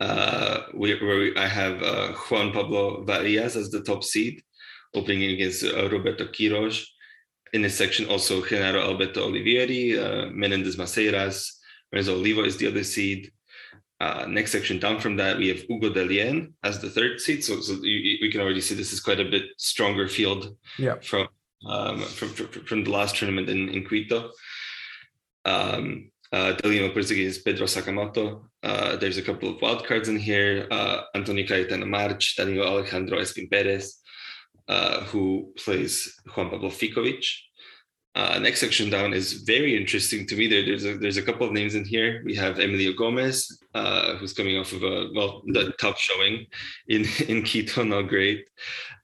Uh, 0.00 0.62
where, 0.72 0.98
where 0.98 1.38
I 1.38 1.46
have 1.46 1.82
uh, 1.82 2.12
Juan 2.12 2.52
Pablo 2.52 3.04
Varillas 3.04 3.56
as 3.56 3.70
the 3.70 3.82
top 3.82 4.02
seed, 4.02 4.42
opening 4.92 5.30
against 5.30 5.64
uh, 5.64 5.88
Roberto 5.88 6.26
Quiros. 6.26 6.84
In 7.52 7.62
this 7.62 7.78
section, 7.78 8.06
also 8.08 8.42
Genaro 8.42 8.82
Alberto 8.82 9.30
Olivieri, 9.30 9.96
uh, 9.96 10.30
Menendez 10.32 10.76
Maceiras, 10.76 11.48
Renzo 11.92 12.16
Olivo 12.16 12.44
is 12.44 12.56
the 12.56 12.66
other 12.66 12.82
seed. 12.82 13.30
Uh, 13.98 14.26
next 14.28 14.52
section 14.52 14.78
down 14.78 15.00
from 15.00 15.16
that, 15.16 15.38
we 15.38 15.48
have 15.48 15.60
Hugo 15.62 15.90
Dellien 15.90 16.52
as 16.62 16.80
the 16.80 16.90
third 16.90 17.20
seat. 17.20 17.44
So, 17.44 17.60
so 17.60 17.74
you, 17.82 18.18
we 18.20 18.30
can 18.30 18.40
already 18.40 18.60
see 18.60 18.74
this 18.74 18.92
is 18.92 19.00
quite 19.00 19.20
a 19.20 19.24
bit 19.24 19.44
stronger 19.56 20.06
field 20.08 20.56
yeah. 20.78 20.96
from, 21.02 21.28
um, 21.66 22.02
from, 22.02 22.28
from, 22.28 22.48
from 22.48 22.84
the 22.84 22.90
last 22.90 23.16
tournament 23.16 23.48
in, 23.48 23.68
in 23.70 23.84
Quito. 23.84 24.30
Um, 25.44 26.10
uh, 26.32 26.54
Dellien 26.56 26.90
against 27.10 27.44
Pedro 27.44 27.66
Sakamoto. 27.66 28.42
Uh, 28.62 28.96
there's 28.96 29.16
a 29.16 29.22
couple 29.22 29.48
of 29.48 29.62
wild 29.62 29.86
cards 29.86 30.08
in 30.08 30.18
here. 30.18 30.66
Uh, 30.70 31.02
Antonio 31.14 31.46
Cayetano 31.46 31.86
March, 31.86 32.36
Danilo 32.36 32.66
Alejandro 32.66 33.18
Espin 33.18 33.50
Perez, 33.50 34.00
uh, 34.68 35.00
who 35.02 35.52
plays 35.56 36.20
Juan 36.34 36.50
Pablo 36.50 36.68
Ficovich. 36.68 37.28
Uh, 38.16 38.38
next 38.38 38.60
section 38.60 38.88
down 38.88 39.12
is 39.12 39.44
very 39.44 39.76
interesting 39.76 40.26
to 40.26 40.36
me. 40.36 40.48
There, 40.48 40.64
there's 40.64 40.84
a, 40.86 40.96
there's 40.96 41.18
a 41.18 41.22
couple 41.22 41.46
of 41.46 41.52
names 41.52 41.74
in 41.74 41.84
here. 41.84 42.22
We 42.24 42.34
have 42.36 42.58
Emilio 42.58 42.92
Gomez, 42.94 43.62
uh, 43.76 44.16
who's 44.16 44.32
coming 44.32 44.56
off 44.56 44.72
of 44.72 44.82
a 44.82 45.10
well, 45.14 45.42
the 45.46 45.72
top 45.78 45.98
showing 45.98 46.46
in 46.88 47.04
in 47.28 47.42
Quito, 47.42 47.84
not 47.84 48.08
great. 48.08 48.48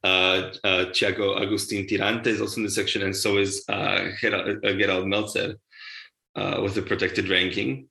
Uh, 0.03 0.51
uh, 0.65 0.85
Thiago 0.97 1.41
Agustin 1.41 1.87
Tirante 1.87 2.29
is 2.29 2.41
also 2.41 2.57
in 2.57 2.65
the 2.65 2.71
section, 2.71 3.03
and 3.03 3.15
so 3.15 3.37
is 3.37 3.65
uh, 3.69 4.09
Gerald, 4.21 4.65
uh, 4.65 4.73
Gerald 4.73 5.07
Melzer 5.07 5.57
uh, 6.37 6.61
with 6.63 6.77
a 6.79 6.83
protected 6.83 7.29
ranking, 7.29 7.89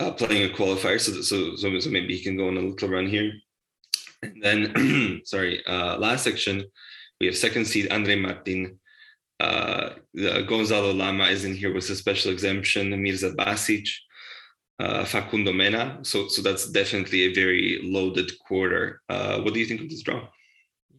uh, 0.00 0.12
playing 0.12 0.50
a 0.50 0.54
qualifier. 0.54 0.98
So, 0.98 1.12
so 1.20 1.78
so 1.78 1.90
maybe 1.90 2.16
he 2.16 2.22
can 2.22 2.36
go 2.36 2.48
on 2.48 2.56
a 2.56 2.60
little 2.60 2.88
run 2.88 3.06
here. 3.06 3.30
And 4.22 4.42
then, 4.42 5.20
sorry, 5.24 5.62
last 5.66 6.24
section 6.24 6.64
we 7.20 7.26
have 7.26 7.36
second 7.36 7.66
seed 7.66 7.90
Andrej 7.90 8.20
Martin 8.20 8.80
Gonzalo 10.48 10.92
Lama 10.92 11.26
is 11.26 11.44
in 11.44 11.54
here 11.54 11.72
with 11.74 11.88
a 11.90 11.94
special 11.94 12.32
exemption, 12.32 12.90
Mirza 13.02 13.34
Basic, 13.36 13.86
uh, 14.84 15.04
Facundo 15.04 15.52
Mena. 15.52 15.98
So, 16.02 16.28
so 16.28 16.42
that's 16.42 16.70
definitely 16.70 17.22
a 17.22 17.32
very 17.32 17.80
loaded 17.82 18.30
quarter. 18.46 19.00
Uh, 19.08 19.40
what 19.40 19.54
do 19.54 19.60
you 19.60 19.66
think 19.66 19.80
of 19.80 19.88
this 19.88 20.02
draw? 20.02 20.28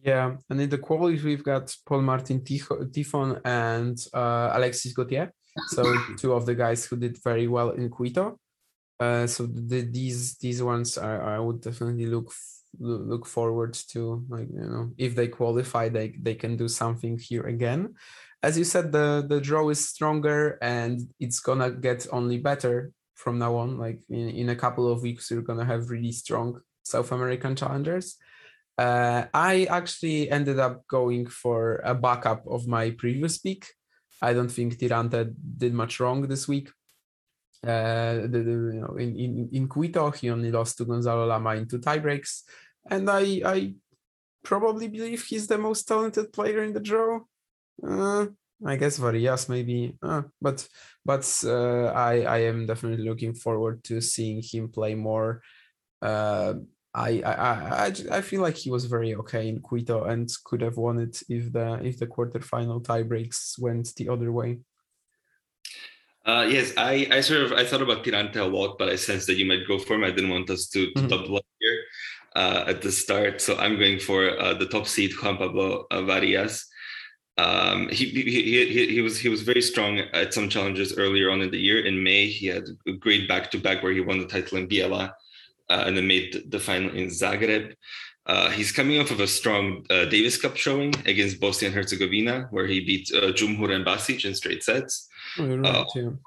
Yeah, 0.02 0.36
and 0.50 0.60
in 0.60 0.68
the 0.68 0.78
quarters 0.78 1.22
we've 1.24 1.42
got 1.42 1.74
Pol 1.86 2.02
Martin 2.02 2.40
Tiffon 2.40 3.40
and 3.44 3.96
uh, 4.14 4.50
Alexis 4.52 4.92
Gautier. 4.92 5.32
So 5.68 5.82
two 6.18 6.32
of 6.32 6.46
the 6.46 6.54
guys 6.54 6.84
who 6.84 6.96
did 6.96 7.16
very 7.22 7.48
well 7.48 7.70
in 7.70 7.90
Quito. 7.90 8.38
Uh, 8.98 9.26
so 9.26 9.46
the, 9.46 9.80
these 9.82 10.36
these 10.38 10.62
ones 10.62 10.96
are 10.96 11.22
I 11.22 11.38
would 11.38 11.60
definitely 11.60 12.06
look 12.06 12.32
look 12.78 13.26
forward 13.26 13.72
to 13.92 14.24
like 14.28 14.48
you 14.48 14.68
know 14.72 14.92
if 14.98 15.14
they 15.14 15.28
qualify 15.28 15.88
they 15.88 16.14
they 16.20 16.34
can 16.34 16.56
do 16.56 16.68
something 16.68 17.18
here 17.18 17.46
again 17.46 17.94
as 18.42 18.56
you 18.56 18.64
said, 18.64 18.92
the 18.92 19.24
the 19.26 19.40
draw 19.40 19.68
is 19.70 19.88
stronger 19.88 20.58
and 20.62 21.00
it's 21.18 21.40
gonna 21.40 21.70
get 21.70 22.06
only 22.12 22.38
better 22.38 22.92
from 23.16 23.38
now 23.38 23.56
on. 23.56 23.78
Like 23.78 24.00
in, 24.08 24.28
in 24.28 24.48
a 24.50 24.56
couple 24.56 24.90
of 24.90 25.02
weeks, 25.02 25.30
you're 25.30 25.42
gonna 25.42 25.64
have 25.64 25.90
really 25.90 26.12
strong 26.12 26.60
South 26.84 27.10
American 27.10 27.56
challengers. 27.56 28.16
Uh, 28.78 29.24
I 29.32 29.64
actually 29.70 30.30
ended 30.30 30.58
up 30.58 30.86
going 30.86 31.26
for 31.26 31.80
a 31.84 31.94
backup 31.94 32.46
of 32.46 32.68
my 32.68 32.90
previous 32.90 33.38
pick. 33.38 33.66
I 34.22 34.32
don't 34.32 34.48
think 34.48 34.78
Tirante 34.78 35.34
did 35.58 35.72
much 35.74 35.98
wrong 35.98 36.22
this 36.28 36.46
week. 36.46 36.70
Uh, 37.64 38.28
the, 38.28 38.42
the, 38.44 38.56
you 38.74 38.80
know, 38.80 38.96
in, 38.96 39.16
in, 39.16 39.48
in 39.52 39.68
Quito, 39.68 40.10
he 40.10 40.30
only 40.30 40.52
lost 40.52 40.78
to 40.78 40.84
Gonzalo 40.84 41.26
Lama 41.26 41.56
in 41.56 41.66
two 41.66 41.78
tiebreaks. 41.78 42.42
And 42.88 43.10
I, 43.10 43.40
I 43.44 43.74
probably 44.44 44.88
believe 44.88 45.24
he's 45.24 45.46
the 45.46 45.58
most 45.58 45.88
talented 45.88 46.32
player 46.32 46.62
in 46.62 46.72
the 46.72 46.80
draw. 46.80 47.20
Uh, 47.86 48.26
I 48.64 48.76
guess 48.76 48.98
Varillas 48.98 49.48
maybe, 49.48 49.96
uh, 50.02 50.22
but 50.40 50.66
but 51.04 51.26
uh, 51.44 51.86
I 51.86 52.22
I 52.22 52.38
am 52.38 52.66
definitely 52.66 53.04
looking 53.04 53.34
forward 53.34 53.84
to 53.84 54.00
seeing 54.00 54.42
him 54.42 54.68
play 54.68 54.94
more. 54.94 55.42
Uh, 56.00 56.54
I, 56.94 57.20
I 57.20 57.32
I 57.86 57.92
I 58.12 58.20
feel 58.22 58.40
like 58.40 58.56
he 58.56 58.70
was 58.70 58.86
very 58.86 59.14
okay 59.16 59.48
in 59.48 59.60
Quito 59.60 60.04
and 60.04 60.30
could 60.44 60.62
have 60.62 60.78
won 60.78 60.98
it 60.98 61.22
if 61.28 61.52
the 61.52 61.80
if 61.84 61.98
the 61.98 62.06
quarterfinal 62.06 62.82
tiebreaks 62.82 63.58
went 63.58 63.94
the 63.96 64.08
other 64.08 64.32
way. 64.32 64.60
Uh, 66.24 66.44
yes, 66.48 66.72
I, 66.76 67.06
I 67.12 67.20
sort 67.20 67.42
of 67.42 67.52
I 67.52 67.64
thought 67.64 67.82
about 67.82 68.02
Tirante 68.02 68.36
a 68.36 68.44
lot, 68.44 68.78
but 68.78 68.88
I 68.88 68.96
sensed 68.96 69.26
that 69.28 69.36
you 69.36 69.46
might 69.46 69.68
go 69.68 69.78
for 69.78 69.94
him. 69.94 70.04
I 70.04 70.10
didn't 70.10 70.30
want 70.30 70.50
us 70.50 70.66
to, 70.68 70.86
to 70.86 70.92
mm-hmm. 70.92 71.08
double 71.08 71.36
up 71.36 71.46
here 71.60 71.78
uh, 72.34 72.64
at 72.66 72.82
the 72.82 72.90
start, 72.90 73.40
so 73.40 73.56
I'm 73.58 73.78
going 73.78 74.00
for 74.00 74.36
uh, 74.40 74.54
the 74.54 74.66
top 74.66 74.88
seed 74.88 75.12
Juan 75.22 75.36
Pablo 75.36 75.86
uh, 75.90 76.00
Varillas. 76.00 76.64
Um, 77.38 77.88
he, 77.88 78.06
he, 78.06 78.22
he, 78.22 78.86
he 78.86 79.00
was 79.02 79.18
he 79.18 79.28
was 79.28 79.42
very 79.42 79.60
strong 79.60 79.98
at 79.98 80.32
some 80.32 80.48
challenges 80.48 80.96
earlier 80.96 81.30
on 81.30 81.42
in 81.42 81.50
the 81.50 81.58
year. 81.58 81.84
In 81.84 82.02
May, 82.02 82.26
he 82.28 82.46
had 82.46 82.64
a 82.86 82.92
great 82.92 83.28
back 83.28 83.50
to 83.50 83.58
back 83.58 83.82
where 83.82 83.92
he 83.92 84.00
won 84.00 84.18
the 84.18 84.26
title 84.26 84.56
in 84.58 84.68
Biella 84.68 85.12
uh, 85.68 85.84
and 85.86 85.96
then 85.96 86.06
made 86.06 86.44
the 86.50 86.58
final 86.58 86.90
in 86.90 87.08
Zagreb. 87.08 87.74
Uh, 88.26 88.50
he's 88.50 88.72
coming 88.72 89.00
off 89.00 89.12
of 89.12 89.20
a 89.20 89.26
strong 89.26 89.84
uh, 89.88 90.04
Davis 90.06 90.36
Cup 90.36 90.56
showing 90.56 90.92
against 91.06 91.38
Bosnia 91.40 91.68
and 91.68 91.76
Herzegovina, 91.76 92.48
where 92.50 92.66
he 92.66 92.80
beat 92.80 93.08
uh, 93.14 93.32
Džumhur 93.32 93.72
and 93.72 93.84
Basic 93.84 94.24
in 94.24 94.34
straight 94.34 94.64
sets 94.64 95.08
oh, 95.38 95.46
right, 95.46 95.76
uh, 95.76 95.84
yeah. 95.94 96.02
on, 96.02 96.18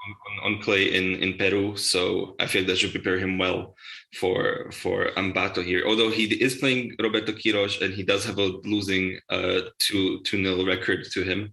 on, 0.44 0.62
clay 0.62 0.96
in, 0.96 1.22
in 1.22 1.38
Peru. 1.38 1.76
So 1.76 2.36
I 2.40 2.46
feel 2.48 2.66
that 2.66 2.78
should 2.78 2.92
prepare 2.92 3.20
him 3.20 3.38
well 3.38 3.76
for 4.16 4.72
for 4.72 5.08
Ambato 5.18 5.64
here. 5.64 5.84
Although 5.86 6.10
he 6.10 6.24
is 6.26 6.56
playing 6.56 6.96
Roberto 7.00 7.34
Quiros 7.34 7.82
and 7.82 7.94
he 7.94 8.04
does 8.04 8.26
have 8.26 8.40
a 8.40 8.52
losing 8.64 9.20
uh, 9.30 9.62
two 9.80 10.22
two 10.22 10.42
nil 10.42 10.66
record 10.66 11.06
to 11.12 11.24
him. 11.24 11.52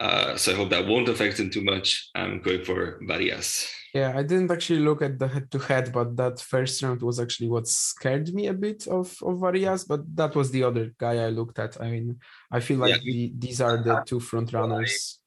Uh, 0.00 0.36
so 0.36 0.52
I 0.52 0.54
hope 0.56 0.70
that 0.70 0.86
won't 0.86 1.08
affect 1.08 1.38
him 1.38 1.50
too 1.50 1.62
much. 1.62 2.10
I'm 2.14 2.40
going 2.40 2.64
for 2.64 3.00
Varillas. 3.08 3.68
Yeah, 3.92 4.14
I 4.16 4.22
didn't 4.22 4.50
actually 4.50 4.80
look 4.80 5.02
at 5.02 5.18
the 5.18 5.28
head 5.28 5.50
to 5.50 5.58
head, 5.58 5.92
but 5.92 6.16
that 6.16 6.40
first 6.40 6.82
round 6.82 7.02
was 7.02 7.20
actually 7.20 7.48
what 7.48 7.68
scared 7.68 8.32
me 8.32 8.46
a 8.46 8.54
bit 8.54 8.86
of, 8.86 9.14
of 9.22 9.38
Varillas, 9.38 9.86
but 9.86 10.00
that 10.16 10.34
was 10.34 10.50
the 10.50 10.64
other 10.64 10.94
guy 10.96 11.26
I 11.26 11.28
looked 11.28 11.58
at. 11.58 11.78
I 11.78 11.90
mean, 11.90 12.18
I 12.50 12.60
feel 12.60 12.78
like 12.78 12.94
yeah. 12.94 13.00
the, 13.04 13.32
these 13.36 13.60
are 13.60 13.82
the 13.82 14.02
two 14.06 14.18
front 14.18 14.54
runners. 14.54 15.20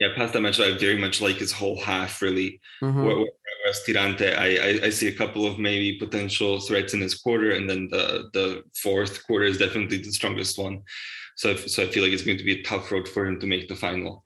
Yeah, 0.00 0.08
past 0.16 0.32
that 0.32 0.40
match, 0.40 0.60
I 0.60 0.76
very 0.78 0.98
much 0.98 1.20
like 1.20 1.36
his 1.36 1.52
whole 1.52 1.78
half, 1.80 2.22
really. 2.22 2.60
Mm-hmm. 2.82 3.02
Whereas 3.04 3.82
Tirante, 3.86 4.36
I, 4.38 4.56
I, 4.56 4.86
I 4.86 4.90
see 4.90 5.08
a 5.08 5.14
couple 5.14 5.46
of 5.46 5.58
maybe 5.58 5.98
potential 5.98 6.60
threats 6.60 6.94
in 6.94 7.00
his 7.00 7.14
quarter, 7.14 7.50
and 7.52 7.68
then 7.68 7.88
the 7.90 8.30
the 8.32 8.62
fourth 8.76 9.26
quarter 9.26 9.44
is 9.44 9.58
definitely 9.58 9.98
the 9.98 10.12
strongest 10.12 10.58
one. 10.58 10.82
So, 11.36 11.54
so 11.54 11.82
I 11.82 11.86
feel 11.86 12.02
like 12.02 12.12
it's 12.12 12.22
going 12.22 12.38
to 12.38 12.44
be 12.44 12.60
a 12.60 12.62
tough 12.62 12.90
road 12.90 13.06
for 13.06 13.26
him 13.26 13.38
to 13.40 13.46
make 13.46 13.68
the 13.68 13.76
final. 13.76 14.24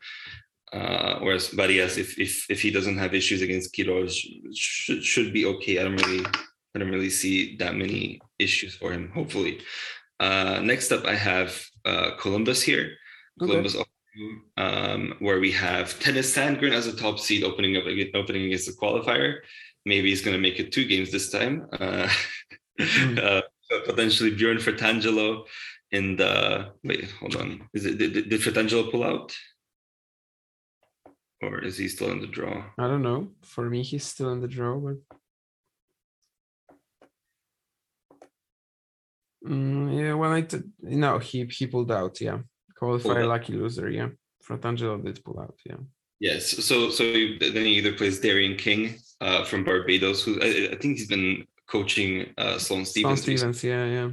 Uh, 0.73 1.19
whereas 1.21 1.49
Varillas, 1.49 1.99
if, 1.99 2.19
if 2.19 2.49
if 2.49 2.63
he 2.63 2.71
doesn't 2.71 2.99
have 2.99 3.15
issues 3.15 3.43
against 3.43 3.75
Quiros, 3.75 4.15
should 4.55 5.03
should 5.05 5.33
be 5.33 5.45
okay. 5.47 5.79
I 5.79 5.85
don't 5.85 5.97
really 5.97 6.25
I 6.75 6.79
don't 6.79 6.91
really 6.91 7.11
see 7.11 7.57
that 7.57 7.75
many 7.75 8.21
issues 8.39 8.75
for 8.77 8.93
him. 8.93 9.11
Hopefully. 9.13 9.61
Uh, 10.21 10.61
next 10.63 10.93
up, 10.93 11.05
I 11.07 11.15
have 11.15 11.59
uh, 11.85 12.11
Columbus 12.21 12.63
here. 12.63 12.93
Columbus, 13.39 13.75
um, 14.59 15.15
where 15.19 15.41
we 15.41 15.51
have 15.53 15.99
Tennys 15.99 16.31
Sandgren 16.35 16.73
as 16.73 16.87
a 16.87 16.97
top 16.97 17.19
seed 17.19 17.43
opening 17.43 17.77
up 17.77 17.85
opening 18.15 18.45
against 18.45 18.67
the 18.67 18.73
qualifier. 18.73 19.39
Maybe 19.87 20.11
he's 20.11 20.23
going 20.23 20.37
to 20.37 20.43
make 20.43 20.61
it 20.61 20.73
two 20.73 20.85
games 20.85 21.11
this 21.11 21.31
time. 21.31 21.67
mm. 22.79 23.43
potentially 23.87 24.31
Bjorn 24.35 24.59
Fratangelo 24.59 25.45
in 25.91 26.17
the 26.17 26.73
wait. 26.85 27.11
Hold 27.21 27.37
on. 27.37 27.69
Is 27.73 27.87
it 27.87 27.99
did, 27.99 28.13
did 28.13 28.41
Fratangelo 28.41 28.91
pull 28.91 29.05
out? 29.05 29.35
Or 31.43 31.65
is 31.65 31.79
he 31.79 31.89
still 31.89 32.11
in 32.11 32.21
the 32.21 32.27
draw? 32.27 32.65
I 32.79 32.87
don't 32.87 33.03
know. 33.03 33.29
For 33.43 33.69
me, 33.69 33.83
he's 33.83 34.05
still 34.05 34.33
in 34.33 34.41
the 34.41 34.49
draw, 34.49 34.79
but 34.79 34.97
mm, 39.47 39.99
yeah. 39.99 40.15
When 40.15 40.31
I 40.31 40.43
t- 40.43 40.63
no, 40.83 41.19
he 41.19 41.45
he 41.47 41.67
pulled 41.67 41.91
out. 41.91 42.21
Yeah, 42.21 42.39
qualifier 42.81 43.27
lucky 43.27 43.55
loser. 43.55 43.89
Yeah, 43.91 44.09
Fratangelo 44.47 45.03
did 45.03 45.25
pull 45.25 45.41
out. 45.41 45.59
Yeah. 45.65 45.77
Yes. 46.21 46.51
So 46.65 46.91
so 46.91 47.05
then 47.05 47.65
he 47.65 47.79
either 47.79 47.93
plays 47.93 48.21
Darian 48.21 48.57
King 48.57 48.97
uh, 49.21 49.45
from 49.45 49.65
Barbados, 49.65 50.23
who 50.23 50.41
I, 50.41 50.73
I 50.73 50.77
think 50.77 50.99
he's 50.99 51.09
been 51.09 51.47
coaching 51.67 52.27
uh, 52.37 52.59
Sloane 52.59 52.85
Stevens. 52.85 53.23
Sloane 53.23 53.39
Stevens. 53.39 53.65
Yeah, 53.65 53.87
yeah. 53.87 54.11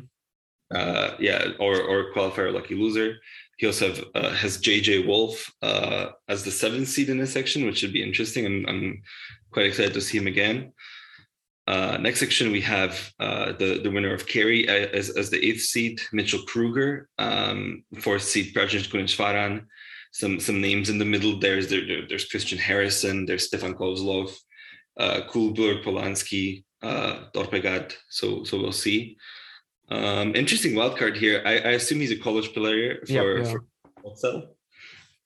Uh, 0.73 1.15
yeah, 1.19 1.51
or 1.59 1.81
or 1.81 2.13
qualifier 2.13 2.53
lucky 2.53 2.75
loser. 2.75 3.17
He 3.57 3.65
also 3.65 3.87
have, 3.89 4.03
uh, 4.13 4.29
has 4.31 4.59
JJ 4.59 5.07
Wolf 5.07 5.51
uh, 5.61 6.09
as 6.27 6.43
the 6.43 6.51
seventh 6.51 6.87
seed 6.87 7.09
in 7.09 7.17
this 7.17 7.33
section, 7.33 7.65
which 7.65 7.79
should 7.79 7.93
be 7.93 8.03
interesting. 8.03 8.45
I'm, 8.45 8.65
I'm 8.67 9.01
quite 9.51 9.65
excited 9.65 9.93
to 9.95 10.01
see 10.01 10.17
him 10.17 10.27
again. 10.27 10.73
Uh, 11.67 11.97
next 11.99 12.19
section, 12.19 12.51
we 12.51 12.61
have 12.61 13.11
uh, 13.19 13.51
the, 13.53 13.81
the 13.83 13.91
winner 13.91 14.13
of 14.13 14.25
Cary 14.25 14.69
uh, 14.69 14.87
as, 14.93 15.09
as 15.09 15.29
the 15.29 15.43
eighth 15.45 15.61
seed, 15.61 15.99
Mitchell 16.13 16.43
Krueger, 16.43 17.09
um, 17.17 17.83
fourth 17.99 18.23
seed, 18.23 18.53
Prajnesh 18.53 18.89
Gunneswaran. 18.89 19.65
Some 20.13 20.39
some 20.39 20.61
names 20.61 20.89
in 20.89 20.97
the 20.97 21.05
middle. 21.05 21.37
There's 21.37 21.67
there, 21.67 22.07
there's 22.07 22.25
Christian 22.25 22.57
Harrison, 22.57 23.25
there's 23.25 23.47
Stefan 23.47 23.75
Kozlov, 23.75 24.33
uh, 24.97 25.21
Kulbur, 25.29 25.83
Polanski, 25.83 26.63
uh, 26.81 27.25
Torpegaard. 27.35 27.93
So 28.09 28.45
so 28.45 28.57
we'll 28.57 28.71
see. 28.71 29.17
Um, 29.89 30.35
interesting 30.35 30.75
wild 30.75 30.97
card 30.97 31.15
here. 31.15 31.41
I, 31.45 31.53
I 31.53 31.71
assume 31.71 31.99
he's 31.99 32.11
a 32.11 32.17
college 32.17 32.53
player 32.53 32.99
for, 33.05 33.11
yep, 33.11 33.45
yeah. 33.45 33.51
for 34.21 34.43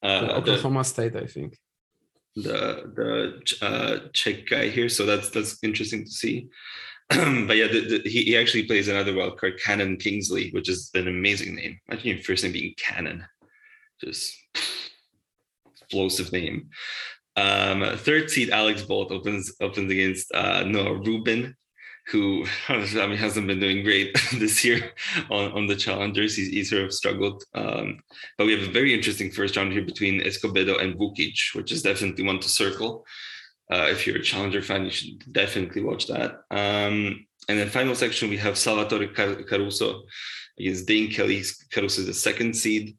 uh, 0.04 0.38
Oklahoma 0.38 0.80
the, 0.80 0.84
State, 0.84 1.16
I 1.16 1.26
think. 1.26 1.58
The 2.36 2.92
the 2.96 3.66
uh, 3.66 4.10
Czech 4.14 4.48
guy 4.50 4.70
here, 4.70 4.90
so 4.90 5.06
that's 5.06 5.30
that's 5.30 5.58
interesting 5.64 6.06
to 6.06 6.12
see. 6.12 6.48
but 7.10 7.58
yeah, 7.58 7.68
the, 7.68 8.02
the, 8.04 8.10
he, 8.10 8.24
he 8.24 8.38
actually 8.38 8.64
plays 8.64 8.88
another 8.88 9.14
wild 9.14 9.38
card, 9.38 9.60
Cannon 9.60 9.98
Kingsley, 9.98 10.50
which 10.52 10.70
is 10.70 10.92
an 10.94 11.08
amazing 11.08 11.56
name. 11.56 11.78
Imagine 11.90 12.08
your 12.08 12.24
first 12.24 12.44
name 12.44 12.54
being 12.54 12.74
Cannon, 12.78 13.26
just 14.00 14.34
explosive 15.82 16.32
name. 16.32 16.70
Um, 17.36 17.98
third 17.98 18.30
seed 18.30 18.50
Alex 18.50 18.84
Bolt 18.84 19.12
opens 19.12 19.54
opens 19.62 19.92
against 19.92 20.34
uh, 20.34 20.64
Noah 20.64 21.00
Rubin 21.00 21.56
who 22.08 22.46
I 22.68 22.78
mean 23.08 23.18
hasn't 23.18 23.48
been 23.48 23.60
doing 23.60 23.84
great 23.84 24.18
this 24.34 24.64
year 24.64 24.92
on, 25.30 25.52
on 25.54 25.68
the 25.68 25.76
challengers. 25.76 26.36
He's, 26.36 26.50
he's 26.50 26.70
sort 26.70 26.84
of 26.84 26.94
struggled. 26.94 27.44
Um, 27.54 28.00
but 28.38 28.48
we 28.48 28.54
have 28.54 28.68
a 28.68 28.72
very 28.72 28.94
interesting 28.94 29.32
first 29.32 29.56
round 29.56 29.72
here 29.74 29.84
between 29.84 30.22
Escobedo 30.22 30.82
and 30.82 30.96
Vukic, 30.96 31.56
which 31.56 31.72
is 31.72 31.84
definitely 31.84 32.26
one 32.26 32.40
to 32.40 32.50
circle. 32.50 33.06
Uh, 33.72 33.88
if 33.90 34.06
you're 34.06 34.18
a 34.18 34.22
challenger 34.22 34.62
fan, 34.62 34.86
you 34.86 34.92
should 34.92 35.34
definitely 35.34 35.82
watch 35.82 36.08
that. 36.08 36.42
Um, 36.52 37.26
and 37.48 37.58
then 37.58 37.70
final 37.70 37.96
section, 37.96 38.30
we 38.30 38.38
have 38.38 38.58
Salvatore 38.58 39.08
Caruso 39.08 40.04
against 40.60 40.88
Dayne 40.88 41.10
Kelly. 41.10 41.44
Caruso 41.72 42.02
is 42.02 42.08
the 42.08 42.14
second 42.14 42.56
seed. 42.56 42.98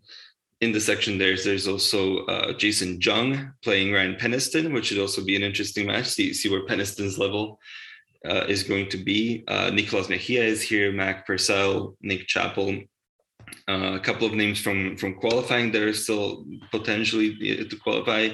In 0.63 0.73
the 0.73 0.81
section, 0.81 1.19
there's 1.19 1.45
there's 1.45 1.67
also 1.67 2.25
uh, 2.27 2.53
Jason 2.53 3.01
Jung 3.01 3.53
playing 3.65 3.93
Ryan 3.93 4.15
Peniston, 4.15 4.73
which 4.73 4.87
should 4.87 5.01
also 5.01 5.25
be 5.25 5.35
an 5.35 5.43
interesting 5.43 5.89
match. 5.89 6.07
See, 6.07 6.33
see 6.33 6.49
where 6.49 6.65
Peniston's 6.65 7.19
level 7.19 7.59
uh, 8.29 8.45
is 8.49 8.63
going 8.63 8.89
to 8.91 8.97
be. 8.97 9.45
Uh, 9.49 9.71
Nicolas 9.71 10.09
Mejia 10.09 10.45
is 10.45 10.63
here, 10.63 10.93
Max 10.93 11.23
Purcell, 11.27 11.97
Nick 12.01 12.27
Chappell. 12.27 12.81
Uh, 13.69 13.93
a 13.95 14.01
couple 14.01 14.27
of 14.27 14.35
names 14.35 14.59
from 14.61 14.97
from 14.97 15.15
qualifying 15.15 15.73
that 15.73 15.83
are 15.83 15.93
still 15.93 16.47
potentially 16.71 17.37
to 17.65 17.77
qualify. 17.77 18.29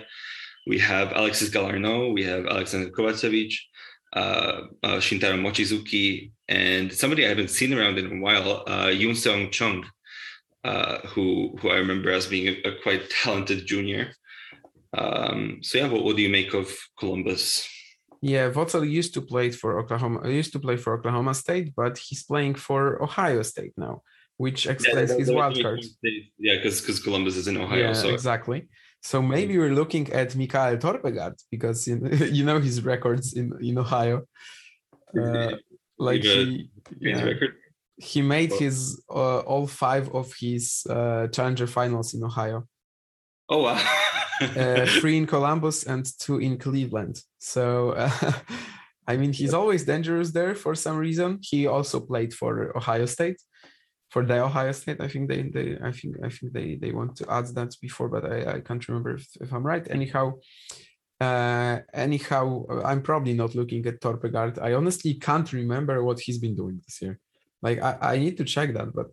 We 0.66 0.78
have 0.78 1.12
Alexis 1.16 1.50
Galarneau, 1.50 2.12
we 2.12 2.24
have 2.24 2.44
Aleksandar 2.44 2.90
Kovacevic, 2.90 3.54
uh, 4.12 4.62
uh, 4.82 4.98
Shintaro 4.98 5.38
Mochizuki, 5.40 6.30
and 6.48 6.92
somebody 6.92 7.24
I 7.24 7.30
haven't 7.30 7.50
seen 7.50 7.72
around 7.72 7.98
in 7.98 8.18
a 8.18 8.20
while, 8.20 8.64
uh, 8.66 8.86
Yoon 8.86 9.16
Seong 9.16 9.50
Chung, 9.50 9.84
uh, 10.64 10.98
who 11.06 11.56
who 11.60 11.70
I 11.70 11.76
remember 11.76 12.10
as 12.10 12.26
being 12.26 12.48
a, 12.48 12.68
a 12.68 12.82
quite 12.82 13.08
talented 13.10 13.66
junior. 13.66 14.12
Um, 14.96 15.58
so 15.62 15.78
yeah, 15.78 15.88
what, 15.88 16.04
what 16.04 16.16
do 16.16 16.22
you 16.22 16.28
make 16.28 16.54
of 16.54 16.74
Columbus? 16.98 17.68
Yeah, 18.20 18.50
Votel 18.50 18.88
used 18.88 19.14
to 19.14 19.20
play 19.20 19.50
for 19.50 19.78
Oklahoma. 19.78 20.28
Used 20.28 20.52
to 20.52 20.58
play 20.58 20.76
for 20.76 20.94
Oklahoma 20.94 21.34
State, 21.34 21.72
but 21.76 21.98
he's 21.98 22.24
playing 22.24 22.56
for 22.56 23.00
Ohio 23.02 23.42
State 23.42 23.72
now, 23.76 24.02
which 24.36 24.66
explains 24.66 25.10
yeah, 25.10 25.18
his 25.18 25.30
wild 25.30 25.60
card. 25.60 25.84
Yeah, 26.38 26.56
because 26.56 26.80
because 26.80 27.00
Columbus 27.00 27.36
is 27.36 27.46
in 27.46 27.56
Ohio. 27.56 27.78
Yeah, 27.78 27.92
so. 27.92 28.08
exactly. 28.08 28.68
So 29.00 29.22
maybe 29.22 29.56
we're 29.56 29.74
looking 29.74 30.12
at 30.12 30.34
Mikael 30.34 30.76
Torpegaard 30.76 31.34
because 31.50 31.86
you 31.86 31.98
know, 32.00 32.10
you 32.36 32.44
know 32.44 32.60
his 32.60 32.82
records 32.82 33.34
in 33.34 33.52
in 33.60 33.78
Ohio. 33.78 34.24
Uh, 35.16 35.52
like 35.98 36.22
he 36.22 36.70
yeah. 37.00 37.22
record. 37.22 37.54
He 37.96 38.22
made 38.22 38.52
his 38.52 39.02
uh, 39.10 39.40
all 39.40 39.66
five 39.66 40.14
of 40.14 40.32
his 40.38 40.86
uh, 40.88 41.26
challenger 41.28 41.66
finals 41.66 42.14
in 42.14 42.22
Ohio. 42.22 42.66
Oh 43.48 43.62
wow! 43.62 43.80
uh, 44.56 44.86
three 44.86 45.16
in 45.16 45.26
Columbus 45.26 45.84
and 45.84 46.06
two 46.18 46.38
in 46.38 46.58
Cleveland. 46.58 47.20
So, 47.38 47.90
uh, 47.90 48.32
I 49.06 49.16
mean, 49.16 49.32
he's 49.32 49.54
always 49.54 49.84
dangerous 49.84 50.30
there 50.32 50.54
for 50.54 50.74
some 50.74 50.96
reason. 50.96 51.38
He 51.42 51.66
also 51.66 51.98
played 52.00 52.34
for 52.34 52.76
Ohio 52.76 53.06
State, 53.06 53.40
for 54.10 54.24
the 54.24 54.42
Ohio 54.42 54.72
State. 54.72 55.00
I 55.00 55.08
think 55.08 55.28
they, 55.28 55.42
they 55.42 55.78
I 55.82 55.92
think, 55.92 56.16
I 56.22 56.28
think 56.28 56.52
they, 56.52 56.76
they 56.76 56.92
want 56.92 57.16
to 57.16 57.32
add 57.32 57.46
that 57.54 57.74
before, 57.80 58.08
but 58.08 58.24
I, 58.24 58.56
I 58.56 58.60
can't 58.60 58.86
remember 58.86 59.14
if, 59.14 59.26
if 59.40 59.52
I'm 59.52 59.66
right. 59.66 59.86
Anyhow, 59.90 60.34
uh, 61.20 61.78
anyhow, 61.92 62.66
I'm 62.84 63.02
probably 63.02 63.32
not 63.32 63.54
looking 63.54 63.84
at 63.86 64.00
Torpegaard. 64.00 64.60
I 64.60 64.74
honestly 64.74 65.14
can't 65.14 65.50
remember 65.52 66.04
what 66.04 66.20
he's 66.20 66.38
been 66.38 66.54
doing 66.54 66.80
this 66.84 67.00
year. 67.02 67.18
Like, 67.62 67.82
I, 67.82 67.98
I 68.00 68.18
need 68.18 68.36
to 68.36 68.44
check 68.44 68.72
that, 68.74 68.94
but 68.94 69.08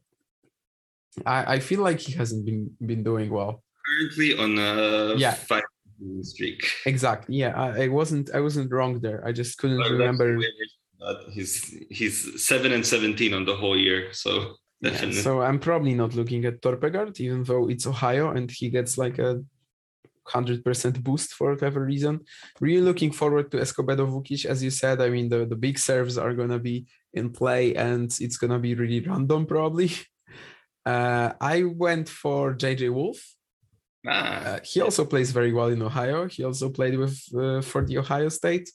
I, 1.25 1.55
I 1.55 1.59
feel 1.59 1.81
like 1.81 1.99
he 1.99 2.13
hasn't 2.13 2.45
been 2.45 2.71
been 2.85 3.03
doing 3.03 3.29
well 3.31 3.63
currently 3.85 4.37
on 4.37 4.57
a 4.57 5.15
yeah. 5.15 5.33
five 5.33 5.63
streak. 6.21 6.67
Exactly. 6.85 7.35
Yeah, 7.35 7.53
I, 7.55 7.83
I, 7.83 7.87
wasn't 7.87 8.29
I 8.33 8.39
wasn't 8.39 8.71
wrong 8.71 8.99
there. 8.99 9.25
I 9.25 9.31
just 9.31 9.57
couldn't 9.57 9.79
remember. 9.79 10.39
he's 11.31 11.75
he's 11.89 12.43
seven 12.43 12.71
and 12.71 12.85
seventeen 12.85 13.33
on 13.33 13.45
the 13.45 13.55
whole 13.55 13.77
year, 13.77 14.13
so 14.13 14.55
definitely. 14.81 15.17
Yeah, 15.17 15.21
so 15.21 15.41
I'm 15.41 15.59
probably 15.59 15.93
not 15.93 16.15
looking 16.15 16.45
at 16.45 16.61
Torpegaard, 16.61 17.19
even 17.19 17.43
though 17.43 17.69
it's 17.69 17.87
Ohio 17.87 18.31
and 18.31 18.49
he 18.49 18.69
gets 18.69 18.97
like 18.97 19.19
a 19.19 19.43
hundred 20.27 20.63
percent 20.63 21.03
boost 21.03 21.33
for 21.33 21.51
whatever 21.51 21.85
reason. 21.85 22.21
Really 22.59 22.81
looking 22.81 23.11
forward 23.11 23.51
to 23.51 23.57
Escobedo 23.57 24.07
Vukic, 24.07 24.45
as 24.45 24.63
you 24.63 24.71
said. 24.71 25.01
I 25.01 25.09
mean, 25.09 25.29
the 25.29 25.45
the 25.45 25.55
big 25.55 25.77
serves 25.79 26.17
are 26.17 26.33
gonna 26.33 26.59
be 26.59 26.85
in 27.13 27.29
play, 27.29 27.75
and 27.75 28.13
it's 28.19 28.37
gonna 28.37 28.59
be 28.59 28.75
really 28.75 29.01
random 29.01 29.45
probably. 29.45 29.91
Uh, 30.87 31.33
I 31.41 31.63
went 31.63 32.07
for 32.07 32.53
JJ 32.53 32.93
Wolf 32.93 33.34
Ah. 34.07 34.45
Uh, 34.45 34.59
he 34.63 34.81
also 34.81 35.05
plays 35.05 35.31
very 35.31 35.53
well 35.53 35.67
in 35.67 35.81
Ohio. 35.81 36.27
He 36.27 36.43
also 36.43 36.69
played 36.69 36.97
with 36.97 37.19
uh, 37.35 37.61
for 37.61 37.85
the 37.85 37.97
Ohio 37.97 38.29
State. 38.29 38.69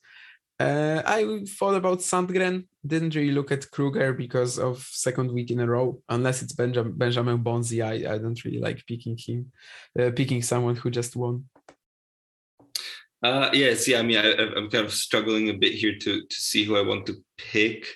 Uh, 0.59 1.02
I 1.07 1.44
thought 1.47 1.74
about 1.74 2.01
Sandgren. 2.01 2.66
Didn't 2.86 3.15
really 3.15 3.32
look 3.32 3.51
at 3.51 3.70
Krueger 3.70 4.12
because 4.12 4.59
of 4.59 4.86
second 4.90 5.32
week 5.32 5.51
in 5.51 5.61
a 5.61 5.66
row. 5.66 6.02
Unless 6.09 6.43
it's 6.43 6.52
Benjamin 6.52 6.93
Benjamin 6.93 7.39
Bonzi, 7.39 7.82
I, 7.82 8.15
I 8.15 8.19
don't 8.19 8.44
really 8.44 8.59
like 8.59 8.85
picking 8.86 9.16
him, 9.16 9.52
uh, 9.98 10.11
picking 10.11 10.43
someone 10.43 10.77
who 10.77 10.90
just 10.90 11.16
won. 11.16 11.44
Uh, 13.23 13.51
yes, 13.52 13.86
yeah. 13.89 14.01
I 14.01 14.02
mean, 14.02 14.19
I, 14.19 14.59
am 14.59 14.69
kind 14.70 14.85
of 14.85 14.93
struggling 14.93 15.48
a 15.48 15.55
bit 15.55 15.73
here 15.73 15.97
to 15.98 16.23
to 16.27 16.36
see 16.36 16.65
who 16.65 16.77
I 16.77 16.82
want 16.82 17.07
to 17.07 17.15
pick. 17.39 17.86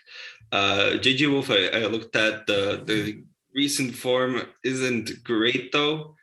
Uh, 0.53 0.93
JJ 1.03 1.31
Wolf, 1.31 1.51
I, 1.51 1.67
I 1.67 1.87
looked 1.87 2.17
at 2.17 2.47
the 2.47 2.83
the 2.85 3.25
recent 3.55 3.95
form 3.95 4.43
isn't 4.65 5.23
great 5.23 5.71
though 5.71 6.17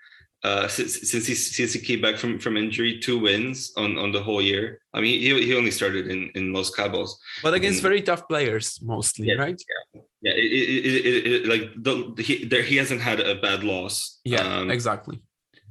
uh, 0.43 0.67
since, 0.67 1.09
since 1.11 1.27
he 1.27 1.35
since 1.35 1.73
he 1.73 1.79
came 1.79 2.01
back 2.01 2.17
from 2.17 2.39
from 2.39 2.57
injury, 2.57 2.99
two 2.99 3.19
wins 3.19 3.73
on 3.77 3.97
on 3.97 4.11
the 4.11 4.21
whole 4.21 4.41
year. 4.41 4.81
I 4.93 4.99
mean, 5.01 5.19
he 5.19 5.45
he 5.45 5.55
only 5.55 5.71
started 5.71 6.07
in 6.07 6.31
in 6.33 6.51
Los 6.51 6.71
Cabos, 6.71 7.11
but 7.43 7.53
against 7.53 7.77
and, 7.77 7.83
very 7.83 8.01
tough 8.01 8.27
players 8.27 8.79
mostly, 8.81 9.27
yeah, 9.27 9.35
right? 9.35 9.61
Yeah, 9.93 10.01
yeah. 10.21 10.31
It, 10.31 10.51
it, 10.51 11.05
it, 11.05 11.33
it, 11.33 11.47
like 11.47 11.71
the, 11.75 12.23
he 12.23 12.45
there 12.45 12.63
he 12.63 12.75
hasn't 12.77 13.01
had 13.01 13.19
a 13.19 13.35
bad 13.35 13.63
loss. 13.63 14.19
Yeah, 14.23 14.41
um, 14.41 14.71
exactly. 14.71 15.21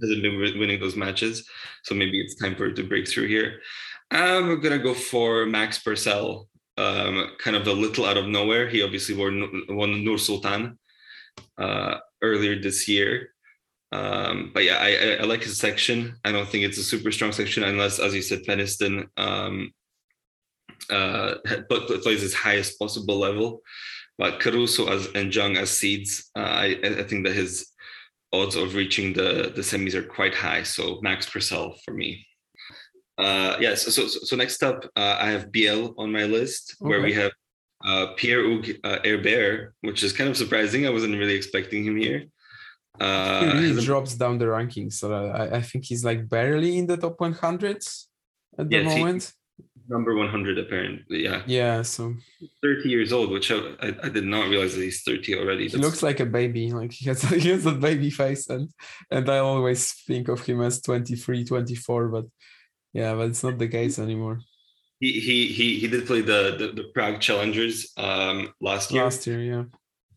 Hasn't 0.00 0.22
been 0.22 0.38
winning 0.38 0.80
those 0.80 0.96
matches, 0.96 1.48
so 1.82 1.94
maybe 1.94 2.20
it's 2.20 2.36
time 2.36 2.54
for 2.54 2.66
it 2.66 2.76
to 2.76 2.84
break 2.84 3.08
through 3.08 3.26
here. 3.26 3.60
I'm 4.12 4.60
gonna 4.60 4.78
go 4.78 4.94
for 4.94 5.46
Max 5.46 5.78
Purcell. 5.78 6.48
Um, 6.78 7.32
kind 7.38 7.56
of 7.56 7.66
a 7.66 7.72
little 7.72 8.06
out 8.06 8.16
of 8.16 8.26
nowhere. 8.26 8.68
He 8.68 8.82
obviously 8.82 9.16
won 9.16 9.64
won 9.68 10.04
Nur 10.04 10.16
Sultan 10.16 10.78
uh, 11.58 11.96
earlier 12.22 12.60
this 12.60 12.86
year. 12.86 13.34
Um, 13.92 14.50
but 14.54 14.64
yeah, 14.64 14.78
I, 14.80 15.16
I, 15.20 15.24
like 15.24 15.42
his 15.42 15.58
section. 15.58 16.14
I 16.24 16.30
don't 16.30 16.48
think 16.48 16.64
it's 16.64 16.78
a 16.78 16.84
super 16.84 17.10
strong 17.10 17.32
section 17.32 17.64
unless, 17.64 17.98
as 17.98 18.14
you 18.14 18.22
said, 18.22 18.44
Peniston 18.46 19.08
um, 19.16 19.72
uh, 20.90 21.34
plays 22.02 22.22
his 22.22 22.34
highest 22.34 22.78
possible 22.78 23.18
level. 23.18 23.62
But 24.16 24.38
Caruso 24.38 24.86
as, 24.92 25.08
and 25.14 25.34
Jung 25.34 25.56
as 25.56 25.70
seeds, 25.70 26.30
uh, 26.36 26.40
I, 26.40 26.78
I 26.84 27.02
think 27.02 27.26
that 27.26 27.34
his 27.34 27.72
odds 28.32 28.54
of 28.54 28.74
reaching 28.74 29.12
the, 29.12 29.52
the 29.54 29.62
semis 29.62 29.94
are 29.94 30.02
quite 30.02 30.34
high. 30.34 30.62
So 30.62 31.00
Max 31.02 31.28
Purcell 31.28 31.74
for 31.84 31.92
me. 31.92 32.26
Uh, 33.18 33.56
yes. 33.58 33.60
Yeah, 33.60 33.74
so, 33.74 34.06
so, 34.06 34.06
so 34.06 34.36
next 34.36 34.62
up, 34.62 34.84
uh, 34.96 35.16
I 35.20 35.30
have 35.30 35.50
Biel 35.50 35.94
on 35.98 36.12
my 36.12 36.24
list, 36.24 36.76
okay. 36.80 36.88
where 36.88 37.02
we 37.02 37.12
have 37.14 37.32
uh, 37.84 38.08
Pierre 38.16 38.44
Hugues 38.44 38.72
uh, 38.84 38.98
Herbert, 39.04 39.74
which 39.80 40.02
is 40.02 40.12
kind 40.12 40.30
of 40.30 40.36
surprising. 40.36 40.86
I 40.86 40.90
wasn't 40.90 41.18
really 41.18 41.34
expecting 41.34 41.84
him 41.84 41.96
here. 41.96 42.24
Uh, 43.00 43.40
he 43.40 43.60
really 43.60 43.84
drops 43.84 44.14
down 44.14 44.36
the 44.36 44.44
rankings. 44.44 44.94
So 44.94 45.12
I, 45.12 45.56
I, 45.56 45.62
think 45.62 45.86
he's 45.86 46.04
like 46.04 46.28
barely 46.28 46.76
in 46.76 46.86
the 46.86 46.98
top 46.98 47.16
100s 47.16 48.06
at 48.58 48.68
the 48.68 48.82
moment. 48.84 49.32
Number 49.88 50.14
100, 50.14 50.58
apparently. 50.58 51.24
Yeah. 51.24 51.42
Yeah. 51.46 51.80
So 51.80 52.14
30 52.62 52.88
years 52.90 53.12
old, 53.12 53.30
which 53.30 53.50
I, 53.50 53.94
I, 54.02 54.08
did 54.10 54.24
not 54.24 54.50
realize 54.50 54.74
that 54.74 54.82
he's 54.82 55.02
30 55.02 55.38
already. 55.38 55.68
He 55.68 55.78
looks 55.78 56.02
like 56.02 56.20
a 56.20 56.26
baby. 56.26 56.70
Like 56.72 56.92
he 56.92 57.08
has, 57.08 57.22
he 57.42 57.48
has 57.48 57.64
a 57.64 57.72
baby 57.72 58.10
face. 58.10 58.50
And, 58.50 58.68
and 59.10 59.28
I 59.30 59.38
always 59.38 59.92
think 59.92 60.28
of 60.28 60.44
him 60.44 60.60
as 60.60 60.82
23, 60.82 61.44
24. 61.44 62.08
But 62.08 62.26
yeah, 62.92 63.14
but 63.14 63.28
it's 63.30 63.42
not 63.42 63.56
the 63.56 63.68
case 63.68 63.98
anymore. 63.98 64.40
He 65.00 65.18
he 65.18 65.46
he, 65.46 65.78
he 65.78 65.88
did 65.88 66.06
play 66.06 66.20
the, 66.20 66.54
the, 66.58 66.82
the 66.82 66.88
Prague 66.92 67.20
Challengers 67.20 67.90
um, 67.96 68.52
last 68.60 68.92
year. 68.92 69.04
Last 69.04 69.26
year, 69.26 69.40
yeah 69.40 69.62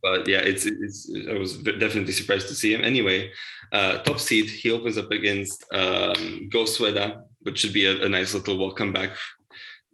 but 0.03 0.27
yeah, 0.27 0.39
it's, 0.39 0.65
it's 0.65 1.09
I 1.29 1.33
was 1.33 1.57
definitely 1.57 2.11
surprised 2.11 2.49
to 2.49 2.55
see 2.55 2.73
him. 2.73 2.83
Anyway, 2.83 3.31
uh, 3.71 3.99
top 3.99 4.19
seed, 4.19 4.49
he 4.49 4.69
opens 4.69 4.97
up 4.97 5.09
against 5.11 5.63
um, 5.73 6.49
Go 6.51 6.65
Soeda, 6.65 7.23
which 7.39 7.59
should 7.59 7.73
be 7.73 7.85
a, 7.85 8.05
a, 8.05 8.09
nice 8.09 8.33
little 8.33 8.57
welcome 8.57 8.91
back 8.91 9.11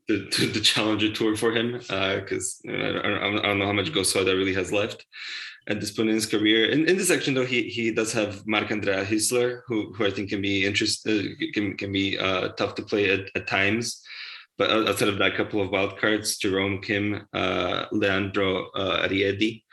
to, 0.08 0.26
to 0.26 0.48
the 0.48 0.60
Challenger 0.60 1.14
Tour 1.14 1.38
for 1.38 1.52
him, 1.52 1.74
because 1.74 2.60
uh, 2.68 2.72
I, 2.72 3.28
I, 3.28 3.42
don't 3.44 3.60
know 3.60 3.68
how 3.68 3.74
much 3.74 3.94
Go 3.94 4.02
Soeda 4.02 4.36
really 4.36 4.56
has 4.56 4.72
left 4.72 5.06
at 5.68 5.80
this 5.80 5.92
point 5.92 6.10
in 6.10 6.16
his 6.16 6.26
career. 6.26 6.72
In, 6.72 6.90
in 6.90 6.98
this 6.98 7.10
section, 7.10 7.36
though, 7.36 7.46
he 7.46 7.70
he 7.70 7.92
does 7.92 8.12
have 8.14 8.46
Mark 8.48 8.72
Andrea 8.72 9.06
Hüsler, 9.06 9.62
who 9.68 9.94
who 9.94 10.08
I 10.08 10.12
think 10.12 10.30
can 10.30 10.42
be 10.42 10.66
interested, 10.66 11.38
can 11.54 11.78
can 11.78 11.92
be 11.92 12.18
uh, 12.18 12.50
tough 12.50 12.74
to 12.76 12.82
play 12.82 13.12
at, 13.12 13.30
at 13.36 13.46
times. 13.48 14.02
But 14.58 14.72
outside 14.72 15.08
of 15.08 15.20
that, 15.20 15.36
couple 15.38 15.62
of 15.62 15.70
wild 15.70 15.98
cards: 16.00 16.38
Jerome 16.38 16.82
Kim, 16.82 17.28
uh, 17.34 17.86
Leandro 17.92 18.70
uh, 18.72 19.08
Riedi 19.08 19.64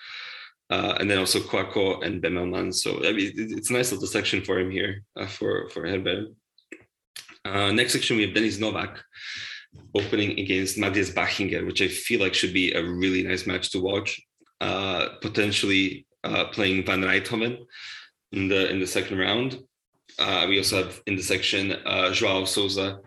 uh, 0.70 0.96
and 0.98 1.10
then 1.10 1.18
also 1.18 1.38
Quaco 1.40 2.04
and 2.04 2.22
Bemelman. 2.22 2.74
So 2.74 2.98
I 3.04 3.12
mean, 3.12 3.32
it's 3.36 3.70
a 3.70 3.72
nice 3.72 3.92
little 3.92 4.06
section 4.06 4.42
for 4.42 4.58
him 4.58 4.70
here 4.70 5.02
uh, 5.16 5.26
for 5.26 5.68
for 5.70 5.86
Herbert. 5.86 6.28
Uh, 7.44 7.70
next 7.70 7.92
section 7.92 8.16
we 8.16 8.24
have 8.24 8.34
Denis 8.34 8.58
Novak 8.58 9.02
opening 9.94 10.38
against 10.38 10.78
Matthias 10.78 11.10
Bachinger, 11.10 11.64
which 11.64 11.82
I 11.82 11.88
feel 11.88 12.20
like 12.20 12.34
should 12.34 12.52
be 12.52 12.72
a 12.72 12.82
really 12.82 13.22
nice 13.22 13.46
match 13.46 13.70
to 13.70 13.80
watch. 13.80 14.20
Uh, 14.60 15.10
potentially 15.20 16.06
uh, 16.24 16.46
playing 16.46 16.84
Van 16.84 17.02
Rijthoven 17.02 17.58
in 18.32 18.48
the 18.48 18.70
in 18.70 18.80
the 18.80 18.86
second 18.86 19.18
round. 19.18 19.58
Uh, 20.18 20.46
we 20.48 20.56
also 20.56 20.82
have 20.82 21.02
in 21.06 21.14
the 21.14 21.22
section 21.22 21.76
Joao 22.12 22.46
Souza 22.46 23.00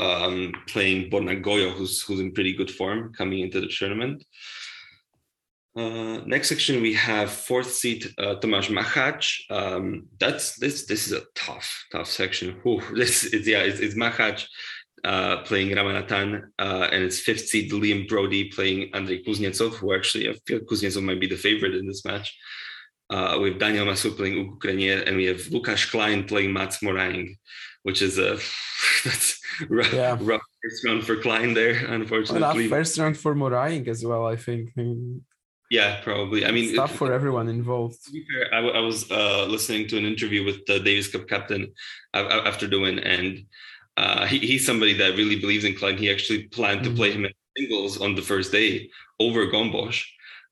um, 0.00 0.52
playing 0.66 1.10
Borna 1.10 1.42
Gojo, 1.42 1.72
who's 1.72 2.02
who's 2.02 2.20
in 2.20 2.32
pretty 2.32 2.54
good 2.54 2.70
form 2.70 3.12
coming 3.12 3.40
into 3.40 3.60
the 3.60 3.68
tournament. 3.68 4.24
Uh, 5.76 6.18
next 6.26 6.48
section 6.48 6.82
we 6.82 6.92
have 6.94 7.30
fourth 7.30 7.72
seat 7.72 8.12
uh, 8.18 8.34
Tomáš 8.40 8.70
Macháč. 8.70 9.38
Um, 9.50 10.08
that's 10.18 10.56
this 10.56 10.86
this 10.86 11.06
is 11.06 11.12
a 11.12 11.22
tough 11.34 11.86
tough 11.92 12.08
section. 12.08 12.58
Whew, 12.62 12.82
this 12.94 13.24
is 13.24 13.46
yeah 13.46 13.60
it's, 13.60 13.78
it's 13.78 13.94
Machacz 13.94 14.46
uh, 15.04 15.38
playing 15.42 15.68
Ramanathan 15.70 16.42
uh, 16.58 16.88
and 16.92 17.04
it's 17.04 17.20
fifth 17.20 17.46
seed 17.48 17.70
Liam 17.70 18.08
Broady 18.08 18.50
playing 18.50 18.90
Andrei 18.94 19.22
Kuznetsov, 19.22 19.74
who 19.74 19.94
actually 19.94 20.28
I 20.28 20.34
feel 20.46 20.60
Kuznetsov 20.60 21.04
might 21.04 21.20
be 21.20 21.28
the 21.28 21.36
favorite 21.36 21.74
in 21.74 21.86
this 21.86 22.04
match. 22.04 22.36
Uh, 23.08 23.38
we 23.40 23.50
have 23.50 23.58
Daniel 23.58 23.86
Masur 23.86 24.16
playing 24.16 24.38
Ugo 24.38 24.56
Grenier, 24.56 25.02
and 25.02 25.16
we 25.16 25.26
have 25.26 25.48
Lukas 25.50 25.84
Klein 25.84 26.24
playing 26.24 26.52
Mats 26.52 26.78
Moraing, 26.78 27.36
which 27.82 28.02
is 28.02 28.18
a 28.18 28.38
that's 29.04 29.40
rough, 29.68 29.92
yeah. 29.92 30.16
rough 30.20 30.42
first 30.62 30.84
round 30.84 31.04
for 31.04 31.16
Klein 31.16 31.54
there, 31.54 31.86
unfortunately. 31.86 32.68
Well, 32.68 32.78
first 32.78 32.98
round 32.98 33.16
for 33.16 33.34
Moraing 33.34 33.88
as 33.88 34.04
well, 34.04 34.26
I 34.26 34.36
think. 34.36 34.70
Yeah, 35.70 36.00
probably. 36.02 36.44
I 36.44 36.50
mean, 36.50 36.74
stuff 36.74 36.96
for 36.96 37.12
everyone 37.12 37.48
involved. 37.48 38.04
To 38.06 38.12
be 38.12 38.26
fair, 38.26 38.52
I, 38.52 38.58
I 38.58 38.80
was 38.80 39.08
uh, 39.10 39.46
listening 39.46 39.86
to 39.88 39.98
an 39.98 40.04
interview 40.04 40.44
with 40.44 40.66
the 40.66 40.80
Davis 40.80 41.08
Cup 41.08 41.28
captain 41.28 41.72
after 42.12 42.66
the 42.66 42.80
win, 42.80 42.98
and 42.98 43.46
uh, 43.96 44.26
he, 44.26 44.38
he's 44.40 44.66
somebody 44.66 44.94
that 44.94 45.16
really 45.16 45.38
believes 45.38 45.64
in 45.64 45.76
Klein. 45.76 45.96
He 45.96 46.10
actually 46.10 46.44
planned 46.48 46.80
mm-hmm. 46.80 46.90
to 46.90 46.96
play 46.96 47.12
him 47.12 47.24
in 47.24 47.32
singles 47.56 48.00
on 48.00 48.16
the 48.16 48.22
first 48.22 48.50
day 48.50 48.90
over 49.20 49.46
Gombos, 49.46 50.02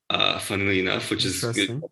uh, 0.09 0.39
funnily 0.39 0.79
enough, 0.79 1.11
which 1.11 1.25
is 1.25 1.41
good. 1.41 1.83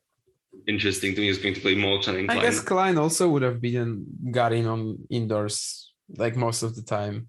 interesting 0.65 1.13
to 1.13 1.19
me. 1.19 1.27
He's 1.27 1.37
going 1.37 1.55
to 1.55 1.61
play 1.61 1.75
Molchan 1.75 2.17
and 2.19 2.29
Klein. 2.29 2.39
I 2.39 2.41
guess 2.41 2.61
Klein 2.61 2.97
also 2.97 3.27
would 3.27 3.41
have 3.41 3.59
beaten 3.59 4.05
Garin 4.31 4.67
on 4.67 4.99
indoors 5.09 5.91
like 6.15 6.37
most 6.37 6.63
of 6.63 6.75
the 6.75 6.81
time. 6.81 7.27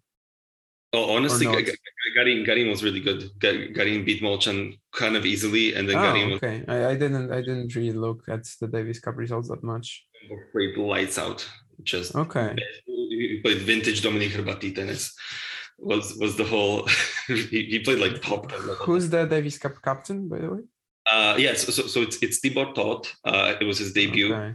Oh, 0.94 1.15
honestly? 1.16 1.47
Garin 2.15 2.44
Garin 2.44 2.69
was 2.69 2.82
really 2.82 3.01
good. 3.01 3.31
Ga- 3.40 3.69
Garin 3.73 4.05
beat 4.05 4.23
Molchan 4.23 4.78
kind 4.93 5.16
of 5.16 5.27
easily, 5.27 5.74
and 5.74 5.89
then 5.89 5.97
Oh, 5.98 6.02
Garin 6.02 6.31
was 6.31 6.36
okay. 6.43 6.65
I, 6.66 6.90
I 6.90 6.94
didn't 6.94 7.31
I 7.31 7.40
didn't 7.43 7.74
really 7.74 7.93
look 7.93 8.23
at 8.28 8.44
the 8.60 8.66
Davis 8.69 8.98
Cup 8.98 9.16
results 9.16 9.48
that 9.48 9.62
much. 9.62 10.05
played 10.52 10.77
lights 10.78 11.19
out. 11.19 11.47
Just 11.82 12.15
Okay. 12.16 12.56
he 12.86 13.40
played 13.44 13.59
vintage 13.59 14.02
Dominik 14.02 14.31
Hrbatý 14.31 14.74
tennis. 14.74 15.15
Was 15.78 16.16
was 16.19 16.36
the 16.36 16.44
whole? 16.44 16.89
he, 17.28 17.65
he 17.73 17.78
played 17.81 17.98
like 18.01 18.20
top. 18.23 18.51
Who's 18.52 19.10
the 19.10 19.27
Davis 19.27 19.59
Cup 19.59 19.81
captain, 19.82 20.28
by 20.28 20.39
the 20.39 20.51
way? 20.51 20.60
Uh, 21.10 21.36
yes, 21.39 21.62
so, 21.74 21.82
so 21.86 22.01
it's 22.02 22.16
it's 22.23 22.40
Tibor 22.40 22.74
Toth. 22.74 23.15
Uh, 23.24 23.55
it 23.60 23.65
was 23.65 23.78
his 23.78 23.93
debut. 23.93 24.35
Okay. 24.35 24.55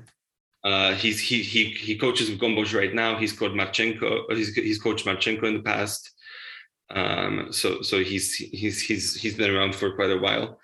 Uh, 0.66 0.94
he's 0.96 1.20
he 1.20 1.44
he 1.44 1.66
he 1.72 1.98
coaches 1.98 2.30
with 2.30 2.40
Gombos 2.40 2.74
right 2.78 2.94
now. 2.94 3.18
He's 3.18 3.34
coached 3.34 3.56
Marchenko. 3.56 4.24
He's 4.36 4.54
he's 4.56 4.80
coached 4.80 5.06
Marchenko 5.06 5.44
in 5.44 5.56
the 5.56 5.62
past. 5.64 6.12
Um, 6.94 7.48
so 7.52 7.82
so 7.82 8.04
he's 8.04 8.36
he's 8.36 8.82
he's 8.82 9.16
he's 9.16 9.36
been 9.36 9.54
around 9.54 9.76
for 9.76 9.96
quite 9.96 10.12
a 10.12 10.18
while. 10.18 10.60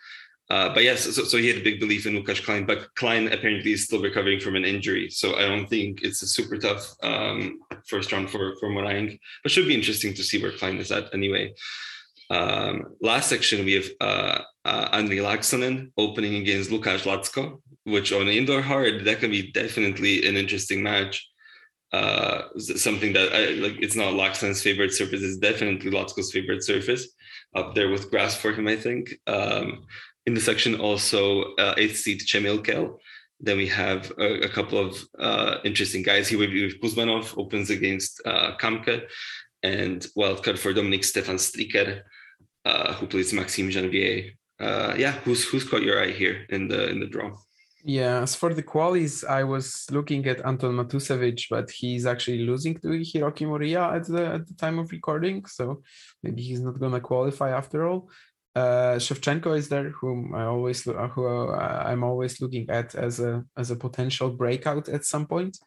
Uh, 0.49 0.73
but 0.73 0.83
yes, 0.83 1.03
so, 1.03 1.23
so 1.23 1.37
he 1.37 1.47
had 1.47 1.57
a 1.57 1.63
big 1.63 1.79
belief 1.79 2.07
in 2.07 2.13
Lukáš 2.13 2.43
Klein, 2.43 2.65
but 2.65 2.93
Klein 2.95 3.31
apparently 3.31 3.73
is 3.73 3.83
still 3.85 4.01
recovering 4.01 4.39
from 4.39 4.55
an 4.55 4.65
injury. 4.65 5.07
So 5.11 5.35
I 5.35 5.41
don't 5.41 5.67
think 5.67 6.01
it's 6.01 6.23
a 6.23 6.27
super 6.27 6.57
tough 6.57 6.95
um, 7.03 7.59
first 7.87 8.11
round 8.11 8.31
for 8.31 8.55
for 8.59 8.69
Moraing, 8.69 9.19
but 9.43 9.51
should 9.51 9.67
be 9.67 9.75
interesting 9.75 10.13
to 10.15 10.23
see 10.23 10.41
where 10.41 10.51
Klein 10.51 10.77
is 10.77 10.91
at 10.91 11.13
anyway. 11.13 11.53
Um, 12.31 12.95
last 13.01 13.29
section 13.29 13.65
we 13.65 13.73
have 13.73 13.89
uh, 14.01 14.41
uh, 14.65 14.89
opening 15.97 16.35
against 16.35 16.69
Lukáš 16.69 17.05
Lacko, 17.05 17.61
which 17.83 18.11
on 18.11 18.27
indoor 18.27 18.61
hard 18.61 19.05
that 19.05 19.19
can 19.19 19.31
be 19.31 19.51
definitely 19.51 20.27
an 20.27 20.35
interesting 20.35 20.83
match. 20.83 21.28
Uh, 21.91 22.41
something 22.57 23.13
that 23.13 23.33
I 23.33 23.45
like. 23.63 23.77
It's 23.81 23.95
not 23.95 24.13
Laaksonen's 24.13 24.61
favorite 24.61 24.93
surface. 24.93 25.23
It's 25.23 25.37
definitely 25.37 25.89
Lacko's 25.89 26.31
favorite 26.31 26.63
surface, 26.63 27.07
up 27.55 27.73
there 27.73 27.89
with 27.89 28.11
grass 28.11 28.35
for 28.35 28.51
him. 28.53 28.67
I 28.67 28.75
think. 28.75 29.19
Um, 29.25 29.85
in 30.25 30.35
the 30.35 30.41
section 30.41 30.79
also 30.79 31.55
uh, 31.55 31.73
eighth 31.77 31.97
seed 31.97 32.21
Chemilkel. 32.21 32.97
Then 33.39 33.57
we 33.57 33.67
have 33.67 34.11
a, 34.19 34.41
a 34.41 34.49
couple 34.49 34.77
of 34.77 35.03
uh, 35.17 35.55
interesting 35.63 36.03
guys 36.03 36.27
here. 36.27 36.37
We 36.39 36.63
have 36.63 36.79
Kuzmanov 36.81 37.37
opens 37.37 37.69
against 37.69 38.21
uh, 38.25 38.57
Kamke, 38.57 39.03
and 39.63 40.05
wildcard 40.17 40.57
for 40.59 40.73
Dominic 40.73 41.03
Stephan 41.03 41.37
Stricker, 41.37 42.01
uh, 42.65 42.93
who 42.93 43.07
plays 43.07 43.33
Maxime 43.33 43.69
Janvier. 43.69 44.31
Uh, 44.59 44.93
yeah, 44.97 45.13
who's 45.23 45.45
who's 45.45 45.67
caught 45.67 45.83
your 45.83 46.03
eye 46.03 46.11
here 46.11 46.45
in 46.49 46.67
the 46.67 46.89
in 46.89 46.99
the 46.99 47.07
draw? 47.07 47.31
Yeah, 47.83 48.21
as 48.23 48.35
for 48.35 48.53
the 48.53 48.63
qualies, 48.63 49.25
I 49.25 49.43
was 49.45 49.85
looking 49.89 50.25
at 50.27 50.45
Anton 50.45 50.75
Matusevich, 50.75 51.45
but 51.49 51.71
he's 51.71 52.05
actually 52.05 52.39
losing 52.39 52.75
to 52.75 52.87
Hiroki 52.87 53.47
Moriya 53.47 53.95
at 53.95 54.05
the 54.05 54.25
at 54.25 54.47
the 54.47 54.53
time 54.55 54.79
of 54.79 54.91
recording, 54.91 55.45
so 55.45 55.81
maybe 56.21 56.41
he's 56.41 56.59
not 56.59 56.79
gonna 56.79 56.99
qualify 56.99 57.51
after 57.51 57.87
all. 57.87 58.09
Uh, 58.53 58.95
Shevchenko 58.97 59.57
is 59.57 59.69
there, 59.69 59.91
whom 59.91 60.35
I 60.35 60.43
always 60.43 60.83
who 60.83 60.93
uh, 60.93 61.83
I'm 61.85 62.03
always 62.03 62.41
looking 62.41 62.69
at 62.69 62.95
as 62.95 63.21
a 63.21 63.45
as 63.55 63.71
a 63.71 63.77
potential 63.77 64.29
breakout 64.31 64.89
at 64.89 65.05
some 65.05 65.25
point, 65.25 65.57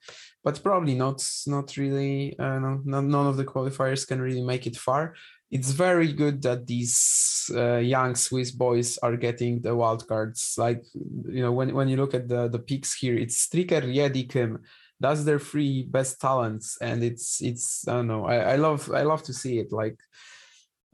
but 0.45 0.63
probably 0.63 0.95
not 0.95 1.27
not 1.47 1.77
really. 1.79 2.39
Uh, 2.39 2.59
no, 2.59 3.01
none 3.01 3.27
of 3.27 3.39
the 3.39 3.47
qualifiers 3.47 4.07
can 4.07 4.21
really 4.21 4.43
make 4.43 4.67
it 4.67 4.77
far. 4.77 5.15
It's 5.53 5.71
very 5.73 6.13
good 6.13 6.41
that 6.43 6.67
these 6.67 7.51
uh, 7.55 7.77
young 7.77 8.17
Swiss 8.17 8.51
boys 8.51 8.97
are 8.99 9.17
getting 9.17 9.61
the 9.61 9.77
wild 9.77 10.09
cards. 10.09 10.55
Like 10.57 10.83
you 10.95 11.43
know, 11.43 11.53
when 11.53 11.75
when 11.75 11.89
you 11.89 11.99
look 11.99 12.15
at 12.15 12.27
the 12.27 12.49
the 12.49 12.59
picks 12.59 12.95
here, 12.95 13.17
it's 13.17 13.47
Stricker, 13.47 13.83
Riedi. 13.85 14.59
That's 14.99 15.25
their 15.25 15.39
three 15.39 15.83
best 15.83 16.21
talents, 16.21 16.79
and 16.81 17.05
it's 17.05 17.43
it's 17.43 17.87
I 17.87 17.93
don't 17.95 18.07
know. 18.07 18.25
I, 18.25 18.55
I 18.55 18.57
love 18.57 18.91
I 18.91 19.03
love 19.03 19.23
to 19.25 19.35
see 19.35 19.59
it. 19.59 19.73
Like 19.73 19.99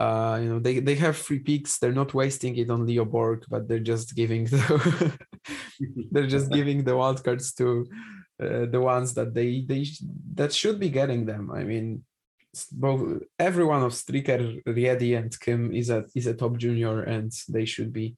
uh, 0.00 0.38
you 0.40 0.48
know, 0.48 0.58
they 0.58 0.78
they 0.80 0.94
have 0.94 1.16
free 1.16 1.40
picks. 1.40 1.78
They're 1.78 1.92
not 1.92 2.14
wasting 2.14 2.56
it 2.56 2.70
on 2.70 2.86
Leo 2.86 3.04
Borg, 3.04 3.44
but 3.48 3.68
they're 3.68 3.78
just 3.78 4.14
giving 4.14 4.44
the 4.44 5.18
they're 6.10 6.26
just 6.26 6.50
giving 6.50 6.84
the 6.84 6.96
wild 6.96 7.22
cards 7.24 7.52
to 7.54 7.86
uh, 8.42 8.66
the 8.66 8.80
ones 8.80 9.14
that 9.14 9.34
they 9.34 9.62
they 9.62 9.86
that 10.34 10.52
should 10.52 10.78
be 10.78 10.88
getting 10.88 11.26
them. 11.26 11.50
I 11.50 11.64
mean, 11.64 12.04
both 12.72 13.22
every 13.38 13.64
one 13.64 13.82
of 13.82 13.92
Stricker, 13.92 14.62
Riedi, 14.64 15.16
and 15.16 15.38
Kim 15.38 15.72
is 15.72 15.90
a 15.90 16.04
is 16.14 16.26
a 16.26 16.34
top 16.34 16.56
junior, 16.56 17.02
and 17.02 17.32
they 17.48 17.64
should 17.64 17.92
be 17.92 18.16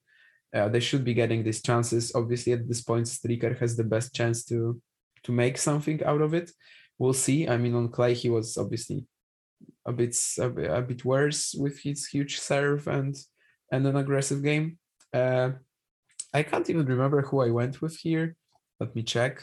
uh, 0.54 0.68
they 0.68 0.80
should 0.80 1.04
be 1.04 1.14
getting 1.14 1.42
these 1.42 1.62
chances. 1.62 2.12
Obviously, 2.14 2.52
at 2.52 2.66
this 2.66 2.82
point, 2.82 3.06
Stricker 3.06 3.58
has 3.58 3.76
the 3.76 3.84
best 3.84 4.14
chance 4.14 4.44
to 4.46 4.80
to 5.24 5.32
make 5.32 5.58
something 5.58 6.02
out 6.04 6.20
of 6.20 6.34
it. 6.34 6.50
We'll 6.98 7.12
see. 7.12 7.48
I 7.48 7.56
mean, 7.56 7.74
on 7.74 7.88
clay, 7.88 8.14
he 8.14 8.30
was 8.30 8.56
obviously 8.56 9.06
a 9.86 9.92
bit 9.92 10.16
a, 10.38 10.78
a 10.78 10.82
bit 10.82 11.04
worse 11.04 11.54
with 11.54 11.80
his 11.80 12.06
huge 12.06 12.38
serve 12.38 12.86
and 12.86 13.16
and 13.72 13.86
an 13.86 13.96
aggressive 13.96 14.42
game. 14.42 14.78
Uh, 15.12 15.50
I 16.32 16.42
can't 16.44 16.68
even 16.70 16.86
remember 16.86 17.22
who 17.22 17.40
I 17.40 17.50
went 17.50 17.82
with 17.82 17.96
here. 17.96 18.36
Let 18.78 18.94
me 18.94 19.02
check. 19.02 19.42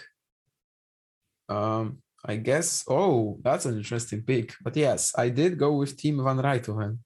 Um, 1.50 2.00
I 2.26 2.36
guess. 2.38 2.84
Oh, 2.90 3.40
that's 3.44 3.66
an 3.66 3.78
interesting 3.78 4.22
pick. 4.24 4.54
But 4.62 4.76
yes, 4.76 5.14
I 5.18 5.30
did 5.30 5.58
go 5.58 5.74
with 5.74 5.98
Team 5.98 6.24
Van 6.24 6.38
Rijthoven. 6.38 6.98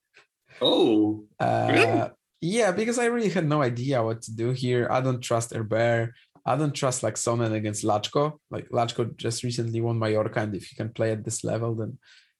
Oh, 0.61 1.25
Uh, 1.39 2.09
yeah, 2.41 2.71
because 2.71 2.97
I 2.97 3.05
really 3.05 3.29
had 3.29 3.47
no 3.47 3.61
idea 3.61 4.03
what 4.03 4.21
to 4.23 4.31
do 4.35 4.49
here. 4.51 4.87
I 4.89 5.01
don't 5.01 5.21
trust 5.21 5.53
Herbert. 5.53 6.13
I 6.45 6.55
don't 6.55 6.73
trust 6.73 7.03
like 7.03 7.15
Sonnen 7.15 7.53
against 7.53 7.83
Lacko. 7.83 8.39
Like 8.49 8.67
Lacko 8.69 9.15
just 9.15 9.43
recently 9.43 9.79
won 9.79 9.99
Mallorca, 9.99 10.39
and 10.41 10.55
if 10.55 10.71
you 10.71 10.75
can 10.75 10.89
play 10.89 11.11
at 11.11 11.23
this 11.23 11.43
level, 11.43 11.75
then 11.75 11.99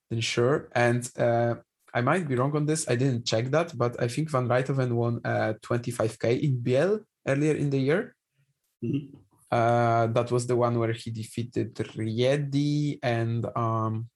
then 0.10 0.22
sure. 0.22 0.70
And 0.74 1.08
uh, 1.20 1.56
I 1.94 2.02
might 2.02 2.28
be 2.28 2.36
wrong 2.36 2.56
on 2.56 2.66
this. 2.66 2.90
I 2.90 2.96
didn't 2.96 3.26
check 3.28 3.52
that, 3.52 3.78
but 3.78 4.02
I 4.02 4.08
think 4.08 4.30
Van 4.32 4.48
Rijthoven 4.48 4.92
won 4.94 5.22
uh, 5.24 5.54
25k 5.62 6.42
in 6.42 6.60
BL 6.66 6.96
earlier 7.28 7.54
in 7.56 7.70
the 7.70 7.78
year. 7.80 8.16
Mhm. 8.84 9.14
Uh, 9.52 10.08
that 10.08 10.32
was 10.32 10.48
the 10.48 10.56
one 10.56 10.80
where 10.80 10.94
he 10.94 11.12
defeated 11.12 11.76
Riedi 11.76 13.00
and 13.04 13.46
um, 13.56 14.08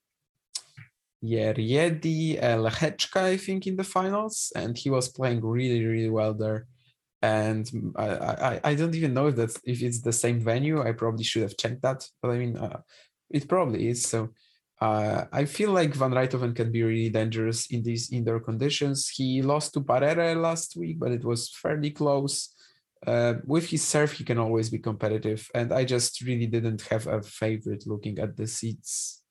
yeah, 1.20 1.52
Riedi, 1.52 2.42
uh, 2.42 2.56
Lehečka, 2.56 3.22
I 3.22 3.36
think, 3.36 3.66
in 3.66 3.76
the 3.76 3.84
finals, 3.84 4.52
and 4.54 4.76
he 4.76 4.90
was 4.90 5.08
playing 5.08 5.44
really, 5.44 5.84
really 5.84 6.10
well 6.10 6.34
there. 6.34 6.66
And 7.22 7.68
I, 7.96 8.08
I, 8.08 8.60
I 8.64 8.74
don't 8.74 8.94
even 8.94 9.14
know 9.14 9.26
if 9.28 9.36
that's 9.36 9.58
if 9.64 9.82
it's 9.82 10.00
the 10.00 10.12
same 10.12 10.40
venue. 10.40 10.82
I 10.82 10.92
probably 10.92 11.24
should 11.24 11.42
have 11.42 11.56
checked 11.56 11.82
that, 11.82 12.06
but 12.22 12.30
I 12.30 12.38
mean, 12.38 12.56
uh, 12.56 12.80
it 13.30 13.48
probably 13.48 13.88
is. 13.88 14.02
So 14.02 14.30
uh, 14.80 15.24
I 15.32 15.46
feel 15.46 15.70
like 15.70 15.94
Van 15.94 16.12
Rijthoven 16.12 16.54
can 16.54 16.70
be 16.70 16.82
really 16.82 17.08
dangerous 17.08 17.66
in 17.68 17.82
these 17.82 18.12
indoor 18.12 18.40
conditions. 18.40 19.08
He 19.08 19.42
lost 19.42 19.72
to 19.74 19.80
Parere 19.80 20.36
last 20.36 20.76
week, 20.76 20.98
but 20.98 21.12
it 21.12 21.24
was 21.24 21.50
fairly 21.50 21.90
close. 21.90 22.54
Uh, 23.06 23.34
with 23.44 23.68
his 23.68 23.84
serve, 23.84 24.12
he 24.12 24.24
can 24.24 24.38
always 24.38 24.70
be 24.70 24.78
competitive, 24.78 25.48
and 25.54 25.72
I 25.72 25.84
just 25.84 26.20
really 26.22 26.46
didn't 26.46 26.82
have 26.90 27.06
a 27.06 27.22
favorite 27.22 27.86
looking 27.86 28.18
at 28.18 28.36
the 28.36 28.46
seats. 28.46 29.22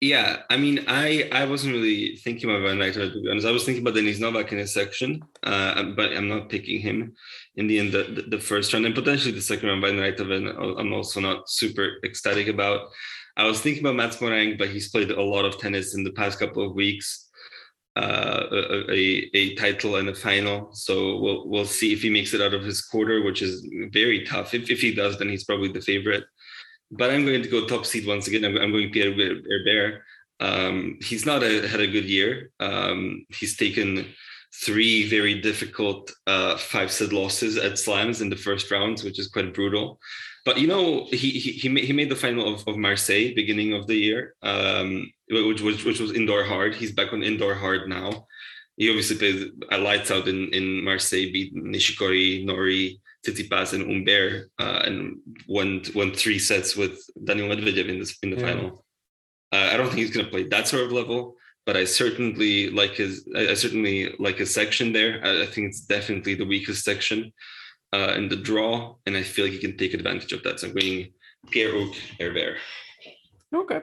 Yeah, 0.00 0.42
I 0.48 0.56
mean, 0.56 0.84
I 0.86 1.28
I 1.32 1.44
wasn't 1.44 1.74
really 1.74 2.16
thinking 2.16 2.48
about 2.48 2.62
Van 2.62 2.78
Rijthoven 2.78 3.12
to 3.12 3.20
be 3.20 3.30
honest. 3.30 3.46
I 3.46 3.50
was 3.50 3.64
thinking 3.64 3.82
about 3.82 3.94
Denis 3.94 4.20
Novak 4.20 4.52
in 4.52 4.60
a 4.60 4.66
section, 4.66 5.24
uh, 5.42 5.82
but 5.96 6.12
I'm 6.12 6.28
not 6.28 6.48
picking 6.48 6.80
him 6.80 7.14
in 7.56 7.66
the 7.66 7.80
end. 7.80 7.92
The, 7.92 8.24
the, 8.28 8.38
first 8.38 8.72
round 8.72 8.86
and 8.86 8.94
potentially 8.94 9.32
the 9.32 9.40
second 9.40 9.68
round. 9.68 9.82
By 9.82 9.90
Van 9.90 9.98
Rijthoven, 9.98 10.78
I'm 10.78 10.92
also 10.92 11.18
not 11.18 11.50
super 11.50 11.98
ecstatic 12.04 12.46
about. 12.46 12.90
I 13.36 13.44
was 13.44 13.60
thinking 13.60 13.82
about 13.82 13.96
Mats 13.96 14.18
Moraing, 14.18 14.56
but 14.56 14.68
he's 14.68 14.88
played 14.88 15.10
a 15.10 15.20
lot 15.20 15.44
of 15.44 15.58
tennis 15.58 15.96
in 15.96 16.04
the 16.04 16.12
past 16.12 16.38
couple 16.38 16.64
of 16.64 16.74
weeks. 16.74 17.27
Uh, 17.98 18.46
a, 18.90 19.30
a, 19.34 19.54
title 19.56 19.96
and 19.96 20.08
a 20.08 20.14
final, 20.14 20.68
so 20.72 21.18
we'll 21.22 21.48
we'll 21.48 21.72
see 21.78 21.92
if 21.92 22.00
he 22.02 22.10
makes 22.10 22.32
it 22.32 22.40
out 22.40 22.54
of 22.54 22.62
his 22.62 22.80
quarter, 22.80 23.22
which 23.22 23.42
is 23.42 23.66
very 23.92 24.24
tough. 24.24 24.54
If 24.54 24.70
if 24.70 24.80
he 24.80 24.94
does, 24.94 25.18
then 25.18 25.28
he's 25.28 25.44
probably 25.44 25.72
the 25.72 25.80
favorite 25.80 26.24
but 26.90 27.10
I'm 27.10 27.26
going 27.26 27.42
to 27.42 27.48
go 27.48 27.66
top 27.66 27.84
seed 27.84 28.06
once 28.06 28.26
again. 28.28 28.44
I'm, 28.44 28.56
I'm 28.56 28.72
going 28.72 28.90
Pierre 28.90 29.12
Herbert. 29.12 30.02
Um, 30.40 30.98
he's 31.02 31.26
not 31.26 31.42
a, 31.42 31.66
had 31.68 31.80
a 31.80 31.86
good 31.86 32.04
year. 32.04 32.50
Um, 32.60 33.26
he's 33.28 33.56
taken 33.56 34.06
three 34.64 35.08
very 35.08 35.40
difficult 35.40 36.10
uh, 36.26 36.56
five 36.56 36.90
set 36.90 37.12
losses 37.12 37.58
at 37.58 37.78
slams 37.78 38.20
in 38.20 38.30
the 38.30 38.36
first 38.36 38.70
rounds, 38.70 39.04
which 39.04 39.18
is 39.18 39.28
quite 39.28 39.52
brutal. 39.52 39.98
But 40.48 40.56
you 40.58 40.66
know, 40.66 41.04
he 41.10 41.28
he 41.44 41.50
he 41.62 41.68
made, 41.68 41.84
he 41.84 41.92
made 41.92 42.08
the 42.08 42.16
final 42.24 42.54
of, 42.54 42.66
of 42.66 42.78
Marseille 42.78 43.34
beginning 43.34 43.74
of 43.74 43.86
the 43.86 43.96
year, 43.96 44.34
um, 44.40 45.12
which 45.28 45.60
was 45.60 45.84
which 45.84 46.00
was 46.00 46.14
indoor 46.14 46.42
hard. 46.42 46.74
He's 46.74 46.90
back 46.98 47.12
on 47.12 47.22
indoor 47.22 47.52
hard 47.52 47.86
now. 47.86 48.26
He 48.78 48.88
obviously 48.88 49.18
played 49.18 49.40
a 49.70 49.76
lights 49.76 50.10
out 50.10 50.26
in 50.26 50.48
in 50.58 50.82
Marseille, 50.82 51.30
beat 51.34 51.54
Nishikori, 51.54 52.46
Norrie, 52.46 52.98
Tsitsipas 53.26 53.74
and 53.74 53.84
Humbert, 53.90 54.48
uh, 54.58 54.80
and 54.86 55.18
won 55.46 55.82
won 55.94 56.14
three 56.14 56.38
sets 56.38 56.74
with 56.80 56.94
Daniil 57.26 57.48
Medvedev 57.50 57.90
in 57.92 57.98
this 57.98 58.16
in 58.22 58.30
the 58.30 58.36
Yeah. 58.40 58.46
final. 58.48 58.86
Uh, 59.52 59.68
I 59.72 59.76
don't 59.76 59.88
think 59.88 59.98
he's 59.98 60.14
going 60.16 60.24
to 60.24 60.32
play 60.34 60.44
that 60.44 60.66
sort 60.66 60.84
of 60.84 60.92
level, 60.92 61.36
but 61.66 61.76
I 61.76 61.84
certainly 61.84 62.70
like 62.70 62.94
his. 63.02 63.12
I, 63.36 63.48
I 63.52 63.54
certainly 63.64 63.96
like 64.18 64.38
his 64.38 64.54
section 64.54 64.94
there. 64.94 65.12
I, 65.22 65.42
I 65.42 65.46
think 65.52 65.66
it's 65.68 65.82
definitely 65.82 66.36
the 66.36 66.50
weakest 66.54 66.86
section 66.86 67.20
uh, 67.92 68.14
in 68.16 68.28
the 68.28 68.36
draw, 68.36 68.96
and 69.06 69.16
I 69.16 69.22
feel 69.22 69.44
like 69.44 69.54
he 69.54 69.60
can 69.60 69.76
take 69.76 69.94
advantage 69.94 70.32
of 70.32 70.42
that. 70.42 70.60
So 70.60 70.68
I'm 70.68 70.74
going 70.74 71.12
Pierre 71.50 71.72
Hugues 71.72 71.98
Herbert. 72.18 72.56
Okay. 73.54 73.80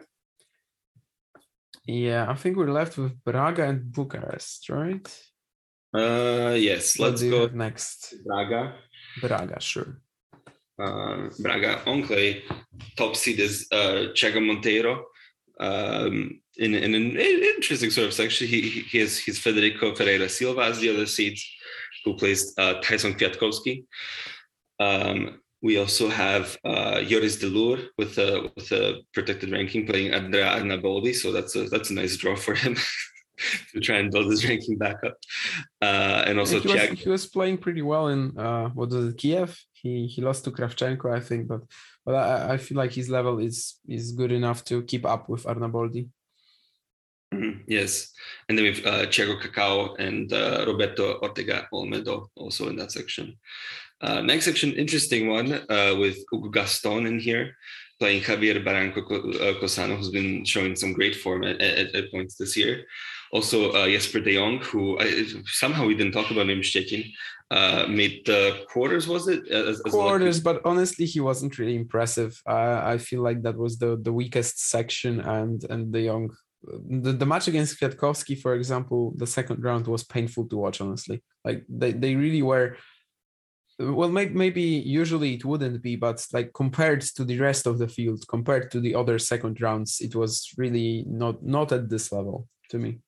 Yeah, 1.88 2.30
I 2.30 2.36
think 2.36 2.58
we're 2.58 2.72
left 2.72 2.98
with 2.98 3.24
Braga 3.24 3.64
and 3.66 3.92
Bucharest, 3.92 4.70
right? 4.70 5.08
Uh, 5.96 6.56
yes. 6.58 7.00
Let's 7.00 7.22
go 7.22 7.48
next. 7.48 8.16
Braga. 8.26 8.76
Braga, 9.22 9.62
sure. 9.62 10.02
Uh, 10.82 11.30
Braga 11.40 11.82
on 11.86 12.04
clay. 12.04 12.44
Top 12.98 13.16
seed 13.16 13.40
is 13.40 13.68
uh, 13.72 14.12
Thiago 14.14 14.42
Monteiro. 14.42 15.04
Um, 15.60 16.42
in, 16.58 16.74
in 16.74 16.96
an 16.96 17.18
interesting 17.18 17.90
sort 17.90 18.08
of 18.08 18.14
section, 18.14 18.48
he, 18.48 18.62
he 18.62 18.80
he 18.82 18.98
has 19.00 19.18
he's 19.18 19.40
Frederico 19.40 19.96
Ferreira 19.96 20.28
Silva 20.28 20.64
as 20.64 20.80
the 20.80 20.90
other 20.90 21.06
seeds, 21.06 21.46
who 22.06 22.16
plays 22.16 22.54
uh, 22.58 22.76
Thai-Son 22.82 23.16
Kwiatkowski. 23.16 23.84
Um, 24.80 25.42
we 25.62 25.80
also 25.80 26.08
have 26.10 26.56
uh, 26.64 27.02
Joris 27.02 27.38
De 27.38 27.48
Loore 27.48 27.80
with 27.98 28.18
a 28.20 28.52
with 28.56 28.72
a 28.72 29.02
protected 29.14 29.52
ranking 29.52 29.88
playing 29.88 30.14
Andrea 30.14 30.46
Arnaboldi, 30.46 31.16
so 31.16 31.32
that's 31.32 31.56
a 31.56 31.68
that's 31.70 31.90
a 31.90 31.94
nice 31.94 32.16
draw 32.18 32.36
for 32.36 32.54
him 32.54 32.76
to 33.74 33.80
try 33.80 33.98
and 33.98 34.12
build 34.12 34.30
his 34.30 34.48
ranking 34.48 34.78
back 34.78 34.98
up. 35.04 35.18
Uh, 35.82 36.24
and 36.28 36.40
also 36.40 36.60
he, 36.60 36.72
was, 36.72 37.00
he 37.00 37.10
was 37.10 37.26
playing 37.26 37.58
pretty 37.58 37.82
well 37.82 38.10
in 38.10 38.38
uh, 38.38 38.70
what 38.70 38.90
was 38.90 39.08
it, 39.08 39.18
Kiev? 39.18 39.60
He 39.74 40.06
he 40.06 40.22
lost 40.22 40.44
to 40.44 40.52
Kravchenko, 40.52 41.12
I 41.12 41.20
think, 41.20 41.48
but 41.48 41.62
but 42.06 42.14
I, 42.14 42.54
I 42.54 42.58
feel 42.58 42.78
like 42.78 42.92
his 42.92 43.10
level 43.10 43.40
is 43.40 43.80
is 43.88 44.12
good 44.12 44.32
enough 44.32 44.64
to 44.66 44.84
keep 44.84 45.04
up 45.06 45.30
with 45.30 45.46
Arnaboldi. 45.46 46.10
Mhm, 47.36 47.64
Yes, 47.68 48.12
and 48.48 48.58
then 48.58 48.66
have 48.66 48.86
uh, 48.86 49.06
Thiago 49.08 49.40
Cacao 49.42 49.96
and 49.96 50.32
uh, 50.32 50.64
Roberto 50.68 51.20
Ortega 51.22 51.68
Olmedo 51.74 52.28
also 52.36 52.70
in 52.70 52.76
that 52.78 52.92
section. 52.92 53.38
Uh, 54.02 54.22
next 54.22 54.46
section, 54.46 54.74
interesting 54.74 55.30
one 55.30 55.52
uh, 55.54 55.96
with 55.98 56.18
Hugo 56.32 56.50
Gaston 56.50 57.06
in 57.06 57.20
here 57.20 57.56
playing 58.00 58.22
Javier 58.22 58.64
Barranco 58.64 59.00
uh, 59.00 59.60
Cosano, 59.60 59.98
who's 59.98 60.10
been 60.10 60.44
showing 60.44 60.76
some 60.76 60.94
great 60.94 61.16
form 61.16 61.44
at, 61.44 61.62
at, 61.62 61.96
at 61.96 62.12
points 62.12 62.36
this 62.36 62.58
year. 62.58 62.84
Also, 63.32 63.72
uh, 63.72 63.88
Jesper 63.88 64.20
de 64.20 64.36
Jong, 64.36 64.60
who 64.60 65.00
I, 65.00 65.26
somehow 65.46 65.86
we 65.86 65.96
didn't 65.96 66.14
talk 66.14 66.32
about 66.32 66.50
him, 66.50 66.62
Szczecin, 66.62 67.12
uh, 67.52 67.86
made 67.88 68.26
the 68.26 68.66
quarters, 68.70 69.08
was 69.08 69.28
it? 69.28 69.48
As, 69.48 69.82
as 69.86 69.92
Quarters, 69.92 70.40
but 70.40 70.62
honestly, 70.66 71.06
he 71.06 71.20
wasn't 71.20 71.58
really 71.58 71.76
impressive. 71.76 72.42
Uh, 72.48 72.82
I 72.84 72.98
feel 72.98 73.22
like 73.22 73.44
that 73.44 73.58
was 73.58 73.78
the 73.78 73.98
the 74.02 74.14
weakest 74.14 74.68
section, 74.70 75.20
and 75.20 75.64
and 75.70 75.94
the 75.94 76.02
young. 76.02 76.36
The, 76.90 77.14
the 77.14 77.26
match 77.26 77.48
against 77.48 77.80
Kwiatkowski, 77.80 78.40
for 78.40 78.56
example, 78.56 79.14
the 79.16 79.28
second 79.28 79.64
round 79.64 79.88
was 79.88 80.04
painful 80.04 80.48
to 80.48 80.58
watch. 80.58 80.82
Honestly, 80.82 81.24
like 81.44 81.64
they, 81.70 81.92
they 81.92 82.16
really 82.16 82.42
were 82.42 82.78
well 83.78 84.10
maybe, 84.10 84.34
maybe 84.34 84.62
usually 84.62 85.34
it 85.34 85.44
wouldn't 85.44 85.82
be 85.82 85.98
but 85.98 86.26
like 86.32 86.54
compared 86.54 87.02
to 87.02 87.26
the 87.26 87.38
rest 87.40 87.68
of 87.68 87.78
the 87.78 87.90
field 87.90 88.24
compared 88.30 88.72
to 88.72 88.80
the 88.80 88.96
other 88.96 89.20
second 89.20 89.60
rounds 89.60 90.00
it 90.00 90.16
was 90.16 90.50
really 90.58 91.04
not 91.08 91.44
not 91.44 91.74
at 91.74 91.90
this 91.90 92.10
level 92.10 92.48
to 92.70 92.78
me 92.78 93.00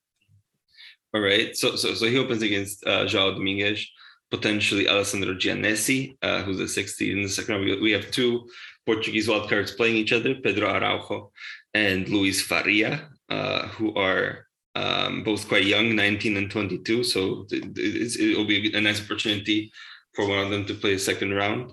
All 1.14 1.22
right. 1.22 1.56
So 1.56 1.76
so 1.76 1.94
so 1.94 2.06
he 2.06 2.18
opens 2.18 2.44
against 2.44 2.86
uh, 2.86 3.06
João 3.06 3.36
Domingues, 3.36 3.90
potentially 4.30 4.88
Alessandro 4.88 5.34
Giannessi, 5.34 6.18
uh, 6.22 6.44
who's 6.44 6.60
a 6.60 6.68
60 6.68 7.12
in 7.12 7.22
the 7.24 7.30
second 7.30 7.56
round. 7.56 7.66
We, 7.66 7.82
we 7.82 7.92
have 7.92 8.12
two 8.12 8.50
Portuguese 8.86 9.28
wildcards 9.28 9.76
playing 9.76 9.96
each 9.96 10.14
other, 10.14 10.36
Pedro 10.36 10.70
Araujo 10.70 11.32
and 11.74 12.08
Luis 12.10 12.42
Faria, 12.42 13.10
uh, 13.30 13.68
who 13.68 13.94
are 13.96 14.48
um, 14.76 15.24
both 15.24 15.48
quite 15.48 15.66
young, 15.66 15.96
19 15.96 16.38
and 16.38 16.52
22. 16.52 17.04
So 17.04 17.46
it 17.50 18.38
will 18.38 18.46
be 18.46 18.74
a 18.74 18.82
nice 18.82 19.04
opportunity 19.04 19.72
for 20.14 20.28
one 20.28 20.40
of 20.40 20.50
them 20.50 20.66
to 20.66 20.74
play 20.74 20.94
a 20.94 21.00
second 21.00 21.34
round. 21.34 21.72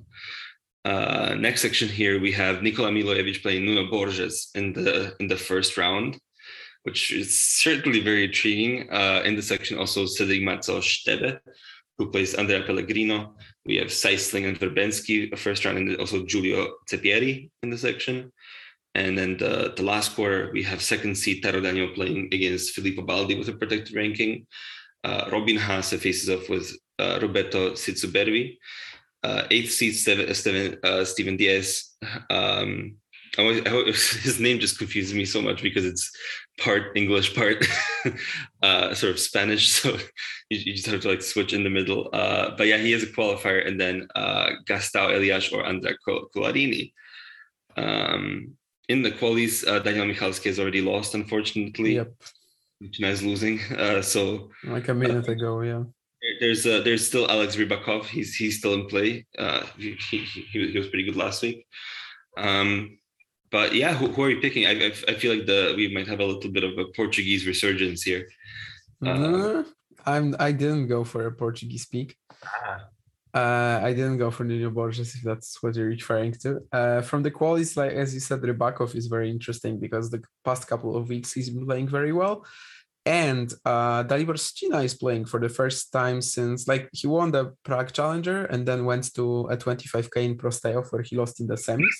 Uh, 0.84 1.34
next 1.38 1.62
section 1.62 1.88
here, 1.88 2.20
we 2.20 2.32
have 2.32 2.62
Nikola 2.62 2.90
Milojevic 2.90 3.42
playing 3.42 3.64
Nuno 3.64 3.90
Borges 3.90 4.50
in 4.54 4.72
the 4.72 5.14
in 5.18 5.28
the 5.28 5.36
first 5.36 5.78
round 5.78 6.18
which 6.84 7.12
is 7.12 7.40
certainly 7.40 8.00
very 8.00 8.24
intriguing. 8.24 8.88
Uh, 8.90 9.22
in 9.24 9.34
the 9.36 9.42
section, 9.42 9.78
also 9.78 10.06
Cedric 10.06 10.42
Matzo 10.42 10.80
Stebe, 10.80 11.38
who 11.98 12.10
plays 12.10 12.34
Andrea 12.34 12.62
Pellegrino. 12.62 13.34
We 13.66 13.76
have 13.76 13.88
Seisling 13.88 14.46
and 14.46 14.60
Vrbenský, 14.60 15.32
a 15.32 15.36
first 15.36 15.64
round, 15.64 15.78
and 15.78 15.96
also 15.96 16.24
Giulio 16.24 16.74
Zeppieri 16.88 17.50
in 17.62 17.70
the 17.70 17.78
section. 17.78 18.30
And 18.94 19.18
then 19.18 19.36
the, 19.36 19.72
the 19.76 19.82
last 19.82 20.14
quarter, 20.14 20.50
we 20.52 20.62
have 20.62 20.80
second 20.80 21.16
seed 21.16 21.42
Taro 21.42 21.60
Daniel 21.60 21.88
playing 21.94 22.28
against 22.32 22.74
Filippo 22.74 23.02
Baldi 23.02 23.36
with 23.36 23.48
a 23.48 23.52
protected 23.52 23.94
ranking. 23.94 24.46
Uh, 25.02 25.28
Robin 25.32 25.56
Haase 25.56 25.98
faces 25.98 26.30
off 26.30 26.48
with 26.48 26.72
uh, 26.98 27.18
Roberto 27.20 27.74
Cid 27.74 27.96
Subervi. 27.96 28.56
Uh, 29.22 29.44
eighth 29.50 29.72
seed 29.72 29.96
Steven, 29.96 30.32
Steven, 30.34 30.78
uh, 30.84 31.04
Steven 31.04 31.36
Diez. 31.36 31.96
Um, 32.30 32.96
I 33.36 33.42
always, 33.42 33.62
I 33.66 33.70
always, 33.70 34.10
his 34.22 34.38
name 34.38 34.60
just 34.60 34.78
confuses 34.78 35.14
me 35.14 35.24
so 35.24 35.42
much 35.42 35.62
because 35.62 35.84
it's 35.84 36.10
part 36.58 36.96
English, 36.96 37.34
part 37.34 37.66
uh, 38.62 38.94
sort 38.94 39.12
of 39.12 39.18
Spanish. 39.18 39.82
So 39.84 39.96
you, 40.50 40.58
you, 40.58 40.74
just 40.74 40.86
have 40.86 41.00
to 41.00 41.08
like 41.08 41.22
switch 41.22 41.52
in 41.52 41.64
the 41.64 41.70
middle. 41.70 42.10
Uh, 42.12 42.50
but 42.56 42.66
yeah, 42.66 42.76
he 42.76 42.92
is 42.92 43.02
a 43.02 43.06
qualifier. 43.06 43.66
And 43.66 43.80
then 43.80 44.06
uh, 44.14 44.50
Gastao 44.68 45.16
Elias 45.16 45.50
or 45.52 45.64
Andrea 45.64 45.96
Collarini. 46.06 46.92
Um, 47.76 48.56
in 48.88 49.02
the 49.02 49.10
qualies, 49.10 49.66
uh, 49.66 49.78
Daniel 49.78 50.06
Michalski 50.06 50.44
has 50.44 50.58
already 50.58 50.80
lost, 50.80 51.14
unfortunately. 51.14 51.96
Yep. 51.96 52.12
China 52.92 53.12
is 53.12 53.22
losing. 53.22 53.60
Uh, 53.78 54.02
so 54.02 54.50
like 54.64 54.88
a 54.88 54.94
minute 54.94 55.28
ago, 55.28 55.62
yeah. 55.62 55.82
There's 56.40 56.66
uh, 56.66 56.80
there's 56.82 57.06
still 57.06 57.30
Alex 57.30 57.56
Rybakov. 57.56 58.06
He's 58.06 58.34
he's 58.34 58.58
still 58.58 58.74
in 58.74 58.86
play. 58.86 59.26
Uh, 59.38 59.62
he, 59.78 59.96
he, 60.10 60.18
he 60.18 60.78
was 60.78 60.88
pretty 60.88 61.04
good 61.04 61.16
last 61.16 61.42
week. 61.42 61.66
Um, 62.36 62.98
but 63.50 63.74
yeah, 63.74 63.94
who, 63.94 64.08
who 64.08 64.24
are 64.24 64.30
you 64.30 64.40
picking? 64.40 64.66
I, 64.66 64.86
I, 64.86 64.92
I 65.08 65.14
feel 65.14 65.34
like 65.34 65.46
the 65.46 65.74
we 65.76 65.94
might 65.94 66.08
have 66.08 66.20
a 66.20 66.24
little 66.24 66.50
bit 66.50 66.64
of 66.64 66.76
a 66.78 66.86
Portuguese 66.96 67.46
resurgence 67.46 68.02
here. 68.02 68.28
Uh, 69.04 69.62
I'm 70.06 70.34
I 70.38 70.52
didn't 70.52 70.88
go 70.88 71.04
for 71.04 71.26
a 71.26 71.32
Portuguese 71.32 71.86
peak. 71.86 72.16
Uh, 73.34 73.80
I 73.82 73.92
didn't 73.92 74.18
go 74.18 74.30
for 74.30 74.44
Nuno 74.44 74.70
Borges 74.70 75.16
if 75.16 75.22
that's 75.22 75.60
what 75.60 75.74
you're 75.74 75.88
referring 75.88 76.32
to. 76.42 76.60
Uh, 76.70 77.00
from 77.02 77.24
the 77.24 77.32
qualities, 77.32 77.76
like 77.76 77.90
as 77.90 78.14
you 78.14 78.20
said, 78.20 78.40
Rybakov 78.40 78.94
is 78.94 79.08
very 79.08 79.28
interesting 79.28 79.80
because 79.80 80.08
the 80.08 80.22
past 80.44 80.68
couple 80.68 80.96
of 80.96 81.08
weeks 81.08 81.32
he's 81.32 81.50
been 81.50 81.66
playing 81.66 81.88
very 81.88 82.12
well. 82.12 82.46
And 83.04 83.52
uh, 83.64 84.04
Dalibor 84.04 84.38
Svrčina 84.38 84.84
is 84.84 84.94
playing 84.94 85.26
for 85.26 85.40
the 85.40 85.48
first 85.48 85.92
time 85.92 86.22
since, 86.22 86.66
like, 86.68 86.88
he 86.92 87.06
won 87.06 87.32
the 87.32 87.54
Prague 87.64 87.92
Challenger 87.92 88.46
and 88.46 88.66
then 88.66 88.86
went 88.86 89.12
to 89.14 89.42
a 89.50 89.56
25k 89.56 90.16
in 90.24 90.38
Prostějov 90.38 90.90
where 90.90 91.02
he 91.02 91.16
lost 91.16 91.40
in 91.40 91.46
the 91.46 91.54
semis. 91.54 91.98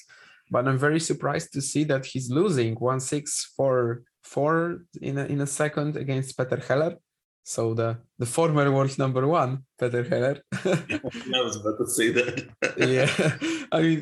But 0.50 0.68
I'm 0.68 0.78
very 0.78 1.00
surprised 1.00 1.52
to 1.54 1.60
see 1.60 1.84
that 1.84 2.06
he's 2.06 2.30
losing 2.30 2.74
1 2.76 3.00
6 3.00 3.52
4 3.56 4.02
4 4.22 4.78
in 5.02 5.18
a, 5.18 5.24
in 5.26 5.40
a 5.40 5.46
second 5.46 5.96
against 5.96 6.38
Peter 6.38 6.56
Heller. 6.56 6.96
So 7.46 7.74
the 7.74 7.98
the 8.18 8.26
former 8.26 8.72
world 8.72 8.98
number 8.98 9.26
one, 9.26 9.64
Peter 9.78 10.02
Heller. 10.02 10.40
I 10.52 11.42
was 11.42 11.56
about 11.56 11.76
to 11.78 11.86
say 11.86 12.08
that. 12.10 12.36
yeah, 12.78 13.66
I 13.70 13.82
mean, 13.82 14.00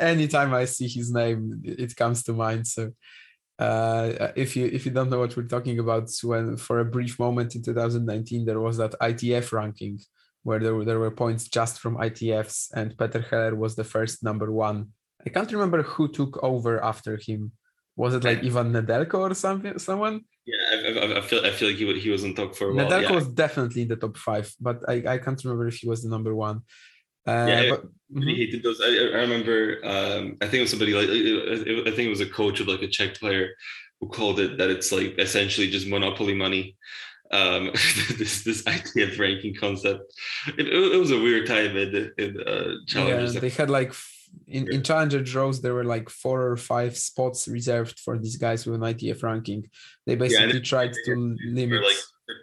anytime 0.00 0.54
I 0.54 0.64
see 0.64 0.88
his 0.88 1.12
name, 1.12 1.60
it 1.62 1.94
comes 1.94 2.22
to 2.24 2.32
mind. 2.32 2.66
So 2.66 2.92
uh, 3.58 4.32
if 4.34 4.56
you 4.56 4.64
if 4.66 4.86
you 4.86 4.92
don't 4.92 5.10
know 5.10 5.18
what 5.18 5.36
we're 5.36 5.54
talking 5.54 5.78
about, 5.78 6.10
when 6.22 6.56
for 6.56 6.80
a 6.80 6.86
brief 6.86 7.18
moment 7.18 7.54
in 7.54 7.62
2019 7.62 8.46
there 8.46 8.60
was 8.60 8.78
that 8.78 8.94
ITF 8.98 9.52
ranking 9.52 10.00
where 10.42 10.58
there 10.58 10.74
were, 10.74 10.84
there 10.84 10.98
were 10.98 11.10
points 11.10 11.48
just 11.48 11.80
from 11.80 11.96
ITFs, 11.96 12.68
and 12.74 12.96
Peter 12.96 13.20
Heller 13.20 13.54
was 13.54 13.76
the 13.76 13.84
first 13.84 14.22
number 14.22 14.50
one. 14.50 14.88
I 15.26 15.30
can't 15.30 15.52
remember 15.52 15.82
who 15.82 16.08
took 16.08 16.42
over 16.42 16.82
after 16.82 17.18
him. 17.18 17.52
Was 17.96 18.14
it 18.14 18.24
like 18.24 18.42
Ivan 18.44 18.72
Nedelko 18.72 19.30
or 19.30 19.34
something? 19.34 19.78
Someone? 19.78 20.24
Yeah, 20.46 20.56
I, 20.72 20.98
I, 20.98 21.18
I, 21.18 21.20
feel 21.20 21.44
I 21.44 21.50
feel 21.50 21.68
like 21.68 21.78
he 21.78 22.00
he 22.00 22.10
was 22.10 22.24
on 22.24 22.34
top 22.34 22.54
for 22.54 22.70
a 22.70 22.74
while. 22.74 22.86
Nedelko 22.86 23.10
yeah. 23.10 23.12
was 23.12 23.28
definitely 23.28 23.82
in 23.82 23.88
the 23.88 23.96
top 23.96 24.16
five, 24.16 24.52
but 24.60 24.80
I, 24.88 24.94
I 25.06 25.18
can't 25.18 25.42
remember 25.44 25.68
if 25.68 25.76
he 25.76 25.88
was 25.88 26.02
the 26.02 26.10
number 26.10 26.34
one. 26.34 26.62
Uh, 27.26 27.46
yeah, 27.48 27.70
but, 27.70 27.84
I 27.84 28.18
really 28.18 28.34
hated 28.34 28.62
those. 28.62 28.80
I, 28.82 28.88
I 28.88 29.20
remember. 29.22 29.78
Um, 29.84 30.36
I 30.42 30.46
think 30.46 30.54
it 30.54 30.60
was 30.62 30.70
somebody 30.70 30.92
like. 30.92 31.08
I 31.08 31.90
think 31.90 32.06
it 32.06 32.10
was 32.10 32.20
a 32.20 32.26
coach 32.26 32.60
of 32.60 32.68
like 32.68 32.82
a 32.82 32.88
Czech 32.88 33.14
player 33.14 33.50
who 34.00 34.08
called 34.08 34.40
it 34.40 34.58
that 34.58 34.70
it's 34.70 34.92
like 34.92 35.18
essentially 35.18 35.70
just 35.70 35.86
monopoly 35.86 36.34
money. 36.34 36.76
Um, 37.30 37.70
this 38.18 38.42
this 38.42 38.66
idea 38.66 39.08
of 39.08 39.18
ranking 39.18 39.54
concept. 39.54 40.12
It, 40.58 40.68
it, 40.68 40.98
was 40.98 41.12
a 41.12 41.18
weird 41.18 41.46
time 41.46 41.76
in 41.76 42.12
in 42.18 42.40
uh, 42.40 42.74
challenges. 42.86 43.34
Yeah, 43.34 43.40
they 43.40 43.48
had 43.48 43.70
like 43.70 43.94
in, 44.46 44.72
in 44.72 44.82
challenger 44.82 45.22
draws 45.22 45.60
there 45.60 45.74
were 45.74 45.84
like 45.84 46.08
four 46.08 46.50
or 46.50 46.56
five 46.56 46.96
spots 46.96 47.48
reserved 47.48 47.98
for 47.98 48.18
these 48.18 48.36
guys 48.36 48.66
with 48.66 48.74
an 48.76 48.82
ITF 48.82 49.22
ranking. 49.22 49.68
They 50.06 50.16
basically 50.16 50.54
yeah, 50.54 50.60
tried 50.60 50.92
to 51.06 51.36
limit. 51.46 51.82
Like 51.82 51.96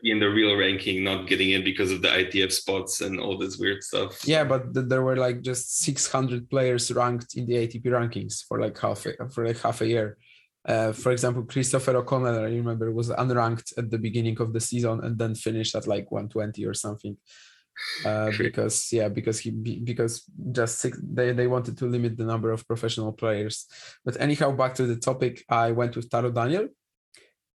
in 0.03 0.19
the 0.19 0.29
real 0.29 0.55
ranking, 0.55 1.03
not 1.03 1.27
getting 1.27 1.51
in 1.51 1.63
because 1.63 1.91
of 1.91 2.01
the 2.01 2.07
ITF 2.07 2.51
spots 2.51 3.01
and 3.01 3.19
all 3.19 3.37
this 3.37 3.57
weird 3.57 3.83
stuff. 3.83 4.27
Yeah, 4.27 4.43
but 4.43 4.73
th- 4.73 4.87
there 4.87 5.01
were 5.01 5.17
like 5.17 5.41
just 5.41 5.79
600 5.79 6.49
players 6.49 6.91
ranked 6.91 7.35
in 7.35 7.45
the 7.45 7.55
ATP 7.55 7.85
rankings 7.85 8.45
for 8.47 8.59
like 8.59 8.77
half 8.77 9.05
a, 9.05 9.29
for 9.29 9.45
like 9.45 9.59
half 9.59 9.81
a 9.81 9.87
year. 9.87 10.17
Uh, 10.63 10.91
for 10.91 11.11
example, 11.11 11.43
Christopher 11.43 11.97
O'Connell, 11.97 12.39
I 12.39 12.43
remember, 12.43 12.91
was 12.91 13.09
unranked 13.09 13.77
at 13.77 13.89
the 13.89 13.97
beginning 13.97 14.39
of 14.39 14.53
the 14.53 14.59
season 14.59 15.03
and 15.03 15.17
then 15.17 15.33
finished 15.33 15.75
at 15.75 15.87
like 15.87 16.11
120 16.11 16.65
or 16.65 16.75
something. 16.75 17.17
Uh, 18.05 18.31
because 18.37 18.91
yeah, 18.91 19.09
because 19.09 19.39
he 19.39 19.51
because 19.51 20.23
just 20.51 20.79
six, 20.79 20.99
they 21.01 21.31
they 21.31 21.47
wanted 21.47 21.77
to 21.77 21.85
limit 21.85 22.17
the 22.17 22.25
number 22.25 22.51
of 22.51 22.67
professional 22.67 23.11
players. 23.11 23.65
But 24.05 24.19
anyhow, 24.19 24.51
back 24.51 24.75
to 24.75 24.85
the 24.85 24.97
topic, 24.97 25.43
I 25.49 25.71
went 25.71 25.95
with 25.95 26.09
Taro 26.09 26.31
Daniel. 26.31 26.67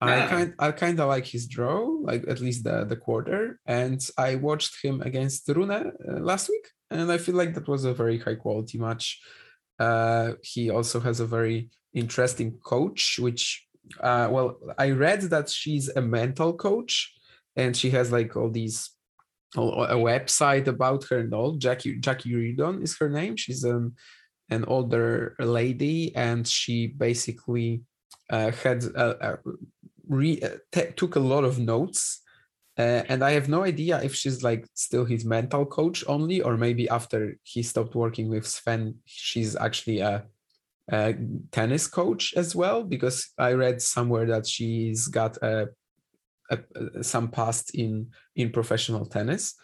I 0.01 0.21
Ah. 0.21 0.27
kind 0.27 0.53
I 0.59 0.71
kind 0.71 0.99
of 0.99 1.07
like 1.09 1.25
his 1.25 1.47
draw, 1.47 1.85
like 2.01 2.27
at 2.27 2.39
least 2.39 2.63
the 2.63 2.85
the 2.85 2.95
quarter, 2.97 3.59
and 3.65 3.99
I 4.17 4.35
watched 4.35 4.83
him 4.83 5.01
against 5.01 5.47
Rune 5.47 5.71
uh, 5.71 5.91
last 6.19 6.49
week, 6.49 6.67
and 6.89 7.11
I 7.11 7.17
feel 7.17 7.35
like 7.35 7.53
that 7.53 7.67
was 7.67 7.85
a 7.85 7.93
very 7.93 8.19
high 8.19 8.35
quality 8.35 8.77
match. 8.77 9.21
Uh, 9.79 10.33
he 10.41 10.69
also 10.69 10.99
has 10.99 11.19
a 11.19 11.25
very 11.25 11.69
interesting 11.93 12.57
coach, 12.63 13.19
which 13.19 13.67
uh, 14.01 14.27
well, 14.31 14.57
I 14.77 14.91
read 14.91 15.21
that 15.23 15.49
she's 15.49 15.89
a 15.89 16.01
mental 16.01 16.53
coach, 16.53 17.13
and 17.55 17.75
she 17.75 17.89
has 17.91 18.11
like 18.11 18.35
all 18.35 18.49
these 18.49 18.91
a 19.55 19.95
website 19.95 20.67
about 20.67 21.05
her 21.09 21.19
and 21.19 21.33
all. 21.33 21.55
Jackie 21.55 21.97
Jackie 21.99 22.35
Reardon 22.35 22.81
is 22.81 22.97
her 22.97 23.09
name. 23.09 23.35
She's 23.37 23.63
um 23.65 23.95
an 24.49 24.65
older 24.65 25.35
lady, 25.39 26.15
and 26.15 26.47
she 26.47 26.87
basically 26.87 27.81
uh, 28.29 28.51
had 28.51 28.83
uh, 28.95 29.15
uh, 29.21 29.35
re- 30.07 30.41
uh, 30.41 30.57
t- 30.71 30.91
took 30.95 31.15
a 31.15 31.19
lot 31.19 31.43
of 31.43 31.59
notes. 31.59 32.21
Uh, 32.77 33.03
and 33.07 33.23
I 33.23 33.31
have 33.31 33.47
no 33.47 33.63
idea 33.63 34.03
if 34.03 34.13
she's 34.13 34.43
like 34.43 34.67
still 34.73 35.05
his 35.05 35.23
mental 35.23 35.65
coach 35.65 36.03
only, 36.07 36.41
or 36.41 36.57
maybe 36.57 36.89
after 36.89 37.39
he 37.43 37.63
stopped 37.63 37.95
working 37.95 38.29
with 38.29 38.45
Sven, 38.45 38.95
she's 39.05 39.55
actually 39.55 39.99
a, 40.01 40.25
a 40.91 41.15
tennis 41.51 41.87
coach 41.87 42.33
as 42.35 42.53
well. 42.55 42.83
Because 42.83 43.31
I 43.37 43.53
read 43.53 43.81
somewhere 43.81 44.25
that 44.27 44.45
she's 44.45 45.07
got 45.07 45.37
a, 45.37 45.69
a, 46.51 46.59
a- 46.75 47.03
some 47.03 47.29
past 47.29 47.73
in 47.73 48.11
in 48.35 48.51
professional 48.51 49.05
tennis, 49.05 49.55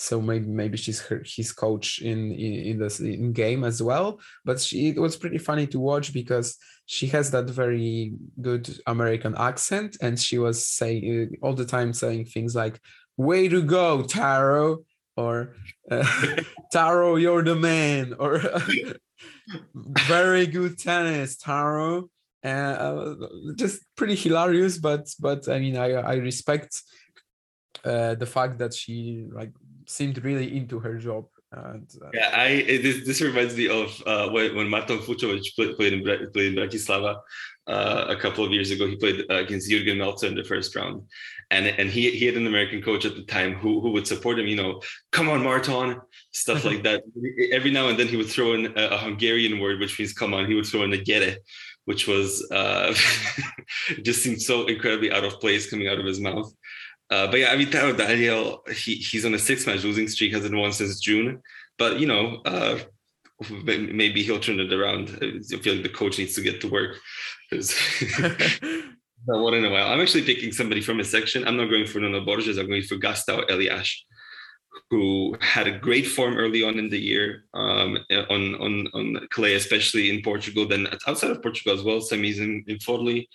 so 0.00 0.18
maybe 0.18 0.46
maybe 0.46 0.78
she's 0.78 1.00
her, 1.02 1.22
his 1.26 1.52
coach 1.52 2.00
in 2.00 2.32
in 2.32 2.52
in 2.68 2.78
this 2.78 3.00
in 3.00 3.34
game 3.34 3.64
as 3.64 3.82
well. 3.82 4.18
But 4.46 4.58
she, 4.58 4.88
it 4.88 4.98
was 4.98 5.14
pretty 5.14 5.36
funny 5.36 5.66
to 5.68 5.78
watch 5.78 6.14
because 6.14 6.56
she 6.86 7.06
has 7.08 7.30
that 7.32 7.50
very 7.50 8.14
good 8.40 8.74
American 8.86 9.34
accent, 9.36 9.98
and 10.00 10.18
she 10.18 10.38
was 10.38 10.66
saying 10.66 11.02
uh, 11.42 11.46
all 11.46 11.52
the 11.52 11.66
time 11.66 11.92
saying 11.92 12.24
things 12.24 12.54
like 12.54 12.80
"Way 13.18 13.48
to 13.48 13.62
go, 13.62 14.02
Taro," 14.02 14.84
or 15.18 15.54
uh, 15.90 16.06
"Taro, 16.72 17.16
you're 17.16 17.44
the 17.44 17.54
man," 17.54 18.14
or 18.18 18.40
"Very 19.74 20.46
good 20.46 20.78
tennis, 20.78 21.36
Taro." 21.36 22.08
Uh, 22.42 23.16
just 23.54 23.82
pretty 23.96 24.16
hilarious, 24.16 24.78
but 24.78 25.12
but 25.20 25.46
I 25.46 25.58
mean, 25.58 25.76
I 25.76 25.92
I 25.92 26.14
respect 26.14 26.80
uh, 27.84 28.14
the 28.14 28.26
fact 28.26 28.58
that 28.58 28.74
she 28.74 29.26
like 29.32 29.52
seemed 29.86 30.22
really 30.24 30.56
into 30.56 30.78
her 30.78 30.98
job. 30.98 31.26
And 31.52 31.88
uh, 32.04 32.10
Yeah, 32.14 32.30
I 32.32 32.62
this, 32.82 33.04
this 33.06 33.20
reminds 33.20 33.56
me 33.56 33.68
of 33.68 34.02
uh, 34.06 34.28
when 34.30 34.54
when 34.54 34.68
Márton 34.68 35.00
Fucsovics 35.00 35.54
played, 35.56 35.76
played 35.76 35.92
in 35.94 36.02
played 36.32 36.52
in 36.52 36.54
Bratislava 36.54 37.16
uh, 37.66 38.04
a 38.08 38.16
couple 38.16 38.44
of 38.44 38.52
years 38.52 38.70
ago. 38.70 38.86
He 38.86 38.96
played 38.96 39.24
uh, 39.28 39.34
against 39.34 39.70
Jürgen 39.70 39.96
Melzer 39.96 40.28
in 40.28 40.36
the 40.36 40.44
first 40.44 40.76
round, 40.76 41.02
and 41.50 41.66
and 41.66 41.90
he 41.90 42.10
he 42.12 42.26
had 42.26 42.36
an 42.36 42.46
American 42.46 42.82
coach 42.82 43.04
at 43.04 43.16
the 43.16 43.24
time 43.24 43.54
who 43.54 43.80
who 43.80 43.90
would 43.90 44.06
support 44.06 44.38
him. 44.38 44.46
You 44.46 44.56
know, 44.56 44.80
come 45.10 45.28
on, 45.28 45.42
Marton, 45.42 46.00
stuff 46.30 46.64
like 46.64 46.82
that. 46.88 47.02
Every 47.50 47.72
now 47.72 47.88
and 47.88 47.98
then 47.98 48.06
he 48.08 48.16
would 48.16 48.28
throw 48.30 48.52
in 48.52 48.66
a, 48.78 48.84
a 48.88 48.98
Hungarian 48.98 49.58
word, 49.58 49.80
which 49.80 49.98
means 49.98 50.12
come 50.12 50.34
on. 50.34 50.46
He 50.46 50.54
would 50.54 50.66
throw 50.66 50.84
in 50.84 50.92
a 50.92 51.02
gere, 51.02 51.38
which 51.84 52.06
was 52.06 52.48
uh, 52.52 52.94
just 54.02 54.22
seemed 54.22 54.40
so 54.40 54.66
incredibly 54.66 55.10
out 55.10 55.24
of 55.24 55.40
place 55.40 55.68
coming 55.68 55.88
out 55.88 55.98
of 55.98 56.06
his 56.06 56.20
mouth. 56.20 56.52
Uh, 57.10 57.26
but 57.26 57.40
yeah, 57.40 57.50
I 57.50 57.56
mean, 57.56 57.70
Daniel, 57.70 58.62
he, 58.72 58.94
he's 58.94 59.24
on 59.24 59.34
a 59.34 59.38
six 59.38 59.66
match 59.66 59.82
losing 59.82 60.08
streak, 60.08 60.32
hasn't 60.32 60.54
won 60.54 60.72
since 60.72 61.00
June. 61.00 61.42
But, 61.76 61.98
you 61.98 62.06
know, 62.06 62.40
uh, 62.44 62.78
maybe 63.50 64.22
he'll 64.22 64.38
turn 64.38 64.60
it 64.60 64.72
around. 64.72 65.18
I 65.20 65.56
feel 65.56 65.74
like 65.74 65.82
the 65.82 65.88
coach 65.88 66.18
needs 66.18 66.34
to 66.34 66.42
get 66.42 66.60
to 66.60 66.68
work. 66.68 66.98
not 69.26 69.42
one 69.42 69.54
in 69.54 69.64
a 69.64 69.70
while. 69.70 69.88
I'm 69.88 70.00
actually 70.00 70.22
picking 70.22 70.52
somebody 70.52 70.80
from 70.80 70.98
his 70.98 71.10
section. 71.10 71.46
I'm 71.46 71.56
not 71.56 71.70
going 71.70 71.86
for 71.86 72.00
Nuno 72.00 72.24
Borges, 72.24 72.58
I'm 72.58 72.68
going 72.68 72.82
for 72.82 72.96
Gastão 72.96 73.50
Elias, 73.50 74.04
who 74.90 75.36
had 75.40 75.66
a 75.66 75.78
great 75.78 76.06
form 76.06 76.36
early 76.36 76.62
on 76.62 76.78
in 76.78 76.88
the 76.88 76.98
year 76.98 77.44
um, 77.54 77.98
on, 78.30 78.54
on, 78.54 78.88
on 78.94 79.26
clay, 79.30 79.54
especially 79.54 80.10
in 80.10 80.22
Portugal, 80.22 80.66
then 80.66 80.86
outside 81.06 81.30
of 81.30 81.42
Portugal 81.42 81.74
as 81.74 81.82
well, 81.82 81.98
semis 81.98 82.38
in, 82.38 82.64
in 82.66 82.78
Forli 82.78 83.26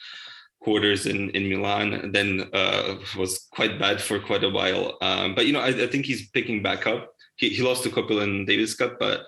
quarters 0.65 1.05
in 1.05 1.19
in 1.37 1.43
Milan, 1.51 2.11
then 2.17 2.29
uh, 2.61 2.95
was 3.21 3.31
quite 3.57 3.79
bad 3.85 3.97
for 4.07 4.17
quite 4.29 4.43
a 4.49 4.53
while. 4.59 4.85
Um, 5.07 5.27
but 5.35 5.43
you 5.45 5.53
know, 5.53 5.63
I, 5.69 5.71
I 5.85 5.87
think 5.91 6.03
he's 6.05 6.29
picking 6.37 6.59
back 6.67 6.81
up. 6.93 7.01
He, 7.37 7.49
he 7.49 7.61
lost 7.69 7.83
to 7.83 7.89
Copeland 7.97 8.47
Davis 8.47 8.73
Cup, 8.79 8.93
but 8.99 9.19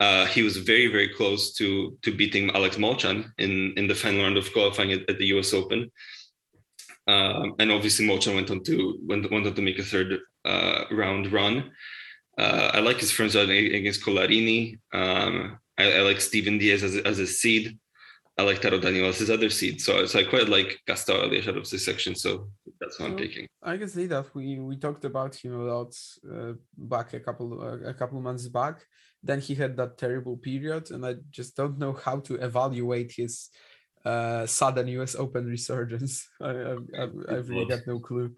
uh, 0.00 0.24
he 0.34 0.42
was 0.42 0.56
very 0.56 0.88
very 0.96 1.10
close 1.18 1.52
to 1.58 1.66
to 2.04 2.10
beating 2.20 2.50
Alex 2.58 2.76
Molčan 2.84 3.18
in 3.44 3.52
in 3.78 3.86
the 3.86 4.00
final 4.02 4.22
round 4.24 4.36
of 4.38 4.52
qualifying 4.52 4.92
at, 4.96 5.02
at 5.10 5.18
the 5.18 5.28
U.S. 5.34 5.52
Open. 5.60 5.80
Um, 7.06 7.54
and 7.60 7.70
obviously, 7.76 8.06
Molchan 8.06 8.34
went 8.34 8.50
on 8.50 8.62
to 8.68 8.74
went, 9.08 9.30
went 9.30 9.46
on 9.46 9.54
to 9.54 9.62
make 9.68 9.78
a 9.78 9.90
third 9.92 10.10
uh, 10.52 10.84
round 10.90 11.32
run. 11.32 11.70
Uh, 12.38 12.70
I 12.76 12.80
like 12.80 12.98
his 13.04 13.12
friends 13.12 13.34
against 13.34 14.04
Collarini. 14.04 14.78
Um, 14.92 15.58
I, 15.78 15.84
I 15.98 16.00
like 16.00 16.20
Steven 16.20 16.58
Diez 16.58 16.82
as, 16.82 16.96
as 16.96 17.18
a 17.18 17.26
seed. 17.26 17.78
I 18.42 18.44
like 18.44 18.60
Taro 18.60 18.78
Daniel 18.78 19.08
as 19.08 19.18
his 19.18 19.30
other 19.30 19.50
seed. 19.50 19.80
So, 19.80 20.04
so 20.04 20.18
I 20.18 20.24
quite 20.24 20.48
like 20.48 20.80
Gastão 20.88 21.22
Elias 21.22 21.46
out 21.46 21.56
of 21.56 21.70
this 21.70 21.84
section. 21.84 22.16
So 22.16 22.48
that's 22.80 22.98
what 22.98 23.06
I'm 23.06 23.16
So, 23.16 23.22
picking. 23.24 23.46
I 23.62 23.76
can 23.76 23.88
see 23.88 24.06
that 24.06 24.34
we 24.34 24.58
we 24.58 24.76
talked 24.76 25.04
about 25.04 25.36
him 25.36 25.52
a 25.60 25.64
lot 25.74 25.94
uh, 26.28 26.54
back 26.76 27.14
a 27.14 27.20
couple 27.20 27.48
uh, 27.62 27.88
a 27.88 27.94
couple 27.94 28.20
months 28.20 28.48
back. 28.48 28.76
Then 29.22 29.40
he 29.40 29.54
had 29.54 29.76
that 29.76 29.96
terrible 29.96 30.36
period, 30.36 30.90
and 30.90 31.06
I 31.06 31.14
just 31.30 31.56
don't 31.56 31.78
know 31.78 31.92
how 31.92 32.18
to 32.26 32.34
evaluate 32.34 33.12
his 33.16 33.48
uh, 34.04 34.44
sudden 34.46 34.88
U.S. 34.98 35.14
Open 35.14 35.46
resurgence. 35.46 36.28
I 36.40 36.50
I, 36.50 36.74
I, 37.00 37.04
I've 37.30 37.48
really 37.48 37.66
got 37.66 37.86
no 37.86 38.00
clue. 38.00 38.34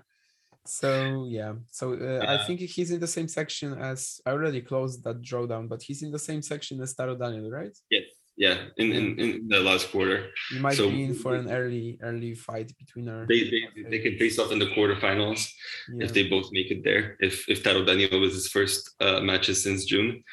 So 0.66 1.26
yeah, 1.31 1.55
so 1.70 1.94
uh, 1.94 2.24
I 2.26 2.44
think 2.44 2.60
he's 2.60 2.90
in 2.90 3.01
the 3.01 3.14
same 3.16 3.28
section 3.28 3.72
as 3.90 4.20
I 4.26 4.31
already 4.32 4.60
closed 4.60 5.02
that 5.05 5.22
drawdown, 5.22 5.68
but 5.68 5.82
he's 5.82 6.02
in 6.02 6.10
the 6.10 6.24
same 6.28 6.43
section 6.43 6.82
as 6.82 6.94
Taro 6.94 7.16
Daniel, 7.16 7.51
right? 7.51 7.76
Yes. 7.90 8.05
Yeah. 8.36 8.56
In, 8.77 8.93
in, 8.93 9.20
in 9.20 9.48
the 9.48 9.61
last 9.61 9.90
quarter. 9.93 10.31
You 10.52 10.61
might 10.61 10.74
So- 10.77 10.90
be 10.90 11.05
in 11.05 11.15
for 11.15 11.35
an 11.36 11.48
early 11.51 11.98
early 12.02 12.35
fight 12.35 12.73
between 12.78 13.09
our. 13.09 13.27
They, 13.27 13.44
they, 13.44 13.62
they 13.90 13.98
can 14.01 14.19
face 14.19 14.39
off 14.39 14.51
in 14.51 14.59
the 14.59 14.66
quarterfinals 14.74 15.48
Yeah. 15.93 16.05
if 16.05 16.12
they 16.12 16.24
both 16.28 16.48
make 16.51 16.70
it 16.70 16.82
there. 16.82 17.16
If 17.20 17.48
if 17.48 17.62
Taro 17.62 17.85
Daniel 17.85 18.19
was 18.20 18.35
his 18.35 18.48
first 18.48 18.90
uh, 19.01 19.20
matches 19.20 19.62
since 19.62 19.85
June. 19.85 20.24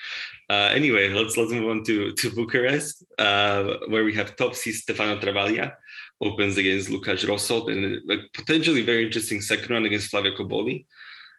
Uh, 0.49 0.69
anyway, 0.73 1.09
let's 1.09 1.37
let's 1.37 1.51
move 1.51 1.69
on 1.69 1.83
to 1.85 2.11
to 2.13 2.31
Bucharest, 2.31 3.05
uh, 3.19 3.63
where 3.87 4.03
we 4.03 4.13
have 4.15 4.35
top 4.35 4.55
seed 4.55 4.75
Stefano 4.75 5.19
Travaglia 5.19 5.73
opens 6.19 6.57
against 6.57 6.89
Lukáš 6.89 7.25
Rosol 7.27 7.69
and 7.71 7.81
a 8.11 8.17
potentially 8.33 8.81
very 8.81 9.05
interesting 9.05 9.41
second 9.41 9.69
round 9.69 9.85
against 9.85 10.09
Flavio 10.09 10.35
Cobolli 10.35 10.85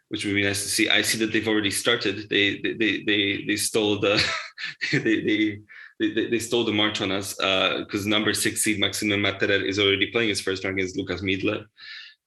which 0.09 0.25
would 0.25 0.35
be 0.35 0.43
nice 0.43 0.61
to 0.61 0.69
see. 0.69 0.87
I 0.89 1.01
see 1.01 1.17
that 1.19 1.31
they've 1.33 1.47
already 1.47 1.71
started. 1.71 2.29
They 2.29 2.59
they 2.61 2.73
they 2.73 3.03
they, 3.03 3.45
they 3.47 3.55
stole 3.55 3.99
the 3.99 4.15
they, 4.91 4.99
they 5.27 5.59
they, 5.99 6.27
they, 6.27 6.39
stole 6.39 6.63
the 6.63 6.71
march 6.71 7.01
on 7.01 7.11
us 7.11 7.35
because 7.35 8.05
number 8.05 8.33
six 8.33 8.63
seed 8.63 8.79
Maximilian 8.79 9.23
Marterer 9.23 9.63
is 9.63 9.79
already 9.79 10.11
playing 10.11 10.29
his 10.29 10.41
first 10.41 10.63
round 10.63 10.77
against 10.77 10.97
Lucas 10.97 11.21
Miedler. 11.21 11.65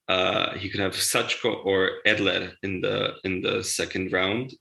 Uh, 0.08 0.56
he 0.56 0.68
could 0.68 0.80
have 0.80 0.92
Sachko 0.92 1.64
or 1.64 1.98
Edler 2.06 2.52
in 2.62 2.80
the 2.80 3.14
in 3.24 3.42
the 3.42 3.62
second 3.62 4.12
round. 4.12 4.54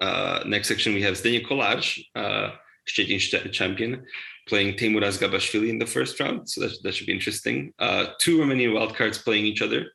Uh, 0.00 0.42
next 0.46 0.68
section 0.68 0.94
we 0.94 1.02
have 1.02 1.14
Zdeněk 1.14 1.46
Kolář, 1.46 1.98
uh, 2.14 2.50
champion, 2.86 4.04
playing 4.48 4.74
Teymuraz 4.74 5.18
Gabashvili 5.18 5.68
in 5.68 5.78
the 5.78 5.86
first 5.86 6.18
round. 6.20 6.48
So 6.48 6.60
that, 6.62 6.82
that 6.82 6.94
should 6.94 7.06
be 7.06 7.12
interesting. 7.12 7.72
Uh, 7.78 8.06
two 8.20 8.38
Romanian 8.38 8.72
wildcards 8.72 9.22
playing 9.22 9.46
each 9.46 9.62
other. 9.62 9.86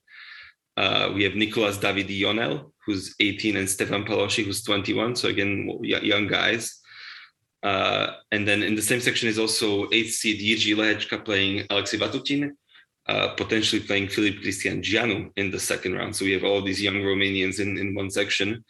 Uh, 0.77 1.11
we 1.13 1.23
have 1.23 1.35
Nicolas 1.35 1.77
Davidi 1.77 2.21
Ionel, 2.21 2.73
who's 2.85 3.15
18, 3.19 3.57
and 3.57 3.69
Stefan 3.69 4.05
Palosi, 4.05 4.43
who's 4.43 4.63
21. 4.63 5.15
So 5.15 5.29
again, 5.29 5.69
young 5.83 6.27
guys. 6.27 6.80
Uh, 7.63 8.13
and 8.31 8.47
then 8.47 8.63
in 8.63 8.75
the 8.75 8.81
same 8.81 8.99
section 8.99 9.29
is 9.29 9.37
also 9.37 9.87
eighth 9.91 10.13
seed 10.13 10.39
Jiří 10.39 10.75
Lehečka 10.75 11.23
playing 11.23 11.65
Alexei 11.69 11.97
Vatutin, 11.97 12.51
uh, 13.07 13.29
potentially 13.35 13.81
playing 13.81 14.07
Filip 14.07 14.35
Cristian 14.35 14.81
Jianu 14.81 15.31
in 15.35 15.51
the 15.51 15.59
second 15.59 15.93
round. 15.93 16.15
So 16.15 16.25
we 16.25 16.31
have 16.31 16.43
all 16.43 16.61
these 16.61 16.81
young 16.81 16.95
Romanians 16.95 17.59
in, 17.59 17.77
in 17.77 17.93
one 17.93 18.09
section 18.09 18.63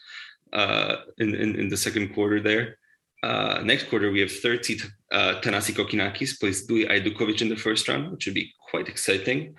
uh, 0.53 0.95
in, 1.19 1.35
in, 1.35 1.55
in 1.55 1.69
the 1.69 1.77
second 1.77 2.13
quarter 2.13 2.41
there. 2.41 2.77
Uh, 3.23 3.61
next 3.63 3.87
quarter, 3.89 4.11
we 4.11 4.19
have 4.19 4.31
third 4.31 4.65
seed 4.65 4.81
uh, 5.11 5.35
Thanasi 5.41 5.73
Kokkinakis 5.73 6.39
plays 6.39 6.67
Duje 6.67 6.89
Ajdukovic 6.89 7.41
in 7.41 7.49
the 7.49 7.55
first 7.55 7.87
round, 7.87 8.11
which 8.11 8.25
would 8.25 8.33
be 8.33 8.51
quite 8.69 8.87
exciting. 8.87 9.55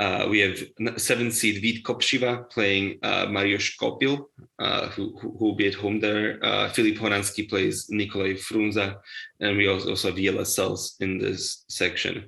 Uh, 0.00 0.26
we 0.28 0.40
have 0.40 0.58
n- 0.80 0.98
seventh 0.98 1.34
seed 1.34 1.62
Vít 1.62 1.82
Kopřiva 1.82 2.50
playing 2.50 2.98
uh, 3.02 3.26
Marius 3.30 3.76
Copil, 3.76 4.28
uh, 4.58 4.88
who, 4.88 5.16
who 5.20 5.28
will 5.38 5.54
be 5.54 5.68
at 5.68 5.74
home 5.74 6.00
there. 6.00 6.38
Uh, 6.44 6.68
Filip 6.70 6.96
Horanský 6.98 7.48
plays 7.48 7.86
Nikolai 7.90 8.34
Frunza, 8.34 8.96
and 9.40 9.56
we 9.56 9.68
also, 9.68 9.94
have 10.08 10.18
Jela 10.18 10.44
Cells 10.44 10.96
in 11.00 11.18
this 11.18 11.64
section. 11.68 12.24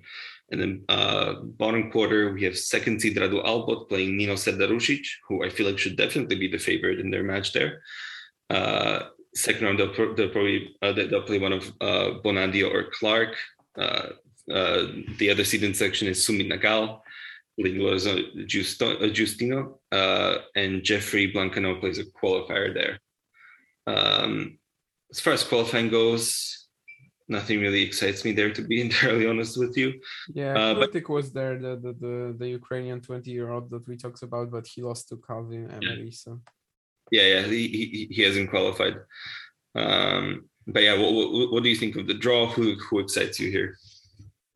And 0.53 0.61
then 0.61 0.85
uh, 0.89 1.41
bottom 1.43 1.91
quarter, 1.91 2.33
we 2.33 2.45
have 2.45 2.57
second 2.57 3.01
seed 3.03 3.17
Radu 3.17 3.45
Albot 3.45 3.89
playing 3.89 4.17
Nino 4.17 4.35
Serdarušić, 4.35 5.05
who 5.29 5.45
I 5.45 5.49
feel 5.51 5.67
like 5.67 5.79
should 5.79 5.97
definitely 5.97 6.37
be 6.37 6.47
the 6.47 6.59
favorite 6.59 7.01
in 7.01 7.11
their 7.11 7.25
match 7.25 7.53
there. 7.53 7.83
Uh, 8.49 9.07
second 9.35 9.65
round, 9.67 9.81
they'll, 9.81 10.15
they'll 10.15 10.29
probably 10.31 10.77
uh, 10.83 10.93
they- 10.93 11.09
they'll 11.09 11.23
play 11.23 11.41
one 11.41 11.53
of 11.53 11.67
uh, 11.81 12.21
Bonadio 12.25 12.73
or 12.73 12.85
Clarke. 12.93 13.35
The 14.47 15.29
other 15.31 15.45
seed 15.45 15.65
in 15.65 15.75
section 15.75 16.07
is 16.07 16.25
Sumit 16.25 16.49
Nagal. 16.53 17.01
Giustino, 17.59 19.79
uh, 19.93 20.39
and 20.55 20.83
Geoffrey 20.83 21.33
Blancaneaux 21.33 21.81
plays 21.81 21.99
a 21.99 22.05
qualifier 22.05 22.73
there. 22.75 22.99
Um, 23.87 24.59
as 25.11 25.21
far 25.21 25.33
as 25.33 25.45
qualifying 25.45 25.89
goes, 25.89 26.67
nothing 27.29 27.61
really 27.61 27.83
excites 27.83 28.25
me 28.25 28.33
there, 28.33 28.53
to 28.53 28.63
be 28.63 28.81
entirely 28.87 29.27
honest 29.27 29.59
with 29.59 29.77
you. 29.77 29.95
Yeah, 30.35 30.53
Uh, 30.53 30.75
but- 30.75 30.81
Politic 30.93 31.09
was 31.09 31.33
there, 31.33 31.59
the, 31.59 31.77
the 31.77 31.93
the 32.05 32.37
the 32.39 32.49
Ukrainian 32.49 33.01
twenty 33.01 33.31
year 33.31 33.51
old 33.51 33.71
that 33.71 33.87
we 33.89 33.97
talked 33.97 34.23
about, 34.23 34.51
but 34.51 34.67
he 34.67 34.83
lost 34.83 35.09
to 35.09 35.17
Calvin 35.17 35.69
Hemery. 35.69 36.13
So 36.15 36.41
Yeah, 37.11 37.27
yeah, 37.35 37.43
he, 37.43 37.69
he, 37.69 38.09
he 38.17 38.23
hasn't 38.23 38.51
qualified. 38.51 38.97
Um, 39.75 40.49
but 40.67 40.83
yeah, 40.83 40.99
what, 40.99 41.13
what, 41.15 41.53
what 41.53 41.63
do 41.63 41.69
you 41.69 41.77
think 41.77 41.95
of 41.97 42.07
the 42.09 42.15
draw? 42.25 42.47
Who, 42.55 42.75
who 42.75 42.99
excites 42.99 43.39
you 43.39 43.51
here? 43.51 43.77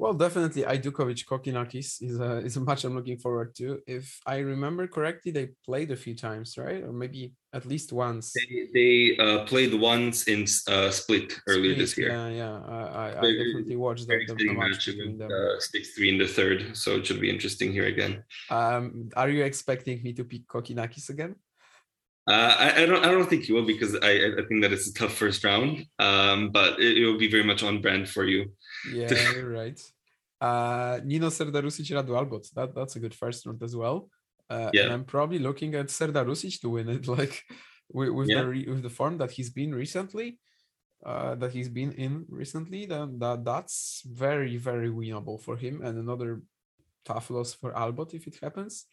Well, 0.01 0.15
definitely 0.15 0.63
Ajdukovic 0.63 1.27
Kokkinakis 1.27 2.03
is 2.03 2.19
a 2.19 2.39
is 2.39 2.57
a 2.57 2.63
match 2.63 2.85
I'm 2.85 2.97
looking 2.97 3.19
forward 3.19 3.55
to. 3.57 3.83
If 3.87 4.19
I 4.25 4.39
remember 4.39 4.87
correctly, 4.87 5.31
they 5.31 5.51
played 5.63 5.91
a 5.91 5.97
few 6.05 6.15
times, 6.17 6.57
right? 6.57 6.83
Or 6.83 6.91
maybe 6.91 7.35
at 7.53 7.67
least 7.67 7.93
once. 7.93 8.33
They, 8.33 8.69
they 8.73 9.23
uh, 9.23 9.45
played 9.45 9.75
once 9.75 10.27
in 10.27 10.47
uh, 10.75 10.91
Split 10.91 11.39
earlier 11.47 11.75
this 11.75 11.99
year. 11.99 12.09
Yeah, 12.09 12.29
yeah. 12.43 12.57
I, 12.67 12.81
I, 13.05 13.09
I 13.09 13.31
definitely 13.43 13.77
watched 13.77 14.09
the, 14.09 14.25
the, 14.27 14.35
the 14.37 14.55
match 14.55 14.87
between 14.87 15.19
them. 15.19 15.31
uh, 15.31 15.61
six 15.61 15.91
three 15.95 16.09
in 16.09 16.17
the 16.17 16.27
third, 16.27 16.75
so 16.75 16.97
it 16.97 17.05
should 17.05 17.21
be 17.21 17.29
interesting 17.29 17.71
here 17.71 17.85
again. 17.95 18.25
Um, 18.49 19.11
are 19.17 19.29
you 19.29 19.45
expecting 19.45 20.03
me 20.03 20.15
to 20.15 20.25
pick 20.25 20.49
Kokkinakis 20.49 21.11
again? 21.11 21.35
Uh, 22.27 22.55
I, 22.59 22.83
I 22.83 22.87
don't 22.87 23.05
I 23.05 23.11
don't 23.11 23.29
think 23.29 23.49
you 23.49 23.55
will 23.55 23.67
because 23.67 23.97
I 23.97 24.13
I 24.25 24.27
I 24.41 24.43
think 24.49 24.63
that 24.63 24.73
it's 24.73 24.89
a 24.89 24.95
tough 24.95 25.13
first 25.13 25.45
round. 25.45 25.85
Um, 25.99 26.51
but 26.53 26.81
it, 26.81 26.99
it 26.99 27.05
will 27.05 27.19
be 27.19 27.31
very 27.31 27.45
much 27.45 27.63
on 27.63 27.83
brand 27.83 28.09
for 28.09 28.25
you. 28.25 28.53
Yeah, 28.93 29.13
you're 29.35 29.51
right. 29.51 29.81
Uh, 30.41 31.01
Nino 31.05 31.29
Serdarušić 31.29 31.91
Radu 31.93 32.15
Albot. 32.17 32.51
That 32.55 32.75
that's 32.75 32.97
a 32.97 33.01
good 33.01 33.15
first 33.15 33.45
round 33.47 33.63
as 33.63 33.75
well. 33.77 34.09
Uh, 34.49 34.71
Yeah. 34.73 34.85
and 34.85 34.93
I'm 34.93 35.05
probably 35.05 35.39
looking 35.39 35.75
at 35.75 35.87
Serdarušić 35.89 36.61
to 36.61 36.71
win 36.71 36.89
it, 36.89 37.07
like 37.19 37.43
with, 37.93 38.11
with 38.11 38.29
Yeah. 38.29 38.43
the 38.43 38.49
re, 38.49 38.67
with 38.69 38.83
the 38.83 38.91
form 38.91 39.19
that 39.19 39.31
he's 39.33 39.51
been 39.51 39.75
recently, 39.75 40.39
uh, 41.05 41.35
that 41.37 41.53
he's 41.53 41.69
been 41.69 41.93
in 41.93 42.25
recently. 42.29 42.87
Then 42.87 43.19
that 43.19 43.45
that's 43.45 44.03
very 44.07 44.57
very 44.57 44.89
winnable 44.91 45.39
for 45.41 45.57
him, 45.57 45.83
and 45.83 45.99
another 45.99 46.43
tough 47.05 47.31
loss 47.31 47.55
for 47.55 47.73
Albot 47.73 48.15
if 48.15 48.27
it 48.27 48.39
happens. 48.43 48.87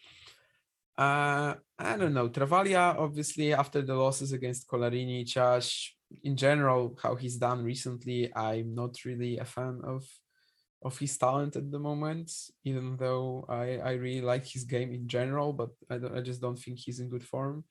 Uh, 0.98 1.54
I 1.78 1.96
don't 1.98 2.14
know. 2.14 2.28
Travaglia, 2.30 2.96
obviously, 2.98 3.54
after 3.54 3.82
the 3.84 3.94
losses 3.94 4.32
against 4.34 4.68
Collarini, 4.68 5.24
Ciaś, 5.26 5.92
in 6.24 6.36
general, 6.36 6.98
how 7.02 7.16
he's 7.16 7.38
done 7.38 7.64
recently, 7.64 8.34
I'm 8.36 8.74
not 8.76 9.04
really 9.06 9.38
a 9.38 9.46
fan 9.46 9.82
of 9.84 10.06
of 10.84 10.98
his 11.00 11.18
talent 11.18 11.56
at 11.56 11.72
the 11.72 11.80
moment, 11.80 12.32
even 12.64 12.98
though 12.98 13.46
I, 13.50 13.78
I 13.78 13.92
really 13.94 14.22
like 14.22 14.46
his 14.46 14.64
game 14.64 14.94
in 14.94 15.08
general, 15.08 15.52
but 15.52 15.70
I, 15.90 15.98
don't, 15.98 16.16
I 16.16 16.22
just 16.22 16.40
don't 16.40 16.56
think 16.56 16.78
he's 16.78 17.00
in 17.00 17.10
good 17.10 17.24
form. 17.24 17.64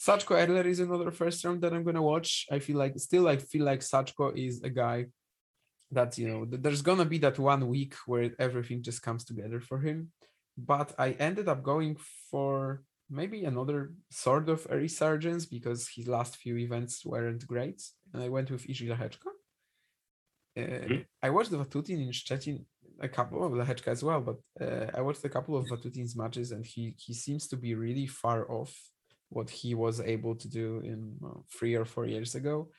Sachko 0.00 0.36
Edler 0.36 0.64
is 0.64 0.78
another 0.78 1.10
first 1.10 1.44
round 1.44 1.60
that 1.62 1.72
I'm 1.72 1.82
gonna 1.82 2.02
watch. 2.02 2.46
I 2.52 2.60
feel 2.60 2.78
like 2.78 2.96
still 2.98 3.26
I 3.26 3.36
feel 3.36 3.64
like 3.64 3.80
Sachko 3.80 4.36
is 4.36 4.62
a 4.62 4.70
guy 4.70 5.06
that 5.90 6.16
you 6.18 6.28
know 6.28 6.46
there's 6.48 6.82
gonna 6.82 7.04
be 7.04 7.18
that 7.18 7.38
one 7.38 7.66
week 7.66 7.94
where 8.06 8.30
everything 8.38 8.80
just 8.80 9.02
comes 9.02 9.24
together 9.24 9.60
for 9.60 9.80
him. 9.80 10.12
But 10.56 10.94
I 10.98 11.10
ended 11.18 11.48
up 11.48 11.64
going 11.64 11.96
for 12.30 12.82
maybe 13.10 13.44
another 13.44 13.92
sort 14.10 14.48
of 14.48 14.66
a 14.70 14.76
resurgence 14.76 15.46
because 15.46 15.88
his 15.88 16.06
last 16.08 16.36
few 16.36 16.56
events 16.58 17.04
weren't 17.04 17.46
great, 17.46 17.82
and 18.12 18.22
I 18.22 18.28
went 18.28 18.50
with 18.50 18.66
Jiří 18.66 18.88
Lehečka. 18.88 19.30
Uh, 20.56 21.02
I 21.22 21.30
watched 21.30 21.50
the 21.50 21.58
Vatutin 21.58 22.02
in 22.02 22.10
Szczecin 22.10 22.64
a 23.00 23.08
couple 23.08 23.44
of 23.44 23.52
Lehechka 23.52 23.88
as 23.88 24.02
well, 24.02 24.20
but 24.20 24.38
uh, 24.60 24.90
I 24.94 25.00
watched 25.00 25.24
a 25.24 25.28
couple 25.28 25.56
of 25.56 25.66
Vatutin's 25.66 26.16
matches, 26.16 26.52
and 26.52 26.64
he 26.64 26.94
he 26.96 27.14
seems 27.14 27.46
to 27.48 27.56
be 27.56 27.74
really 27.74 28.06
far 28.06 28.50
off 28.50 28.74
what 29.28 29.50
he 29.50 29.74
was 29.74 30.00
able 30.00 30.34
to 30.34 30.48
do 30.48 30.80
in 30.80 31.16
uh, 31.24 31.40
three 31.58 31.74
or 31.74 31.84
four 31.84 32.06
years 32.06 32.34
ago. 32.34 32.70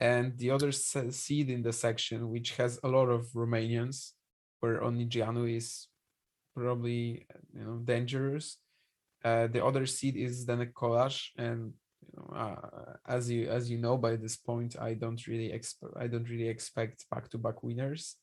And 0.00 0.36
the 0.38 0.50
other 0.50 0.72
seed 0.72 1.50
in 1.50 1.62
the 1.62 1.72
section, 1.72 2.28
which 2.28 2.56
has 2.56 2.78
a 2.82 2.88
lot 2.88 3.08
of 3.08 3.26
Romanians, 3.34 4.12
where 4.60 4.80
Onigianu 4.80 5.56
is 5.56 5.88
probably 6.54 7.26
you 7.52 7.64
know 7.64 7.78
dangerous. 7.84 8.58
Uh, 9.24 9.46
the 9.46 9.64
other 9.64 9.86
seed 9.86 10.16
is 10.16 10.44
Zdeněk 10.44 10.72
Kolář, 10.72 11.32
and 11.38 11.72
you 12.02 12.12
know, 12.16 12.36
uh, 12.36 12.96
as 13.06 13.30
you 13.30 13.48
as 13.48 13.70
you 13.70 13.78
know 13.78 13.96
by 13.96 14.16
this 14.16 14.36
point, 14.36 14.76
I 14.78 14.94
don't 14.94 15.26
really 15.26 15.50
expect 15.50 15.92
I 15.96 16.08
don't 16.08 16.28
really 16.28 16.48
expect 16.48 17.06
back 17.10 17.30
to 17.30 17.38
back 17.38 17.62
winners 17.62 18.16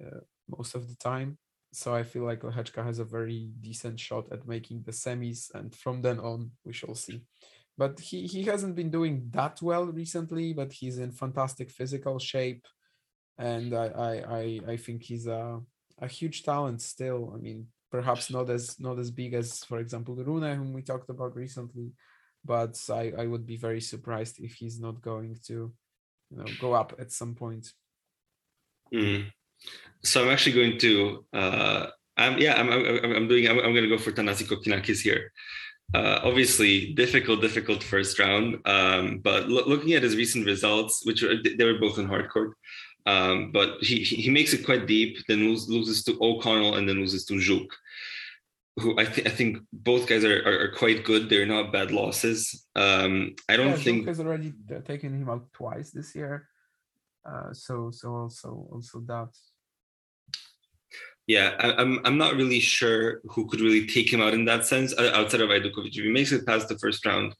uh, 0.00 0.20
most 0.48 0.74
of 0.76 0.88
the 0.88 0.94
time. 0.96 1.38
So 1.72 1.94
I 1.94 2.04
feel 2.04 2.24
like 2.24 2.42
Lehečka 2.42 2.84
has 2.84 2.98
a 2.98 3.04
very 3.04 3.50
decent 3.60 3.98
shot 3.98 4.30
at 4.30 4.46
making 4.46 4.82
the 4.82 4.92
semis, 4.92 5.50
and 5.54 5.74
from 5.74 6.02
then 6.02 6.20
on 6.20 6.52
we 6.64 6.72
shall 6.72 6.94
see. 6.94 7.24
But 7.76 7.98
he 7.98 8.26
he 8.26 8.44
hasn't 8.44 8.76
been 8.76 8.90
doing 8.90 9.28
that 9.30 9.60
well 9.60 9.86
recently, 9.86 10.52
but 10.52 10.72
he's 10.72 10.98
in 10.98 11.10
fantastic 11.10 11.70
physical 11.70 12.18
shape, 12.18 12.64
and 13.38 13.74
I 13.74 13.86
I 13.86 14.12
I, 14.40 14.60
I 14.72 14.76
think 14.76 15.02
he's 15.02 15.26
a 15.26 15.60
a 15.98 16.06
huge 16.06 16.42
talent 16.44 16.80
still. 16.82 17.32
I 17.34 17.38
mean, 17.38 17.66
perhaps 17.92 18.30
not 18.36 18.48
as 18.56 18.64
not 18.80 18.98
as 18.98 19.10
big 19.10 19.32
as, 19.34 19.46
for 19.68 19.78
example, 19.78 20.14
the 20.16 20.24
Rune, 20.24 20.56
whom 20.56 20.72
we 20.72 20.82
talked 20.82 21.10
about 21.10 21.36
recently, 21.36 21.88
but 22.52 22.74
I 23.00 23.04
I 23.22 23.24
would 23.30 23.46
be 23.52 23.58
very 23.66 23.82
surprised 23.92 24.36
if 24.46 24.52
he's 24.60 24.78
not 24.86 24.96
going 25.10 25.32
to, 25.48 25.56
you 26.30 26.36
know, 26.38 26.50
go 26.64 26.70
up 26.80 26.90
at 26.98 27.12
some 27.12 27.34
point. 27.42 27.64
Mm. 28.92 29.30
So 30.02 30.22
I'm 30.22 30.32
actually 30.34 30.56
going 30.60 30.78
to, 30.78 30.92
uh, 31.32 31.86
I'm, 32.16 32.38
yeah, 32.44 32.54
I'm, 32.58 32.68
I'm, 32.72 33.12
I'm 33.16 33.28
doing, 33.28 33.44
I'm, 33.48 33.58
I'm 33.64 33.74
going 33.76 33.88
to 33.88 33.94
go 33.96 34.02
for 34.02 34.12
Thanasi 34.12 34.44
Kokkinakis 34.48 35.00
here. 35.08 35.22
Uh, 35.94 36.18
obviously, 36.24 36.92
difficult, 36.94 37.40
difficult 37.40 37.82
first 37.82 38.18
round. 38.18 38.46
Um, 38.66 39.20
but 39.22 39.48
lo- 39.48 39.68
looking 39.72 39.92
at 39.94 40.02
his 40.02 40.16
recent 40.16 40.46
results, 40.46 41.02
which 41.06 41.22
were, 41.22 41.36
they 41.44 41.64
were 41.64 41.78
both 41.78 41.98
in 41.98 42.08
hardcore, 42.08 42.52
um, 43.06 43.50
but 43.52 43.78
he, 43.80 44.02
he 44.02 44.30
makes 44.30 44.52
it 44.52 44.64
quite 44.64 44.86
deep, 44.86 45.18
then 45.28 45.40
lose, 45.40 45.68
loses 45.68 46.04
to 46.04 46.18
O'Connell 46.20 46.76
and 46.76 46.88
then 46.88 46.96
loses 46.96 47.24
to 47.26 47.34
Zhuk, 47.34 47.68
who 48.78 48.98
I, 48.98 49.04
th- 49.04 49.26
I 49.26 49.30
think 49.30 49.58
both 49.72 50.08
guys 50.08 50.24
are, 50.24 50.42
are, 50.46 50.60
are 50.64 50.72
quite 50.76 51.04
good. 51.04 51.28
They're 51.28 51.46
not 51.46 51.72
bad 51.72 51.90
losses. 51.90 52.66
Um, 52.76 53.34
I 53.48 53.56
don't 53.56 53.68
yeah, 53.68 53.76
think. 53.76 54.04
Zhuk 54.04 54.08
has 54.08 54.20
already 54.20 54.52
uh, 54.74 54.80
taken 54.80 55.20
him 55.20 55.28
out 55.28 55.52
twice 55.52 55.90
this 55.90 56.14
year. 56.14 56.48
Uh, 57.24 57.52
so 57.52 57.90
so 57.90 58.14
also 58.14 58.68
also 58.72 59.00
that. 59.00 59.28
Yeah, 61.26 61.54
I, 61.58 61.74
I'm 61.74 62.00
I'm 62.04 62.18
not 62.18 62.34
really 62.34 62.58
sure 62.58 63.20
who 63.24 63.46
could 63.46 63.60
really 63.60 63.86
take 63.86 64.12
him 64.12 64.20
out 64.20 64.34
in 64.34 64.44
that 64.46 64.66
sense 64.66 64.92
outside 64.98 65.40
of 65.40 65.50
Ajdukovic. 65.50 65.96
If 65.96 66.04
he 66.04 66.10
makes 66.10 66.32
it 66.32 66.46
past 66.46 66.68
the 66.68 66.78
first 66.78 67.06
round, 67.06 67.34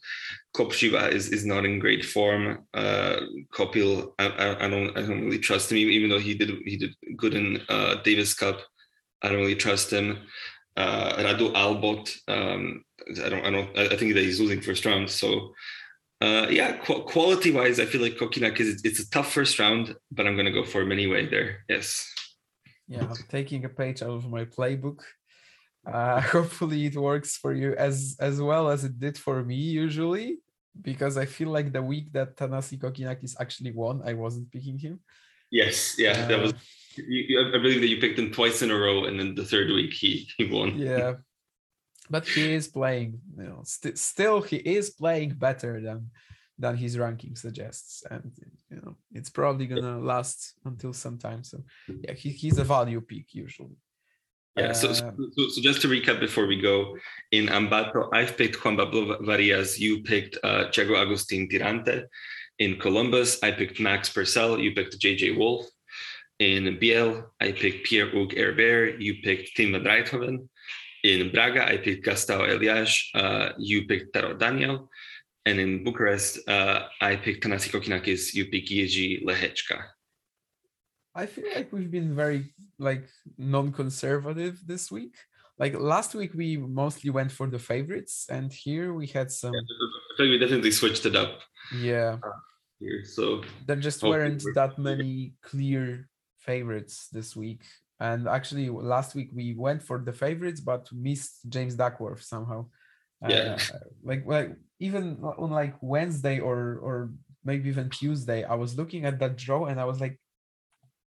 Kopřiva 0.55 1.11
is, 1.11 1.31
is 1.31 1.45
not 1.45 1.65
in 1.65 1.81
great 1.81 2.05
form. 2.05 2.65
Uh, 2.75 3.17
Copil, 3.53 4.15
I, 4.19 4.57
I, 4.61 4.69
don't 4.69 4.97
I 4.97 5.03
don't 5.03 5.25
really 5.25 5.39
trust 5.39 5.73
him, 5.73 5.79
even, 5.79 6.11
though 6.11 6.21
he 6.21 6.35
did 6.35 6.51
he 6.65 6.77
did 6.77 6.95
good 7.17 7.35
in 7.35 7.61
uh, 7.69 7.97
Davis 8.05 8.35
Cup. 8.35 8.61
I 9.23 9.29
don't 9.29 9.39
really 9.39 9.57
trust 9.57 9.93
him. 9.93 10.19
Uh, 10.77 11.15
Radu 11.17 11.53
Albot, 11.53 12.17
um, 12.29 12.85
I 13.25 13.29
don't 13.29 13.45
I 13.45 13.51
don't 13.51 13.79
I 13.79 13.97
think 13.97 14.15
that 14.15 14.23
he's 14.23 14.41
losing 14.41 14.61
first 14.61 14.85
round. 14.85 15.11
So 15.11 15.55
uh, 16.21 16.47
yeah, 16.51 16.77
qu- 16.77 17.03
quality 17.03 17.51
wise, 17.51 17.81
I 17.81 17.87
feel 17.87 18.01
like 18.01 18.17
Kokkinakis 18.17 18.85
it's 18.85 19.01
a 19.01 19.11
tough 19.11 19.33
first 19.33 19.59
round, 19.59 19.97
but 20.13 20.27
I'm 20.27 20.37
gonna 20.37 20.53
go 20.53 20.65
for 20.65 20.83
him 20.83 20.93
anyway. 20.93 21.29
There, 21.29 21.65
yes. 21.69 22.12
Yeah, 22.93 23.07
I'm 23.09 23.25
taking 23.31 23.65
a 23.65 23.69
page 23.69 24.03
out 24.03 24.11
of 24.11 24.29
my 24.29 24.45
playbook. 24.45 25.01
Uh, 25.87 26.21
hopefully, 26.37 26.87
it 26.87 26.97
works 26.97 27.37
for 27.37 27.53
you 27.55 27.75
as 27.75 28.17
as 28.21 28.41
well 28.41 28.69
as 28.69 28.85
it 28.85 29.01
did 29.01 29.17
for 29.17 29.43
me 29.43 29.57
usually, 29.57 30.39
because 30.81 31.17
I 31.17 31.27
feel 31.27 31.49
like 31.49 31.73
the 31.73 31.83
week 31.83 32.13
that 32.13 32.37
Thanasi 32.37 32.79
Kokkinakis 32.79 33.35
actually 33.41 33.73
won, 33.73 34.03
I 34.05 34.13
wasn't 34.13 34.53
picking 34.53 34.79
him. 34.79 35.01
Yes, 35.51 35.97
yeah, 35.99 36.27
that 36.29 36.41
was. 36.41 36.53
Uh, 36.53 36.57
you, 36.97 37.41
I 37.55 37.59
believe 37.65 37.81
that 37.81 37.89
you 37.89 37.99
picked 37.99 38.19
him 38.19 38.31
twice 38.31 38.61
in 38.61 38.71
a 38.71 38.79
row, 38.79 39.05
and 39.05 39.19
then 39.19 39.35
the 39.35 39.45
third 39.45 39.69
week 39.71 39.95
he 39.95 40.29
he 40.37 40.45
won. 40.45 40.77
yeah, 40.77 41.15
but 42.11 42.29
he 42.29 42.53
is 42.53 42.69
playing. 42.69 43.21
You 43.39 43.45
know, 43.45 43.61
st- 43.65 43.99
still 43.99 44.43
he 44.43 44.57
is 44.57 44.91
playing 44.91 45.31
better 45.47 45.81
than 45.81 46.11
than 46.63 46.77
his 46.77 46.97
ranking 46.97 47.35
suggests, 47.37 48.05
and 48.11 48.33
you 48.71 48.81
know 48.83 48.95
it's 49.19 49.31
probably 49.39 49.67
gonna 49.67 49.99
last 49.99 50.39
until 50.65 50.93
some 50.93 51.19
time. 51.19 51.43
So 51.51 51.59
yeah, 52.05 52.15
he, 52.15 52.31
he's 52.31 52.59
a 52.59 52.65
value 52.65 53.01
pick 53.01 53.35
usually. 53.35 53.77
Yeah. 54.57 54.73
So, 54.73 54.93
so, 54.93 55.07
Uh, 55.07 55.13
so, 55.37 55.43
so 55.53 55.59
just 55.69 55.81
to 55.83 55.89
recap 55.89 56.21
before 56.21 56.47
we 56.47 56.59
go, 56.71 56.97
in 57.31 57.47
Ambato, 57.59 58.01
I've 58.19 58.37
picked 58.37 58.57
Juan 58.63 58.77
Pablo 58.77 59.19
Varillas. 59.29 59.79
You 59.79 60.03
picked 60.03 60.35
uh, 60.45 60.65
Thiago 60.73 60.95
Agustin 61.03 61.49
Tirante. 61.49 61.97
In 62.59 62.79
Columbus, 62.79 63.31
I 63.43 63.51
picked 63.51 63.81
Max 63.81 64.09
Purcell. 64.15 64.61
You 64.65 64.71
picked 64.79 65.01
JJ 65.03 65.37
Wolf. 65.37 65.67
In 66.39 66.79
Biel, 66.79 67.11
I 67.41 67.53
picked 67.53 67.87
Pierre 67.87 68.11
Hugues 68.11 68.37
Herbert. 68.37 69.01
You 69.01 69.13
picked 69.27 69.57
Tim 69.57 69.73
van 69.73 69.85
Rijthoven. 69.85 70.37
In 71.03 71.31
Braga, 71.33 71.63
I 71.73 71.77
picked 71.79 72.07
Gastão 72.07 72.41
Elias. 72.53 72.93
Uh, 73.15 73.49
you 73.59 73.87
picked 73.87 74.13
Taro 74.13 74.35
Daniel. 74.35 74.89
And 75.45 75.59
in 75.59 75.85
Bucharest, 75.85 76.49
uh, 76.49 76.87
I 77.01 77.17
picked 77.17 77.45
Thanasi 77.45 77.71
Kokkinakis. 77.71 78.35
You 78.35 78.47
picked 78.47 78.69
Jiří 78.71 79.25
Lehečka. 79.25 79.83
I 81.15 81.27
feel 81.27 81.45
like 81.55 81.73
we've 81.73 81.91
been 81.91 82.15
very 82.15 82.55
like 82.79 83.07
non-conservative 83.37 84.61
this 84.67 84.91
week. 84.91 85.15
like 85.59 85.79
last 85.79 86.15
week 86.15 86.33
we 86.35 86.57
mostly 86.57 87.11
went 87.11 87.31
for 87.31 87.47
the 87.47 87.59
favorites, 87.59 88.27
and 88.29 88.53
here 88.53 88.93
we 88.95 89.07
had 89.07 89.31
some. 89.31 89.55
I 89.55 90.13
think 90.17 90.31
we 90.31 90.39
definitely 90.39 90.73
switched 90.73 91.07
it 91.07 91.17
up. 91.17 91.41
Yeah. 91.79 92.19
Here, 92.81 93.05
so 93.05 93.43
there 93.67 93.77
just 93.77 94.03
weren't 94.03 94.43
that 94.57 94.77
many 94.79 95.35
clear 95.43 96.09
favorites 96.39 97.09
this 97.13 97.37
week. 97.37 97.63
And 98.01 98.27
actually, 98.27 98.69
last 98.71 99.15
week 99.15 99.31
we 99.33 99.55
went 99.55 99.83
for 99.83 100.03
the 100.03 100.13
favorites, 100.13 100.61
but 100.61 100.91
missed 100.93 101.49
James 101.49 101.77
Duckworth 101.77 102.23
somehow. 102.23 102.67
Yeah. 103.29 103.57
Uh, 103.73 103.79
like, 104.03 104.27
like 104.27 104.57
even 104.83 105.23
on 105.23 105.51
like 105.51 105.75
Wednesday 105.81 106.41
or 106.41 106.59
or 106.83 107.11
maybe 107.45 107.69
even 107.69 107.89
Tuesday, 107.89 108.45
I 108.45 108.55
was 108.55 108.77
looking 108.77 109.05
at 109.05 109.19
that 109.21 109.37
draw 109.37 109.67
and 109.67 109.81
I 109.81 109.85
was 109.85 110.01
like, 110.01 110.19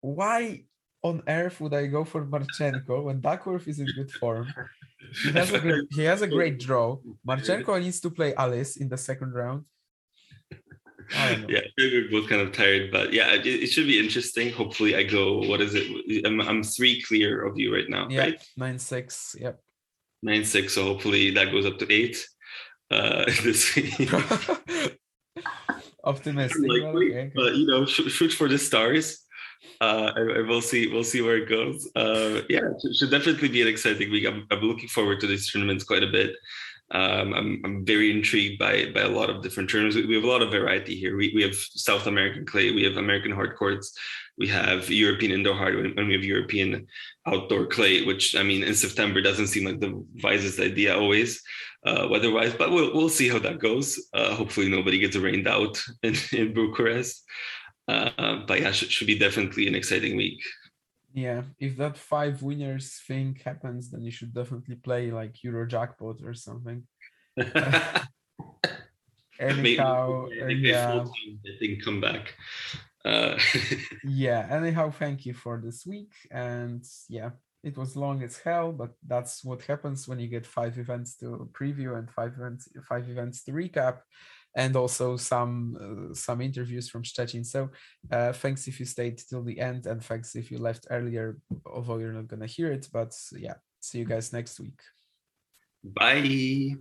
why 0.01 0.65
on 1.03 1.23
earth 1.29 1.61
would 1.61 1.75
I 1.75 1.87
go 1.87 2.05
for 2.05 2.25
Marchenko 2.25 3.05
when 3.05 3.21
Duckworth 3.21 3.67
is 3.69 3.81
in 3.81 3.89
good 3.99 4.11
form? 4.11 4.47
He 5.23 5.33
has 5.33 5.53
a 5.53 5.61
great, 5.61 5.85
he 5.91 6.05
has 6.05 6.23
a 6.23 6.27
great 6.27 6.59
draw. 6.59 6.99
Marchenko 7.29 7.81
needs 7.83 8.01
to 8.01 8.11
play 8.11 8.35
Alice 8.35 8.77
in 8.77 8.89
the 8.89 8.97
second 8.97 9.33
round. 9.35 9.65
Yeah, 11.13 11.61
we're 11.77 12.11
both 12.11 12.29
kind 12.31 12.41
of 12.41 12.53
tired, 12.53 12.91
but 12.91 13.13
yeah, 13.13 13.35
it, 13.35 13.47
it, 13.47 13.67
should 13.67 13.87
be 13.87 14.01
interesting. 14.01 14.51
Hopefully, 14.53 14.97
I 14.97 15.03
go. 15.03 15.41
What 15.51 15.61
is 15.61 15.75
it? 15.75 15.87
I'm, 16.25 16.41
I'm 16.41 16.63
three 16.63 17.03
clear 17.03 17.45
of 17.45 17.59
you 17.59 17.75
right 17.77 17.91
now, 17.91 18.09
yeah, 18.09 18.21
right? 18.21 18.45
Nine 18.57 18.79
six. 18.79 19.37
Yep. 19.39 19.61
Nine 20.23 20.45
six. 20.47 20.75
So 20.75 20.83
hopefully 20.83 21.31
that 21.33 21.53
goes 21.53 21.67
up 21.67 21.79
to 21.81 21.93
eight. 21.93 22.27
Uh, 22.95 23.25
this 23.43 23.75
week. 23.75 24.13
Optimistic, 26.05 26.69
Likely, 26.69 27.11
okay. 27.11 27.33
but 27.35 27.57
you 27.57 27.67
know, 27.67 27.87
shoot, 27.87 28.11
shoot 28.11 28.33
for 28.33 28.47
the 28.47 28.59
stars 28.59 29.25
uh, 29.81 30.13
we'll 30.49 30.61
see. 30.61 30.87
We'll 30.87 31.05
see 31.05 31.23
where 31.23 31.37
it 31.37 31.49
goes. 31.49 31.89
Uh, 31.95 32.43
yeah, 32.49 32.61
it 32.83 32.97
should 32.97 33.11
definitely 33.11 33.49
be 33.49 33.63
an 33.63 33.69
exciting 33.69 34.11
week. 34.11 34.27
I'm, 34.27 34.47
I'm 34.51 34.61
looking 34.61 34.89
forward 34.89 35.21
to 35.21 35.27
these 35.27 35.51
tournaments 35.51 35.85
quite 35.85 36.03
a 36.03 36.11
bit. 36.11 36.35
Um, 36.91 37.33
I'm, 37.33 37.63
I'm 37.65 37.85
very 37.85 38.11
intrigued 38.11 38.59
by 38.59 38.87
by 38.95 39.01
a 39.01 39.09
lot 39.09 39.31
of 39.31 39.43
different 39.43 39.71
tournaments. 39.71 39.97
We 39.97 40.15
have 40.15 40.25
a 40.25 40.29
lot 40.29 40.43
of 40.43 40.51
variety 40.51 40.95
here. 40.95 41.17
We, 41.17 41.33
we 41.35 41.43
have 41.43 41.55
South 41.55 42.07
American 42.07 42.45
clay, 42.45 42.71
we 42.73 42.85
have 42.85 42.99
American 42.99 43.33
hard 43.33 43.57
courts, 43.57 43.97
we 44.37 44.47
have 44.49 44.91
European 44.91 45.33
indoor 45.33 45.55
hard, 45.55 45.75
and 45.75 46.09
we 46.09 46.15
have 46.15 46.25
European 46.25 46.87
outdoor 47.27 47.67
clay. 47.67 48.05
Which 48.05 48.37
I 48.37 48.43
mean, 48.43 48.63
in 48.63 48.75
September 48.75 49.23
doesn't 49.23 49.49
seem 49.49 49.65
like 49.65 49.81
the 49.81 50.05
wisest 50.23 50.61
idea 50.61 50.97
always, 50.97 51.43
uh, 51.85 52.09
weather-wise. 52.11 52.55
But 52.55 52.71
we'll 52.71 52.93
we'll 52.95 53.09
see 53.09 53.29
how 53.29 53.39
that 53.41 53.59
goes. 53.59 53.99
Uh, 54.13 54.35
hopefully, 54.35 54.69
nobody 54.69 54.99
gets 54.99 55.17
rained 55.17 55.49
out 55.49 55.83
in, 56.03 56.15
in 56.33 56.55
Bucharest. 56.55 57.25
Uh, 57.87 58.41
but 58.47 58.61
yeah, 58.61 58.73
should, 58.73 58.91
should 58.91 59.07
be 59.07 59.19
definitely 59.19 59.69
an 59.69 59.75
exciting 59.75 60.17
week. 60.17 60.43
Yeah, 61.13 61.43
if 61.61 61.77
that 61.77 61.97
five 61.97 62.43
winners 62.43 63.01
thing 63.07 63.39
happens, 63.45 63.91
then 63.91 64.03
you 64.03 64.11
should 64.11 64.35
definitely 64.35 64.75
play 64.77 65.13
like 65.13 65.45
Euro 65.45 65.67
jackpot 65.67 66.17
or 66.25 66.35
something. 66.35 66.83
anyhow, 69.39 70.27
Maybe, 70.29 70.71
yeah, 70.71 71.05
think 71.61 71.85
come 71.85 72.01
back. 72.01 72.35
Uh, 73.05 73.39
yeah. 74.05 74.47
Anyhow, 74.51 74.91
thank 74.91 75.27
you 75.27 75.35
for 75.35 75.61
this 75.63 75.87
week, 75.87 76.13
and 76.31 76.85
yeah, 77.09 77.31
it 77.65 77.77
was 77.77 77.97
long 77.97 78.23
as 78.23 78.39
hell, 78.39 78.73
but 78.73 78.91
that's 79.07 79.45
what 79.45 79.63
happens 79.63 80.07
when 80.07 80.19
you 80.21 80.29
get 80.29 80.47
five 80.47 80.79
events 80.79 81.17
to 81.17 81.49
preview 81.53 81.99
and 81.99 82.11
five 82.11 82.35
events, 82.35 82.69
five 82.89 83.09
events 83.09 83.43
to 83.45 83.53
recap 83.53 84.01
and 84.57 84.77
also 84.77 85.17
some 85.17 85.77
uh, 85.81 86.15
some 86.15 86.41
interviews 86.41 86.89
from 86.89 87.03
Szczecin. 87.03 87.45
So 87.45 87.71
uh, 88.11 88.33
thanks 88.33 88.69
if 88.69 88.79
you 88.79 88.87
stayed 88.87 89.19
till 89.19 89.43
the 89.43 89.59
end, 89.59 89.87
and 89.87 90.03
thanks 90.03 90.37
if 90.37 90.51
you 90.51 90.59
left 90.59 90.87
earlier, 90.91 91.39
although 91.67 91.99
you're 91.99 92.13
not 92.13 92.29
gonna 92.29 92.47
hear 92.47 92.71
it. 92.71 92.89
But 92.93 93.13
yeah, 93.33 93.55
see 93.81 93.99
you 93.99 94.05
guys 94.05 94.33
next 94.33 94.61
week. 94.61 94.81
Bye. 95.83 96.77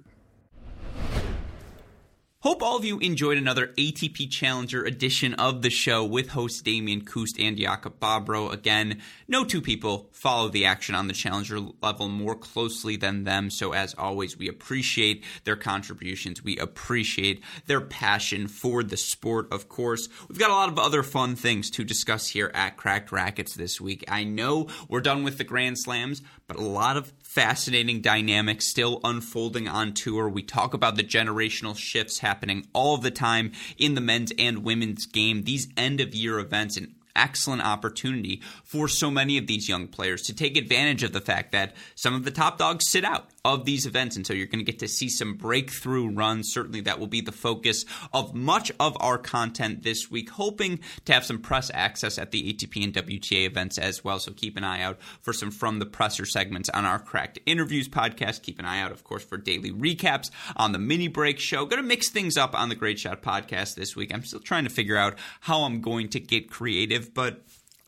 Hope 2.44 2.61
all 2.61 2.76
of 2.76 2.84
you 2.84 2.99
enjoyed 2.99 3.38
another 3.38 3.68
ATP 3.78 4.30
Challenger 4.30 4.84
edition 4.84 5.34
of 5.36 5.61
the 5.61 5.70
show 5.70 6.03
with 6.03 6.28
hosts 6.28 6.61
Damian 6.61 7.06
Kust 7.06 7.40
and 7.40 7.57
Jakub 7.57 7.94
Babro. 8.02 8.52
Again, 8.52 8.99
no 9.30 9.45
two 9.45 9.61
people 9.61 10.10
follow 10.11 10.49
the 10.49 10.65
action 10.65 10.94
on 10.94 11.07
the 11.07 11.14
Challenger 11.14 11.61
level 11.82 12.10
more 12.10 12.36
closely 12.36 12.98
than 12.98 13.24
them. 13.24 13.49
So, 13.49 13.72
as 13.72 13.95
always, 13.98 14.38
we 14.38 14.49
appreciate 14.49 15.24
their 15.45 15.56
contributions. 15.56 16.44
We 16.44 16.57
appreciate 16.57 17.41
their 17.68 17.80
passion 17.80 18.49
for 18.49 18.84
the 18.84 18.98
sport, 18.98 19.48
of 19.49 19.70
course. 19.70 20.10
We've 20.28 20.38
got 20.38 20.49
a 20.49 20.53
lot 20.53 20.68
of 20.68 20.78
other 20.78 21.02
fun 21.02 21.38
things 21.38 21.70
to 21.70 21.86
discuss 21.86 22.28
here 22.28 22.52
at 22.53 22.76
Cracked 22.76 23.14
Racquets 23.14 23.56
this 23.56 23.80
week. 23.80 24.03
I 24.10 24.26
know 24.26 24.68
we're 24.90 24.99
done 24.99 25.24
with 25.24 25.38
the 25.38 25.45
Grand 25.45 25.80
Slams, 25.80 26.22
but 26.48 26.57
a 26.57 26.61
lot 26.61 26.98
of 26.98 27.14
fascinating 27.22 28.02
dynamics 28.02 28.68
still 28.68 28.99
unfolding 29.03 29.68
on 29.68 29.94
tour. 29.94 30.30
We 30.30 30.44
talk 30.44 30.74
about 30.74 30.95
the 30.95 31.03
generational 31.03 31.78
shifts 31.78 32.20
happening 32.20 32.68
all 32.74 32.98
the 32.98 33.11
time 33.11 33.52
in 33.78 33.95
the 33.95 34.02
men's 34.02 34.32
and 34.38 34.64
women's 34.64 35.06
game, 35.06 35.44
these 35.44 35.68
end 35.78 35.99
of 35.99 36.14
year 36.14 36.40
events, 36.40 36.78
and 36.78 36.94
excellent 37.15 37.61
opportunity 37.61 38.41
for 38.64 38.88
so 38.88 39.11
many 39.11 39.38
of 39.38 39.48
these 39.48 39.70
young 39.70 39.88
players 39.88 40.24
to 40.24 40.34
take 40.34 40.57
advantage 40.57 41.03
of 41.03 41.14
the 41.14 41.22
fact 41.22 41.52
that 41.52 41.76
some 41.95 42.14
of 42.14 42.24
the 42.24 42.32
top 42.32 42.57
dogs 42.57 42.90
sit 42.90 43.06
out 43.06 43.30
of 43.45 43.65
these 43.65 43.86
events. 43.86 44.15
And 44.15 44.26
so 44.26 44.34
you're 44.34 44.48
going 44.48 44.64
to 44.64 44.72
get 44.72 44.80
to 44.80 44.88
see 44.88 45.10
some 45.10 45.36
breakthrough 45.36 46.10
runs. 46.10 46.53
Certainly 46.53 46.82
that 46.82 46.99
will 46.99 47.07
be 47.07 47.22
the 47.22 47.32
focus 47.32 47.86
of 48.14 48.34
much 48.34 48.72
of 48.80 48.95
our 49.02 49.18
content 49.18 49.84
this 49.84 50.10
week, 50.10 50.30
hoping 50.30 50.80
to 51.06 51.14
have 51.14 51.26
some 51.26 51.40
press 51.40 51.70
access 51.74 52.18
at 52.18 52.32
the 52.32 52.53
ATP 52.53 52.84
and 52.84 52.94
WTA 52.94 53.45
events 53.45 53.78
as 53.78 54.03
well. 54.03 54.20
So 54.20 54.32
keep 54.32 54.56
an 54.56 54.64
eye 54.64 54.82
out 54.82 54.99
for 55.22 55.34
some 55.34 55.52
from 55.52 55.80
the 55.80 55.86
presser 55.86 56.26
segments 56.26 56.70
on 56.70 56.86
our 56.86 56.99
Cracked 56.99 57.40
Interviews 57.45 57.90
podcast. 57.90 58.44
Keep 58.44 58.60
an 58.60 58.65
eye 58.65 58.80
out, 58.80 58.91
of 58.91 59.03
course, 59.03 59.24
for 59.24 59.38
daily 59.38 59.72
recaps 59.72 60.32
on 60.56 60.72
the 60.72 60.80
mini 60.80 61.10
break 61.10 61.40
show. 61.40 61.65
Going 61.65 61.82
to 61.82 61.88
mix 61.88 62.10
things 62.10 62.38
up 62.38 62.57
on 62.57 62.70
the 62.70 62.76
Great 62.76 62.99
Shot 62.99 63.22
podcast 63.22 63.76
this 63.76 63.95
week. 63.95 64.14
I'm 64.14 64.24
still 64.24 64.40
trying 64.40 64.64
to 64.64 64.70
figure 64.70 64.98
out 64.98 65.18
how 65.41 65.64
I'm 65.64 65.82
going 65.82 66.10
to 66.10 66.20
get 66.20 66.49
creative, 66.49 67.14
but 67.14 67.44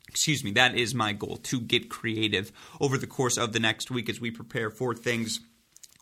excuse 0.08 0.44
me, 0.44 0.52
that 0.52 0.74
is 0.74 0.94
my 0.94 1.12
goal 1.12 1.36
to 1.38 1.60
get 1.60 1.88
creative 1.88 2.52
over 2.80 2.96
the 2.98 3.06
course 3.06 3.36
of 3.36 3.52
the 3.52 3.60
next 3.60 3.90
week 3.90 4.08
as 4.08 4.20
we 4.20 4.30
prepare 4.30 4.70
for 4.70 4.94
things 4.94 5.40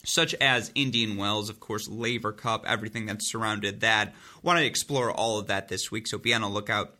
such 0.04 0.34
as 0.34 0.70
Indian 0.74 1.16
Wells, 1.16 1.48
of 1.48 1.60
course, 1.60 1.88
Laver 1.88 2.32
Cup, 2.32 2.64
everything 2.66 3.06
that 3.06 3.22
surrounded 3.22 3.80
that. 3.80 4.14
Want 4.42 4.58
to 4.58 4.64
explore 4.66 5.10
all 5.10 5.38
of 5.38 5.46
that 5.46 5.68
this 5.68 5.90
week, 5.90 6.06
so 6.06 6.18
be 6.18 6.34
on 6.34 6.42
the 6.42 6.48
lookout 6.48 6.94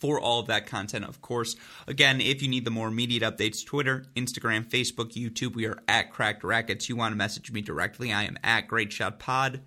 for 0.00 0.20
all 0.20 0.40
of 0.40 0.46
that 0.46 0.66
content, 0.66 1.04
of 1.04 1.20
course. 1.20 1.56
Again, 1.86 2.20
if 2.20 2.40
you 2.40 2.48
need 2.48 2.64
the 2.64 2.70
more 2.70 2.88
immediate 2.88 3.22
updates, 3.22 3.64
Twitter, 3.64 4.06
Instagram, 4.16 4.68
Facebook, 4.68 5.12
YouTube, 5.12 5.54
we 5.54 5.66
are 5.66 5.78
at 5.88 6.10
Cracked 6.10 6.44
Racquets. 6.44 6.88
You 6.88 6.96
want 6.96 7.12
to 7.12 7.16
message 7.16 7.52
me 7.52 7.60
directly, 7.60 8.12
I 8.12 8.24
am 8.24 8.38
at 8.42 8.68
Great 8.68 8.92
Shot 8.92 9.18
Pod. 9.18 9.60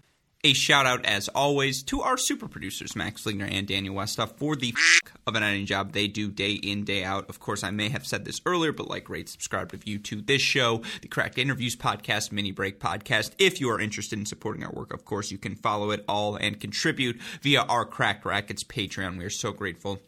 A 0.43 0.53
shout 0.53 0.87
out, 0.87 1.05
as 1.05 1.27
always, 1.27 1.83
to 1.83 2.01
our 2.01 2.17
super 2.17 2.47
producers, 2.47 2.95
Max 2.95 3.23
Fligner 3.23 3.47
and 3.47 3.67
Daniel 3.67 3.93
Westhoff, 3.93 4.37
for 4.37 4.55
the 4.55 4.73
f- 4.75 5.13
of 5.27 5.35
an 5.35 5.43
editing 5.43 5.67
job 5.67 5.91
they 5.91 6.07
do 6.07 6.31
day 6.31 6.53
in, 6.53 6.83
day 6.83 7.03
out. 7.03 7.29
Of 7.29 7.39
course, 7.39 7.63
I 7.63 7.69
may 7.69 7.89
have 7.89 8.07
said 8.07 8.25
this 8.25 8.41
earlier, 8.43 8.71
but 8.71 8.87
like, 8.87 9.07
rate, 9.07 9.29
subscribe, 9.29 9.71
review 9.71 9.99
to 9.99 10.19
this 10.19 10.41
show, 10.41 10.81
the 11.03 11.07
Cracked 11.07 11.37
Interviews 11.37 11.75
podcast, 11.75 12.31
Mini 12.31 12.51
Break 12.51 12.79
podcast. 12.79 13.33
If 13.37 13.61
you 13.61 13.69
are 13.69 13.79
interested 13.79 14.17
in 14.17 14.25
supporting 14.25 14.63
our 14.63 14.71
work, 14.71 14.91
of 14.91 15.05
course, 15.05 15.29
you 15.29 15.37
can 15.37 15.53
follow 15.53 15.91
it 15.91 16.03
all 16.09 16.37
and 16.37 16.59
contribute 16.59 17.21
via 17.43 17.61
our 17.61 17.85
Cracked 17.85 18.25
Racquets 18.25 18.63
Patreon. 18.63 19.19
We 19.19 19.25
are 19.25 19.29
so 19.29 19.51
grateful 19.51 20.01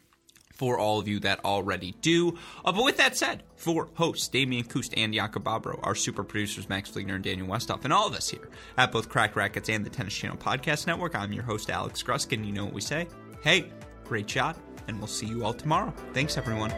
for 0.64 0.80
all 0.80 0.98
of 0.98 1.10
you 1.10 1.20
that 1.20 1.44
already 1.44 1.94
do. 2.00 2.38
Uh, 2.64 2.72
but 2.72 2.86
with 2.86 2.96
that 2.96 3.18
said, 3.18 3.44
for 3.58 3.90
hosts 3.96 4.30
Damian 4.30 4.64
Kust 4.64 4.94
and 4.96 5.14
Jakub 5.14 5.44
Babro, 5.44 5.78
our 5.84 5.94
super 5.94 6.24
producers 6.24 6.70
Max 6.70 6.90
Fligner 6.90 7.16
and 7.16 7.24
Daniel 7.24 7.48
Westhoff, 7.48 7.84
and 7.84 7.92
all 7.92 8.08
of 8.08 8.16
us 8.16 8.30
here 8.30 8.48
at 8.78 8.90
both 8.90 9.10
Cracked 9.10 9.36
Racquets 9.36 9.68
and 9.68 9.86
the 9.86 9.90
Tennis 9.90 10.14
Channel 10.14 10.38
Podcast 10.38 10.88
Network, 10.88 11.16
I'm 11.16 11.34
your 11.34 11.44
host 11.44 11.70
Alex 11.70 12.02
Gruskin. 12.02 12.46
You 12.46 12.54
know 12.54 12.64
what 12.64 12.74
we 12.74 12.80
say. 12.80 13.10
Hey, 13.44 13.74
great 14.06 14.30
shot, 14.30 14.58
and 14.88 15.00
we'll 15.00 15.08
see 15.08 15.26
you 15.26 15.44
all 15.44 15.54
tomorrow. 15.54 15.94
Thanks, 16.14 16.38
everyone. 16.38 16.72